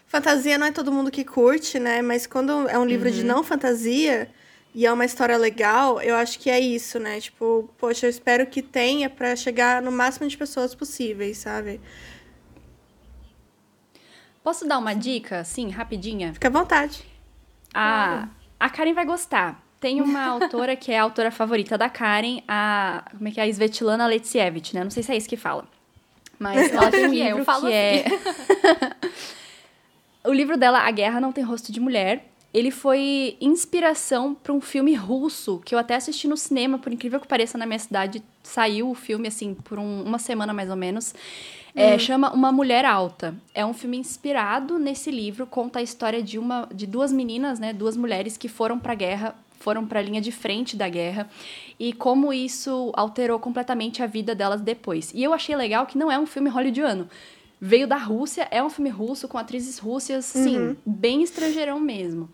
fantasia 0.08 0.58
não 0.58 0.66
é 0.66 0.72
todo 0.72 0.90
mundo 0.90 1.08
que 1.08 1.24
curte, 1.24 1.78
né? 1.78 2.02
Mas 2.02 2.26
quando 2.26 2.68
é 2.68 2.76
um 2.76 2.84
livro 2.84 3.08
uhum. 3.08 3.14
de 3.14 3.22
não 3.22 3.44
fantasia 3.44 4.28
e 4.74 4.84
é 4.84 4.92
uma 4.92 5.04
história 5.04 5.36
legal, 5.36 6.00
eu 6.00 6.16
acho 6.16 6.36
que 6.38 6.50
é 6.50 6.58
isso, 6.58 6.98
né? 6.98 7.20
Tipo, 7.20 7.70
poxa, 7.78 8.06
eu 8.06 8.10
espero 8.10 8.44
que 8.44 8.60
tenha 8.60 9.08
para 9.08 9.36
chegar 9.36 9.80
no 9.80 9.92
máximo 9.92 10.26
de 10.26 10.36
pessoas 10.36 10.74
possíveis, 10.74 11.38
sabe? 11.38 11.80
Posso 14.42 14.66
dar 14.66 14.78
uma 14.78 14.92
dica, 14.92 15.38
assim, 15.38 15.70
rapidinha? 15.70 16.34
Fica 16.34 16.48
à 16.48 16.50
vontade. 16.50 17.04
A, 17.72 18.28
a 18.58 18.68
Karen 18.68 18.92
vai 18.94 19.06
gostar. 19.06 19.62
Tem 19.80 20.00
uma 20.00 20.24
autora 20.26 20.74
que 20.74 20.90
é 20.90 20.98
a 20.98 21.04
autora 21.04 21.30
favorita 21.30 21.78
da 21.78 21.88
Karen, 21.88 22.42
a. 22.48 23.04
Como 23.16 23.28
é 23.28 23.30
que 23.30 23.40
é? 23.40 23.44
A 23.44 23.48
Svetlana 23.48 24.04
Alexievich, 24.04 24.74
né? 24.74 24.82
Não 24.82 24.90
sei 24.90 25.04
se 25.04 25.12
é 25.12 25.16
isso 25.16 25.28
que 25.28 25.36
fala. 25.36 25.66
Mas 26.36 26.72
ela 26.72 26.90
tem 26.92 27.06
um 27.06 27.14
é, 27.14 27.32
livro 27.32 27.44
que 27.60 27.72
é. 27.72 28.04
o 30.28 30.32
livro 30.32 30.56
dela, 30.56 30.80
A 30.80 30.90
Guerra 30.90 31.20
Não 31.20 31.30
Tem 31.30 31.44
Rosto 31.44 31.70
de 31.70 31.78
Mulher, 31.78 32.28
ele 32.54 32.70
foi 32.70 33.36
inspiração 33.40 34.32
para 34.32 34.52
um 34.52 34.60
filme 34.60 34.94
russo 34.94 35.60
que 35.64 35.74
eu 35.74 35.78
até 35.78 35.96
assisti 35.96 36.28
no 36.28 36.36
cinema, 36.36 36.78
por 36.78 36.92
incrível 36.92 37.18
que 37.18 37.26
pareça, 37.26 37.58
na 37.58 37.66
minha 37.66 37.78
cidade 37.80 38.22
saiu 38.44 38.88
o 38.88 38.94
filme 38.94 39.26
assim 39.26 39.54
por 39.54 39.76
um, 39.76 40.04
uma 40.04 40.20
semana 40.20 40.52
mais 40.52 40.70
ou 40.70 40.76
menos. 40.76 41.12
É, 41.74 41.98
chama 41.98 42.32
Uma 42.32 42.52
Mulher 42.52 42.84
Alta. 42.84 43.34
É 43.52 43.66
um 43.66 43.74
filme 43.74 43.96
inspirado 43.96 44.78
nesse 44.78 45.10
livro, 45.10 45.44
conta 45.44 45.80
a 45.80 45.82
história 45.82 46.22
de 46.22 46.38
uma 46.38 46.68
de 46.72 46.86
duas 46.86 47.10
meninas, 47.12 47.58
né, 47.58 47.72
duas 47.72 47.96
mulheres 47.96 48.36
que 48.36 48.48
foram 48.48 48.78
para 48.78 48.92
a 48.92 48.94
guerra, 48.94 49.34
foram 49.58 49.84
para 49.84 49.98
a 49.98 50.02
linha 50.02 50.20
de 50.20 50.30
frente 50.30 50.76
da 50.76 50.88
guerra 50.88 51.28
e 51.76 51.92
como 51.92 52.32
isso 52.32 52.92
alterou 52.94 53.40
completamente 53.40 54.00
a 54.00 54.06
vida 54.06 54.32
delas 54.32 54.60
depois. 54.60 55.10
E 55.12 55.24
eu 55.24 55.32
achei 55.32 55.56
legal 55.56 55.86
que 55.86 55.98
não 55.98 56.12
é 56.12 56.16
um 56.16 56.26
filme 56.26 56.48
hollywoodiano. 56.48 57.08
Veio 57.66 57.86
da 57.86 57.96
Rússia, 57.96 58.46
é 58.50 58.62
um 58.62 58.68
filme 58.68 58.90
russo 58.90 59.26
com 59.26 59.38
atrizes 59.38 59.78
russas, 59.78 60.26
sim, 60.26 60.58
Uhum. 60.58 60.76
bem 60.84 61.22
estrangeirão 61.22 61.80
mesmo. 61.80 62.28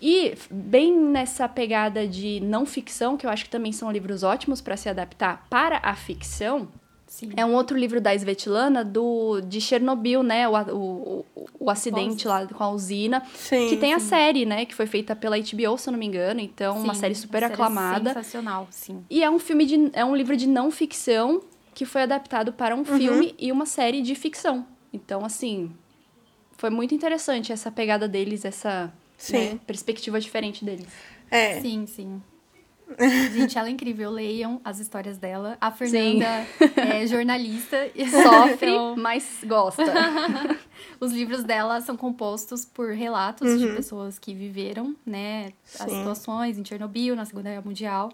E 0.00 0.34
bem 0.50 0.92
nessa 0.96 1.48
pegada 1.48 2.06
de 2.06 2.38
não 2.40 2.64
ficção, 2.64 3.16
que 3.16 3.26
eu 3.26 3.30
acho 3.30 3.44
que 3.44 3.50
também 3.50 3.72
são 3.72 3.90
livros 3.90 4.22
ótimos 4.22 4.60
para 4.60 4.76
se 4.76 4.88
adaptar 4.88 5.46
para 5.50 5.80
a 5.82 5.96
ficção, 5.96 6.68
Sim. 7.06 7.30
é 7.36 7.44
um 7.44 7.54
outro 7.54 7.76
livro 7.76 8.00
da 8.00 8.12
Svetlana 8.14 8.84
do 8.84 9.40
de 9.40 9.60
Chernobyl, 9.60 10.22
né? 10.22 10.46
O, 10.48 10.52
o, 10.72 11.26
o, 11.34 11.46
o 11.60 11.70
acidente 11.70 12.26
lá 12.28 12.46
com 12.46 12.62
a 12.62 12.70
usina. 12.70 13.22
Sim. 13.34 13.68
que 13.68 13.76
tem 13.76 13.92
a 13.94 13.98
série, 13.98 14.44
né? 14.44 14.64
Que 14.66 14.74
foi 14.74 14.86
feita 14.86 15.16
pela 15.16 15.36
HBO, 15.38 15.78
se 15.78 15.88
eu 15.88 15.92
não 15.92 15.98
me 15.98 16.06
engano. 16.06 16.40
Então, 16.40 16.78
uma 16.78 16.94
Sim, 16.94 17.00
série 17.00 17.14
super 17.14 17.38
uma 17.42 17.48
série 17.48 17.52
aclamada. 17.54 18.08
Sensacional, 18.14 18.68
sim. 18.70 19.04
E 19.10 19.22
é 19.24 19.30
um 19.30 19.38
filme 19.38 19.64
de. 19.66 19.90
É 19.94 20.04
um 20.04 20.14
livro 20.14 20.36
de 20.36 20.46
não 20.46 20.70
ficção 20.70 21.40
que 21.74 21.84
foi 21.84 22.02
adaptado 22.02 22.52
para 22.52 22.74
um 22.74 22.78
Uhum. 22.78 22.84
filme 22.98 23.34
e 23.38 23.50
uma 23.50 23.66
série 23.66 24.00
de 24.02 24.14
ficção. 24.14 24.66
Então, 24.92 25.24
assim. 25.24 25.72
Foi 26.56 26.70
muito 26.70 26.94
interessante 26.94 27.52
essa 27.52 27.70
pegada 27.70 28.06
deles, 28.08 28.44
essa 28.44 28.92
Sim. 29.18 29.36
né, 29.54 29.60
perspectiva 29.66 30.20
diferente 30.20 30.64
deles. 30.64 30.86
É. 31.30 31.60
Sim, 31.60 31.84
sim. 31.86 32.22
Gente, 33.34 33.58
ela 33.58 33.66
é 33.68 33.70
incrível. 33.72 34.10
Leiam 34.10 34.60
as 34.64 34.78
histórias 34.78 35.18
dela. 35.18 35.56
A 35.60 35.70
Fernanda 35.72 36.46
é 36.76 37.06
jornalista. 37.06 37.76
Sofre, 38.22 38.70
então, 38.70 38.94
mas 38.96 39.40
gosta. 39.44 39.82
os 41.00 41.10
livros 41.12 41.42
dela 41.42 41.80
são 41.80 41.96
compostos 41.96 42.64
por 42.64 42.92
relatos 42.92 43.58
de 43.58 43.66
pessoas 43.68 44.18
que 44.18 44.32
viveram, 44.34 44.94
né, 45.04 45.52
as 45.80 45.90
Sim. 45.90 45.98
situações 45.98 46.58
em 46.58 46.64
Chernobyl, 46.64 47.16
na 47.16 47.24
Segunda 47.24 47.50
Guerra 47.50 47.62
Mundial. 47.64 48.12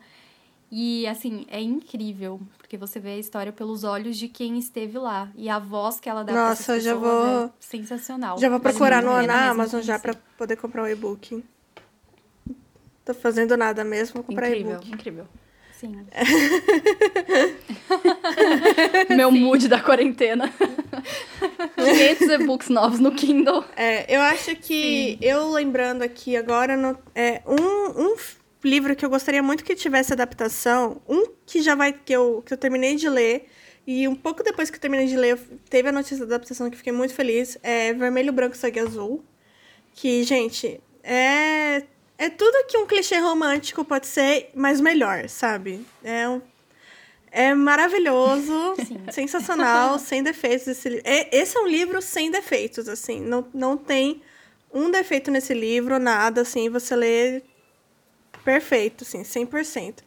E, 0.72 1.04
assim, 1.08 1.46
é 1.50 1.60
incrível, 1.60 2.40
porque 2.56 2.76
você 2.76 3.00
vê 3.00 3.10
a 3.10 3.18
história 3.18 3.50
pelos 3.52 3.82
olhos 3.82 4.16
de 4.16 4.28
quem 4.28 4.56
esteve 4.56 4.98
lá. 4.98 5.28
E 5.34 5.48
a 5.48 5.58
voz 5.58 5.98
que 5.98 6.08
ela 6.08 6.22
dá 6.22 6.32
pra 6.32 6.48
Nossa, 6.50 6.62
essas 6.62 6.86
eu 6.86 6.92
já 6.92 6.94
pessoas 6.94 7.28
vou- 7.28 7.44
é 7.46 7.50
sensacional. 7.58 8.38
Já 8.38 8.48
vou 8.48 8.60
procurar 8.60 9.02
no, 9.02 9.10
pena 9.10 9.26
na 9.26 9.50
Amazon 9.50 9.82
já 9.82 9.98
pra 9.98 10.12
conhecer. 10.14 10.30
poder 10.38 10.54
comprar 10.56 10.84
o 10.84 10.88
e-book. 10.88 11.42
Tô 13.04 13.12
fazendo 13.14 13.56
nada 13.56 13.82
mesmo, 13.82 14.14
vou 14.14 14.22
comprar 14.22 14.48
incrível, 14.48 14.72
e-book. 14.74 14.90
incrível. 14.92 15.26
Sim. 15.72 16.06
Meu 19.16 19.30
mood 19.30 19.68
da 19.68 19.80
quarentena. 19.80 20.52
500 21.76 22.28
e-books 22.28 22.68
novos 22.68 23.00
no 23.00 23.12
Kindle. 23.12 23.64
É, 23.76 24.14
eu 24.14 24.20
acho 24.20 24.54
que 24.56 25.18
eu 25.20 25.50
lembrando 25.50 26.02
aqui 26.02 26.36
agora 26.36 26.76
no- 26.76 26.98
é 27.14 27.42
um, 27.46 28.12
um 28.12 28.16
livro 28.62 28.94
que 28.94 29.04
eu 29.04 29.10
gostaria 29.10 29.42
muito 29.42 29.64
que 29.64 29.74
tivesse 29.74 30.12
adaptação, 30.12 31.00
um 31.08 31.26
que 31.46 31.62
já 31.62 31.74
vai 31.74 31.92
que 31.92 32.12
eu 32.12 32.42
que 32.44 32.52
eu 32.52 32.58
terminei 32.58 32.96
de 32.96 33.08
ler 33.08 33.46
e 33.86 34.06
um 34.06 34.14
pouco 34.14 34.42
depois 34.42 34.70
que 34.70 34.76
eu 34.76 34.80
terminei 34.80 35.06
de 35.06 35.16
ler, 35.16 35.38
teve 35.68 35.88
a 35.88 35.92
notícia 35.92 36.18
da 36.18 36.36
adaptação 36.36 36.70
que 36.70 36.76
fiquei 36.76 36.92
muito 36.92 37.14
feliz, 37.14 37.58
é 37.62 37.92
Vermelho, 37.92 38.32
Branco, 38.32 38.56
Sangue 38.56 38.80
Azul, 38.80 39.24
que, 39.94 40.22
gente, 40.22 40.80
é 41.02 41.82
é 42.18 42.28
tudo 42.28 42.66
que 42.66 42.76
um 42.76 42.86
clichê 42.86 43.16
romântico 43.16 43.82
pode 43.82 44.06
ser, 44.06 44.50
mas 44.54 44.78
melhor, 44.80 45.26
sabe? 45.28 45.84
É 46.04 46.28
um 46.28 46.42
é 47.32 47.54
maravilhoso, 47.54 48.74
sensacional, 49.10 49.96
sem 50.00 50.22
defeitos. 50.22 50.66
Esse, 50.66 51.00
é- 51.04 51.28
esse 51.36 51.56
é 51.56 51.60
um 51.60 51.66
livro 51.66 52.02
sem 52.02 52.30
defeitos, 52.30 52.88
assim. 52.88 53.20
Não, 53.20 53.46
não 53.54 53.76
tem 53.76 54.20
um 54.72 54.90
defeito 54.90 55.30
nesse 55.30 55.54
livro, 55.54 55.98
nada, 55.98 56.42
assim. 56.42 56.68
Você 56.68 56.94
lê 56.94 57.42
perfeito, 58.50 59.04
assim, 59.04 59.22
100%. 59.22 60.02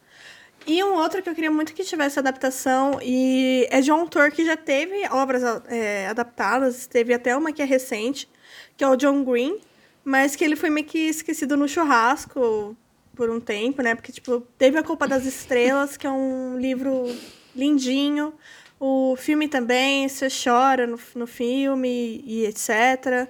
E 0.68 0.84
um 0.84 0.96
outro 0.96 1.22
que 1.22 1.30
eu 1.30 1.36
queria 1.36 1.52
muito 1.52 1.74
que 1.74 1.84
tivesse 1.84 2.20
adaptação, 2.20 3.00
e 3.02 3.68
é 3.70 3.80
de 3.80 3.92
um 3.92 3.96
autor 3.96 4.32
que 4.32 4.46
já 4.46 4.58
teve 4.58 5.06
obras 5.10 5.44
é, 5.68 6.08
adaptadas, 6.08 6.86
teve 6.86 7.14
até 7.14 7.36
uma 7.36 7.54
que 7.54 7.62
é 7.62 7.66
recente, 7.66 8.30
que 8.76 8.84
é 8.84 8.88
o 8.88 8.98
John 8.98 9.24
Green, 9.24 9.60
mas 10.04 10.36
que 10.36 10.44
ele 10.44 10.58
foi 10.58 10.70
meio 10.70 10.86
que 10.86 11.00
esquecido 11.00 11.56
no 11.56 11.68
churrasco 11.68 12.76
por 13.16 13.30
um 13.30 13.40
tempo, 13.40 13.82
né? 13.82 13.96
Porque, 13.96 14.12
tipo, 14.12 14.42
teve 14.58 14.78
A 14.78 14.84
Culpa 14.84 15.08
das 15.08 15.26
Estrelas, 15.26 15.96
que 15.96 16.06
é 16.06 16.12
um 16.12 16.58
livro 16.58 17.06
lindinho. 17.56 18.34
O 18.80 19.16
filme 19.16 19.48
também, 19.48 20.10
você 20.10 20.28
chora 20.28 20.86
no, 20.86 21.00
no 21.16 21.28
filme 21.28 22.22
e 22.26 22.46
etc. 22.46 23.30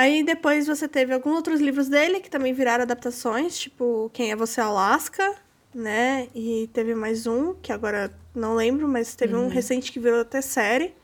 Aí 0.00 0.22
depois 0.22 0.66
você 0.66 0.88
teve 0.88 1.12
alguns 1.12 1.34
outros 1.34 1.60
livros 1.60 1.86
dele 1.86 2.20
que 2.20 2.30
também 2.30 2.54
viraram 2.54 2.84
adaptações, 2.84 3.58
tipo 3.58 4.10
Quem 4.14 4.30
é 4.30 4.36
Você 4.36 4.58
Alaska, 4.58 5.34
né? 5.74 6.26
E 6.34 6.70
teve 6.72 6.94
mais 6.94 7.26
um, 7.26 7.52
que 7.52 7.70
agora 7.70 8.10
não 8.34 8.54
lembro, 8.54 8.88
mas 8.88 9.14
teve 9.14 9.36
um 9.36 9.48
recente 9.48 9.92
que 9.92 10.00
virou 10.00 10.22
até 10.22 10.40
série. 10.40 10.94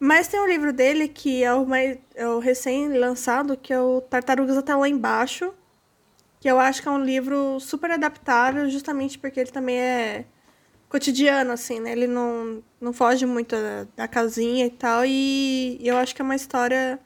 Mas 0.00 0.28
tem 0.28 0.40
um 0.40 0.46
livro 0.46 0.72
dele 0.72 1.08
que 1.08 1.44
é 1.44 1.52
o, 1.52 1.66
mais, 1.66 1.98
é 2.14 2.26
o 2.26 2.38
recém-lançado, 2.38 3.54
que 3.54 3.70
é 3.70 3.78
o 3.78 4.00
Tartarugas 4.00 4.56
Até 4.56 4.74
Lá 4.74 4.88
Embaixo, 4.88 5.52
que 6.40 6.48
eu 6.48 6.58
acho 6.58 6.80
que 6.80 6.88
é 6.88 6.90
um 6.90 7.04
livro 7.04 7.60
super 7.60 7.90
adaptável, 7.90 8.70
justamente 8.70 9.18
porque 9.18 9.40
ele 9.40 9.50
também 9.50 9.78
é 9.78 10.24
cotidiano, 10.88 11.52
assim, 11.52 11.80
né? 11.80 11.92
Ele 11.92 12.06
não, 12.06 12.62
não 12.80 12.94
foge 12.94 13.26
muito 13.26 13.54
da, 13.54 13.86
da 13.94 14.08
casinha 14.08 14.64
e 14.64 14.70
tal, 14.70 15.04
e 15.04 15.78
eu 15.82 15.98
acho 15.98 16.14
que 16.14 16.22
é 16.22 16.24
uma 16.24 16.34
história 16.34 16.98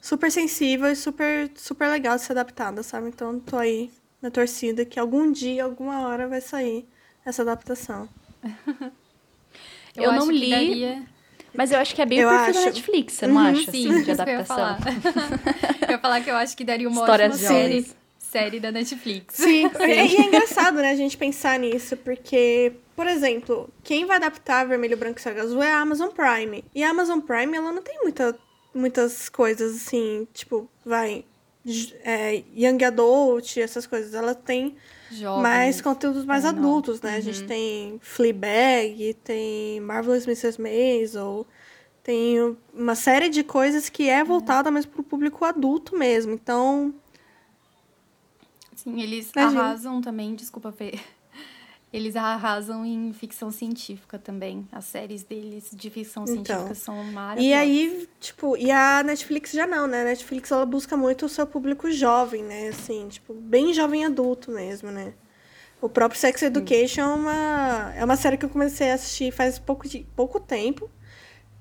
super 0.00 0.30
sensível 0.30 0.90
e 0.90 0.96
super, 0.96 1.50
super 1.56 1.88
legal 1.88 2.16
de 2.16 2.22
ser 2.22 2.32
adaptada, 2.32 2.82
sabe? 2.82 3.08
Então 3.08 3.38
tô 3.40 3.56
aí 3.56 3.90
na 4.22 4.30
torcida 4.30 4.84
que 4.84 4.98
algum 4.98 5.30
dia, 5.32 5.64
alguma 5.64 6.06
hora 6.08 6.28
vai 6.28 6.40
sair 6.40 6.86
essa 7.24 7.42
adaptação. 7.42 8.08
Eu 9.96 10.12
não 10.12 10.18
acho 10.18 10.26
que 10.26 10.32
li, 10.32 10.50
daria- 10.50 11.02
Mas 11.52 11.72
eu 11.72 11.78
acho 11.78 11.94
que 11.94 12.00
é 12.00 12.06
bem 12.06 12.20
Eu 12.20 12.28
o 12.28 12.30
perfil 12.30 12.54
da 12.54 12.60
acho. 12.60 12.68
Netflix, 12.70 13.12
você 13.14 13.26
não 13.26 13.36
Uhum, 13.36 13.46
acha? 13.46 13.72
Sim, 13.72 13.88
assim, 13.88 13.98
de 13.98 14.04
que 14.04 14.10
eu 14.10 14.14
ia 14.14 14.44
adaptação. 14.44 14.56
falar. 14.56 14.78
eu 15.82 15.90
ia 15.90 15.98
falar 15.98 16.20
que 16.22 16.30
eu 16.30 16.36
acho 16.36 16.56
que 16.56 16.64
daria 16.64 16.88
uma 16.88 17.00
Histórias 17.00 17.32
ótima 17.34 17.48
série, 17.48 17.86
série 18.18 18.60
da 18.60 18.70
Netflix. 18.70 19.34
Sim, 19.34 19.66
E, 19.80 19.84
e 19.90 20.16
é 20.16 20.26
engraçado, 20.28 20.76
né, 20.76 20.90
a 20.90 20.94
gente 20.96 21.16
pensar 21.18 21.58
nisso, 21.58 21.96
porque, 21.98 22.72
por 22.96 23.06
exemplo, 23.06 23.68
quem 23.82 24.06
vai 24.06 24.16
adaptar 24.16 24.64
Vermelho, 24.66 24.96
Branco 24.96 25.18
e 25.18 25.22
Sangue 25.22 25.40
Azul 25.40 25.62
é 25.62 25.72
a 25.72 25.80
Amazon 25.80 26.08
Prime. 26.10 26.64
E 26.74 26.82
a 26.84 26.90
Amazon 26.90 27.20
Prime, 27.20 27.56
ela 27.56 27.72
não 27.72 27.82
tem 27.82 27.98
muita, 28.02 28.38
muitas 28.74 29.28
coisas 29.28 29.76
assim, 29.76 30.26
tipo, 30.32 30.68
vai, 30.84 31.24
é, 32.04 32.42
Young 32.56 32.84
Adult, 32.84 33.56
essas 33.58 33.86
coisas. 33.86 34.14
Ela 34.14 34.34
tem 34.34 34.76
Jovens. 35.10 35.42
mais 35.42 35.80
conteúdos 35.80 36.24
mais 36.24 36.44
É, 36.44 36.52
não. 36.52 36.58
adultos, 36.58 37.00
né? 37.00 37.16
A 37.16 37.20
gente 37.20 37.44
tem 37.46 37.98
Fleabag, 38.02 39.14
tem 39.24 39.80
Marvelous 39.80 40.24
Mrs. 40.26 40.60
Maisel, 40.60 41.46
tem 42.02 42.56
uma 42.72 42.94
série 42.94 43.28
de 43.28 43.42
coisas 43.44 43.88
que 43.88 44.08
é 44.08 44.24
voltada 44.24 44.70
mais 44.70 44.86
pro 44.86 45.02
público 45.02 45.44
adulto 45.44 45.96
mesmo. 45.96 46.32
Então, 46.32 46.94
Sim, 48.74 49.00
eles 49.02 49.30
Imagina. 49.36 49.60
arrasam 49.62 50.00
também, 50.00 50.34
desculpa, 50.34 50.72
Fê. 50.72 50.98
Eles 51.92 52.14
arrasam 52.14 52.84
em 52.86 53.12
ficção 53.12 53.50
científica 53.50 54.16
também. 54.16 54.66
As 54.70 54.84
séries 54.84 55.24
deles 55.24 55.70
de 55.72 55.90
ficção 55.90 56.22
Então. 56.22 56.34
científica 56.44 56.74
são 56.74 57.02
maravilhosas. 57.04 57.44
E 57.44 57.52
aí, 57.52 58.08
tipo, 58.20 58.56
e 58.56 58.70
a 58.70 59.02
Netflix 59.02 59.50
já 59.50 59.66
não, 59.66 59.88
né? 59.88 60.02
A 60.02 60.04
Netflix 60.04 60.52
ela 60.52 60.64
busca 60.64 60.96
muito 60.96 61.26
o 61.26 61.28
seu 61.28 61.46
público 61.46 61.90
jovem, 61.90 62.44
né? 62.44 62.68
Assim, 62.68 63.08
tipo, 63.08 63.34
bem 63.34 63.74
jovem 63.74 64.04
adulto 64.04 64.52
mesmo, 64.52 64.90
né? 64.90 65.14
O 65.82 65.88
próprio 65.88 66.20
Sex 66.20 66.42
Education 66.42 67.00
é 67.00 67.06
uma, 67.14 67.92
é 67.96 68.04
uma 68.04 68.16
série 68.16 68.36
que 68.36 68.44
eu 68.44 68.50
comecei 68.50 68.90
a 68.90 68.94
assistir 68.94 69.32
faz 69.32 69.58
pouco, 69.58 69.88
de, 69.88 70.06
pouco 70.14 70.38
tempo. 70.38 70.88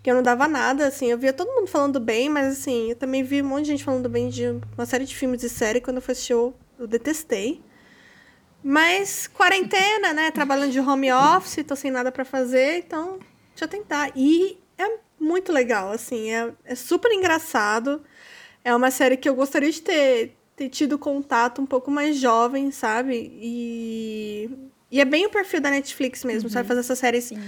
Que 0.04 0.12
eu 0.12 0.16
não 0.16 0.22
dava 0.24 0.48
nada, 0.48 0.86
assim. 0.88 1.08
Eu 1.08 1.18
via 1.18 1.34
todo 1.34 1.52
mundo 1.54 1.68
falando 1.68 2.00
bem, 2.00 2.30
mas 2.30 2.48
assim, 2.60 2.90
eu 2.92 2.96
também 2.96 3.24
vi 3.24 3.42
um 3.42 3.46
monte 3.48 3.64
de 3.66 3.72
gente 3.72 3.84
falando 3.84 4.08
bem 4.08 4.30
de 4.30 4.46
uma 4.78 4.86
série 4.86 5.06
de 5.06 5.16
filmes 5.16 5.42
e 5.44 5.50
série. 5.50 5.82
Quando 5.82 5.98
eu 5.98 6.02
fui 6.02 6.12
assistir, 6.12 6.34
eu, 6.34 6.54
eu 6.78 6.86
detestei. 6.86 7.62
Mas 8.64 9.27
quarentena, 9.27 10.14
né? 10.14 10.31
Trabalhando 10.31 10.72
de 10.72 10.80
home 10.80 11.11
office, 11.11 11.64
tô 11.65 11.76
sem 11.76 11.91
nada 11.91 12.11
pra 12.11 12.26
fazer, 12.26 12.80
então 12.80 13.19
deixa 13.49 13.65
eu 13.65 13.68
tentar. 13.68 14.11
E 14.15 14.57
é 14.77 14.98
muito 15.19 15.52
legal, 15.52 15.91
assim, 15.91 16.31
é, 16.31 16.52
é 16.65 16.76
super 16.76 17.11
engraçado. 17.11 18.02
É 18.64 18.76
uma 18.76 18.91
série 18.91 19.18
que 19.18 19.27
eu 19.27 19.36
gostaria 19.36 19.72
de 19.72 19.81
ter, 19.81 20.36
ter 20.56 20.69
tido 20.69 20.99
contato 20.99 21.61
um 21.61 21.65
pouco 21.65 21.90
mais 21.90 22.18
jovem, 22.18 22.72
sabe? 22.72 23.31
E, 23.41 24.49
e 24.91 24.99
é 24.99 25.06
bem 25.06 25.26
o 25.26 25.30
perfil 25.30 25.61
da 25.61 25.72
Netflix 25.72 26.23
mesmo, 26.23 26.49
sabe? 26.49 26.68
Fazer 26.68 26.81
essas 26.81 26.99
séries 26.99 27.26
Sim. 27.26 27.40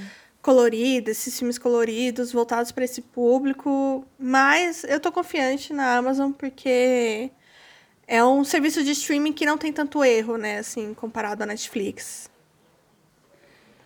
coloridas, 0.41 1.17
esses 1.17 1.37
filmes 1.37 1.57
coloridos, 1.57 2.31
voltados 2.31 2.71
para 2.71 2.85
esse 2.85 3.01
público. 3.01 4.05
Mas 4.17 4.85
eu 4.85 4.99
tô 4.99 5.11
confiante 5.11 5.73
na 5.73 5.97
Amazon 5.97 6.31
porque 6.31 7.29
é 8.11 8.21
um 8.21 8.43
serviço 8.43 8.83
de 8.83 8.91
streaming 8.91 9.31
que 9.31 9.45
não 9.45 9.57
tem 9.57 9.71
tanto 9.71 10.03
erro, 10.03 10.35
né, 10.35 10.57
assim, 10.57 10.93
comparado 10.93 11.43
à 11.43 11.45
Netflix. 11.45 12.29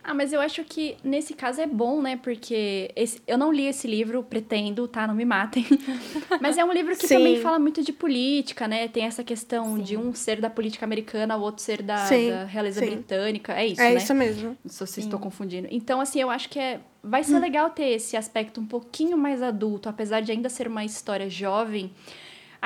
Ah, 0.04 0.16
mas 0.16 0.34
eu 0.34 0.42
acho 0.42 0.64
que 0.64 0.98
nesse 1.04 1.36
caso 1.36 1.62
é 1.62 1.66
bom, 1.66 2.00
né? 2.00 2.16
Porque 2.16 2.92
esse, 2.96 3.20
eu 3.26 3.40
não 3.40 3.52
li 3.52 3.66
esse 3.66 3.88
livro, 3.88 4.22
pretendo, 4.22 4.88
tá? 4.88 5.08
Não 5.08 5.16
me 5.16 5.26
matem. 5.26 5.66
mas 6.40 6.60
é 6.60 6.66
um 6.66 6.72
livro 6.72 6.96
que 6.96 7.08
Sim. 7.08 7.18
também 7.18 7.42
fala 7.42 7.58
muito 7.58 7.84
de 7.84 7.92
política, 7.92 8.68
né? 8.68 8.88
Tem 8.88 9.06
essa 9.06 9.24
questão 9.24 9.78
Sim. 9.78 9.82
de 9.82 9.98
um 9.98 10.14
ser 10.14 10.40
da 10.40 10.50
política 10.50 10.86
americana, 10.86 11.36
o 11.36 11.42
outro 11.42 11.64
ser 11.64 11.82
da, 11.82 12.08
da 12.08 12.46
realeza 12.46 12.82
Sim. 12.82 12.86
britânica. 12.86 13.54
É 13.54 13.66
isso, 13.66 13.82
é 13.82 13.90
né? 13.90 13.94
É 13.96 13.98
isso 13.98 14.14
mesmo. 14.14 14.56
Se 14.68 14.80
vocês 14.80 15.06
estou 15.06 15.20
confundindo. 15.20 15.68
Então, 15.72 16.00
assim, 16.00 16.22
eu 16.22 16.30
acho 16.30 16.50
que 16.50 16.60
é, 16.60 16.80
vai 17.04 17.24
ser 17.24 17.38
hum. 17.38 17.40
legal 17.40 17.72
ter 17.72 17.90
esse 17.90 18.16
aspecto 18.16 18.62
um 18.62 18.66
pouquinho 18.66 19.18
mais 19.18 19.42
adulto, 19.42 19.90
apesar 19.90 20.22
de 20.22 20.32
ainda 20.32 20.50
ser 20.50 20.68
uma 20.68 20.86
história 20.86 21.28
jovem 21.28 21.92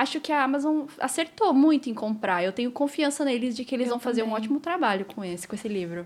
acho 0.01 0.19
que 0.19 0.31
a 0.31 0.43
Amazon 0.43 0.85
acertou 0.99 1.53
muito 1.53 1.89
em 1.89 1.93
comprar. 1.93 2.43
Eu 2.43 2.51
tenho 2.51 2.71
confiança 2.71 3.25
neles 3.25 3.55
de 3.55 3.65
que 3.65 3.75
eles 3.75 3.87
eu 3.87 3.91
vão 3.91 3.99
fazer 3.99 4.23
um 4.23 4.31
ótimo 4.31 4.59
trabalho 4.59 5.05
com 5.05 5.23
esse, 5.23 5.47
com 5.47 5.55
esse 5.55 5.67
livro. 5.67 6.05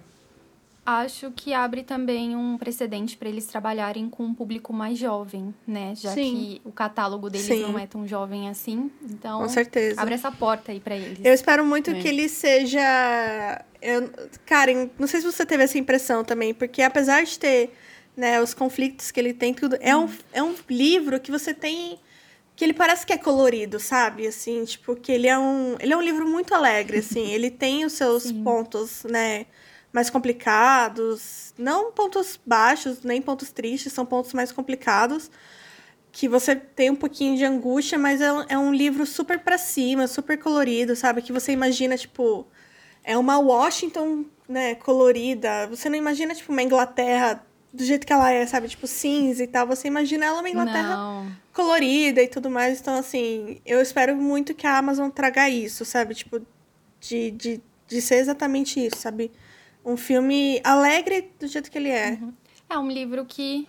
Acho 0.85 1.31
que 1.31 1.53
abre 1.53 1.81
também 1.81 2.35
um 2.35 2.57
precedente 2.57 3.15
para 3.15 3.29
eles 3.29 3.45
trabalharem 3.45 4.09
com 4.09 4.23
um 4.23 4.33
público 4.33 4.73
mais 4.73 4.97
jovem, 4.97 5.55
né? 5.65 5.93
Já 5.95 6.11
Sim. 6.11 6.35
que 6.35 6.61
o 6.65 6.73
catálogo 6.73 7.29
deles 7.29 7.47
Sim. 7.47 7.61
não 7.61 7.79
é 7.79 7.87
tão 7.87 8.05
jovem 8.05 8.49
assim. 8.49 8.91
Então, 9.01 9.39
com 9.39 9.47
certeza. 9.47 10.01
abre 10.01 10.15
essa 10.15 10.29
porta 10.29 10.73
aí 10.73 10.81
para 10.81 10.97
eles. 10.97 11.19
Eu 11.23 11.33
espero 11.33 11.63
muito 11.63 11.91
é. 11.91 11.93
que 11.93 12.07
ele 12.07 12.27
seja. 12.27 12.81
Eu... 13.81 14.09
Karen, 14.45 14.89
não 14.99 15.07
sei 15.07 15.21
se 15.21 15.31
você 15.31 15.45
teve 15.45 15.63
essa 15.63 15.77
impressão 15.77 16.21
também, 16.21 16.53
porque 16.53 16.81
apesar 16.81 17.23
de 17.23 17.39
ter 17.39 17.73
né, 18.17 18.41
os 18.41 18.53
conflitos 18.53 19.09
que 19.09 19.19
ele 19.21 19.33
tem, 19.33 19.53
tudo, 19.53 19.77
é, 19.79 19.95
um, 19.95 20.09
é 20.33 20.43
um 20.43 20.53
livro 20.69 21.17
que 21.17 21.31
você 21.31 21.53
tem 21.53 21.97
que 22.55 22.63
ele 22.63 22.73
parece 22.73 23.05
que 23.05 23.13
é 23.13 23.17
colorido, 23.17 23.79
sabe? 23.79 24.27
Assim, 24.27 24.63
tipo, 24.65 24.95
que 24.95 25.11
ele 25.11 25.27
é 25.27 25.37
um, 25.37 25.75
ele 25.79 25.93
é 25.93 25.97
um 25.97 26.01
livro 26.01 26.27
muito 26.27 26.53
alegre, 26.53 26.99
assim. 26.99 27.29
ele 27.33 27.49
tem 27.49 27.85
os 27.85 27.93
seus 27.93 28.23
Sim. 28.23 28.43
pontos, 28.43 29.03
né, 29.05 29.45
mais 29.91 30.09
complicados, 30.09 31.53
não 31.57 31.91
pontos 31.91 32.39
baixos, 32.45 33.01
nem 33.03 33.21
pontos 33.21 33.51
tristes, 33.51 33.93
são 33.93 34.05
pontos 34.05 34.33
mais 34.33 34.51
complicados, 34.51 35.29
que 36.11 36.27
você 36.27 36.55
tem 36.55 36.91
um 36.91 36.95
pouquinho 36.95 37.35
de 37.37 37.43
angústia, 37.43 37.97
mas 37.97 38.21
é, 38.21 38.27
é 38.49 38.57
um 38.57 38.73
livro 38.73 39.05
super 39.05 39.39
para 39.39 39.57
cima, 39.57 40.07
super 40.07 40.37
colorido, 40.37 40.95
sabe? 40.95 41.21
Que 41.21 41.33
você 41.33 41.51
imagina, 41.51 41.97
tipo, 41.97 42.47
é 43.03 43.17
uma 43.17 43.39
Washington, 43.39 44.25
né, 44.47 44.75
colorida. 44.75 45.67
Você 45.67 45.89
não 45.89 45.97
imagina, 45.97 46.35
tipo, 46.35 46.51
uma 46.51 46.61
Inglaterra 46.61 47.43
do 47.73 47.83
jeito 47.83 48.05
que 48.05 48.13
ela 48.13 48.31
é, 48.31 48.45
sabe? 48.45 48.69
Tipo, 48.69 48.85
cinza 48.85 49.43
e 49.43 49.47
tal. 49.47 49.65
Você 49.65 49.87
imagina 49.87 50.25
ela 50.27 50.39
uma 50.39 50.49
Inglaterra 50.49 50.95
não. 50.95 51.31
colorida 51.51 52.21
e 52.21 52.27
tudo 52.27 52.49
mais. 52.49 52.79
Então, 52.79 52.95
assim, 52.95 53.59
eu 53.65 53.81
espero 53.81 54.15
muito 54.15 54.53
que 54.53 54.67
a 54.67 54.77
Amazon 54.77 55.09
traga 55.09 55.49
isso, 55.49 55.83
sabe? 55.83 56.13
Tipo, 56.13 56.39
de, 57.01 57.31
de, 57.31 57.61
de 57.87 58.01
ser 58.01 58.15
exatamente 58.15 58.79
isso, 58.79 58.97
sabe? 58.97 59.31
Um 59.83 59.97
filme 59.97 60.61
alegre 60.63 61.31
do 61.39 61.47
jeito 61.47 61.71
que 61.71 61.77
ele 61.77 61.89
é. 61.89 62.11
Uhum. 62.11 62.33
É 62.69 62.77
um 62.77 62.89
livro 62.89 63.25
que. 63.25 63.67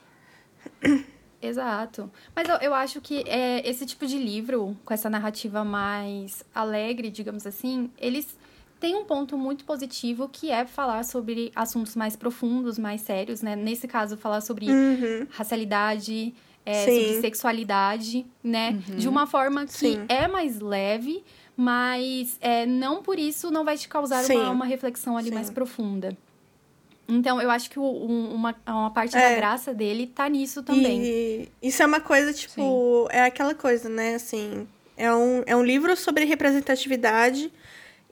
Exato. 1.40 2.10
Mas 2.34 2.48
eu, 2.48 2.56
eu 2.56 2.74
acho 2.74 3.02
que 3.02 3.22
é, 3.26 3.68
esse 3.68 3.84
tipo 3.84 4.06
de 4.06 4.18
livro, 4.18 4.76
com 4.82 4.94
essa 4.94 5.10
narrativa 5.10 5.62
mais 5.62 6.42
alegre, 6.54 7.10
digamos 7.10 7.46
assim, 7.46 7.90
eles 7.98 8.34
têm 8.84 8.94
um 8.94 9.04
ponto 9.04 9.38
muito 9.38 9.64
positivo 9.64 10.28
que 10.28 10.50
é 10.50 10.66
falar 10.66 11.04
sobre 11.04 11.50
assuntos 11.56 11.96
mais 11.96 12.16
profundos, 12.16 12.78
mais 12.78 13.00
sérios, 13.00 13.40
né? 13.40 13.56
Nesse 13.56 13.88
caso, 13.88 14.14
falar 14.14 14.42
sobre 14.42 14.70
uhum. 14.70 15.26
racialidade, 15.30 16.34
é, 16.66 16.84
sobre 16.84 17.20
sexualidade, 17.22 18.26
né? 18.42 18.78
Uhum. 18.88 18.96
De 18.96 19.08
uma 19.08 19.26
forma 19.26 19.64
que 19.64 19.72
Sim. 19.72 20.04
é 20.06 20.28
mais 20.28 20.60
leve, 20.60 21.24
mas 21.56 22.36
é, 22.42 22.66
não 22.66 23.02
por 23.02 23.18
isso 23.18 23.50
não 23.50 23.64
vai 23.64 23.78
te 23.78 23.88
causar 23.88 24.22
uma, 24.22 24.50
uma, 24.50 24.66
reflexão 24.66 25.16
ali 25.16 25.30
Sim. 25.30 25.34
mais 25.34 25.48
profunda. 25.48 26.14
Então, 27.08 27.40
eu 27.40 27.50
acho 27.50 27.70
que 27.70 27.78
o, 27.78 27.82
um, 27.82 28.34
uma, 28.34 28.54
uma 28.66 28.90
parte 28.90 29.16
é. 29.16 29.30
da 29.30 29.36
graça 29.36 29.72
dele 29.72 30.06
tá 30.06 30.28
nisso 30.28 30.62
também. 30.62 31.02
E 31.02 31.48
isso 31.62 31.82
é 31.82 31.86
uma 31.86 32.00
coisa, 32.00 32.34
tipo, 32.34 33.08
Sim. 33.10 33.16
é 33.16 33.24
aquela 33.24 33.54
coisa, 33.54 33.88
né? 33.88 34.16
Assim, 34.16 34.68
é 34.94 35.10
um, 35.14 35.42
é 35.46 35.56
um 35.56 35.64
livro 35.64 35.96
sobre 35.96 36.26
representatividade 36.26 37.50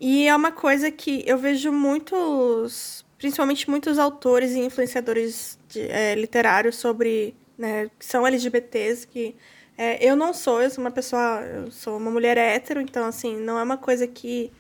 e 0.00 0.26
é 0.26 0.34
uma 0.34 0.52
coisa 0.52 0.90
que 0.90 1.22
eu 1.26 1.38
vejo 1.38 1.70
muitos, 1.72 3.04
principalmente 3.18 3.70
muitos 3.70 3.98
autores 3.98 4.52
e 4.52 4.60
influenciadores 4.60 5.58
de, 5.68 5.80
é, 5.82 6.14
literários 6.14 6.76
sobre, 6.76 7.34
né, 7.56 7.90
que 7.98 8.04
são 8.04 8.26
LGBTs, 8.26 9.06
que 9.06 9.34
é, 9.76 10.04
eu 10.04 10.14
não 10.16 10.34
sou, 10.34 10.62
eu 10.62 10.70
sou 10.70 10.84
uma 10.84 10.90
pessoa, 10.90 11.42
eu 11.42 11.70
sou 11.70 11.96
uma 11.96 12.10
mulher 12.10 12.36
hétero, 12.36 12.80
então, 12.80 13.06
assim, 13.06 13.36
não 13.36 13.58
é 13.58 13.62
uma 13.62 13.78
coisa 13.78 14.06
que 14.06 14.52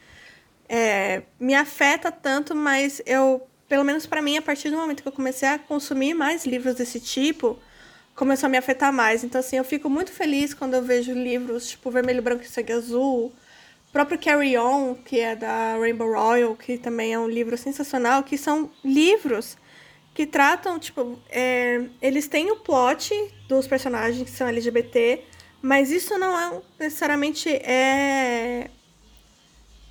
é, 0.68 1.22
me 1.38 1.54
afeta 1.54 2.10
tanto, 2.10 2.54
mas 2.54 3.02
eu, 3.04 3.46
pelo 3.68 3.84
menos 3.84 4.06
para 4.06 4.22
mim, 4.22 4.36
a 4.36 4.42
partir 4.42 4.70
do 4.70 4.76
momento 4.76 5.02
que 5.02 5.08
eu 5.08 5.12
comecei 5.12 5.48
a 5.48 5.58
consumir 5.58 6.14
mais 6.14 6.46
livros 6.46 6.76
desse 6.76 6.98
tipo, 6.98 7.58
começou 8.14 8.46
a 8.46 8.50
me 8.50 8.56
afetar 8.56 8.92
mais. 8.92 9.22
Então, 9.24 9.38
assim, 9.38 9.56
eu 9.56 9.64
fico 9.64 9.90
muito 9.90 10.12
feliz 10.12 10.54
quando 10.54 10.74
eu 10.74 10.82
vejo 10.82 11.12
livros 11.12 11.68
tipo 11.68 11.90
Vermelho, 11.90 12.22
Branco 12.22 12.42
e 12.42 12.48
Sangue 12.48 12.72
Azul, 12.72 13.32
próprio 13.92 14.18
Carry 14.18 14.56
On, 14.56 14.94
que 14.94 15.20
é 15.20 15.36
da 15.36 15.76
Rainbow 15.78 16.10
Royal, 16.10 16.56
que 16.56 16.78
também 16.78 17.12
é 17.12 17.18
um 17.18 17.28
livro 17.28 17.56
sensacional, 17.58 18.22
que 18.22 18.38
são 18.38 18.70
livros 18.84 19.56
que 20.14 20.26
tratam, 20.26 20.78
tipo, 20.78 21.18
é, 21.28 21.86
eles 22.00 22.28
têm 22.28 22.50
o 22.50 22.56
plot 22.56 23.12
dos 23.48 23.66
personagens 23.66 24.28
que 24.28 24.36
são 24.36 24.46
LGBT, 24.48 25.22
mas 25.60 25.90
isso 25.90 26.18
não 26.18 26.38
é 26.38 26.60
necessariamente 26.78 27.48
é 27.48 28.70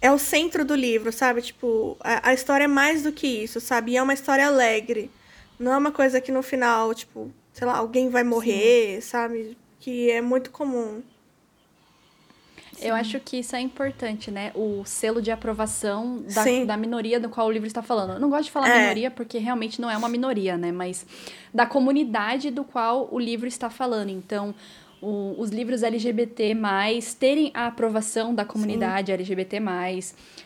é 0.01 0.11
o 0.11 0.17
centro 0.17 0.65
do 0.65 0.73
livro, 0.73 1.13
sabe? 1.13 1.43
Tipo, 1.43 1.95
a, 1.99 2.29
a 2.29 2.33
história 2.33 2.63
é 2.63 2.67
mais 2.67 3.03
do 3.03 3.11
que 3.11 3.27
isso, 3.27 3.61
sabe? 3.61 3.91
E 3.91 3.97
é 3.97 4.01
uma 4.01 4.15
história 4.15 4.47
alegre. 4.47 5.11
Não 5.59 5.71
é 5.71 5.77
uma 5.77 5.91
coisa 5.91 6.19
que 6.19 6.31
no 6.31 6.41
final, 6.41 6.91
tipo, 6.95 7.31
sei 7.53 7.67
lá, 7.67 7.77
alguém 7.77 8.09
vai 8.09 8.23
morrer, 8.23 8.95
Sim. 8.95 9.01
sabe? 9.01 9.57
Que 9.79 10.09
é 10.09 10.19
muito 10.19 10.49
comum. 10.49 11.03
Eu 12.81 12.95
acho 12.95 13.19
que 13.19 13.37
isso 13.37 13.55
é 13.55 13.61
importante, 13.61 14.31
né? 14.31 14.51
O 14.55 14.83
selo 14.85 15.21
de 15.21 15.31
aprovação 15.31 16.23
da, 16.33 16.65
da 16.65 16.77
minoria 16.77 17.19
do 17.19 17.29
qual 17.29 17.47
o 17.47 17.51
livro 17.51 17.67
está 17.67 17.81
falando. 17.81 18.13
Eu 18.13 18.19
não 18.19 18.29
gosto 18.29 18.45
de 18.45 18.51
falar 18.51 18.69
é. 18.69 18.81
minoria 18.81 19.11
porque 19.11 19.37
realmente 19.37 19.79
não 19.79 19.89
é 19.89 19.97
uma 19.97 20.09
minoria, 20.09 20.57
né? 20.57 20.71
Mas 20.71 21.05
da 21.53 21.65
comunidade 21.65 22.49
do 22.51 22.63
qual 22.63 23.07
o 23.11 23.19
livro 23.19 23.47
está 23.47 23.69
falando. 23.69 24.09
Então, 24.09 24.55
o, 25.01 25.35
os 25.37 25.49
livros 25.49 25.81
LGBT, 25.81 26.55
terem 27.19 27.51
a 27.53 27.67
aprovação 27.67 28.35
da 28.35 28.45
comunidade 28.45 29.07
Sim. 29.07 29.13
LGBT, 29.13 29.57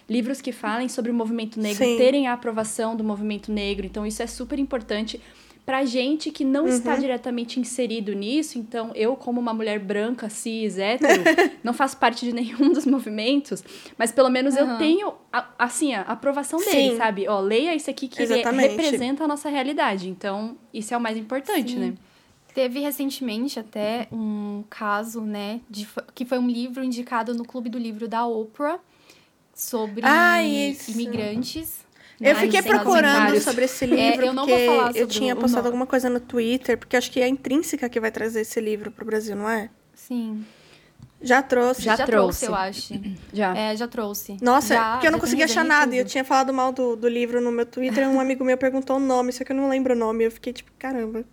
livros 0.10 0.42
que 0.42 0.52
falem 0.52 0.88
sobre 0.88 1.12
o 1.12 1.14
movimento 1.14 1.60
negro, 1.60 1.84
Sim. 1.84 1.98
terem 1.98 2.28
a 2.28 2.34
aprovação 2.34 2.96
do 2.96 3.04
movimento 3.04 3.52
negro. 3.52 3.86
Então, 3.86 4.06
isso 4.06 4.24
é 4.24 4.28
super 4.28 4.58
importante 4.58 5.22
pra 5.66 5.84
gente 5.84 6.32
que 6.32 6.46
não 6.46 6.64
uhum. 6.64 6.70
está 6.70 6.96
diretamente 6.96 7.60
inserido 7.60 8.14
nisso, 8.14 8.60
então 8.60 8.92
eu, 8.94 9.16
como 9.16 9.42
uma 9.42 9.54
mulher 9.54 9.80
branca, 9.80 10.30
cis, 10.30 10.78
hétero, 10.78 11.24
não 11.64 11.74
faço 11.74 11.98
parte 11.98 12.24
de 12.24 12.32
nenhum 12.32 12.72
dos 12.72 12.86
movimentos, 12.86 13.64
mas 13.98 14.12
pelo 14.12 14.30
menos 14.30 14.56
uhum. 14.56 14.72
eu 14.72 14.78
tenho, 14.78 15.14
a, 15.34 15.48
assim, 15.58 15.94
a 15.94 16.02
aprovação 16.02 16.60
Sim. 16.60 16.72
dele, 16.72 16.98
sabe? 16.98 17.28
Ó, 17.28 17.40
leia 17.40 17.74
isso 17.74 17.90
aqui 17.90 18.08
que 18.08 18.24
representa 18.24 19.24
a 19.24 19.28
nossa 19.28 19.50
realidade. 19.50 20.08
Então, 20.08 20.56
isso 20.72 20.94
é 20.94 20.98
o 20.98 21.02
mais 21.02 21.18
importante, 21.18 21.72
Sim. 21.72 21.80
né? 21.80 21.94
Teve 22.54 22.80
recentemente 22.80 23.60
até 23.60 24.08
um 24.12 24.64
caso, 24.70 25.22
né, 25.22 25.60
de, 25.70 25.86
que 26.14 26.24
foi 26.24 26.38
um 26.38 26.48
livro 26.48 26.84
indicado 26.84 27.34
no 27.34 27.44
Clube 27.44 27.70
do 27.70 27.78
Livro 27.78 28.08
da 28.08 28.26
Oprah 28.26 28.80
sobre 29.54 30.02
ah, 30.06 30.42
imigrantes 30.42 31.85
eu 32.20 32.36
fiquei 32.36 32.62
procurando 32.62 33.40
sobre 33.42 33.66
esse 33.66 33.86
livro, 33.86 34.26
é, 34.26 34.28
eu 34.28 34.34
não 34.34 34.46
porque 34.46 34.66
vou 34.66 34.76
falar 34.76 34.88
sobre 34.88 35.02
eu 35.02 35.08
tinha 35.08 35.36
postado 35.36 35.68
alguma 35.68 35.86
coisa 35.86 36.10
no 36.10 36.20
Twitter, 36.20 36.78
porque 36.78 36.96
acho 36.96 37.12
que 37.12 37.20
é 37.20 37.26
a 37.26 37.28
Intrínseca 37.28 37.90
que 37.90 38.00
vai 38.00 38.12
trazer 38.12 38.42
esse 38.42 38.60
livro 38.62 38.92
pro 38.92 39.06
Brasil, 39.06 39.36
não 39.36 39.50
é? 39.50 39.70
Sim. 39.94 40.46
Já 41.22 41.42
trouxe. 41.42 41.82
Já, 41.82 41.96
já 41.96 42.06
trouxe. 42.06 42.46
eu 42.46 42.56
acho. 42.56 42.94
Já. 43.34 43.56
É, 43.58 43.76
já 43.76 43.88
trouxe. 43.88 44.38
Nossa, 44.42 44.76
já, 44.76 44.92
porque 44.92 45.08
eu 45.08 45.12
não 45.12 45.20
consegui 45.20 45.44
achar 45.44 45.64
nada. 45.64 45.96
E 45.96 45.98
eu 45.98 46.06
tinha 46.06 46.24
falado 46.24 46.54
mal 46.54 46.72
do, 46.72 46.96
do 46.96 47.08
livro 47.08 47.42
no 47.42 47.52
meu 47.52 47.66
Twitter 47.66 48.04
e 48.04 48.08
um 48.08 48.20
amigo 48.20 48.44
meu 48.46 48.58
perguntou 48.58 48.98
o 48.98 49.00
nome, 49.00 49.34
só 49.34 49.44
que 49.44 49.52
eu 49.52 49.56
não 49.56 49.68
lembro 49.68 49.94
o 49.94 49.98
nome. 49.98 50.26
Eu 50.26 50.32
fiquei 50.32 50.54
tipo, 50.54 50.72
caramba. 50.78 51.26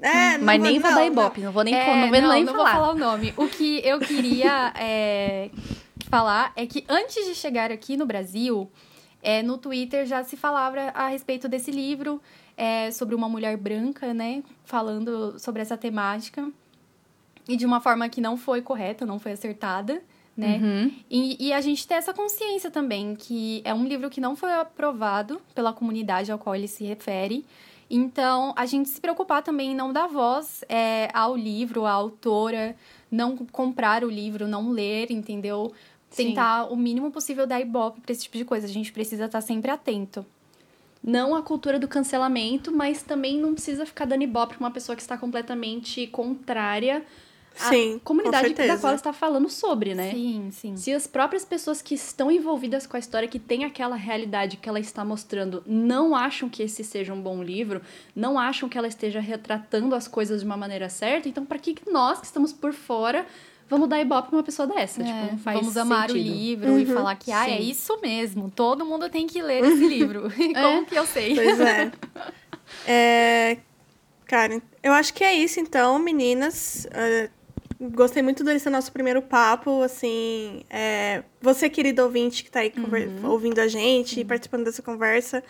É, 0.00 0.36
Mas 0.38 0.60
nem 0.60 0.80
vou, 0.80 0.90
dar 0.90 1.06
ibope, 1.06 1.40
não. 1.40 1.46
não 1.46 1.52
vou 1.52 1.62
nem, 1.62 1.74
é, 1.74 1.86
não, 1.86 2.20
não, 2.20 2.32
nem 2.32 2.44
não 2.44 2.54
falar. 2.54 2.72
vou 2.72 2.80
falar 2.80 2.90
o 2.92 2.98
nome. 2.98 3.32
O 3.36 3.46
que 3.46 3.80
eu 3.84 4.00
queria 4.00 4.72
é, 4.76 5.48
falar 6.10 6.52
é 6.56 6.66
que 6.66 6.84
antes 6.88 7.24
de 7.24 7.34
chegar 7.36 7.70
aqui 7.70 7.96
no 7.96 8.04
Brasil, 8.04 8.68
é, 9.22 9.42
no 9.42 9.56
Twitter 9.56 10.04
já 10.04 10.24
se 10.24 10.36
falava 10.36 10.80
a 10.94 11.08
respeito 11.08 11.48
desse 11.48 11.70
livro, 11.70 12.20
é, 12.56 12.90
sobre 12.90 13.14
uma 13.14 13.28
mulher 13.28 13.56
branca, 13.56 14.12
né? 14.12 14.42
Falando 14.64 15.38
sobre 15.38 15.62
essa 15.62 15.76
temática. 15.76 16.50
E 17.48 17.56
de 17.56 17.64
uma 17.64 17.80
forma 17.80 18.08
que 18.08 18.20
não 18.20 18.36
foi 18.36 18.60
correta, 18.62 19.06
não 19.06 19.18
foi 19.18 19.32
acertada, 19.32 20.02
né? 20.36 20.58
Uhum. 20.62 20.92
E, 21.10 21.48
e, 21.48 21.52
a 21.52 21.60
gente 21.60 21.86
tem 21.86 21.96
essa 21.96 22.14
consciência 22.14 22.70
também, 22.70 23.14
que 23.14 23.60
é 23.64 23.74
um 23.74 23.84
livro 23.84 24.08
que 24.08 24.20
não 24.20 24.34
foi 24.34 24.52
aprovado 24.52 25.40
pela 25.54 25.72
comunidade 25.72 26.32
ao 26.32 26.38
qual 26.38 26.54
ele 26.54 26.68
se 26.68 26.84
refere. 26.84 27.44
Então, 27.90 28.54
a 28.56 28.64
gente 28.64 28.88
se 28.88 28.98
preocupar 29.00 29.42
também 29.42 29.72
em 29.72 29.74
não 29.74 29.92
dar 29.92 30.06
voz 30.06 30.64
é, 30.66 31.10
ao 31.12 31.36
livro, 31.36 31.84
à 31.84 31.90
autora, 31.90 32.74
não 33.10 33.36
comprar 33.36 34.02
o 34.02 34.08
livro, 34.08 34.48
não 34.48 34.70
ler, 34.70 35.10
entendeu? 35.10 35.70
Tentar 36.14 36.66
Sim. 36.66 36.72
o 36.72 36.76
mínimo 36.76 37.10
possível 37.10 37.46
dar 37.46 37.60
ibope 37.60 38.00
para 38.00 38.12
esse 38.12 38.22
tipo 38.22 38.36
de 38.36 38.44
coisa. 38.44 38.66
A 38.66 38.70
gente 38.70 38.92
precisa 38.92 39.24
estar 39.24 39.40
sempre 39.40 39.70
atento. 39.70 40.24
Não 41.02 41.34
a 41.34 41.42
cultura 41.42 41.78
do 41.78 41.88
cancelamento, 41.88 42.70
mas 42.70 43.02
também 43.02 43.38
não 43.38 43.54
precisa 43.54 43.84
ficar 43.84 44.04
dando 44.04 44.22
ibope 44.22 44.54
para 44.54 44.64
uma 44.64 44.70
pessoa 44.70 44.94
que 44.94 45.02
está 45.02 45.18
completamente 45.18 46.06
contrária 46.06 47.04
sim, 47.54 47.96
a 47.96 48.00
comunidade 48.00 48.54
da 48.54 48.78
qual 48.78 48.94
está 48.94 49.12
falando 49.12 49.48
sobre, 49.48 49.94
né? 49.94 50.10
Sim, 50.10 50.48
sim. 50.50 50.76
Se 50.76 50.92
as 50.92 51.06
próprias 51.06 51.44
pessoas 51.44 51.82
que 51.82 51.94
estão 51.94 52.30
envolvidas 52.30 52.86
com 52.86 52.96
a 52.96 53.00
história, 53.00 53.28
que 53.28 53.38
tem 53.38 53.64
aquela 53.64 53.96
realidade 53.96 54.56
que 54.56 54.68
ela 54.68 54.80
está 54.80 55.04
mostrando, 55.04 55.62
não 55.66 56.14
acham 56.14 56.48
que 56.48 56.62
esse 56.62 56.82
seja 56.84 57.12
um 57.12 57.20
bom 57.20 57.42
livro, 57.42 57.80
não 58.14 58.38
acham 58.38 58.68
que 58.68 58.76
ela 58.78 58.88
esteja 58.88 59.20
retratando 59.20 59.94
as 59.94 60.08
coisas 60.08 60.40
de 60.40 60.46
uma 60.46 60.56
maneira 60.56 60.88
certa, 60.88 61.28
então 61.28 61.44
para 61.44 61.58
que 61.58 61.76
nós 61.90 62.20
que 62.20 62.26
estamos 62.26 62.52
por 62.52 62.72
fora 62.72 63.26
vamos 63.72 63.88
dar 63.88 64.00
ibope 64.00 64.28
pra 64.28 64.36
uma 64.36 64.42
pessoa 64.42 64.68
dessa. 64.68 65.00
É, 65.00 65.04
tipo, 65.04 65.32
não 65.32 65.38
faz 65.38 65.58
vamos 65.58 65.76
amar 65.78 66.10
sentido. 66.10 66.30
o 66.30 66.34
livro 66.34 66.70
uhum, 66.72 66.78
e 66.78 66.86
falar 66.86 67.16
que, 67.16 67.32
ah, 67.32 67.44
é 67.44 67.46
sim. 67.46 67.52
é 67.54 67.60
isso 67.62 67.98
mesmo. 68.02 68.50
Todo 68.50 68.84
mundo 68.84 69.08
tem 69.08 69.26
que 69.26 69.40
ler 69.40 69.64
esse 69.64 69.86
livro. 69.88 70.28
Como 70.30 70.82
é? 70.82 70.84
que 70.84 70.94
eu 70.94 71.06
sei? 71.06 71.34
Pois 71.34 71.58
é. 71.58 71.92
é. 72.86 73.58
Cara, 74.26 74.62
eu 74.82 74.92
acho 74.92 75.14
que 75.14 75.24
é 75.24 75.32
isso 75.32 75.58
então, 75.58 75.98
meninas. 75.98 76.86
Uh, 76.86 77.30
gostei 77.90 78.22
muito 78.22 78.44
desse 78.44 78.68
nosso 78.68 78.92
primeiro 78.92 79.22
papo, 79.22 79.82
assim, 79.82 80.62
é, 80.70 81.22
você, 81.40 81.68
querido 81.68 82.02
ouvinte 82.02 82.42
que 82.42 82.48
está 82.48 82.60
aí 82.60 82.72
uhum. 82.76 83.30
ouvindo 83.30 83.58
a 83.58 83.68
gente 83.68 84.18
e 84.18 84.22
uhum. 84.22 84.28
participando 84.28 84.64
dessa 84.64 84.82
conversa, 84.82 85.42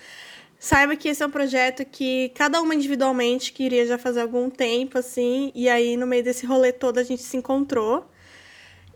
saiba 0.59 0.97
que 0.97 1.09
esse 1.09 1.23
é 1.23 1.27
um 1.27 1.31
projeto 1.31 1.85
que 1.85 2.31
cada 2.35 2.61
uma 2.63 2.75
individualmente 2.75 3.53
queria 3.53 3.87
já 3.87 3.99
fazer 3.99 4.23
algum 4.23 4.49
tempo, 4.49 4.99
assim, 4.99 5.53
e 5.55 5.69
aí 5.69 5.97
no 5.97 6.07
meio 6.07 6.25
desse 6.25 6.47
rolê 6.47 6.73
todo 6.73 6.99
a 6.99 7.03
gente 7.03 7.23
se 7.23 7.37
encontrou. 7.37 8.07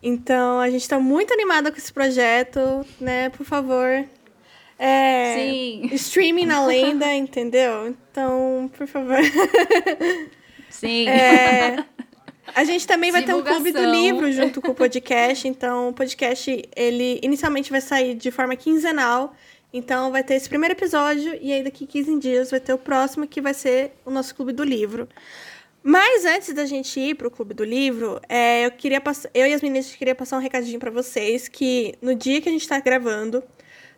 Então, 0.03 0.61
a 0.61 0.71
gente 0.71 0.83
está 0.83 0.99
muito 0.99 1.33
animada 1.33 1.71
com 1.71 1.79
esse 1.79 1.93
projeto, 1.93 2.87
né? 3.01 3.31
Por 3.31 3.45
favor, 3.45 4.07
é, 4.79 5.35
Sim. 5.37 5.89
Streaming 5.93 6.47
na 6.47 6.65
lenda, 6.67 7.13
entendeu? 7.15 7.89
Então, 7.89 8.71
por 8.77 8.87
favor. 8.87 9.19
Sim. 10.69 11.09
É, 11.09 11.85
a 12.55 12.65
gente 12.65 12.87
também 12.87 13.11
vai 13.11 13.23
ter 13.23 13.35
um 13.35 13.43
clube 13.43 13.73
do 13.73 13.85
livro 13.85 14.31
junto 14.31 14.61
com 14.61 14.73
o 14.73 14.75
podcast. 14.75 15.49
Então, 15.49 15.89
o 15.89 15.93
podcast, 15.93 16.69
ele 16.77 17.19
inicialmente 17.23 17.71
vai 17.71 17.81
sair 17.81 18.15
de 18.15 18.31
forma 18.31 18.55
quinzenal. 18.55 19.35
Então, 19.73 20.13
vai 20.13 20.23
ter 20.23 20.35
esse 20.35 20.49
primeiro 20.49 20.75
episódio 20.75 21.39
e 21.41 21.53
aí 21.53 21.63
daqui 21.63 21.87
15 21.87 22.19
dias 22.19 22.51
vai 22.51 22.61
ter 22.61 22.73
o 22.73 22.79
próximo, 22.79 23.27
que 23.27 23.41
vai 23.41 23.55
ser 23.55 23.93
o 24.05 24.11
nosso 24.11 24.35
clube 24.35 24.53
do 24.53 24.63
livro. 24.63 25.09
Mas 25.89 26.25
antes 26.25 26.53
da 26.53 26.67
gente 26.67 26.99
ir 26.99 27.15
pro 27.15 27.31
Clube 27.31 27.55
do 27.55 27.63
Livro, 27.63 28.21
é, 28.29 28.67
eu 28.67 28.73
queria 28.73 29.01
eu 29.33 29.47
e 29.47 29.55
as 29.55 29.63
meninas 29.63 29.95
queria 29.95 30.17
passar 30.17 30.37
um 30.37 30.41
recadinho 30.41 30.81
para 30.81 30.91
vocês 30.91 31.47
que 31.47 31.95
no 32.03 32.13
dia 32.13 32.41
que 32.41 32.49
a 32.49 32.53
gente 32.53 32.63
está 32.63 32.81
gravando, 32.81 33.41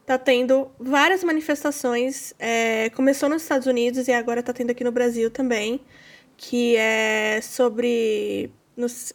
tá 0.04 0.18
tendo 0.18 0.70
várias 0.78 1.24
manifestações. 1.24 2.34
É, 2.38 2.90
começou 2.90 3.30
nos 3.30 3.40
Estados 3.40 3.66
Unidos 3.66 4.06
e 4.06 4.12
agora 4.12 4.42
tá 4.42 4.52
tendo 4.52 4.70
aqui 4.70 4.84
no 4.84 4.92
Brasil 4.92 5.30
também 5.30 5.80
que 6.36 6.76
é 6.76 7.40
sobre. 7.40 8.50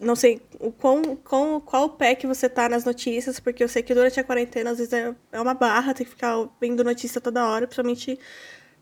Não, 0.01 0.15
sei 0.15 0.41
o 0.59 0.71
qual, 0.71 0.99
qual, 1.23 1.61
qual 1.61 1.89
pé 1.89 2.15
que 2.15 2.25
você 2.25 2.49
tá 2.49 2.67
nas 2.67 2.83
notícias, 2.83 3.39
porque 3.39 3.63
eu 3.63 3.67
sei 3.67 3.83
que 3.83 3.93
durante 3.93 4.19
a 4.19 4.23
quarentena 4.23 4.71
às 4.71 4.79
vezes 4.79 4.91
é, 4.93 5.13
é 5.31 5.39
uma 5.39 5.53
barra, 5.53 5.93
tem 5.93 6.07
que 6.07 6.11
ficar 6.11 6.49
vendo 6.59 6.83
notícia 6.83 7.21
toda 7.21 7.47
hora, 7.47 7.67
principalmente 7.67 8.19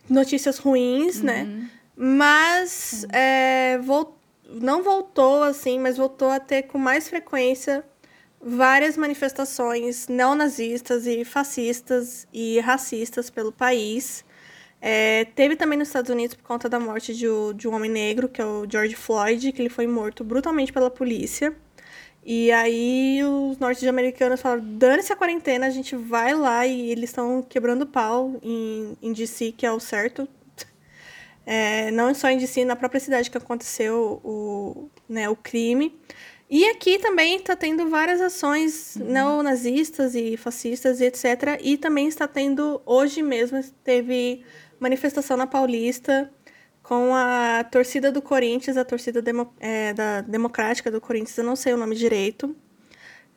notícias 0.10 0.60
ruins, 0.60 1.22
né? 1.22 1.44
uhum. 1.44 1.58
né? 1.58 1.70
Mas 2.04 3.06
é, 3.14 3.78
vol 3.78 4.18
não 4.50 4.82
voltou 4.82 5.44
assim, 5.44 5.80
mas 5.80 5.98
voltou 5.98 6.30
a 6.30 6.40
ter 6.40 6.64
com 6.64 6.80
mais 6.80 7.08
frequência 7.08 7.86
várias 8.42 8.98
manifestações 8.98 10.08
neonazistas 10.08 11.06
e 11.06 11.24
fascistas 11.24 12.28
e 12.34 12.60
racistas 12.60 13.30
pelo 13.30 13.52
país. 13.52 14.26
É, 14.82 15.26
teve 15.36 15.56
também 15.56 15.78
nos 15.78 15.90
Estados 15.90 16.10
Unidos 16.10 16.36
por 16.36 16.44
conta 16.44 16.68
da 16.68 16.80
morte 16.80 17.14
de, 17.14 17.28
de, 17.56 17.68
um 17.68 17.76
homem 17.76 17.92
negro, 17.92 18.28
que 18.28 18.42
é 18.42 18.46
o 18.46 18.66
George 18.68 18.96
Floyd, 18.96 19.52
que 19.52 19.62
ele 19.62 19.70
foi 19.70 19.86
morto 19.86 20.24
brutalmente 20.24 20.74
pela 20.74 20.90
polícia. 20.90 21.56
E 22.26 22.52
aí 22.52 23.22
os 23.24 23.60
norte-americanos 23.60 24.42
falaram: 24.42 24.64
dane-se 24.66 25.14
a 25.14 25.16
quarentena, 25.16 25.68
a 25.68 25.70
gente 25.70 25.96
vai 25.96 26.34
lá 26.34 26.66
e 26.66 26.92
eles 26.92 27.12
estão 27.12 27.44
quebrando 27.44 27.86
pau 27.86 28.40
em, 28.42 28.98
em 29.04 29.14
DC, 29.14 29.54
que 29.56 29.68
é 29.68 29.72
o 29.72 29.80
certo. 29.80 30.28
É, 31.46 31.90
não 31.92 32.14
só 32.14 32.30
em 32.30 32.38
DC, 32.38 32.66
na 32.66 32.76
própria 32.76 33.00
cidade 33.00 33.30
que 33.32 33.38
aconteceu 33.38 34.22
o, 34.24 34.90
né, 35.10 35.30
o 35.30 35.36
crime. 35.36 36.00
E 36.50 36.66
aqui 36.66 37.00
também 37.00 37.38
está 37.38 37.56
tendo 37.56 37.90
várias 37.90 38.20
ações 38.20 38.98
uhum. 38.98 39.06
neonazistas 39.06 40.16
e 40.16 40.36
fascistas 40.36 41.00
e 41.00 41.06
etc. 41.06 41.60
E 41.62 41.78
também 41.78 42.08
está 42.08 42.28
tendo, 42.28 42.82
hoje 42.86 43.22
mesmo, 43.22 43.64
teve 43.84 44.44
manifestação 44.80 45.38
na 45.38 45.48
Paulista 45.48 46.30
com 46.84 47.16
a 47.16 47.64
torcida 47.64 48.12
do 48.12 48.22
Corinthians, 48.22 48.76
a 48.76 48.84
torcida 48.84 49.22
demo, 49.22 49.54
é, 49.62 49.94
da 49.94 50.22
Democrática 50.22 50.92
do 50.92 51.00
Corinthians, 51.00 51.38
eu 51.38 51.44
não 51.44 51.56
sei 51.56 51.74
o 51.74 51.78
nome 51.78 51.96
direito, 51.96 52.54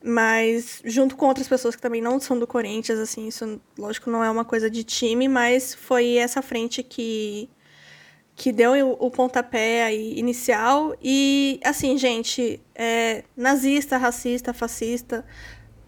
mas 0.02 0.82
junto 0.84 1.16
com 1.16 1.26
outras 1.26 1.46
pessoas 1.46 1.76
que 1.76 1.82
também 1.82 2.02
não 2.02 2.18
são 2.18 2.36
do 2.36 2.46
Corinthians, 2.46 2.98
assim, 2.98 3.28
isso 3.28 3.60
lógico 3.78 4.10
não 4.10 4.24
é 4.24 4.30
uma 4.30 4.44
coisa 4.44 4.68
de 4.68 4.82
time, 4.82 5.28
mas 5.28 5.72
foi 5.72 6.16
essa 6.16 6.42
frente 6.42 6.82
que 6.82 7.48
que 8.36 8.52
deu 8.52 8.96
o, 8.98 9.10
pontapé 9.10 9.84
aí 9.84 10.18
inicial 10.18 10.94
e 11.02 11.60
assim, 11.64 11.96
gente, 11.96 12.60
é, 12.74 13.24
nazista, 13.36 13.96
racista, 13.96 14.52
fascista, 14.52 15.24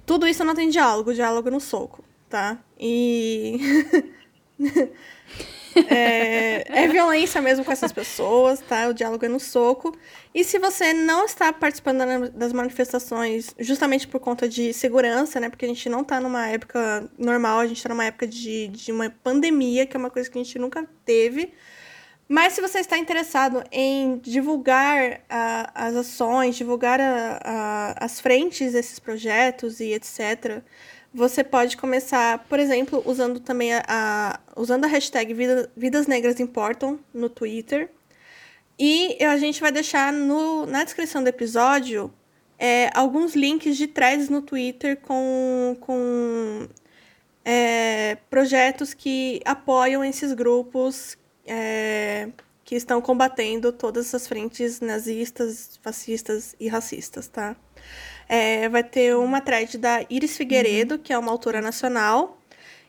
tudo 0.05 0.29
isso 0.29 0.45
não 0.45 0.55
tem 0.55 0.69
diálogo, 0.69 1.13
diálogo 1.13 1.51
no 1.51 1.61
soco, 1.61 2.05
tá? 2.29 2.59
E 2.79 3.59
É, 5.89 6.85
é, 6.85 6.89
violência 6.89 7.41
mesmo 7.43 7.65
com 7.65 7.71
essas 7.71 7.93
pessoas, 7.93 8.61
tá? 8.61 8.89
O 8.89 8.95
diálogo 8.95 9.25
é 9.25 9.29
no 9.29 9.39
soco. 9.39 9.95
E 10.35 10.43
se 10.43 10.59
você 10.59 10.93
não 10.93 11.27
está 11.27 11.53
participando 11.53 12.31
das 12.31 12.53
manifestações 12.53 13.55
justamente 13.59 14.09
por 14.09 14.19
conta 14.21 14.49
de 14.49 14.73
segurança, 14.73 15.39
né? 15.39 15.51
Porque 15.51 15.67
a 15.67 15.69
gente 15.69 15.89
não 15.89 16.01
está 16.01 16.19
numa 16.19 16.49
época 16.49 17.11
normal, 17.19 17.61
a 17.61 17.67
gente 17.67 17.77
está 17.77 17.91
numa 17.91 18.07
época 18.07 18.27
de, 18.27 18.69
de 18.69 18.91
uma 18.91 19.11
pandemia, 19.11 19.87
que 19.87 19.97
é 19.97 20.01
uma 20.01 20.11
coisa 20.11 20.31
que 20.31 20.39
a 20.39 20.43
gente 20.43 20.59
nunca 20.59 20.89
teve. 21.05 21.53
Mas 22.29 22.55
se 22.55 22.61
você 22.61 22.81
está 22.81 22.99
interessado 22.99 23.63
em 23.71 24.19
divulgar 24.19 25.21
uh, 25.21 25.71
as 25.75 25.95
ações, 25.95 26.57
divulgar 26.57 27.01
a, 27.01 27.41
a, 27.45 28.05
as 28.05 28.21
frentes 28.21 28.73
desses 28.73 28.99
projetos 28.99 29.79
e 29.79 29.93
etc., 29.93 30.63
você 31.15 31.45
pode 31.45 31.77
começar, 31.77 32.41
por 32.49 32.59
exemplo, 32.59 33.03
usando 33.07 33.41
também 33.41 33.73
a, 33.73 33.83
a 33.89 34.41
usando 34.57 34.85
a 34.85 34.89
hashtag 34.89 35.33
Vida, 35.33 35.71
Vidas 35.77 36.07
Negras 36.07 36.41
Importam 36.41 36.99
no 37.15 37.31
Twitter. 37.31 37.91
E 38.79 39.25
a 39.25 39.39
gente 39.39 39.61
vai 39.61 39.73
deixar 39.73 40.13
no, 40.13 40.67
na 40.67 40.85
descrição 40.85 41.23
do 41.23 41.29
episódio 41.29 42.13
é, 42.59 42.91
alguns 42.95 43.35
links 43.35 43.77
de 43.77 43.87
threads 43.87 44.29
no 44.29 44.43
Twitter 44.43 44.99
com, 45.01 45.77
com 45.81 46.69
é, 47.45 48.17
projetos 48.29 48.93
que 48.93 49.41
apoiam 49.45 50.05
esses 50.05 50.33
grupos 50.35 51.17
é, 51.47 52.29
que 52.65 52.75
estão 52.75 53.01
combatendo 53.01 53.73
todas 53.73 54.07
essas 54.07 54.27
frentes 54.27 54.81
nazistas, 54.81 55.79
fascistas 55.83 56.57
e 56.59 56.69
racistas, 56.69 57.29
tá? 57.29 57.57
É, 58.29 58.69
vai 58.69 58.83
ter 58.83 59.17
uma 59.17 59.41
thread 59.41 59.79
da 59.79 60.05
Iris 60.11 60.37
Figueiredo, 60.37 60.97
uhum. 60.97 61.01
que 61.01 61.13
é 61.13 61.19
uma 61.19 61.31
autora 61.31 61.61
nacional. 61.61 62.39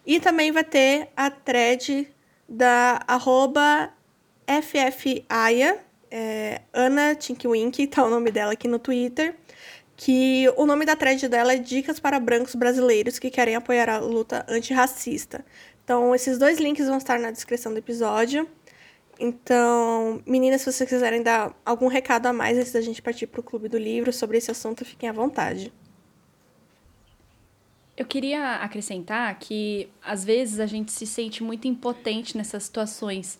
E 0.06 0.20
também 0.20 0.52
vai 0.52 0.64
ter 0.64 1.10
a 1.16 1.30
thread 1.30 2.10
da 2.50 3.04
arroba 3.08 3.92
FFAia, 4.48 5.80
é, 6.10 6.62
Ana 6.74 7.14
Tinkwink, 7.14 7.86
tá 7.88 8.04
o 8.04 8.10
nome 8.10 8.32
dela 8.32 8.54
aqui 8.54 8.68
no 8.68 8.80
Twitter. 8.80 9.36
Que 9.96 10.46
o 10.56 10.66
nome 10.66 10.86
da 10.86 10.96
thread 10.96 11.28
dela 11.28 11.54
é 11.54 11.58
Dicas 11.58 12.00
para 12.00 12.20
Brancos 12.20 12.54
Brasileiros 12.54 13.18
que 13.18 13.32
querem 13.32 13.56
apoiar 13.56 13.90
a 13.90 13.98
luta 14.00 14.46
antirracista. 14.48 15.44
Então, 15.88 16.14
esses 16.14 16.38
dois 16.38 16.60
links 16.60 16.86
vão 16.86 16.98
estar 16.98 17.18
na 17.18 17.32
descrição 17.32 17.72
do 17.72 17.80
episódio. 17.80 18.46
Então, 19.18 20.22
meninas, 20.26 20.60
se 20.60 20.70
vocês 20.70 20.90
quiserem 20.90 21.24
dar 21.24 21.58
algum 21.66 21.88
recado 21.88 22.26
a 22.26 22.34
mais 22.34 22.58
antes 22.58 22.74
da 22.74 22.82
gente 22.82 23.02
partir 23.02 23.26
para 23.26 23.40
o 23.40 23.44
Clube 23.44 23.70
do 23.70 23.78
Livro 23.78 24.12
sobre 24.12 24.38
esse 24.38 24.52
assunto, 24.52 24.84
fiquem 24.84 25.08
à 25.08 25.14
vontade. 25.14 25.72
Eu 27.96 28.06
queria 28.06 28.56
acrescentar 28.56 29.40
que 29.40 29.90
às 30.04 30.26
vezes 30.26 30.60
a 30.60 30.66
gente 30.66 30.92
se 30.92 31.08
sente 31.08 31.42
muito 31.42 31.70
impotente 31.70 32.36
nessas 32.36 32.64
situações. 32.64 33.40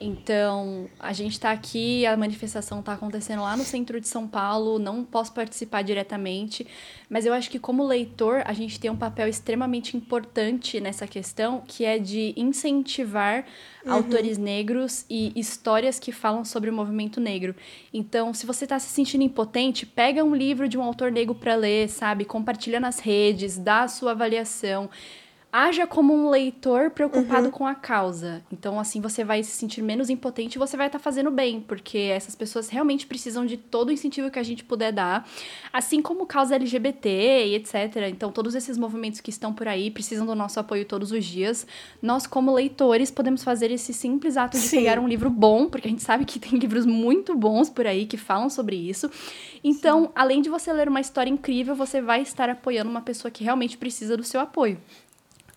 Então, 0.00 0.88
a 0.98 1.12
gente 1.12 1.32
está 1.32 1.50
aqui, 1.50 2.06
a 2.06 2.16
manifestação 2.16 2.80
está 2.80 2.92
acontecendo 2.92 3.42
lá 3.42 3.56
no 3.56 3.64
centro 3.64 4.00
de 4.00 4.06
São 4.06 4.28
Paulo, 4.28 4.78
não 4.78 5.04
posso 5.04 5.32
participar 5.32 5.82
diretamente, 5.82 6.66
mas 7.10 7.26
eu 7.26 7.32
acho 7.32 7.50
que 7.50 7.58
como 7.58 7.84
leitor, 7.84 8.42
a 8.44 8.52
gente 8.52 8.78
tem 8.78 8.90
um 8.90 8.96
papel 8.96 9.26
extremamente 9.26 9.96
importante 9.96 10.80
nessa 10.80 11.06
questão, 11.06 11.62
que 11.66 11.84
é 11.84 11.98
de 11.98 12.32
incentivar 12.36 13.44
uhum. 13.84 13.92
autores 13.92 14.38
negros 14.38 15.04
e 15.10 15.32
histórias 15.34 15.98
que 15.98 16.12
falam 16.12 16.44
sobre 16.44 16.70
o 16.70 16.72
movimento 16.72 17.20
negro. 17.20 17.54
Então, 17.92 18.32
se 18.32 18.46
você 18.46 18.64
está 18.64 18.78
se 18.78 18.88
sentindo 18.88 19.24
impotente, 19.24 19.84
pega 19.84 20.22
um 20.22 20.34
livro 20.34 20.68
de 20.68 20.78
um 20.78 20.82
autor 20.82 21.10
negro 21.10 21.34
para 21.34 21.56
ler, 21.56 21.88
sabe? 21.88 22.24
Compartilha 22.24 22.78
nas 22.78 23.00
redes, 23.00 23.58
dá 23.58 23.82
a 23.82 23.88
sua 23.88 24.12
avaliação 24.12 24.88
haja 25.50 25.86
como 25.86 26.14
um 26.14 26.28
leitor 26.28 26.90
preocupado 26.90 27.46
uhum. 27.46 27.50
com 27.50 27.66
a 27.66 27.74
causa. 27.74 28.42
Então, 28.52 28.78
assim, 28.78 29.00
você 29.00 29.24
vai 29.24 29.42
se 29.42 29.52
sentir 29.52 29.80
menos 29.80 30.10
impotente 30.10 30.56
e 30.56 30.58
você 30.58 30.76
vai 30.76 30.88
estar 30.88 30.98
tá 30.98 31.02
fazendo 31.02 31.30
bem, 31.30 31.60
porque 31.60 31.98
essas 31.98 32.34
pessoas 32.34 32.68
realmente 32.68 33.06
precisam 33.06 33.46
de 33.46 33.56
todo 33.56 33.88
o 33.88 33.92
incentivo 33.92 34.30
que 34.30 34.38
a 34.38 34.42
gente 34.42 34.62
puder 34.62 34.92
dar, 34.92 35.26
assim 35.72 36.02
como 36.02 36.26
causa 36.26 36.56
LGBT 36.56 37.46
e 37.46 37.54
etc. 37.54 37.74
Então, 38.10 38.30
todos 38.30 38.54
esses 38.54 38.76
movimentos 38.76 39.20
que 39.20 39.30
estão 39.30 39.52
por 39.52 39.66
aí 39.66 39.90
precisam 39.90 40.26
do 40.26 40.34
nosso 40.34 40.60
apoio 40.60 40.84
todos 40.84 41.12
os 41.12 41.24
dias. 41.24 41.66
Nós, 42.02 42.26
como 42.26 42.52
leitores, 42.52 43.10
podemos 43.10 43.42
fazer 43.42 43.70
esse 43.70 43.94
simples 43.94 44.36
ato 44.36 44.58
de 44.58 44.64
Sim. 44.64 44.78
pegar 44.78 44.98
um 44.98 45.08
livro 45.08 45.30
bom, 45.30 45.66
porque 45.68 45.88
a 45.88 45.90
gente 45.90 46.02
sabe 46.02 46.26
que 46.26 46.38
tem 46.38 46.58
livros 46.58 46.84
muito 46.84 47.34
bons 47.34 47.70
por 47.70 47.86
aí 47.86 48.04
que 48.04 48.18
falam 48.18 48.50
sobre 48.50 48.76
isso. 48.76 49.10
Então, 49.64 50.04
Sim. 50.04 50.10
além 50.14 50.42
de 50.42 50.50
você 50.50 50.70
ler 50.74 50.88
uma 50.88 51.00
história 51.00 51.30
incrível, 51.30 51.74
você 51.74 52.02
vai 52.02 52.20
estar 52.20 52.50
apoiando 52.50 52.90
uma 52.90 53.00
pessoa 53.00 53.30
que 53.30 53.42
realmente 53.42 53.78
precisa 53.78 54.14
do 54.14 54.22
seu 54.22 54.40
apoio 54.40 54.78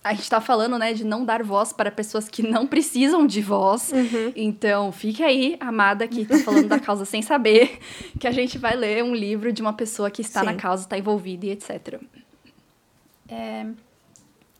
a 0.04 0.14
gente 0.14 0.30
tá 0.30 0.42
falando, 0.42 0.80
né, 0.80 0.94
de 0.94 1.04
não 1.04 1.24
dar 1.24 1.44
voz 1.44 1.72
para 1.72 1.92
pessoas 1.92 2.28
que 2.28 2.42
não 2.42 2.66
precisam 2.66 3.28
de 3.28 3.40
voz. 3.42 3.92
Uhum. 3.92 4.34
Então, 4.36 4.92
fique 4.92 5.22
aí, 5.22 5.58
amada, 5.60 6.08
que 6.08 6.26
tá 6.26 6.40
falando 6.40 6.68
da 6.68 6.80
causa 6.80 7.06
sem 7.06 7.22
saber, 7.22 7.80
que 8.20 8.28
a 8.28 8.32
gente 8.32 8.58
vai 8.58 8.76
ler 8.76 9.04
um 9.04 9.14
livro 9.14 9.54
de 9.54 9.62
uma 9.62 9.74
pessoa 9.74 10.10
que 10.10 10.22
está 10.22 10.40
Sim. 10.40 10.48
na 10.48 10.56
causa, 10.56 10.84
está 10.84 10.98
envolvida 10.98 11.46
e 11.46 11.52
etc. 11.52 12.02
É, 13.30 13.68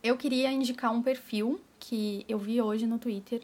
eu 0.04 0.16
queria 0.16 0.52
indicar 0.52 0.94
um 0.94 1.02
perfil 1.02 1.60
que 1.80 2.24
eu 2.30 2.38
vi 2.38 2.62
hoje 2.62 2.86
no 2.86 3.00
Twitter, 3.00 3.42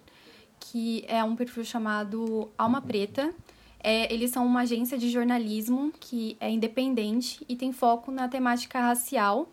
que 0.60 1.03
é 1.07 1.24
um 1.24 1.36
perfil 1.36 1.65
chamado 1.65 2.49
Alma 2.56 2.80
Preta. 2.80 3.34
É, 3.80 4.11
eles 4.14 4.30
são 4.30 4.45
uma 4.45 4.61
agência 4.61 4.99
de 4.99 5.10
jornalismo 5.10 5.91
que 5.99 6.38
é 6.40 6.49
independente 6.49 7.44
e 7.49 7.56
tem 7.56 7.72
foco 7.72 8.11
na 8.11 8.28
temática 8.28 8.80
racial 8.80 9.49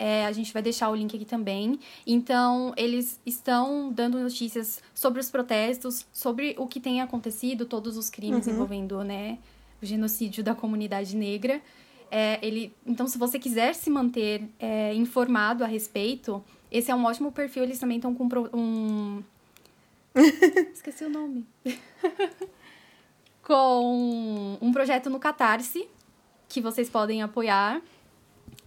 é, 0.00 0.24
a 0.24 0.32
gente 0.32 0.50
vai 0.50 0.62
deixar 0.62 0.88
o 0.88 0.94
link 0.94 1.14
aqui 1.14 1.26
também. 1.26 1.78
Então, 2.06 2.72
eles 2.74 3.20
estão 3.26 3.92
dando 3.92 4.18
notícias 4.18 4.82
sobre 4.94 5.20
os 5.20 5.30
protestos, 5.30 6.06
sobre 6.10 6.56
o 6.58 6.66
que 6.66 6.80
tem 6.80 7.02
acontecido, 7.02 7.66
todos 7.66 7.98
os 7.98 8.08
crimes 8.08 8.46
uhum. 8.46 8.54
envolvendo 8.54 9.04
né, 9.04 9.38
o 9.82 9.84
genocídio 9.84 10.42
da 10.42 10.54
comunidade 10.54 11.14
negra. 11.14 11.60
É, 12.10 12.38
ele, 12.40 12.74
então, 12.86 13.06
se 13.06 13.18
você 13.18 13.38
quiser 13.38 13.74
se 13.74 13.90
manter 13.90 14.48
é, 14.58 14.94
informado 14.94 15.62
a 15.62 15.66
respeito, 15.66 16.42
esse 16.72 16.90
é 16.90 16.94
um 16.94 17.04
ótimo 17.04 17.30
perfil. 17.30 17.64
Eles 17.64 17.78
também 17.78 17.98
estão 17.98 18.14
com 18.14 18.26
um. 18.54 19.22
Esqueci 20.72 21.04
o 21.04 21.10
nome. 21.10 21.46
com 23.44 24.56
um 24.62 24.72
projeto 24.72 25.10
no 25.10 25.20
Catarse 25.20 25.86
que 26.48 26.60
vocês 26.60 26.88
podem 26.88 27.22
apoiar. 27.22 27.82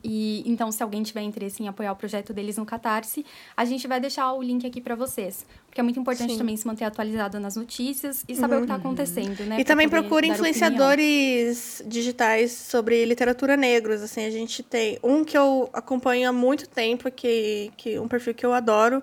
E 0.04 0.44
então, 0.46 0.70
se 0.72 0.84
alguém 0.84 1.02
tiver 1.02 1.22
interesse 1.22 1.64
em 1.64 1.68
apoiar 1.68 1.94
o 1.94 1.96
projeto 1.96 2.34
deles 2.34 2.58
no 2.58 2.66
Catarse, 2.66 3.26
a 3.56 3.64
gente 3.64 3.88
vai 3.88 4.02
deixar 4.02 4.34
o 4.34 4.42
link 4.42 4.68
aqui 4.68 4.82
para 4.82 4.96
vocês. 4.96 5.46
Porque 5.66 5.80
é 5.80 5.84
muito 5.84 6.00
importante 6.00 6.34
Sim. 6.34 6.38
também 6.38 6.58
se 6.58 6.68
manter 6.68 6.84
atualizado 6.84 7.40
nas 7.40 7.56
notícias 7.56 8.26
e 8.28 8.36
saber 8.36 8.56
uhum. 8.56 8.64
o 8.64 8.66
que 8.66 8.72
está 8.72 8.76
uhum. 8.76 8.94
acontecendo, 8.94 9.46
né? 9.46 9.60
E 9.60 9.64
também 9.64 9.88
procure 9.88 10.28
influenciadores 10.28 11.76
opinião. 11.80 11.90
digitais 11.90 12.52
sobre 12.52 13.06
literatura 13.06 13.56
negros. 13.56 14.02
Assim, 14.02 14.26
a 14.26 14.30
gente 14.30 14.62
tem 14.62 15.00
um 15.02 15.24
que 15.24 15.38
eu 15.38 15.70
acompanho 15.72 16.30
há 16.30 16.34
muito 16.34 16.68
tempo, 16.68 17.10
que, 17.10 17.72
que 17.78 17.98
um 17.98 18.08
perfil 18.08 18.34
que 18.34 18.46
eu 18.46 18.54
adoro, 18.54 19.02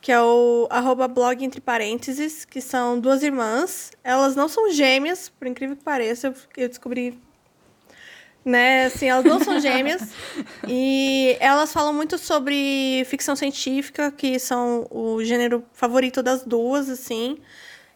que 0.00 0.10
é 0.10 0.20
o 0.20 0.66
arroba 0.70 1.06
blog 1.06 1.44
entre 1.44 1.60
parênteses, 1.60 2.46
que 2.46 2.62
são 2.62 2.98
duas 2.98 3.22
irmãs. 3.22 3.92
Elas 4.02 4.34
não 4.34 4.48
são 4.48 4.72
gêmeas, 4.72 5.28
por 5.28 5.46
incrível 5.46 5.76
que 5.76 5.84
pareça, 5.84 6.34
eu 6.56 6.68
descobri 6.68 7.18
né? 8.44 8.86
Assim, 8.86 9.06
elas 9.06 9.24
não 9.24 9.42
são 9.42 9.60
gêmeas. 9.60 10.02
e 10.66 11.36
elas 11.40 11.72
falam 11.72 11.92
muito 11.92 12.18
sobre 12.18 13.04
ficção 13.06 13.36
científica, 13.36 14.10
que 14.10 14.38
são 14.38 14.86
o 14.90 15.22
gênero 15.24 15.64
favorito 15.72 16.22
das 16.22 16.44
duas, 16.44 16.88
assim. 16.88 17.38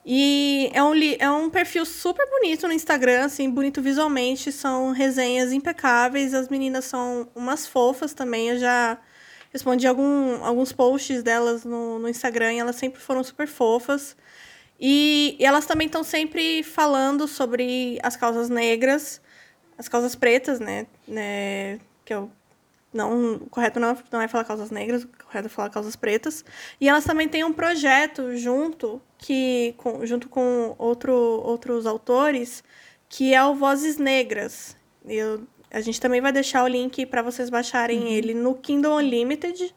E 0.07 0.71
é 0.75 0.83
um, 0.83 0.93
é 1.19 1.31
um 1.31 1.49
perfil 1.49 1.87
super 1.87 2.29
bonito 2.29 2.67
no 2.67 2.75
Instagram, 2.75 3.25
assim, 3.25 3.49
bonito 3.51 3.81
visualmente. 3.81 4.53
São 4.53 4.93
resenhas 4.93 5.53
impecáveis. 5.53 6.35
As 6.35 6.49
meninas 6.49 6.85
são 6.85 7.29
umas 7.35 7.67
fofas 7.67 8.13
também. 8.13 8.51
Eu 8.51 8.59
já 8.59 8.99
respondi 9.51 9.87
algum, 9.87 10.45
alguns 10.45 10.73
posts 10.73 11.23
delas 11.23 11.65
no, 11.65 11.99
no 11.99 12.09
Instagram 12.09 12.53
e 12.53 12.59
elas 12.59 12.77
sempre 12.77 13.01
foram 13.01 13.25
super 13.25 13.47
fofas. 13.47 14.15
E, 14.79 15.37
e 15.39 15.45
elas 15.45 15.65
também 15.65 15.87
estão 15.87 16.05
sempre 16.05 16.63
falando 16.63 17.27
sobre 17.27 17.99
as 18.03 18.17
causas 18.17 18.51
negras 18.51 19.23
as 19.79 19.89
causas 19.89 20.15
pretas, 20.15 20.61
né? 20.61 20.87
né 21.07 21.79
que 22.05 22.15
eu 22.15 22.31
não, 22.95 23.35
o 23.35 23.51
correto 23.51 23.81
não, 23.81 23.99
não 24.13 24.21
é 24.21 24.29
falar 24.29 24.45
causas 24.45 24.71
negras, 24.71 25.03
o 25.03 25.09
correto 25.09 25.47
é 25.47 25.49
falar 25.49 25.69
causas 25.69 25.97
pretas. 25.97 26.45
E 26.81 26.89
elas 26.89 27.05
também 27.05 27.29
têm 27.29 27.43
um 27.43 27.53
projeto 27.53 28.37
junto, 28.37 29.03
que, 29.19 29.75
com, 29.77 30.07
junto 30.07 30.29
com 30.29 30.77
outro, 30.79 31.13
outros 31.13 31.87
autores, 31.87 32.63
que 33.09 33.35
é 33.35 33.45
o 33.45 33.55
Vozes 33.55 33.99
Negras. 33.99 34.77
Eu, 35.05 35.43
a 35.73 35.81
gente 35.81 36.01
também 36.01 36.21
vai 36.21 36.33
deixar 36.33 36.63
o 36.63 36.69
link 36.69 37.05
para 37.07 37.21
vocês 37.21 37.51
baixarem 37.51 37.99
uhum. 37.99 38.07
ele 38.07 38.33
no 38.33 38.55
Kindle 38.55 38.97
Unlimited. 38.97 39.75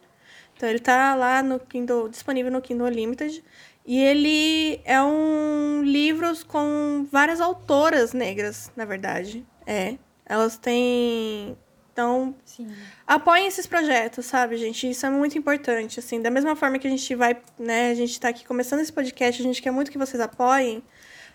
Então 0.56 0.68
ele 0.68 0.78
tá 0.78 1.14
lá 1.16 1.42
no 1.42 1.58
Kindle, 1.58 2.08
disponível 2.08 2.52
no 2.52 2.62
Kindle 2.62 2.86
Unlimited. 2.86 3.42
E 3.84 3.98
ele 3.98 4.80
é 4.84 5.02
um 5.02 5.82
livro 5.82 6.30
com 6.46 7.06
várias 7.10 7.40
autoras 7.40 8.12
negras, 8.12 8.70
na 8.76 8.84
verdade. 8.84 9.44
É. 9.68 9.98
Elas 10.24 10.56
têm. 10.56 11.56
Então, 11.92 12.34
Sim. 12.44 12.72
apoiem 13.06 13.48
esses 13.48 13.66
projetos, 13.66 14.24
sabe, 14.24 14.56
gente? 14.56 14.88
Isso 14.88 15.04
é 15.04 15.10
muito 15.10 15.36
importante, 15.36 15.98
assim. 15.98 16.22
Da 16.22 16.30
mesma 16.30 16.56
forma 16.56 16.78
que 16.78 16.86
a 16.86 16.90
gente 16.90 17.14
vai, 17.14 17.36
né, 17.58 17.90
a 17.90 17.94
gente 17.94 18.12
está 18.12 18.28
aqui 18.28 18.46
começando 18.46 18.80
esse 18.80 18.92
podcast, 18.92 19.42
a 19.42 19.44
gente 19.44 19.60
quer 19.60 19.72
muito 19.72 19.90
que 19.90 19.98
vocês 19.98 20.20
apoiem. 20.20 20.82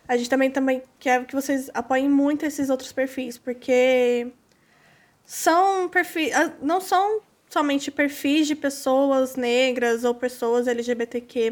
A 0.07 0.17
gente 0.17 0.29
também, 0.29 0.49
também 0.49 0.81
quer 0.99 1.25
que 1.25 1.35
vocês 1.35 1.69
apoiem 1.73 2.09
muito 2.09 2.45
esses 2.45 2.69
outros 2.69 2.91
perfis, 2.91 3.37
porque 3.37 4.31
são 5.25 5.89
perfis... 5.89 6.33
Ah, 6.33 6.53
não 6.61 6.79
são 6.79 7.21
somente 7.49 7.91
perfis 7.91 8.47
de 8.47 8.55
pessoas 8.55 9.35
negras 9.35 10.03
ou 10.05 10.15
pessoas 10.15 10.67
LGBTQ+, 10.67 11.51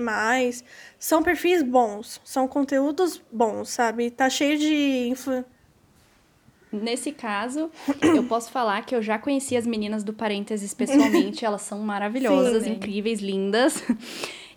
são 0.97 1.21
perfis 1.21 1.61
bons, 1.61 2.21
são 2.23 2.47
conteúdos 2.47 3.21
bons, 3.31 3.69
sabe? 3.69 4.09
Tá 4.09 4.29
cheio 4.29 4.57
de... 4.57 5.09
Influ 5.09 5.45
Nesse 6.71 7.11
caso, 7.11 7.69
eu 8.01 8.23
posso 8.23 8.49
falar 8.49 8.85
que 8.85 8.95
eu 8.95 9.01
já 9.01 9.19
conheci 9.19 9.57
as 9.57 9.67
meninas 9.67 10.03
do 10.03 10.13
Parênteses 10.13 10.73
pessoalmente. 10.73 11.43
elas 11.45 11.61
são 11.63 11.79
maravilhosas, 11.79 12.63
Sim, 12.63 12.73
incríveis, 12.73 13.19
lindas. 13.19 13.83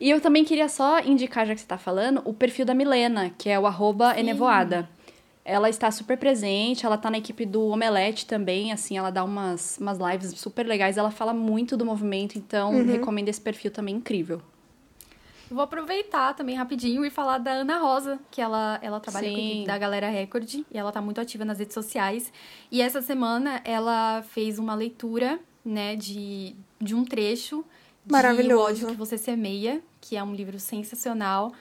E 0.01 0.11
eu 0.11 0.21
também 0.21 0.45
queria 0.45 0.69
só 0.69 1.01
indicar, 1.01 1.47
já 1.47 1.55
que 1.55 1.61
você 1.61 1.65
está 1.65 1.79
falando, 1.79 2.23
o 2.25 2.33
perfil 2.33 2.65
da 2.65 2.75
Milena, 2.75 3.31
que 3.37 3.49
é 3.49 3.59
o 3.59 3.67
arroba 3.67 4.19
Enevoada. 4.19 4.89
Ela 5.45 5.69
está 5.69 5.91
super 5.91 6.17
presente, 6.17 6.87
ela 6.87 6.95
está 6.95 7.11
na 7.11 7.19
equipe 7.19 7.45
do 7.45 7.67
Omelete 7.67 8.25
também, 8.27 8.73
assim, 8.73 8.97
ela 8.97 9.11
dá 9.11 9.23
umas, 9.23 9.77
umas 9.79 9.99
lives 9.99 10.39
super 10.41 10.67
legais, 10.67 10.97
ela 10.97 11.11
fala 11.11 11.35
muito 11.35 11.77
do 11.77 11.85
movimento, 11.85 12.39
então 12.39 12.73
uhum. 12.73 12.87
recomendo 12.87 13.29
esse 13.29 13.41
perfil 13.41 13.71
também, 13.71 13.97
incrível. 13.97 14.41
Vou 15.55 15.63
aproveitar 15.63 16.35
também 16.35 16.57
rapidinho 16.57 17.05
e 17.05 17.11
falar 17.11 17.39
da 17.39 17.53
Ana 17.53 17.79
Rosa, 17.79 18.19
que 18.29 18.41
ela, 18.41 18.77
ela 18.83 18.99
trabalha 18.99 19.29
Sim. 19.29 19.35
com 19.35 19.41
a 19.41 19.45
equipe 19.45 19.67
da 19.67 19.79
Galera 19.79 20.09
Record 20.11 20.53
e 20.53 20.67
ela 20.73 20.91
tá 20.91 21.01
muito 21.01 21.21
ativa 21.21 21.45
nas 21.45 21.61
redes 21.61 21.75
sociais. 21.75 22.33
E 22.73 22.83
essa 22.83 23.01
semana 23.01 23.63
ela 23.65 24.25
fez 24.31 24.59
uma 24.59 24.75
leitura, 24.75 25.39
né, 25.65 25.95
de, 25.95 26.57
de 26.81 26.93
um 26.93 27.05
trecho 27.05 27.65
Maravilhoso. 28.11 28.75
de 28.75 28.85
O 28.85 28.87
ódio 28.87 28.89
que 28.89 28.97
você 28.97 29.17
semeia, 29.17 29.81
que 30.01 30.17
é 30.17 30.25
um 30.25 30.35
livro 30.35 30.59
sensacional 30.59 31.53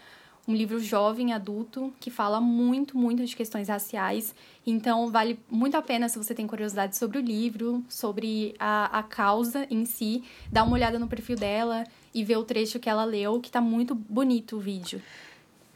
um 0.48 0.54
livro 0.54 0.80
jovem, 0.80 1.32
adulto, 1.32 1.94
que 2.00 2.12
fala 2.12 2.42
muito, 2.42 2.98
muito 2.98 3.26
de 3.26 3.36
questões 3.36 3.70
raciais. 3.70 4.36
Então, 4.68 5.10
vale 5.10 5.40
muito 5.50 5.78
a 5.78 5.82
pena, 5.82 6.10
se 6.10 6.18
você 6.18 6.36
tem 6.36 6.46
curiosidade 6.46 6.98
sobre 6.98 7.18
o 7.18 7.22
livro, 7.22 7.84
sobre 7.88 8.54
a, 8.60 9.00
a 9.00 9.04
causa 9.04 9.66
em 9.70 9.86
si, 9.86 10.24
dar 10.52 10.64
uma 10.64 10.74
olhada 10.74 11.00
no 11.00 11.08
perfil 11.08 11.38
dela 11.38 11.86
e 12.14 12.24
ver 12.24 12.38
o 12.38 12.44
trecho 12.44 12.80
que 12.80 12.90
ela 12.90 13.06
leu, 13.06 13.40
que 13.40 13.50
tá 13.50 13.62
muito 13.62 13.96
bonito 13.96 14.58
o 14.58 14.60
vídeo. 14.60 15.02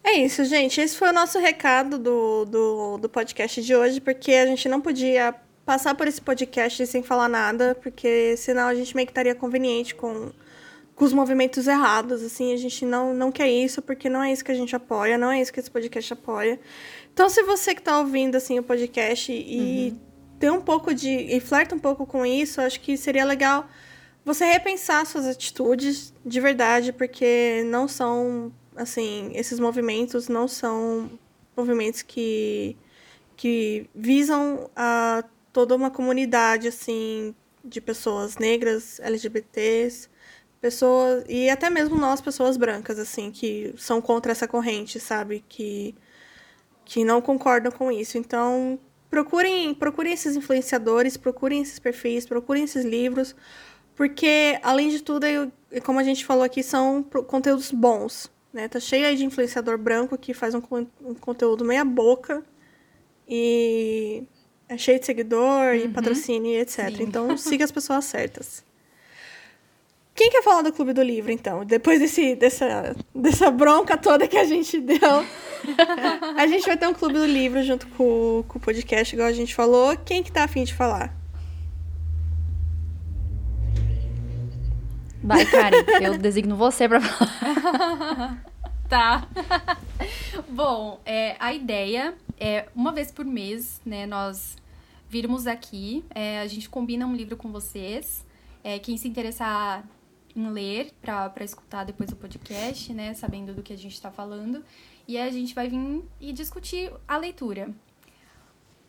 É 0.04 0.14
isso, 0.14 0.44
gente. 0.46 0.80
Esse 0.80 0.98
foi 0.98 1.10
o 1.10 1.14
nosso 1.14 1.40
recado 1.40 1.98
do, 1.98 2.46
do, 2.46 2.98
do 2.98 3.10
podcast 3.10 3.62
de 3.62 3.76
hoje, 3.76 4.02
porque 4.02 4.34
a 4.34 4.46
gente 4.46 4.68
não 4.68 4.82
podia 4.82 5.34
passar 5.66 5.96
por 5.96 6.08
esse 6.08 6.22
podcast 6.22 6.86
sem 6.88 7.04
falar 7.04 7.28
nada, 7.28 7.76
porque 7.82 8.36
senão 8.38 8.68
a 8.68 8.76
gente 8.76 8.96
meio 8.96 9.06
que 9.06 9.12
estaria 9.12 9.36
conveniente 9.36 9.94
com 9.94 10.32
com 10.98 11.06
os 11.06 11.14
movimentos 11.14 11.68
errados, 11.68 12.24
assim, 12.24 12.52
a 12.52 12.58
gente 12.58 12.84
não, 12.84 13.14
não 13.14 13.32
quer 13.32 13.48
isso, 13.48 13.84
porque 13.84 14.10
não 14.10 14.24
é 14.24 14.34
isso 14.34 14.44
que 14.44 14.52
a 14.52 14.56
gente 14.56 14.76
apoia, 14.76 15.16
não 15.16 15.32
é 15.32 15.40
isso 15.40 15.54
que 15.54 15.60
esse 15.60 15.70
podcast 15.70 16.12
apoia. 16.12 16.60
Então, 17.14 17.30
se 17.30 17.44
você 17.44 17.76
que 17.76 17.84
tá 17.84 18.00
ouvindo, 18.00 18.36
assim, 18.36 18.58
o 18.58 18.64
podcast 18.64 19.32
e 19.32 19.92
uhum. 19.92 20.00
tem 20.40 20.50
um 20.50 20.60
pouco 20.60 20.96
de... 20.96 21.08
e 21.08 21.40
flerta 21.40 21.76
um 21.76 21.80
pouco 21.80 22.04
com 22.08 22.26
isso, 22.26 22.60
acho 22.60 22.80
que 22.82 22.98
seria 22.98 23.24
legal 23.26 23.68
você 24.26 24.44
repensar 24.46 25.06
suas 25.06 25.28
atitudes 25.28 26.12
de 26.26 26.42
verdade, 26.42 26.92
porque 26.92 27.62
não 27.68 27.88
são, 27.88 28.52
assim, 28.76 29.32
esses 29.36 29.60
movimentos 29.60 30.28
não 30.28 30.48
são 30.48 31.12
movimentos 31.56 32.02
que, 32.02 32.76
que 33.36 33.88
visam 33.94 34.68
a 34.76 35.24
toda 35.54 35.76
uma 35.76 35.92
comunidade, 35.92 36.68
assim, 36.68 37.36
de 37.64 37.80
pessoas 37.80 38.36
negras, 38.38 39.00
LGBTs, 39.00 40.10
pessoas 40.62 41.24
e 41.28 41.50
até 41.50 41.70
mesmo 41.70 41.98
nós 41.98 42.22
pessoas 42.22 42.58
brancas 42.58 43.00
assim 43.00 43.32
que 43.32 43.74
são 43.78 44.02
contra 44.02 44.32
essa 44.32 44.48
corrente 44.48 45.00
sabe? 45.00 45.44
Que 45.48 45.96
que 46.86 47.04
não 47.04 47.22
concordam 47.22 47.72
com 47.72 47.92
isso. 47.92 48.18
Então 48.18 48.80
procurem 49.10 49.74
procurem 49.74 50.14
esses 50.14 50.36
influenciadores 50.36 51.18
procurem 51.18 51.62
esses 51.62 51.80
perfis 51.80 52.26
procurem 52.26 52.64
esses 52.64 52.84
livros 52.84 53.36
porque 53.96 54.60
além 54.62 54.90
de 54.90 55.02
tudo 55.02 55.26
eu, 55.26 55.52
como 55.84 56.00
a 56.00 56.04
gente 56.04 56.26
falou 56.26 56.44
aqui 56.44 56.62
são 56.62 57.04
conteúdos 57.04 57.72
bons 57.72 58.30
né? 58.54 58.68
Tá 58.68 58.80
cheio 58.80 59.06
aí 59.06 59.16
de 59.16 59.26
influenciador 59.26 59.78
branco 59.78 60.18
que 60.18 60.34
faz 60.34 60.56
um, 60.56 60.62
um 61.02 61.14
conteúdo 61.14 61.64
meia 61.64 61.86
boca 61.86 62.44
e 63.28 64.24
é 64.68 64.78
cheio 64.78 65.00
de 65.00 65.06
seguidor 65.06 65.68
uhum. 65.68 65.76
e 65.76 65.90
patrocínio 65.90 66.52
e 66.52 66.60
etc 66.60 66.96
Sim. 66.96 67.04
então 67.04 67.38
siga 67.38 67.64
as 67.64 67.72
pessoas 67.72 68.06
certas 68.06 68.64
quem 70.18 70.32
quer 70.32 70.42
falar 70.42 70.64
do 70.64 70.74
Clube 70.74 70.94
do 70.94 71.04
Livro, 71.04 71.32
então? 71.32 71.64
Depois 71.64 72.00
desse, 72.00 72.36
dessa, 72.36 72.96
dessa 73.14 73.52
bronca 73.52 73.96
toda 73.96 74.28
que 74.28 74.36
a 74.36 74.46
gente 74.46 74.82
deu. 74.82 75.24
a 76.36 76.48
gente 76.48 76.66
vai 76.66 76.76
ter 76.76 76.88
um 76.88 76.94
Clube 76.94 77.14
do 77.14 77.26
Livro 77.26 77.62
junto 77.62 77.88
com, 77.90 78.44
com 78.48 78.58
o 78.58 78.62
podcast, 78.62 79.14
igual 79.14 79.30
a 79.30 79.34
gente 79.34 79.54
falou. 79.54 79.96
Quem 79.96 80.24
que 80.24 80.32
tá 80.32 80.44
afim 80.44 80.64
de 80.64 80.74
falar? 80.74 81.16
Vai, 85.24 85.46
Karen. 85.46 85.86
Eu 86.02 86.18
designo 86.18 86.56
você 86.56 86.90
pra 86.90 87.00
falar. 87.00 88.44
tá. 88.90 89.28
Bom, 90.50 91.00
é, 91.06 91.36
a 91.40 91.54
ideia 91.54 92.16
é, 92.40 92.66
uma 92.76 92.92
vez 92.92 93.12
por 93.12 93.24
mês, 93.24 93.80
né, 93.86 94.08
nós 94.08 94.58
virmos 95.08 95.46
aqui, 95.46 96.04
é, 96.10 96.40
a 96.40 96.48
gente 96.48 96.68
combina 96.68 97.06
um 97.06 97.16
livro 97.16 97.38
com 97.38 97.52
vocês. 97.52 98.26
É, 98.64 98.80
quem 98.80 98.98
se 98.98 99.08
interessar 99.08 99.84
em 100.40 100.50
ler 100.50 100.94
para 101.02 101.44
escutar 101.44 101.84
depois 101.84 102.12
o 102.12 102.16
podcast, 102.16 102.94
né? 102.94 103.14
Sabendo 103.14 103.54
do 103.54 103.64
que 103.64 103.74
a 103.74 103.78
gente 103.78 103.94
está 103.94 104.12
falando. 104.12 104.64
E 105.08 105.18
a 105.18 105.30
gente 105.32 105.56
vai 105.56 105.68
vir 105.68 106.04
e 106.20 106.32
discutir 106.32 106.92
a 107.08 107.18
leitura. 107.18 107.74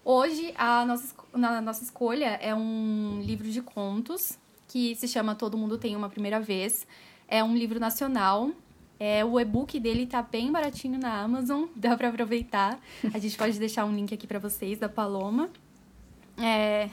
Hoje, 0.05 0.55
a 0.57 0.85
nossa, 0.85 1.15
a 1.33 1.61
nossa 1.61 1.85
escolha 1.85 2.39
é 2.41 2.55
um 2.55 3.21
livro 3.23 3.49
de 3.51 3.63
contos 3.63 4.39
que 4.67 4.95
se 4.95 5.09
chama 5.09 5.35
Todo 5.35 5.57
Mundo 5.57 5.79
Tem 5.79 5.97
Uma 5.97 6.09
Primeira 6.09 6.41
Vez. 6.41 6.87
É 7.27 7.43
um 7.43 7.57
livro 7.57 7.79
nacional. 7.81 8.51
É, 9.01 9.25
o 9.25 9.39
e-book 9.39 9.79
dele 9.79 10.07
tá 10.07 10.21
bem 10.21 10.51
baratinho 10.51 10.99
na 10.99 11.21
Amazon, 11.21 11.67
dá 11.77 11.97
para 11.97 12.09
aproveitar. 12.09 12.81
A 13.15 13.19
gente 13.19 13.37
pode 13.37 13.59
deixar 13.59 13.85
um 13.85 13.95
link 13.95 14.13
aqui 14.13 14.27
para 14.27 14.39
vocês 14.39 14.79
da 14.79 14.89
Paloma. 14.89 15.51
É, 16.37 16.91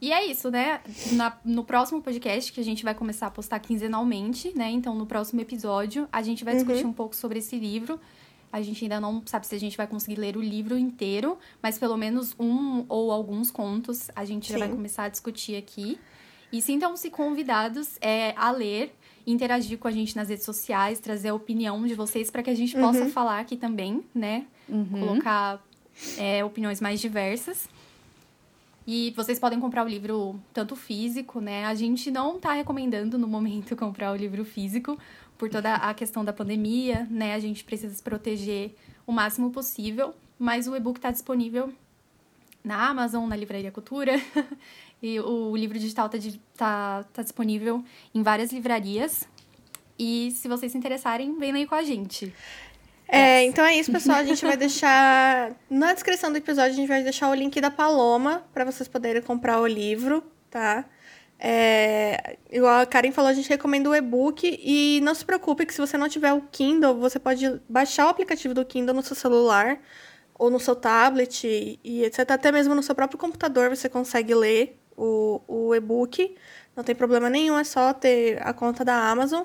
e 0.00 0.12
é 0.12 0.26
isso, 0.26 0.50
né? 0.50 0.80
Na, 1.12 1.36
no 1.44 1.64
próximo 1.64 2.02
podcast, 2.02 2.52
que 2.52 2.60
a 2.60 2.64
gente 2.64 2.84
vai 2.84 2.94
começar 2.94 3.28
a 3.28 3.30
postar 3.30 3.58
quinzenalmente, 3.60 4.52
né? 4.56 4.70
Então, 4.70 4.94
no 4.94 5.06
próximo 5.06 5.40
episódio, 5.40 6.06
a 6.12 6.22
gente 6.22 6.44
vai 6.44 6.54
discutir 6.54 6.84
uhum. 6.84 6.90
um 6.90 6.92
pouco 6.92 7.16
sobre 7.16 7.38
esse 7.38 7.58
livro. 7.58 7.98
A 8.52 8.62
gente 8.62 8.84
ainda 8.84 9.00
não 9.00 9.22
sabe 9.26 9.46
se 9.46 9.54
a 9.54 9.58
gente 9.58 9.76
vai 9.76 9.86
conseguir 9.86 10.16
ler 10.16 10.36
o 10.36 10.42
livro 10.42 10.78
inteiro, 10.78 11.38
mas 11.62 11.78
pelo 11.78 11.96
menos 11.96 12.34
um 12.38 12.84
ou 12.88 13.10
alguns 13.10 13.50
contos 13.50 14.10
a 14.14 14.24
gente 14.24 14.46
Sim. 14.46 14.52
já 14.52 14.58
vai 14.58 14.68
começar 14.68 15.04
a 15.04 15.08
discutir 15.08 15.56
aqui. 15.56 15.98
E 16.52 16.62
sintam-se 16.62 17.10
convidados 17.10 17.98
é, 18.00 18.32
a 18.36 18.50
ler, 18.50 18.94
interagir 19.26 19.78
com 19.78 19.88
a 19.88 19.90
gente 19.90 20.14
nas 20.14 20.28
redes 20.28 20.44
sociais, 20.44 21.00
trazer 21.00 21.30
a 21.30 21.34
opinião 21.34 21.84
de 21.86 21.94
vocês 21.94 22.30
para 22.30 22.42
que 22.42 22.50
a 22.50 22.54
gente 22.54 22.76
possa 22.76 23.00
uhum. 23.00 23.10
falar 23.10 23.40
aqui 23.40 23.56
também, 23.56 24.04
né? 24.14 24.46
Uhum. 24.68 25.00
Colocar 25.00 25.62
é, 26.16 26.44
opiniões 26.44 26.80
mais 26.80 27.00
diversas. 27.00 27.68
E 28.86 29.12
vocês 29.16 29.38
podem 29.38 29.58
comprar 29.58 29.84
o 29.84 29.88
livro 29.88 30.38
tanto 30.52 30.76
físico, 30.76 31.40
né? 31.40 31.64
A 31.64 31.74
gente 31.74 32.10
não 32.10 32.38
tá 32.38 32.52
recomendando 32.52 33.18
no 33.18 33.26
momento 33.26 33.74
comprar 33.76 34.12
o 34.12 34.16
livro 34.16 34.44
físico 34.44 34.96
por 35.36 35.50
toda 35.50 35.74
a 35.74 35.92
questão 35.92 36.24
da 36.24 36.32
pandemia, 36.32 37.06
né? 37.10 37.34
A 37.34 37.38
gente 37.40 37.64
precisa 37.64 37.94
se 37.94 38.02
proteger 38.02 38.76
o 39.06 39.12
máximo 39.12 39.50
possível, 39.50 40.14
mas 40.38 40.68
o 40.68 40.76
e-book 40.76 40.98
está 40.98 41.10
disponível 41.10 41.72
na 42.62 42.88
Amazon, 42.88 43.28
na 43.28 43.34
Livraria 43.34 43.72
Cultura. 43.72 44.20
e 45.02 45.18
o 45.18 45.56
livro 45.56 45.78
digital 45.78 46.08
está 46.12 46.38
tá, 46.56 47.04
tá 47.12 47.22
disponível 47.22 47.84
em 48.14 48.22
várias 48.22 48.52
livrarias. 48.52 49.28
E 49.98 50.30
se 50.32 50.46
vocês 50.46 50.72
se 50.72 50.78
interessarem, 50.78 51.38
venham 51.38 51.56
aí 51.56 51.66
com 51.66 51.74
a 51.74 51.82
gente. 51.82 52.32
É, 53.08 53.44
então 53.44 53.64
é 53.64 53.76
isso, 53.76 53.92
pessoal. 53.92 54.18
A 54.18 54.24
gente 54.24 54.44
vai 54.44 54.56
deixar. 54.56 55.52
Na 55.70 55.92
descrição 55.92 56.30
do 56.30 56.38
episódio, 56.38 56.72
a 56.72 56.76
gente 56.76 56.88
vai 56.88 57.02
deixar 57.02 57.30
o 57.30 57.34
link 57.34 57.60
da 57.60 57.70
Paloma 57.70 58.44
para 58.52 58.64
vocês 58.64 58.88
poderem 58.88 59.22
comprar 59.22 59.60
o 59.60 59.66
livro, 59.66 60.22
tá? 60.50 60.84
É, 61.38 62.38
igual 62.50 62.80
a 62.80 62.86
Karen 62.86 63.12
falou, 63.12 63.30
a 63.30 63.34
gente 63.34 63.48
recomenda 63.48 63.88
o 63.88 63.94
e-book. 63.94 64.58
E 64.62 65.00
não 65.02 65.14
se 65.14 65.24
preocupe 65.24 65.66
que 65.66 65.74
se 65.74 65.80
você 65.80 65.96
não 65.96 66.08
tiver 66.08 66.32
o 66.32 66.42
Kindle, 66.50 66.94
você 66.94 67.18
pode 67.18 67.60
baixar 67.68 68.06
o 68.06 68.08
aplicativo 68.08 68.54
do 68.54 68.64
Kindle 68.64 68.94
no 68.94 69.02
seu 69.02 69.16
celular 69.16 69.78
ou 70.38 70.50
no 70.50 70.60
seu 70.60 70.74
tablet 70.76 71.46
e, 71.82 72.04
etc. 72.04 72.30
Até 72.30 72.52
mesmo 72.52 72.74
no 72.74 72.82
seu 72.82 72.94
próprio 72.94 73.18
computador 73.18 73.70
você 73.70 73.88
consegue 73.88 74.34
ler 74.34 74.78
o, 74.96 75.40
o 75.46 75.74
e-book. 75.74 76.34
Não 76.74 76.84
tem 76.84 76.94
problema 76.94 77.30
nenhum, 77.30 77.58
é 77.58 77.64
só 77.64 77.92
ter 77.92 78.40
a 78.42 78.52
conta 78.52 78.84
da 78.84 78.94
Amazon. 79.10 79.44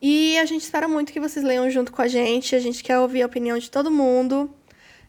E 0.00 0.38
a 0.38 0.44
gente 0.44 0.62
espera 0.62 0.86
muito 0.86 1.12
que 1.12 1.20
vocês 1.20 1.44
leiam 1.44 1.68
junto 1.70 1.92
com 1.92 2.00
a 2.00 2.08
gente. 2.08 2.54
A 2.54 2.60
gente 2.60 2.82
quer 2.82 2.98
ouvir 2.98 3.22
a 3.22 3.26
opinião 3.26 3.58
de 3.58 3.70
todo 3.70 3.90
mundo, 3.90 4.50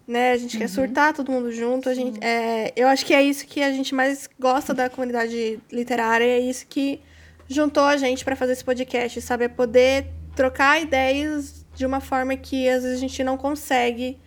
né? 0.08 0.32
A 0.32 0.38
gente 0.38 0.56
uhum. 0.56 0.62
quer 0.62 0.68
surtar 0.68 1.14
todo 1.14 1.32
mundo 1.32 1.52
junto. 1.52 1.90
A 1.90 1.94
gente, 1.94 2.20
é, 2.24 2.74
eu 2.76 2.88
acho 2.88 3.06
que 3.06 3.14
é 3.14 3.22
isso 3.22 3.46
que 3.46 3.62
a 3.62 3.72
gente 3.72 3.94
mais 3.94 4.28
gosta 4.40 4.74
da 4.74 4.90
comunidade 4.90 5.60
literária. 5.72 6.26
É 6.26 6.40
isso 6.40 6.66
que 6.68 7.00
juntou 7.48 7.84
a 7.84 7.98
gente 7.98 8.26
para 8.26 8.36
fazer 8.36 8.54
esse 8.54 8.64
podcast, 8.64 9.22
sabe? 9.22 9.46
É 9.46 9.48
poder 9.48 10.08
trocar 10.36 10.82
ideias 10.82 11.66
de 11.76 11.86
uma 11.86 12.00
forma 12.00 12.36
que 12.36 12.68
às 12.68 12.84
vezes 12.84 12.98
a 12.98 13.02
gente 13.02 13.24
não 13.24 13.38
consegue 13.38 14.20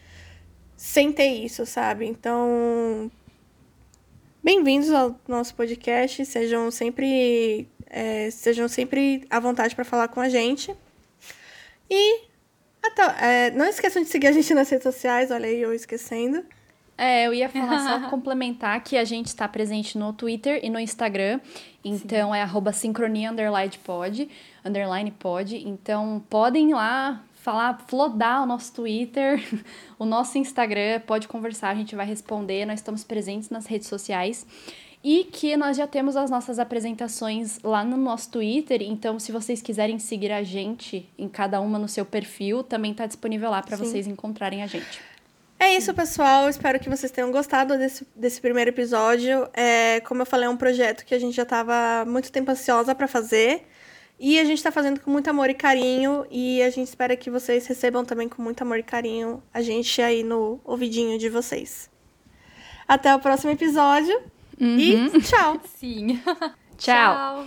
sem 0.76 1.12
ter 1.12 1.28
isso, 1.28 1.64
sabe? 1.66 2.06
Então, 2.06 3.10
bem-vindos 4.42 4.90
ao 4.90 5.18
nosso 5.26 5.54
podcast. 5.54 6.24
Sejam 6.26 6.70
sempre 6.70 7.68
é, 7.92 8.30
sejam 8.30 8.66
sempre 8.66 9.26
à 9.28 9.38
vontade 9.38 9.74
para 9.74 9.84
falar 9.84 10.08
com 10.08 10.20
a 10.20 10.28
gente. 10.30 10.74
E 11.90 12.22
até, 12.82 13.02
é, 13.20 13.50
não 13.50 13.66
esqueçam 13.66 14.02
de 14.02 14.08
seguir 14.08 14.28
a 14.28 14.32
gente 14.32 14.52
nas 14.54 14.70
redes 14.70 14.82
sociais, 14.82 15.30
olha 15.30 15.46
aí 15.46 15.60
eu 15.60 15.74
esquecendo. 15.74 16.42
É, 16.96 17.26
eu 17.26 17.34
ia 17.34 17.48
falar 17.48 17.78
só 17.80 18.08
complementar 18.10 18.82
que 18.82 18.96
a 18.96 19.04
gente 19.04 19.26
está 19.26 19.46
presente 19.46 19.98
no 19.98 20.12
Twitter 20.12 20.60
e 20.62 20.70
no 20.70 20.78
Instagram. 20.78 21.38
Então 21.84 22.32
Sim. 22.32 22.36
é 22.36 22.42
arroba 22.42 22.72
sincronia 22.72 23.30
underline 23.30 23.78
pod, 23.84 24.28
underline 24.64 25.10
pod. 25.10 25.56
Então 25.56 26.24
podem 26.30 26.70
ir 26.70 26.74
lá 26.74 27.22
falar, 27.34 27.78
flodar 27.88 28.42
o 28.42 28.46
nosso 28.46 28.72
Twitter, 28.72 29.42
o 29.98 30.04
nosso 30.04 30.38
Instagram, 30.38 31.00
pode 31.00 31.26
conversar, 31.26 31.70
a 31.70 31.74
gente 31.74 31.94
vai 31.94 32.06
responder. 32.06 32.64
Nós 32.64 32.78
estamos 32.78 33.04
presentes 33.04 33.50
nas 33.50 33.66
redes 33.66 33.88
sociais. 33.88 34.46
E 35.04 35.24
que 35.24 35.56
nós 35.56 35.76
já 35.76 35.86
temos 35.86 36.16
as 36.16 36.30
nossas 36.30 36.60
apresentações 36.60 37.58
lá 37.64 37.82
no 37.84 37.96
nosso 37.96 38.30
Twitter, 38.30 38.82
então 38.82 39.18
se 39.18 39.32
vocês 39.32 39.60
quiserem 39.60 39.98
seguir 39.98 40.30
a 40.30 40.44
gente 40.44 41.08
em 41.18 41.28
cada 41.28 41.60
uma 41.60 41.76
no 41.76 41.88
seu 41.88 42.04
perfil, 42.04 42.62
também 42.62 42.92
está 42.92 43.06
disponível 43.06 43.50
lá 43.50 43.60
para 43.62 43.76
vocês 43.76 44.06
encontrarem 44.06 44.62
a 44.62 44.66
gente. 44.68 45.00
É 45.62 45.76
isso, 45.76 45.94
pessoal. 45.94 46.48
Espero 46.48 46.80
que 46.80 46.88
vocês 46.88 47.12
tenham 47.12 47.30
gostado 47.30 47.78
desse, 47.78 48.04
desse 48.16 48.40
primeiro 48.40 48.70
episódio. 48.70 49.48
É, 49.54 50.00
como 50.00 50.22
eu 50.22 50.26
falei, 50.26 50.46
é 50.46 50.50
um 50.50 50.56
projeto 50.56 51.04
que 51.04 51.14
a 51.14 51.18
gente 51.20 51.36
já 51.36 51.44
estava 51.44 52.04
muito 52.04 52.32
tempo 52.32 52.50
ansiosa 52.50 52.96
para 52.96 53.06
fazer. 53.06 53.64
E 54.18 54.40
a 54.40 54.44
gente 54.44 54.58
está 54.58 54.72
fazendo 54.72 54.98
com 54.98 55.08
muito 55.08 55.30
amor 55.30 55.48
e 55.48 55.54
carinho. 55.54 56.26
E 56.32 56.60
a 56.62 56.68
gente 56.68 56.88
espera 56.88 57.16
que 57.16 57.30
vocês 57.30 57.64
recebam 57.64 58.04
também 58.04 58.28
com 58.28 58.42
muito 58.42 58.60
amor 58.60 58.80
e 58.80 58.82
carinho 58.82 59.40
a 59.54 59.62
gente 59.62 60.02
aí 60.02 60.24
no 60.24 60.60
ouvidinho 60.64 61.16
de 61.16 61.28
vocês. 61.28 61.88
Até 62.88 63.14
o 63.14 63.20
próximo 63.20 63.52
episódio. 63.52 64.20
Uhum. 64.60 64.78
E 64.78 65.20
tchau. 65.20 65.60
Sim. 65.64 66.20
tchau. 66.78 67.44